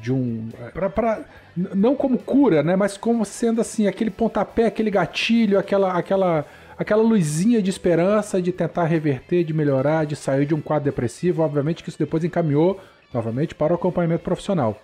de 0.00 0.12
um. 0.12 0.48
Pra, 0.72 0.88
pra, 0.88 1.20
não 1.56 1.94
como 1.94 2.18
cura, 2.18 2.62
né? 2.62 2.76
Mas 2.76 2.96
como 2.96 3.24
sendo 3.24 3.60
assim, 3.60 3.86
aquele 3.86 4.10
pontapé, 4.10 4.66
aquele 4.66 4.90
gatilho, 4.90 5.58
aquela, 5.58 5.92
aquela, 5.92 6.46
aquela 6.76 7.02
luzinha 7.02 7.60
de 7.60 7.70
esperança 7.70 8.40
de 8.40 8.52
tentar 8.52 8.84
reverter, 8.84 9.44
de 9.44 9.52
melhorar, 9.52 10.06
de 10.06 10.16
sair 10.16 10.46
de 10.46 10.54
um 10.54 10.60
quadro 10.60 10.84
depressivo. 10.84 11.42
Obviamente 11.42 11.82
que 11.82 11.88
isso 11.88 11.98
depois 11.98 12.24
encaminhou 12.24 12.80
novamente 13.12 13.54
para 13.54 13.72
o 13.72 13.76
acompanhamento 13.76 14.24
profissional. 14.24 14.80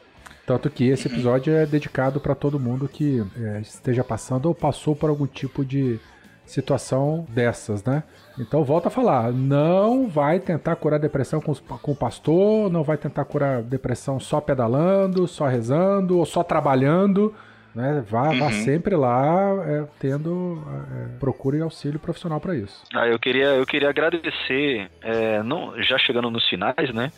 Tanto 0.46 0.68
que 0.68 0.88
esse 0.88 1.08
episódio 1.08 1.54
é 1.54 1.64
dedicado 1.64 2.20
para 2.20 2.34
todo 2.34 2.60
mundo 2.60 2.86
que 2.86 3.24
é, 3.36 3.60
esteja 3.60 4.04
passando 4.04 4.46
ou 4.46 4.54
passou 4.54 4.94
por 4.94 5.08
algum 5.08 5.26
tipo 5.26 5.64
de 5.64 5.98
situação 6.46 7.26
dessas, 7.28 7.84
né? 7.84 8.02
Então 8.38 8.64
volta 8.64 8.88
a 8.88 8.90
falar, 8.90 9.32
não 9.32 10.08
vai 10.08 10.40
tentar 10.40 10.76
curar 10.76 10.98
depressão 10.98 11.40
com, 11.40 11.54
com 11.54 11.92
o 11.92 11.96
pastor, 11.96 12.70
não 12.70 12.82
vai 12.82 12.96
tentar 12.96 13.24
curar 13.24 13.62
depressão 13.62 14.18
só 14.18 14.40
pedalando, 14.40 15.26
só 15.26 15.46
rezando 15.46 16.18
ou 16.18 16.26
só 16.26 16.42
trabalhando, 16.42 17.34
né? 17.74 18.04
Vá, 18.08 18.30
uhum. 18.30 18.38
vá 18.38 18.50
sempre 18.52 18.96
lá 18.96 19.54
é, 19.66 19.84
tendo 19.98 20.62
é, 20.92 21.18
procure 21.18 21.60
auxílio 21.60 21.98
profissional 21.98 22.40
para 22.40 22.56
isso. 22.56 22.84
Ah, 22.94 23.06
eu 23.06 23.18
queria 23.18 23.46
eu 23.54 23.66
queria 23.66 23.88
agradecer, 23.88 24.90
é, 25.02 25.42
não, 25.42 25.80
já 25.82 25.96
chegando 25.98 26.30
nos 26.30 26.48
finais, 26.48 26.92
né? 26.92 27.12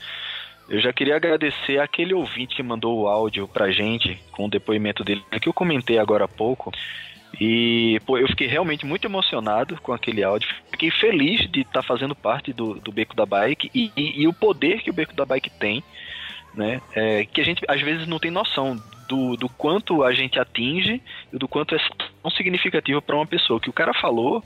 Eu 0.69 0.81
já 0.81 0.93
queria 0.93 1.15
agradecer 1.15 1.78
aquele 1.78 2.12
ouvinte 2.12 2.57
que 2.57 2.62
mandou 2.62 3.01
o 3.01 3.07
áudio 3.07 3.47
pra 3.47 3.70
gente 3.70 4.20
com 4.32 4.47
o 4.47 4.51
depoimento 4.51 5.05
dele, 5.05 5.24
que 5.40 5.48
eu 5.48 5.53
comentei 5.53 5.97
agora 5.97 6.24
há 6.24 6.28
pouco. 6.28 6.73
E 7.40 8.01
pô, 8.07 8.16
eu 8.19 8.27
fiquei 8.28 8.47
realmente 8.47 8.86
muito 8.86 9.07
emocionado 9.07 9.78
com 9.82 9.93
aquele 9.93 10.23
áudio. 10.23 10.48
Fiquei 10.70 10.90
feliz 10.90 11.51
de 11.51 11.61
estar 11.61 11.81
tá 11.81 11.82
fazendo 11.82 12.15
parte 12.15 12.53
do, 12.53 12.74
do 12.74 12.93
Beco 12.93 13.15
da 13.15 13.27
Bike 13.27 13.70
e, 13.74 13.93
e, 13.97 14.23
e, 14.23 14.28
o 14.28 14.32
poder 14.32 14.82
que 14.82 14.90
o 14.90 14.94
Beco 14.94 15.15
da 15.15 15.27
Bike 15.27 15.51
tem, 15.51 15.82
né? 16.55 16.81
É, 16.94 17.24
que 17.27 17.40
a 17.40 17.44
gente 17.44 17.62
às 17.69 17.81
vezes 17.81 18.07
não 18.07 18.19
tem 18.19 18.31
noção 18.31 18.77
do, 19.07 19.36
do 19.36 19.48
quanto 19.48 20.03
a 20.03 20.12
gente 20.12 20.39
atinge 20.39 21.01
e 21.32 21.39
do 21.39 21.47
quanto 21.47 21.74
é 21.74 21.78
tão 22.23 22.31
significativo 22.31 23.03
para 23.03 23.16
uma 23.16 23.27
pessoa. 23.27 23.61
que 23.61 23.70
o 23.70 23.74
cara 23.74 23.93
falou 23.94 24.43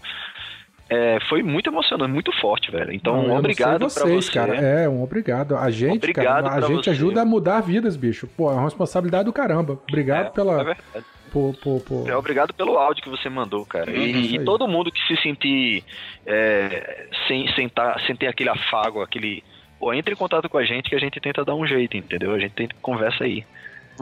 é, 0.89 1.19
foi 1.29 1.41
muito 1.41 1.71
emocionante, 1.71 2.11
muito 2.11 2.33
forte, 2.41 2.73
velho. 2.73 2.93
Então, 2.93 3.23
não, 3.23 3.37
obrigado 3.37 3.87
para 3.89 4.07
você. 4.07 4.33
cara. 4.33 4.57
É, 4.57 4.89
um 4.89 5.05
obrigado. 5.05 5.57
A 5.57 5.71
gente, 5.71 5.99
obrigado 5.99 6.45
cara, 6.49 6.57
a 6.57 6.61
gente 6.69 6.85
você. 6.85 6.91
ajuda 6.91 7.23
a 7.23 7.25
mudar 7.25 7.61
vidas, 7.61 7.97
bicho. 7.97 8.27
Pô, 8.27 8.51
é 8.51 8.55
uma 8.55 8.65
responsabilidade 8.65 9.27
do 9.27 9.33
caramba. 9.33 9.79
Obrigado 9.89 10.27
é, 10.27 10.31
pela. 10.31 10.61
É 10.61 10.65
verdade 10.65 11.05
por, 11.31 11.55
por, 11.57 11.81
por... 11.81 12.09
É, 12.09 12.17
obrigado 12.17 12.53
pelo 12.53 12.79
áudio 12.79 13.03
que 13.03 13.09
você 13.09 13.29
mandou, 13.29 13.65
cara. 13.65 13.91
E, 13.91 14.37
e 14.37 14.45
todo 14.45 14.69
mundo 14.69 14.91
que 14.91 15.01
se 15.07 15.21
sentir 15.23 15.85
é, 16.27 17.09
sem, 17.27 17.53
sem, 17.55 17.69
tá, 17.69 17.99
sem 18.07 18.17
ter 18.17 18.27
aquele 18.27 18.51
afago, 18.51 19.03
aquele. 19.03 19.43
Pô, 19.79 19.93
entre 19.95 20.13
em 20.13 20.17
contato 20.17 20.49
com 20.49 20.59
a 20.59 20.65
gente 20.65 20.91
que 20.91 20.97
a 20.97 21.01
gente 21.01 21.21
tenta 21.21 21.45
dar 21.45 21.55
um 21.55 21.67
jeito, 21.67 21.97
entendeu? 21.97 22.33
A 22.33 22.39
gente 22.39 22.53
tem 22.53 22.69
conversa 22.83 23.25
aí. 23.25 23.45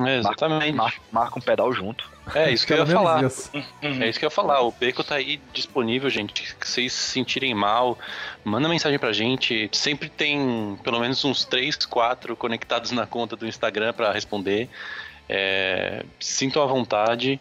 É, 0.06 0.18
exatamente. 0.18 0.72
Marca, 0.72 1.00
marca, 1.10 1.38
um 1.38 1.42
pedal 1.42 1.72
junto. 1.72 2.09
É 2.34 2.52
isso 2.52 2.66
que 2.66 2.72
eu 2.72 2.78
ia 2.78 2.86
falar. 2.86 3.24
Isso. 3.24 3.50
É 3.82 4.09
isso 4.09 4.18
que 4.18 4.24
eu 4.24 4.28
ia 4.28 4.30
falar. 4.30 4.60
O 4.60 4.70
Beco 4.70 5.02
tá 5.02 5.16
aí 5.16 5.40
disponível, 5.52 6.09
gente. 6.10 6.46
Se 6.46 6.56
vocês 6.60 6.92
se 6.92 7.12
sentirem 7.12 7.55
mal, 7.55 7.98
manda 8.44 8.68
mensagem 8.68 8.98
pra 8.98 9.12
gente. 9.12 9.68
Sempre 9.72 10.09
tem 10.09 10.78
pelo 10.84 11.00
menos 11.00 11.24
uns 11.24 11.44
3, 11.44 11.86
4 11.86 12.36
conectados 12.36 12.92
na 12.92 13.06
conta 13.06 13.34
do 13.34 13.46
Instagram 13.46 13.92
para 13.92 14.12
responder. 14.12 14.68
É, 15.28 16.05
sintam 16.18 16.62
à 16.62 16.66
vontade. 16.66 17.40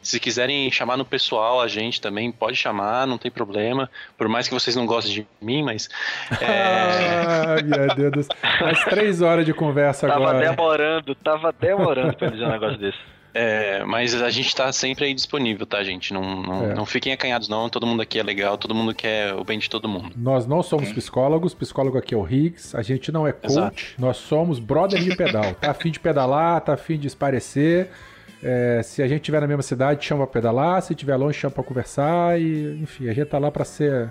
Se 0.00 0.20
quiserem 0.20 0.70
chamar 0.70 0.96
no 0.96 1.04
pessoal 1.04 1.60
a 1.60 1.66
gente 1.66 2.00
também, 2.00 2.30
pode 2.30 2.56
chamar, 2.56 3.06
não 3.08 3.18
tem 3.18 3.30
problema. 3.30 3.90
Por 4.16 4.28
mais 4.28 4.46
que 4.46 4.54
vocês 4.54 4.76
não 4.76 4.86
gostem 4.86 5.12
de 5.12 5.26
mim, 5.40 5.62
mas. 5.64 5.88
É... 6.40 7.62
meu 7.62 8.10
Deus. 8.12 8.28
Mais 8.60 8.84
três 8.84 9.20
horas 9.20 9.44
de 9.44 9.52
conversa 9.52 10.06
tava 10.06 10.20
agora. 10.20 10.38
Tava 10.38 10.56
demorando, 10.56 11.14
tava 11.16 11.52
demorando 11.52 12.16
pra 12.16 12.28
dizer 12.28 12.44
um 12.44 12.50
negócio 12.50 12.78
desse. 12.78 13.15
É, 13.38 13.84
mas 13.84 14.14
a 14.14 14.30
gente 14.30 14.56
tá 14.56 14.72
sempre 14.72 15.04
aí 15.04 15.12
disponível, 15.12 15.66
tá, 15.66 15.84
gente? 15.84 16.14
Não, 16.14 16.42
não, 16.42 16.70
é. 16.70 16.74
não 16.74 16.86
fiquem 16.86 17.12
acanhados, 17.12 17.50
não. 17.50 17.68
Todo 17.68 17.86
mundo 17.86 18.00
aqui 18.00 18.18
é 18.18 18.22
legal, 18.22 18.56
todo 18.56 18.74
mundo 18.74 18.94
quer 18.94 19.34
o 19.34 19.44
bem 19.44 19.58
de 19.58 19.68
todo 19.68 19.86
mundo. 19.86 20.12
Nós 20.16 20.46
não 20.46 20.62
somos 20.62 20.90
psicólogos, 20.90 21.52
psicólogo 21.52 21.98
aqui 21.98 22.14
é 22.14 22.16
o 22.16 22.22
Riggs, 22.22 22.74
a 22.74 22.80
gente 22.80 23.12
não 23.12 23.26
é 23.26 23.32
coach, 23.32 23.52
Exato. 23.52 23.82
nós 23.98 24.16
somos 24.16 24.58
brother 24.58 25.02
de 25.02 25.14
pedal. 25.14 25.54
Tá 25.60 25.70
afim 25.70 25.90
de 25.90 26.00
pedalar, 26.00 26.62
tá 26.62 26.72
afim 26.72 26.98
de 26.98 27.06
esparecer. 27.06 27.90
É, 28.42 28.80
se 28.82 29.02
a 29.02 29.08
gente 29.08 29.20
estiver 29.20 29.40
na 29.40 29.46
mesma 29.46 29.62
cidade, 29.62 30.04
chama 30.04 30.26
pra 30.26 30.40
pedalar, 30.40 30.80
se 30.80 30.94
estiver 30.94 31.16
longe, 31.16 31.38
chama 31.38 31.52
pra 31.52 31.62
conversar. 31.62 32.40
E, 32.40 32.80
enfim, 32.82 33.08
a 33.08 33.12
gente 33.12 33.28
tá 33.28 33.38
lá 33.38 33.50
pra 33.50 33.66
ser 33.66 34.10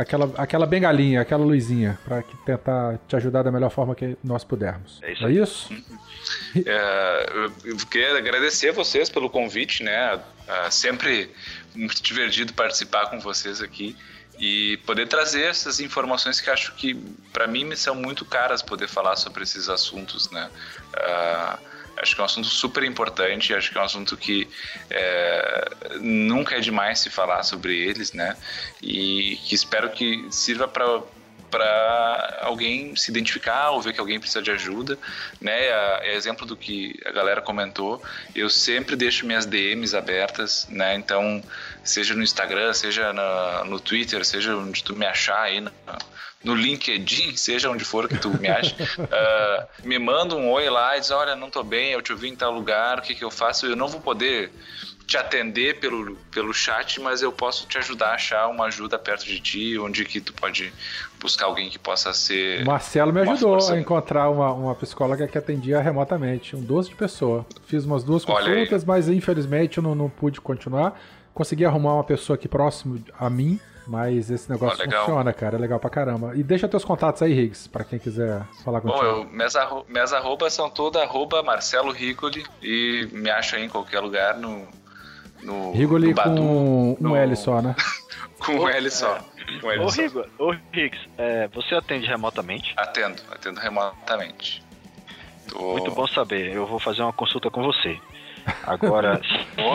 aquela, 0.00 0.32
aquela 0.36 0.66
bengalinha, 0.66 1.20
aquela 1.20 1.44
luzinha, 1.44 1.98
para 2.04 2.22
tentar 2.44 2.98
te 3.06 3.16
ajudar 3.16 3.42
da 3.42 3.52
melhor 3.52 3.70
forma 3.70 3.94
que 3.94 4.16
nós 4.24 4.44
pudermos. 4.44 4.98
É 5.02 5.12
isso? 5.12 5.26
É 5.26 5.32
isso? 5.32 5.68
É, 6.66 7.26
eu 7.64 7.76
queria 7.76 8.16
agradecer 8.18 8.68
a 8.70 8.72
vocês 8.72 9.08
pelo 9.08 9.30
convite, 9.30 9.82
né? 9.82 10.20
É 10.46 10.70
sempre 10.70 11.30
muito 11.74 12.02
divertido 12.02 12.52
participar 12.52 13.06
com 13.06 13.18
vocês 13.20 13.62
aqui 13.62 13.96
e 14.38 14.76
poder 14.86 15.06
trazer 15.06 15.42
essas 15.42 15.80
informações 15.80 16.40
que 16.40 16.50
acho 16.50 16.74
que 16.74 16.94
para 17.32 17.46
mim 17.46 17.74
são 17.74 17.94
muito 17.94 18.24
caras 18.24 18.62
poder 18.62 18.88
falar 18.88 19.16
sobre 19.16 19.42
esses 19.42 19.68
assuntos, 19.68 20.30
né? 20.30 20.50
Uh, 20.94 21.69
Acho 22.00 22.14
que 22.14 22.20
é 22.20 22.22
um 22.22 22.26
assunto 22.26 22.48
super 22.48 22.82
importante, 22.82 23.54
acho 23.54 23.70
que 23.70 23.78
é 23.78 23.80
um 23.80 23.84
assunto 23.84 24.16
que 24.16 24.48
é, 24.88 25.70
nunca 26.00 26.56
é 26.56 26.60
demais 26.60 27.00
se 27.00 27.10
falar 27.10 27.42
sobre 27.42 27.76
eles, 27.76 28.12
né? 28.12 28.36
E 28.82 29.38
que 29.44 29.54
espero 29.54 29.90
que 29.90 30.26
sirva 30.30 30.66
para 30.66 31.02
para 31.50 32.38
alguém 32.42 32.94
se 32.94 33.10
identificar 33.10 33.70
ou 33.70 33.82
ver 33.82 33.92
que 33.92 34.00
alguém 34.00 34.20
precisa 34.20 34.40
de 34.40 34.50
ajuda, 34.50 34.96
né? 35.40 35.66
É 36.06 36.14
exemplo 36.14 36.46
do 36.46 36.56
que 36.56 36.98
a 37.04 37.10
galera 37.10 37.42
comentou. 37.42 38.02
Eu 38.34 38.48
sempre 38.48 38.94
deixo 38.94 39.26
minhas 39.26 39.44
DMs 39.44 39.96
abertas, 39.96 40.66
né? 40.70 40.94
Então, 40.94 41.42
seja 41.82 42.14
no 42.14 42.22
Instagram, 42.22 42.72
seja 42.72 43.12
na, 43.12 43.64
no 43.64 43.80
Twitter, 43.80 44.24
seja 44.24 44.56
onde 44.56 44.84
tu 44.84 44.94
me 44.94 45.04
achar 45.04 45.40
aí 45.40 45.60
na, 45.60 45.72
no 46.42 46.54
LinkedIn, 46.54 47.36
seja 47.36 47.70
onde 47.70 47.84
for 47.84 48.08
que 48.08 48.16
tu 48.16 48.30
me 48.30 48.48
ache, 48.48 48.74
uh, 48.98 49.66
me 49.86 49.98
manda 49.98 50.34
um 50.34 50.50
oi 50.50 50.68
lá 50.70 50.96
e 50.96 51.00
diz, 51.00 51.10
olha, 51.10 51.36
não 51.36 51.50
tô 51.50 51.62
bem, 51.62 51.92
eu 51.92 52.00
te 52.00 52.12
ouvi 52.12 52.28
em 52.28 52.36
tal 52.36 52.52
lugar, 52.52 52.98
o 52.98 53.02
que 53.02 53.14
que 53.14 53.24
eu 53.24 53.30
faço? 53.30 53.66
Eu 53.66 53.76
não 53.76 53.88
vou 53.88 54.00
poder 54.00 54.50
te 55.10 55.16
atender 55.16 55.80
pelo, 55.80 56.14
pelo 56.30 56.54
chat, 56.54 57.00
mas 57.00 57.20
eu 57.20 57.32
posso 57.32 57.66
te 57.66 57.76
ajudar 57.78 58.10
a 58.10 58.14
achar 58.14 58.46
uma 58.46 58.66
ajuda 58.66 58.96
perto 58.96 59.26
de 59.26 59.40
ti, 59.40 59.76
onde 59.76 60.04
que 60.04 60.20
tu 60.20 60.32
pode 60.32 60.72
buscar 61.18 61.46
alguém 61.46 61.68
que 61.68 61.80
possa 61.80 62.12
ser. 62.12 62.64
Marcelo 62.64 63.12
me 63.12 63.20
ajudou 63.20 63.58
a 63.70 63.78
encontrar 63.78 64.30
uma, 64.30 64.52
uma 64.52 64.74
psicóloga 64.76 65.26
que 65.26 65.36
atendia 65.36 65.80
remotamente, 65.80 66.54
um 66.54 66.62
doce 66.62 66.90
de 66.90 66.94
pessoa. 66.94 67.44
Fiz 67.66 67.84
umas 67.84 68.04
duas 68.04 68.24
consultas, 68.24 68.84
mas 68.84 69.08
infelizmente 69.08 69.78
eu 69.78 69.82
não, 69.82 69.96
não 69.96 70.08
pude 70.08 70.40
continuar. 70.40 70.98
Consegui 71.34 71.64
arrumar 71.64 71.94
uma 71.94 72.04
pessoa 72.04 72.36
aqui 72.36 72.46
próximo 72.46 73.02
a 73.18 73.28
mim, 73.28 73.58
mas 73.90 74.30
esse 74.30 74.48
negócio 74.48 74.78
oh, 74.86 74.88
funciona, 74.88 75.32
cara. 75.32 75.56
É 75.56 75.58
legal 75.58 75.80
pra 75.80 75.90
caramba. 75.90 76.36
E 76.36 76.44
deixa 76.44 76.68
teus 76.68 76.84
contatos 76.84 77.22
aí, 77.22 77.34
Riggs, 77.34 77.68
pra 77.68 77.82
quem 77.82 77.98
quiser 77.98 78.46
falar 78.64 78.80
contigo. 78.80 79.02
Bom, 79.02 79.04
eu, 79.04 79.24
minhas, 79.24 79.56
arro 79.56 79.84
minhas 79.88 80.12
arrobas 80.12 80.52
são 80.52 80.70
todas 80.70 81.02
arroba 81.02 81.42
Marcelo 81.42 81.90
Rigoli 81.90 82.46
e 82.62 83.08
me 83.10 83.28
acha 83.28 83.56
aí 83.56 83.64
em 83.64 83.68
qualquer 83.68 83.98
lugar 83.98 84.38
no, 84.38 84.64
no, 85.42 85.72
Rigoli 85.72 86.10
no 86.10 86.14
Badu, 86.14 86.36
com 86.36 86.96
um 87.00 87.16
L 87.16 87.34
só, 87.34 87.60
né? 87.60 87.74
com 88.38 88.52
um 88.52 88.68
L 88.68 88.90
só. 88.92 89.16
É. 89.16 89.66
Um 89.66 89.70
L 89.72 89.84
ô, 89.84 89.90
só. 89.90 90.24
Ô, 90.38 90.54
Riggs, 90.72 91.08
é, 91.18 91.48
você 91.48 91.74
atende 91.74 92.06
remotamente? 92.06 92.72
Atendo, 92.76 93.20
atendo 93.28 93.58
remotamente. 93.58 94.62
Tô... 95.48 95.72
Muito 95.72 95.90
bom 95.90 96.06
saber. 96.06 96.54
Eu 96.54 96.64
vou 96.64 96.78
fazer 96.78 97.02
uma 97.02 97.12
consulta 97.12 97.50
com 97.50 97.60
você. 97.60 97.98
Agora. 98.66 99.20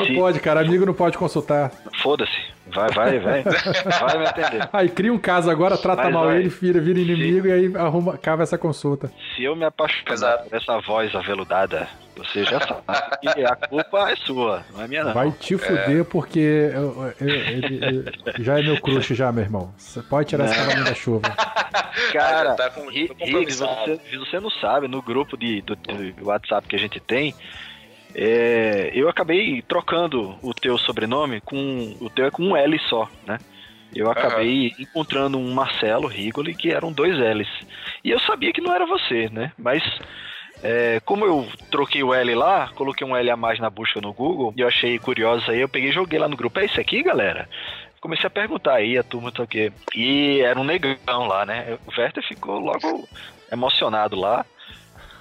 se... 0.05 0.15
Pode, 0.15 0.39
cara, 0.39 0.61
amigo 0.61 0.85
não 0.85 0.93
pode 0.93 1.17
consultar. 1.17 1.71
Foda-se. 2.01 2.55
Vai, 2.67 2.89
vai, 2.89 3.19
vai. 3.19 3.43
Vai 3.43 4.17
me 4.17 4.25
atender. 4.25 4.69
Aí 4.73 4.89
cria 4.89 5.13
um 5.13 5.19
caso 5.19 5.49
agora, 5.49 5.77
trata 5.77 6.03
vai, 6.03 6.11
mal 6.11 6.25
vai. 6.25 6.37
ele, 6.37 6.49
vira, 6.49 6.79
vira 6.79 6.99
inimigo 6.99 7.43
se... 7.43 7.47
e 7.49 7.51
aí 7.51 7.75
arruma, 7.75 8.17
cava 8.17 8.43
essa 8.43 8.57
consulta. 8.57 9.11
Se 9.35 9.43
eu 9.43 9.55
me 9.55 9.65
apaixonar 9.65 10.39
por 10.39 10.53
essa 10.55 10.79
voz 10.79 11.13
aveludada, 11.13 11.87
você 12.17 12.43
já 12.43 12.59
sabe 12.59 13.33
que 13.33 13.45
a 13.45 13.55
culpa 13.55 14.11
é 14.11 14.15
sua, 14.15 14.63
não 14.73 14.83
é 14.83 14.87
minha 14.87 15.03
não. 15.03 15.13
Vai 15.13 15.31
te 15.31 15.57
fuder 15.57 16.01
é. 16.01 16.03
porque 16.03 16.39
eu, 16.39 17.13
eu, 17.19 17.29
ele, 17.29 18.11
já 18.39 18.59
é 18.59 18.63
meu 18.63 18.81
crush 18.81 19.13
já, 19.13 19.31
meu 19.31 19.43
irmão. 19.43 19.73
Você 19.77 20.01
pode 20.01 20.29
tirar 20.29 20.45
esse 20.45 20.55
cavalinho 20.55 20.85
da 20.85 20.95
chuva. 20.95 21.21
Cara, 22.11 22.55
tá 22.55 22.69
com, 22.69 22.87
Riggs, 22.89 23.59
você, 23.59 23.99
você 24.17 24.39
não 24.39 24.49
sabe, 24.49 24.87
no 24.87 25.01
grupo 25.01 25.37
de, 25.37 25.61
do, 25.61 25.75
do 25.75 26.25
WhatsApp 26.25 26.67
que 26.67 26.75
a 26.75 26.79
gente 26.79 26.99
tem, 26.99 27.33
é, 28.17 28.91
eu 28.93 29.09
acabei 29.09 29.61
trocando 29.61 30.37
o 30.41 30.53
teu 30.53 30.77
sobrenome 30.77 31.41
com. 31.41 31.97
O 31.99 32.09
teu 32.09 32.25
é 32.25 32.31
com 32.31 32.43
um 32.43 32.55
L 32.55 32.79
só, 32.87 33.09
né? 33.27 33.37
Eu 33.93 34.09
acabei 34.09 34.67
uhum. 34.69 34.75
encontrando 34.79 35.37
um 35.37 35.53
Marcelo 35.53 36.07
Rigoli 36.07 36.55
que 36.55 36.71
eram 36.71 36.93
dois 36.93 37.17
L's. 37.17 37.49
E 38.03 38.11
eu 38.11 38.19
sabia 38.21 38.53
que 38.53 38.61
não 38.61 38.73
era 38.73 38.85
você, 38.85 39.29
né? 39.29 39.51
Mas 39.57 39.83
é, 40.63 41.01
como 41.01 41.25
eu 41.25 41.47
troquei 41.69 42.03
o 42.03 42.13
L 42.13 42.35
lá, 42.35 42.69
coloquei 42.75 43.05
um 43.05 43.15
L 43.15 43.29
a 43.29 43.37
mais 43.37 43.59
na 43.59 43.69
busca 43.69 43.99
no 43.99 44.13
Google 44.13 44.53
e 44.55 44.61
eu 44.61 44.67
achei 44.67 44.97
curioso 44.97 45.51
aí, 45.51 45.59
eu 45.59 45.69
peguei 45.69 45.89
e 45.89 45.93
joguei 45.93 46.17
lá 46.17 46.29
no 46.29 46.37
grupo. 46.37 46.59
É 46.59 46.65
isso 46.65 46.79
aqui, 46.79 47.03
galera? 47.03 47.49
Comecei 47.99 48.27
a 48.27 48.29
perguntar 48.29 48.75
aí, 48.75 48.97
a 48.97 49.03
turma 49.03 49.31
tá 49.31 49.43
o 49.43 49.47
quê? 49.47 49.73
E 49.93 50.39
era 50.39 50.59
um 50.59 50.63
negão 50.63 51.27
lá, 51.27 51.45
né? 51.45 51.77
O 51.85 51.99
Werther 51.99 52.23
ficou 52.25 52.59
logo 52.59 53.07
emocionado 53.51 54.15
lá. 54.15 54.45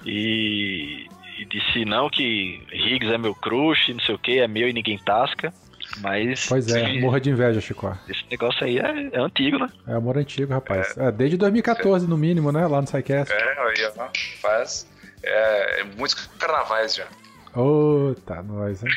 E 0.05 1.07
e 1.37 1.45
disse 1.45 1.85
não 1.85 2.09
que 2.09 2.61
Higgs 2.71 3.13
é 3.13 3.17
meu 3.17 3.35
crush, 3.35 3.93
não 3.93 3.99
sei 3.99 4.15
o 4.15 4.19
que, 4.19 4.39
é 4.39 4.47
meu 4.47 4.69
e 4.69 4.73
ninguém 4.73 4.97
tasca. 4.97 5.53
Mas. 5.99 6.47
Pois 6.47 6.67
é, 6.67 6.99
morra 6.99 7.21
de 7.21 7.29
inveja, 7.29 7.61
Chico. 7.61 7.97
Esse 8.09 8.23
negócio 8.29 8.65
aí 8.65 8.79
é, 8.79 9.09
é, 9.13 9.19
antigo, 9.19 9.59
né? 9.59 9.69
É 9.87 9.93
amor 9.93 10.17
antigo, 10.17 10.51
rapaz. 10.51 10.97
É, 10.97 11.07
é 11.07 11.11
desde 11.11 11.37
2014, 11.37 12.07
no 12.07 12.17
mínimo, 12.17 12.51
né? 12.51 12.65
Lá 12.67 12.81
no 12.81 12.87
SciCast. 12.87 13.33
É, 13.33 13.59
aí, 13.59 13.91
ó. 13.97 14.09
Faz. 14.41 14.87
É, 15.23 15.81
é, 15.81 15.83
muitos 15.83 16.27
carnavais 16.39 16.95
já. 16.95 17.05
Ô, 17.55 18.11
oh, 18.11 18.15
tá 18.25 18.43
nós, 18.43 18.83
hein? 18.83 18.91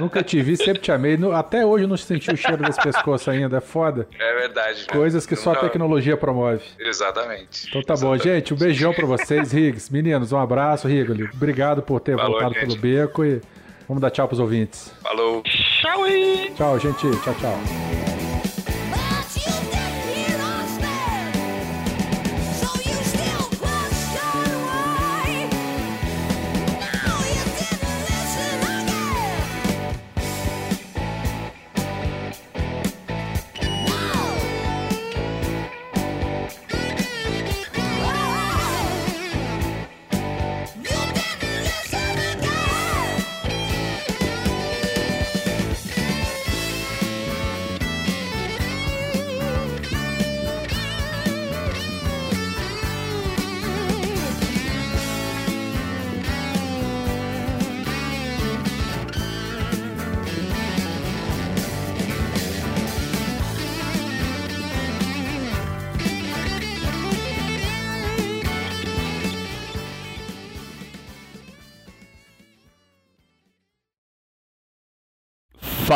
Nunca 0.00 0.22
te 0.22 0.40
vi, 0.40 0.56
sempre 0.56 0.80
te 0.80 0.90
amei. 0.90 1.18
Até 1.34 1.66
hoje 1.66 1.84
eu 1.84 1.88
não 1.88 1.96
senti 1.96 2.30
o 2.30 2.36
cheiro 2.36 2.62
desse 2.62 2.80
pescoço 2.80 3.30
ainda, 3.30 3.58
é 3.58 3.60
foda. 3.60 4.08
É 4.18 4.34
verdade. 4.40 4.80
Né? 4.80 4.86
Coisas 4.90 5.26
que 5.26 5.36
só 5.36 5.52
a 5.52 5.56
tecnologia 5.56 6.16
promove. 6.16 6.62
Exatamente. 6.78 7.68
Então 7.68 7.82
tá 7.82 7.94
Exatamente. 7.94 8.18
bom, 8.18 8.24
gente. 8.24 8.54
Um 8.54 8.56
beijão 8.56 8.94
pra 8.94 9.06
vocês, 9.06 9.52
Riggs. 9.52 9.92
Meninos, 9.92 10.32
um 10.32 10.38
abraço, 10.38 10.88
Rigoli. 10.88 11.28
Obrigado 11.34 11.82
por 11.82 12.00
ter 12.00 12.16
Falou, 12.16 12.32
voltado 12.32 12.54
gente. 12.54 12.66
pelo 12.66 12.80
beco 12.80 13.24
e 13.24 13.40
vamos 13.86 14.00
dar 14.00 14.10
tchau 14.10 14.26
pros 14.26 14.40
ouvintes. 14.40 14.92
Falou. 15.02 15.42
Tchau, 15.42 16.06
Tchau, 16.54 16.78
gente. 16.78 17.10
Tchau, 17.22 17.34
tchau. 17.34 17.95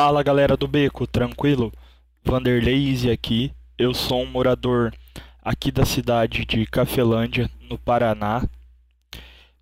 Fala 0.02 0.22
galera 0.22 0.56
do 0.56 0.66
Beco, 0.66 1.06
tranquilo? 1.06 1.70
Vanderlei 2.24 3.12
aqui. 3.12 3.52
Eu 3.76 3.92
sou 3.92 4.22
um 4.22 4.26
morador 4.26 4.94
aqui 5.44 5.70
da 5.70 5.84
cidade 5.84 6.46
de 6.46 6.64
Cafelândia, 6.64 7.50
no 7.68 7.76
Paraná. 7.76 8.42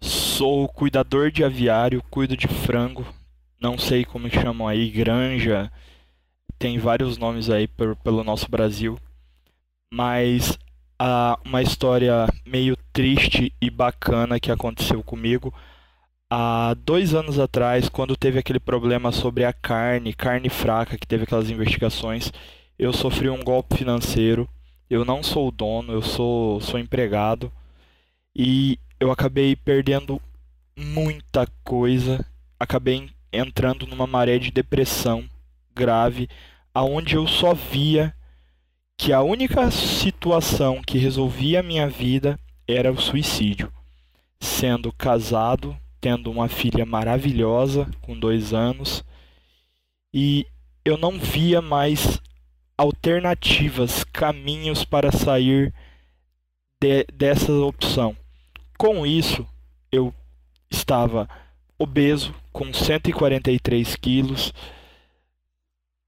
Sou 0.01 0.69
cuidador 0.69 1.33
de 1.33 1.43
aviário, 1.43 2.01
cuido 2.09 2.37
de 2.37 2.47
frango. 2.47 3.05
Não 3.61 3.77
sei 3.77 4.05
como 4.05 4.31
chamam 4.31 4.69
aí, 4.69 4.89
granja. 4.89 5.73
Tem 6.57 6.79
vários 6.79 7.19
nomes 7.19 7.51
aí 7.51 7.67
pelo 7.67 8.23
nosso 8.23 8.49
Brasil. 8.49 8.97
Mas 9.93 10.57
há 10.97 11.37
uma 11.45 11.63
história 11.63 12.29
meio 12.47 12.77
triste 12.93 13.53
e 13.61 13.69
bacana 13.69 14.39
que 14.39 14.53
aconteceu 14.53 15.03
comigo 15.03 15.53
há 16.31 16.75
dois 16.75 17.15
anos 17.15 17.39
atrás, 17.39 17.89
quando 17.89 18.17
teve 18.17 18.39
aquele 18.39 18.61
problema 18.61 19.13
sobre 19.13 19.45
a 19.45 19.53
carne, 19.53 20.13
carne 20.13 20.49
fraca, 20.49 20.99
que 20.99 21.07
teve 21.07 21.25
aquelas 21.25 21.51
investigações, 21.51 22.33
eu 22.79 22.93
sofri 22.93 23.29
um 23.29 23.43
golpe 23.43 23.77
financeiro. 23.77 24.49
Eu 24.89 25.05
não 25.05 25.23
sou 25.23 25.49
o 25.49 25.53
dono, 25.53 25.93
eu 25.93 26.03
sou, 26.03 26.61
sou 26.61 26.79
empregado. 26.79 27.53
E 28.35 28.79
eu 29.01 29.11
acabei 29.11 29.57
perdendo 29.57 30.21
muita 30.77 31.47
coisa. 31.65 32.25
Acabei 32.59 33.11
entrando 33.33 33.87
numa 33.87 34.07
maré 34.07 34.39
de 34.39 34.51
depressão 34.51 35.29
grave, 35.75 36.29
aonde 36.75 37.15
eu 37.17 37.27
só 37.27 37.55
via 37.55 38.15
que 38.97 39.13
a 39.13 39.23
única 39.23 39.71
situação 39.71 40.83
que 40.83 40.99
resolvia 40.99 41.61
a 41.61 41.63
minha 41.63 41.89
vida 41.89 42.39
era 42.67 42.91
o 42.91 43.01
suicídio. 43.01 43.73
Sendo 44.41 44.93
casado, 44.93 45.77
tendo 46.01 46.31
uma 46.31 46.49
filha 46.49 46.87
maravilhosa 46.87 47.91
com 48.01 48.19
dois 48.19 48.53
anos 48.53 49.05
e 50.13 50.47
eu 50.85 50.97
não 50.97 51.19
via 51.19 51.61
mais 51.61 52.21
alternativas, 52.77 54.05
caminhos 54.05 54.85
para 54.85 55.13
sair 55.13 55.75
de, 56.81 57.05
dessa 57.13 57.53
opção. 57.53 58.17
Com 58.79 59.05
isso, 59.05 59.47
eu 59.91 60.15
estava 60.71 61.29
obeso, 61.79 62.35
com 62.53 62.73
143 62.73 63.97
quilos, 63.97 64.53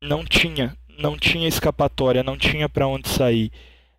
não 0.02 0.24
tinha, 0.24 0.76
não 0.98 1.16
tinha 1.16 1.48
escapatória, 1.48 2.22
não 2.22 2.38
tinha 2.38 2.68
para 2.68 2.86
onde 2.86 3.08
sair. 3.08 3.52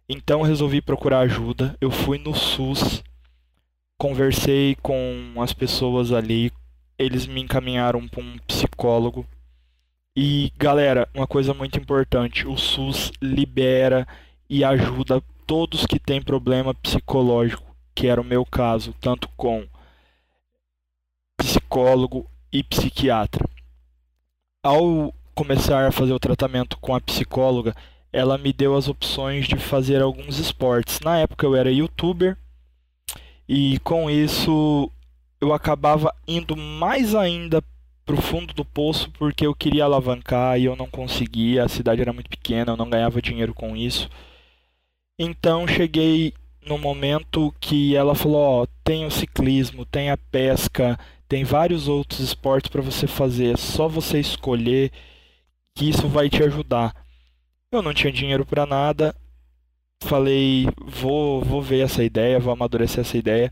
Então 0.10 0.42
resolvi 0.42 0.82
procurar 0.82 1.20
ajuda. 1.20 1.78
Eu 1.80 1.92
fui 1.92 2.18
no 2.18 2.34
SUS, 2.34 3.04
conversei 4.02 4.76
com 4.82 5.32
as 5.38 5.54
pessoas 5.54 6.12
ali, 6.12 6.52
eles 6.98 7.28
me 7.28 7.40
encaminharam 7.40 8.08
para 8.08 8.20
um 8.24 8.36
psicólogo. 8.48 9.28
E 10.18 10.52
galera, 10.58 11.08
uma 11.14 11.28
coisa 11.28 11.54
muito 11.54 11.78
importante: 11.78 12.48
o 12.48 12.58
SUS 12.58 13.12
libera 13.22 14.08
e 14.50 14.64
ajuda 14.64 15.22
todos 15.46 15.86
que 15.86 16.00
têm 16.00 16.20
problema 16.20 16.74
psicológico, 16.74 17.76
que 17.94 18.08
era 18.08 18.20
o 18.20 18.24
meu 18.24 18.44
caso, 18.44 18.92
tanto 19.00 19.30
com 19.38 19.68
psicólogo 21.38 22.26
e 22.52 22.64
psiquiatra. 22.64 23.48
Ao 24.64 25.14
começar 25.36 25.86
a 25.86 25.92
fazer 25.92 26.14
o 26.14 26.20
tratamento 26.20 26.76
com 26.80 26.96
a 26.96 27.02
psicóloga, 27.02 27.76
ela 28.12 28.36
me 28.36 28.52
deu 28.52 28.76
as 28.76 28.88
opções 28.88 29.48
de 29.48 29.58
fazer 29.58 30.02
alguns 30.02 30.40
esportes. 30.40 31.00
Na 31.02 31.20
época 31.20 31.46
eu 31.46 31.56
era 31.56 31.72
youtuber 31.72 32.36
e 33.54 33.78
com 33.80 34.10
isso 34.10 34.90
eu 35.42 35.54
acabava 35.54 36.16
indo 36.26 36.56
mais 36.56 37.14
ainda 37.14 37.62
para 38.06 38.16
o 38.16 38.22
fundo 38.22 38.54
do 38.54 38.64
poço 38.64 39.12
porque 39.12 39.46
eu 39.46 39.54
queria 39.54 39.84
alavancar 39.84 40.58
e 40.58 40.64
eu 40.64 40.74
não 40.74 40.88
conseguia, 40.88 41.66
a 41.66 41.68
cidade 41.68 42.00
era 42.02 42.14
muito 42.14 42.30
pequena, 42.30 42.72
eu 42.72 42.78
não 42.78 42.90
ganhava 42.90 43.22
dinheiro 43.22 43.54
com 43.54 43.76
isso. 43.76 44.10
Então 45.20 45.68
cheguei 45.68 46.34
no 46.66 46.78
momento 46.78 47.54
que 47.60 47.94
ela 47.94 48.16
falou, 48.16 48.62
ó, 48.62 48.68
tem 48.86 49.06
o 49.06 49.12
ciclismo, 49.12 49.86
tem 49.86 50.10
a 50.10 50.16
pesca, 50.16 50.98
tem 51.28 51.44
vários 51.44 51.90
outros 51.90 52.22
esportes 52.22 52.72
para 52.72 52.82
você 52.82 53.06
fazer, 53.06 53.56
é 53.56 53.58
só 53.58 53.86
você 53.86 54.18
escolher 54.18 54.94
que 55.76 55.90
isso 55.90 56.08
vai 56.08 56.30
te 56.30 56.42
ajudar. 56.42 56.96
Eu 57.70 57.82
não 57.82 57.94
tinha 57.94 58.14
dinheiro 58.14 58.46
para 58.46 58.66
nada, 58.66 59.14
falei, 60.02 60.68
vou, 60.86 61.42
vou 61.44 61.62
ver 61.62 61.82
essa 61.86 62.04
ideia, 62.04 62.40
vou 62.40 62.52
amadurecer 62.54 63.02
essa 63.02 63.18
ideia. 63.18 63.52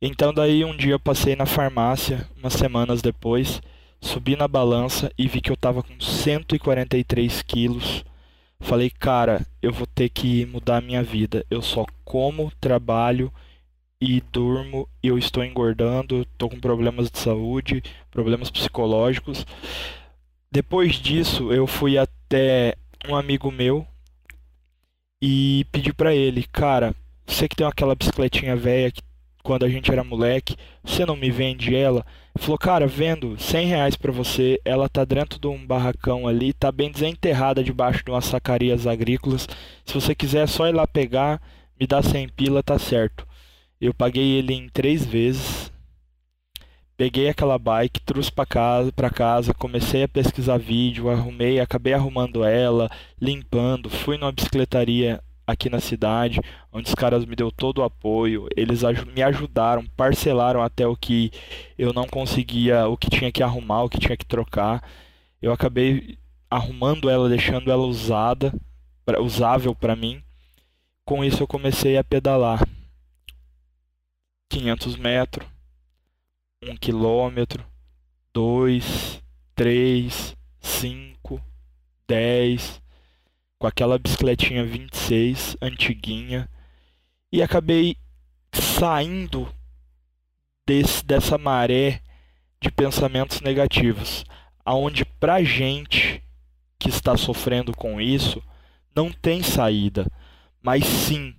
Então 0.00 0.32
daí 0.34 0.64
um 0.64 0.76
dia 0.76 0.92
eu 0.92 1.00
passei 1.00 1.34
na 1.34 1.46
farmácia, 1.46 2.28
umas 2.36 2.52
semanas 2.52 3.00
depois, 3.00 3.62
subi 4.00 4.36
na 4.36 4.46
balança 4.46 5.10
e 5.16 5.26
vi 5.26 5.40
que 5.40 5.50
eu 5.50 5.56
tava 5.56 5.82
com 5.82 5.98
143 5.98 7.42
quilos. 7.42 8.04
Falei, 8.60 8.90
cara, 8.90 9.46
eu 9.62 9.72
vou 9.72 9.86
ter 9.86 10.08
que 10.08 10.46
mudar 10.46 10.78
a 10.78 10.80
minha 10.80 11.02
vida. 11.02 11.44
Eu 11.50 11.62
só 11.62 11.84
como, 12.04 12.52
trabalho 12.60 13.32
e 14.00 14.20
durmo 14.32 14.88
e 15.02 15.08
eu 15.08 15.18
estou 15.18 15.44
engordando, 15.44 16.22
estou 16.22 16.50
com 16.50 16.60
problemas 16.60 17.10
de 17.10 17.18
saúde, 17.18 17.82
problemas 18.10 18.50
psicológicos. 18.50 19.46
Depois 20.50 20.96
disso, 20.96 21.52
eu 21.52 21.66
fui 21.66 21.98
até 21.98 22.76
um 23.08 23.14
amigo 23.14 23.50
meu 23.50 23.86
e 25.20 25.66
pedi 25.72 25.92
para 25.92 26.14
ele, 26.14 26.44
cara, 26.52 26.94
você 27.26 27.48
que 27.48 27.56
tem 27.56 27.66
aquela 27.66 27.94
bicicletinha 27.94 28.56
velha 28.56 28.90
que 28.90 29.02
quando 29.42 29.64
a 29.64 29.68
gente 29.68 29.90
era 29.90 30.02
moleque, 30.02 30.56
você 30.84 31.06
não 31.06 31.16
me 31.16 31.30
vende 31.30 31.74
ela? 31.74 32.04
Ele 32.34 32.44
falou, 32.44 32.58
cara, 32.58 32.86
vendo 32.86 33.38
100 33.38 33.66
reais 33.66 33.96
pra 33.96 34.10
você, 34.10 34.60
ela 34.64 34.88
tá 34.88 35.04
dentro 35.04 35.38
de 35.38 35.46
um 35.46 35.64
barracão 35.64 36.26
ali, 36.26 36.52
tá 36.52 36.72
bem 36.72 36.90
desenterrada 36.90 37.62
debaixo 37.62 38.04
de 38.04 38.10
umas 38.10 38.24
sacarias 38.24 38.86
agrícolas. 38.86 39.48
Se 39.84 39.94
você 39.94 40.14
quiser 40.14 40.44
é 40.44 40.46
só 40.46 40.66
ir 40.68 40.74
lá 40.74 40.86
pegar, 40.86 41.40
me 41.78 41.86
dá 41.86 42.02
100 42.02 42.28
pila, 42.30 42.62
tá 42.62 42.78
certo. 42.78 43.26
Eu 43.80 43.94
paguei 43.94 44.32
ele 44.32 44.52
em 44.52 44.68
três 44.68 45.04
vezes, 45.06 45.70
peguei 46.96 47.28
aquela 47.28 47.58
bike, 47.58 48.00
trouxe 48.00 48.32
para 48.32 48.46
casa, 48.46 48.92
para 48.92 49.10
casa, 49.10 49.54
comecei 49.54 50.04
a 50.04 50.08
pesquisar 50.08 50.58
vídeo, 50.58 51.10
arrumei, 51.10 51.60
acabei 51.60 51.92
arrumando 51.92 52.42
ela, 52.44 52.90
limpando, 53.20 53.90
fui 53.90 54.16
numa 54.16 54.32
bicicletaria 54.32 55.22
aqui 55.46 55.70
na 55.70 55.78
cidade, 55.78 56.40
onde 56.72 56.88
os 56.88 56.94
caras 56.94 57.24
me 57.24 57.36
deu 57.36 57.52
todo 57.52 57.78
o 57.78 57.84
apoio, 57.84 58.48
eles 58.56 58.82
me 59.14 59.22
ajudaram, 59.22 59.86
parcelaram 59.96 60.62
até 60.62 60.86
o 60.86 60.96
que 60.96 61.30
eu 61.78 61.92
não 61.92 62.06
conseguia, 62.06 62.88
o 62.88 62.96
que 62.96 63.08
tinha 63.08 63.30
que 63.30 63.42
arrumar, 63.42 63.84
o 63.84 63.88
que 63.88 63.98
tinha 63.98 64.16
que 64.16 64.26
trocar. 64.26 64.82
Eu 65.40 65.52
acabei 65.52 66.18
arrumando 66.50 67.08
ela, 67.08 67.28
deixando 67.28 67.70
ela 67.70 67.84
usada, 67.84 68.52
usável 69.20 69.74
para 69.74 69.94
mim. 69.94 70.22
Com 71.04 71.24
isso 71.24 71.42
eu 71.42 71.46
comecei 71.46 71.96
a 71.96 72.02
pedalar 72.02 72.66
500 74.48 74.96
metros, 74.96 75.55
um 76.68 76.76
quilômetro, 76.76 77.64
dois, 78.32 79.22
três, 79.54 80.36
cinco, 80.60 81.40
dez, 82.06 82.82
com 83.58 83.66
aquela 83.66 83.98
bicicletinha 83.98 84.64
26, 84.64 85.56
antiguinha, 85.60 86.48
e 87.32 87.42
acabei 87.42 87.96
saindo 88.52 89.48
desse, 90.66 91.04
dessa 91.04 91.38
maré 91.38 92.02
de 92.60 92.70
pensamentos 92.70 93.40
negativos, 93.40 94.24
aonde 94.64 95.04
pra 95.04 95.42
gente 95.42 96.22
que 96.78 96.88
está 96.88 97.16
sofrendo 97.16 97.74
com 97.74 98.00
isso, 98.00 98.42
não 98.94 99.12
tem 99.12 99.42
saída, 99.42 100.10
mas 100.62 100.84
sim 100.84 101.34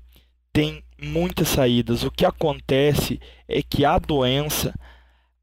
tem 0.52 0.84
muitas 1.02 1.50
saídas. 1.50 2.04
O 2.04 2.12
que 2.12 2.26
acontece 2.26 3.20
é 3.48 3.62
que 3.62 3.86
a 3.86 4.00
doença 4.00 4.74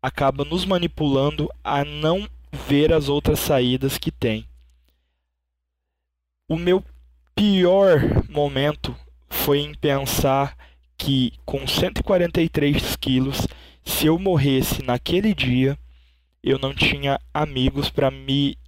acaba 0.04 0.44
nos 0.44 0.66
manipulando 0.66 1.48
a 1.64 1.82
não 1.82 2.28
ver 2.66 2.92
as 2.92 3.08
outras 3.08 3.40
saídas 3.40 3.96
que 3.96 4.10
tem. 4.10 4.46
O 6.46 6.58
meu 6.58 6.84
pior 7.34 8.00
momento 8.28 8.94
foi 9.30 9.60
em 9.60 9.72
pensar 9.72 10.54
que 10.98 11.32
com 11.46 11.66
143 11.66 12.96
quilos, 12.96 13.48
se 13.82 14.04
eu 14.04 14.18
morresse 14.18 14.82
naquele 14.82 15.32
dia, 15.32 15.78
eu 16.42 16.58
não 16.58 16.74
tinha 16.74 17.18
amigos 17.32 17.88
para 17.88 18.10
me 18.10 18.58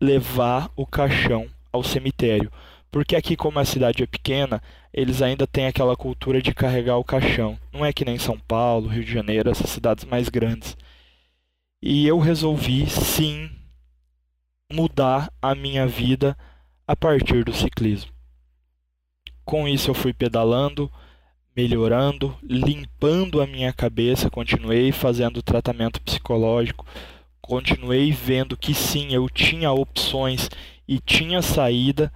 levar 0.00 0.72
o 0.74 0.84
caixão 0.84 1.46
ao 1.72 1.84
cemitério. 1.84 2.50
Porque 2.90 3.14
aqui, 3.14 3.36
como 3.36 3.60
a 3.60 3.64
cidade 3.64 4.02
é 4.02 4.06
pequena, 4.06 4.60
eles 4.92 5.22
ainda 5.22 5.46
têm 5.46 5.66
aquela 5.66 5.96
cultura 5.96 6.42
de 6.42 6.52
carregar 6.52 6.96
o 6.96 7.04
caixão. 7.04 7.58
Não 7.72 7.84
é 7.84 7.92
que 7.92 8.04
nem 8.04 8.18
São 8.18 8.38
Paulo, 8.38 8.88
Rio 8.88 9.04
de 9.04 9.12
Janeiro, 9.12 9.50
essas 9.50 9.70
cidades 9.70 10.04
mais 10.04 10.28
grandes. 10.28 10.76
E 11.82 12.06
eu 12.06 12.18
resolvi 12.18 12.86
sim 12.88 13.50
mudar 14.72 15.32
a 15.40 15.54
minha 15.54 15.86
vida 15.86 16.36
a 16.86 16.96
partir 16.96 17.44
do 17.44 17.52
ciclismo. 17.52 18.10
Com 19.44 19.66
isso 19.66 19.90
eu 19.90 19.94
fui 19.94 20.12
pedalando, 20.12 20.90
melhorando, 21.56 22.36
limpando 22.42 23.40
a 23.40 23.46
minha 23.46 23.72
cabeça, 23.72 24.30
continuei 24.30 24.92
fazendo 24.92 25.42
tratamento 25.42 26.00
psicológico, 26.02 26.86
continuei 27.40 28.12
vendo 28.12 28.56
que 28.56 28.74
sim, 28.74 29.12
eu 29.12 29.28
tinha 29.28 29.72
opções 29.72 30.48
e 30.86 30.98
tinha 30.98 31.42
saída 31.42 32.12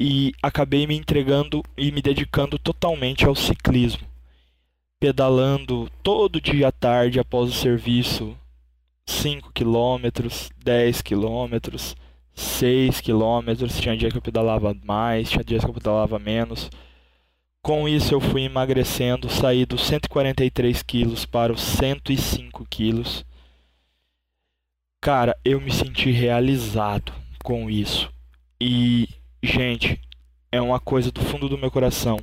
e 0.00 0.32
acabei 0.40 0.86
me 0.86 0.96
entregando 0.96 1.60
e 1.76 1.90
me 1.90 2.00
dedicando 2.00 2.56
totalmente 2.56 3.26
ao 3.26 3.34
ciclismo, 3.34 4.06
pedalando 5.00 5.90
todo 6.04 6.40
dia 6.40 6.68
à 6.68 6.72
tarde 6.72 7.18
após 7.18 7.50
o 7.50 7.52
serviço 7.52 8.38
5 9.04 9.50
km, 9.52 10.28
10 10.62 11.02
km, 11.02 11.96
6 12.32 13.00
km. 13.00 13.66
Tinha 13.80 13.96
dia 13.96 14.08
que 14.08 14.16
eu 14.16 14.22
pedalava 14.22 14.72
mais, 14.84 15.28
tinha 15.30 15.42
dias 15.42 15.64
que 15.64 15.70
eu 15.70 15.74
pedalava 15.74 16.16
menos. 16.16 16.70
Com 17.60 17.88
isso 17.88 18.14
eu 18.14 18.20
fui 18.20 18.42
emagrecendo, 18.42 19.28
saí 19.28 19.66
dos 19.66 19.82
143 19.82 20.80
quilos 20.84 21.26
para 21.26 21.52
os 21.52 21.60
105 21.60 22.64
quilos. 22.70 23.26
Cara, 25.00 25.36
eu 25.44 25.60
me 25.60 25.72
senti 25.72 26.12
realizado 26.12 27.12
com 27.42 27.68
isso. 27.68 28.08
E 28.60 29.17
gente, 29.42 30.00
é 30.50 30.60
uma 30.60 30.80
coisa 30.80 31.10
do 31.10 31.20
fundo 31.20 31.48
do 31.48 31.58
meu 31.58 31.70
coração. 31.70 32.18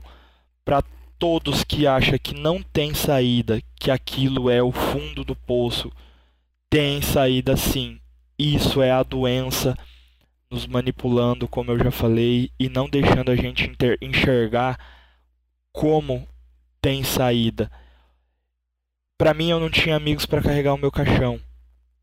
Para 0.63 0.83
todos 1.17 1.63
que 1.63 1.87
acham 1.87 2.17
que 2.17 2.33
não 2.33 2.61
tem 2.61 2.93
saída, 2.93 3.61
que 3.79 3.91
aquilo 3.91 4.49
é 4.49 4.61
o 4.61 4.71
fundo 4.71 5.23
do 5.23 5.35
poço, 5.35 5.91
tem 6.69 7.01
saída 7.01 7.55
sim. 7.55 7.99
Isso 8.37 8.81
é 8.81 8.91
a 8.91 9.03
doença 9.03 9.77
nos 10.49 10.67
manipulando, 10.67 11.47
como 11.47 11.71
eu 11.71 11.79
já 11.79 11.91
falei, 11.91 12.51
e 12.59 12.69
não 12.69 12.89
deixando 12.89 13.31
a 13.31 13.35
gente 13.35 13.71
enxergar 14.01 14.77
como 15.71 16.27
tem 16.81 17.03
saída. 17.03 17.71
Para 19.17 19.33
mim, 19.33 19.49
eu 19.49 19.59
não 19.59 19.69
tinha 19.69 19.95
amigos 19.95 20.25
para 20.25 20.41
carregar 20.41 20.73
o 20.73 20.77
meu 20.77 20.91
caixão. 20.91 21.39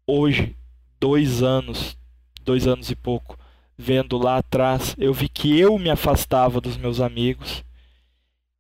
Hoje, 0.07 0.57
dois 0.99 1.43
anos, 1.43 1.97
dois 2.43 2.67
anos 2.67 2.91
e 2.91 2.97
pouco, 2.97 3.39
vendo 3.77 4.19
lá 4.19 4.39
atrás, 4.39 4.95
eu 4.99 5.13
vi 5.13 5.29
que 5.29 5.59
eu 5.59 5.79
me 5.79 5.91
afastava 5.91 6.61
dos 6.61 6.77
meus 6.77 7.01
amigos, 7.01 7.65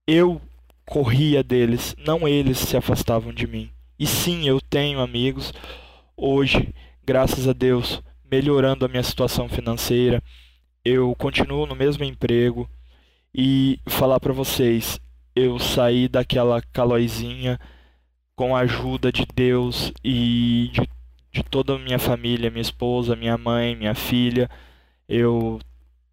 eu 0.06 0.40
corria 0.84 1.42
deles, 1.42 1.94
não 1.98 2.26
eles 2.26 2.58
se 2.58 2.76
afastavam 2.76 3.32
de 3.32 3.46
mim. 3.46 3.70
E 3.98 4.06
sim, 4.06 4.48
eu 4.48 4.60
tenho 4.60 5.00
amigos 5.00 5.52
hoje, 6.16 6.74
graças 7.04 7.46
a 7.48 7.52
Deus, 7.52 8.02
melhorando 8.30 8.84
a 8.84 8.88
minha 8.88 9.02
situação 9.02 9.48
financeira. 9.48 10.22
Eu 10.84 11.14
continuo 11.14 11.66
no 11.66 11.76
mesmo 11.76 12.04
emprego. 12.04 12.68
e 13.34 13.78
falar 13.86 14.20
para 14.20 14.32
vocês, 14.32 15.00
eu 15.34 15.58
saí 15.58 16.08
daquela 16.08 16.60
calóizinha 16.72 17.58
com 18.36 18.54
a 18.54 18.60
ajuda 18.60 19.10
de 19.12 19.26
Deus 19.34 19.92
e 20.04 20.70
de, 20.72 20.88
de 21.32 21.42
toda 21.44 21.74
a 21.74 21.78
minha 21.78 21.98
família, 21.98 22.50
minha 22.50 22.60
esposa, 22.62 23.16
minha 23.16 23.38
mãe, 23.38 23.76
minha 23.76 23.94
filha. 23.94 24.50
Eu 25.14 25.60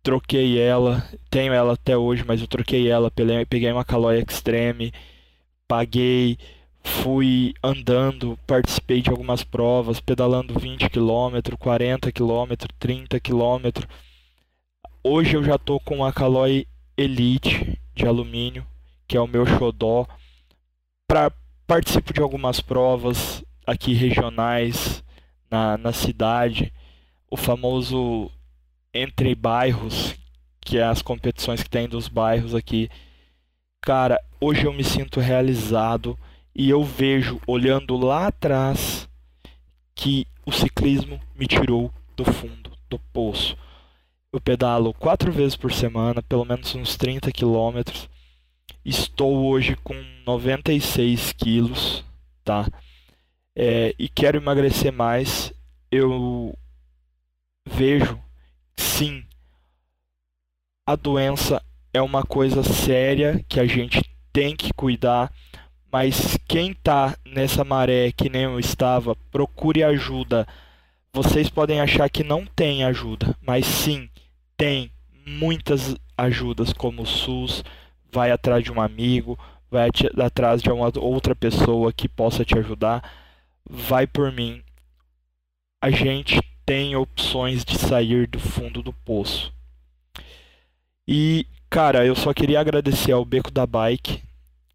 troquei 0.03 0.59
ela, 0.59 1.07
tenho 1.29 1.53
ela 1.53 1.75
até 1.75 1.95
hoje, 1.95 2.25
mas 2.27 2.41
eu 2.41 2.47
troquei 2.47 2.89
ela, 2.89 3.09
peguei 3.49 3.71
uma 3.71 3.85
calói 3.85 4.19
extreme, 4.19 4.91
paguei, 5.65 6.37
fui 6.83 7.53
andando, 7.63 8.37
participei 8.45 9.01
de 9.01 9.09
algumas 9.09 9.41
provas, 9.41 10.01
pedalando 10.01 10.59
20 10.59 10.89
km, 10.89 11.55
40 11.57 12.11
km, 12.11 12.67
30 12.77 13.21
km. 13.21 13.87
Hoje 15.01 15.37
eu 15.37 15.45
já 15.45 15.57
tô 15.57 15.79
com 15.79 16.03
a 16.03 16.11
Caloi 16.11 16.67
Elite 16.97 17.79
de 17.95 18.05
alumínio, 18.05 18.67
que 19.07 19.15
é 19.15 19.21
o 19.21 19.27
meu 19.27 19.45
xodó. 19.45 20.05
Pra, 21.07 21.31
participo 21.65 22.11
de 22.11 22.19
algumas 22.21 22.59
provas 22.59 23.45
aqui 23.65 23.93
regionais 23.93 25.01
na, 25.49 25.77
na 25.77 25.93
cidade. 25.93 26.73
O 27.31 27.37
famoso 27.37 28.29
entre 28.93 29.35
bairros, 29.35 30.15
que 30.61 30.77
é 30.77 30.83
as 30.83 31.01
competições 31.01 31.63
que 31.63 31.69
tem 31.69 31.87
dos 31.87 32.07
bairros 32.07 32.55
aqui. 32.55 32.89
Cara, 33.81 34.19
hoje 34.39 34.65
eu 34.65 34.73
me 34.73 34.83
sinto 34.83 35.19
realizado 35.19 36.17
e 36.53 36.69
eu 36.69 36.83
vejo, 36.83 37.39
olhando 37.47 37.95
lá 37.97 38.27
atrás, 38.27 39.07
que 39.95 40.25
o 40.45 40.51
ciclismo 40.51 41.19
me 41.35 41.47
tirou 41.47 41.91
do 42.15 42.25
fundo 42.25 42.71
do 42.89 42.99
poço. 43.13 43.57
Eu 44.31 44.39
pedalo 44.39 44.93
quatro 44.93 45.31
vezes 45.31 45.55
por 45.55 45.71
semana, 45.71 46.21
pelo 46.21 46.45
menos 46.45 46.75
uns 46.75 46.95
30 46.95 47.31
quilômetros. 47.31 48.09
Estou 48.85 49.45
hoje 49.45 49.75
com 49.83 49.95
96 50.25 51.33
quilos, 51.33 52.03
tá? 52.43 52.67
É, 53.55 53.93
e 53.97 54.07
quero 54.07 54.37
emagrecer 54.37 54.91
mais. 54.91 55.53
Eu 55.91 56.55
vejo, 57.65 58.19
sim, 58.79 59.23
a 60.85 60.95
doença 60.95 61.61
é 61.93 62.01
uma 62.01 62.23
coisa 62.23 62.63
séria 62.63 63.43
que 63.47 63.59
a 63.59 63.65
gente 63.65 64.01
tem 64.31 64.55
que 64.55 64.73
cuidar, 64.73 65.31
mas 65.91 66.37
quem 66.47 66.73
tá 66.73 67.15
nessa 67.25 67.63
maré 67.63 68.11
que 68.11 68.29
nem 68.29 68.43
eu 68.43 68.59
estava, 68.59 69.15
procure 69.31 69.83
ajuda. 69.83 70.47
Vocês 71.11 71.49
podem 71.49 71.81
achar 71.81 72.09
que 72.09 72.23
não 72.23 72.45
tem 72.45 72.83
ajuda, 72.83 73.35
mas 73.41 73.65
sim, 73.65 74.09
tem 74.55 74.91
muitas 75.25 75.95
ajudas, 76.17 76.73
como 76.73 77.03
o 77.03 77.07
SUS, 77.07 77.63
vai 78.11 78.31
atrás 78.31 78.63
de 78.63 78.71
um 78.71 78.81
amigo, 78.81 79.37
vai 79.69 79.89
atrás 80.23 80.61
de 80.61 80.71
uma 80.71 80.91
outra 80.99 81.35
pessoa 81.35 81.93
que 81.93 82.07
possa 82.07 82.43
te 82.45 82.57
ajudar. 82.57 83.03
Vai 83.69 84.07
por 84.07 84.31
mim. 84.31 84.63
A 85.81 85.89
gente 85.91 86.41
tem 86.69 86.95
opções 86.95 87.65
de 87.65 87.79
sair 87.79 88.27
do 88.27 88.37
fundo 88.37 88.83
do 88.83 88.93
poço. 88.93 89.51
E, 91.07 91.47
cara, 91.67 92.05
eu 92.05 92.15
só 92.15 92.31
queria 92.31 92.59
agradecer 92.59 93.11
ao 93.11 93.25
Beco 93.25 93.49
da 93.49 93.65
Bike, 93.65 94.21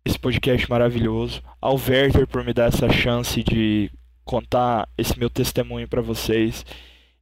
esse 0.05 0.19
podcast 0.19 0.69
maravilhoso, 0.69 1.41
ao 1.61 1.77
Werther 1.77 2.27
por 2.27 2.43
me 2.43 2.53
dar 2.53 2.65
essa 2.65 2.89
chance 2.89 3.45
de 3.45 3.93
contar 4.25 4.89
esse 4.99 5.16
meu 5.16 5.31
testemunho 5.31 5.87
para 5.87 6.03
vocês 6.03 6.66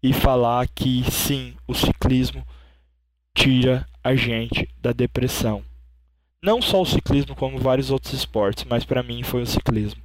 e 0.03 0.11
falar 0.15 0.67
que 0.69 1.05
sim, 1.11 1.55
o 1.69 1.75
ciclismo 1.75 2.43
tira 3.35 3.87
a 4.03 4.15
gente 4.15 4.67
da 4.81 4.93
depressão. 4.95 5.63
Não 6.43 6.63
só 6.63 6.81
o 6.81 6.87
ciclismo, 6.87 7.37
como 7.37 7.59
vários 7.59 7.91
outros 7.91 8.15
esportes, 8.15 8.65
mas 8.65 8.87
para 8.87 9.03
mim 9.03 9.23
foi 9.23 9.43
o 9.43 9.47
ciclismo. 9.47 10.03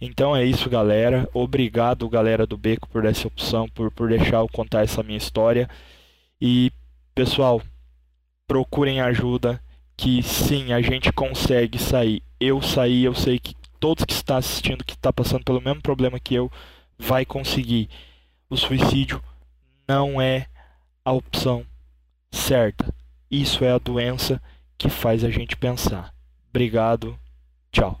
Então 0.00 0.34
é 0.34 0.44
isso, 0.44 0.68
galera. 0.68 1.28
Obrigado, 1.32 2.08
galera 2.08 2.46
do 2.46 2.56
Beco, 2.56 2.88
por 2.88 3.04
essa 3.04 3.28
opção, 3.28 3.68
por, 3.68 3.90
por 3.90 4.08
deixar 4.08 4.38
eu 4.38 4.48
contar 4.48 4.82
essa 4.82 5.02
minha 5.02 5.18
história. 5.18 5.68
E, 6.40 6.72
pessoal, 7.14 7.62
procurem 8.46 9.00
ajuda, 9.00 9.60
que 9.96 10.22
sim, 10.22 10.72
a 10.72 10.80
gente 10.80 11.12
consegue 11.12 11.78
sair. 11.78 12.22
Eu 12.40 12.62
saí, 12.62 13.04
eu 13.04 13.14
sei 13.14 13.38
que 13.38 13.54
todos 13.80 14.04
que 14.04 14.12
estão 14.12 14.36
assistindo, 14.36 14.84
que 14.84 14.94
está 14.94 15.12
passando 15.12 15.44
pelo 15.44 15.60
mesmo 15.60 15.82
problema 15.82 16.20
que 16.20 16.34
eu, 16.34 16.50
vai 16.98 17.24
conseguir. 17.24 17.88
O 18.48 18.56
suicídio 18.56 19.22
não 19.86 20.20
é 20.20 20.46
a 21.04 21.12
opção 21.12 21.64
certa. 22.30 22.94
Isso 23.30 23.64
é 23.64 23.72
a 23.72 23.78
doença 23.78 24.40
que 24.76 24.88
faz 24.88 25.24
a 25.24 25.30
gente 25.30 25.56
pensar. 25.56 26.14
Obrigado. 26.50 27.18
Tchau. 27.70 28.00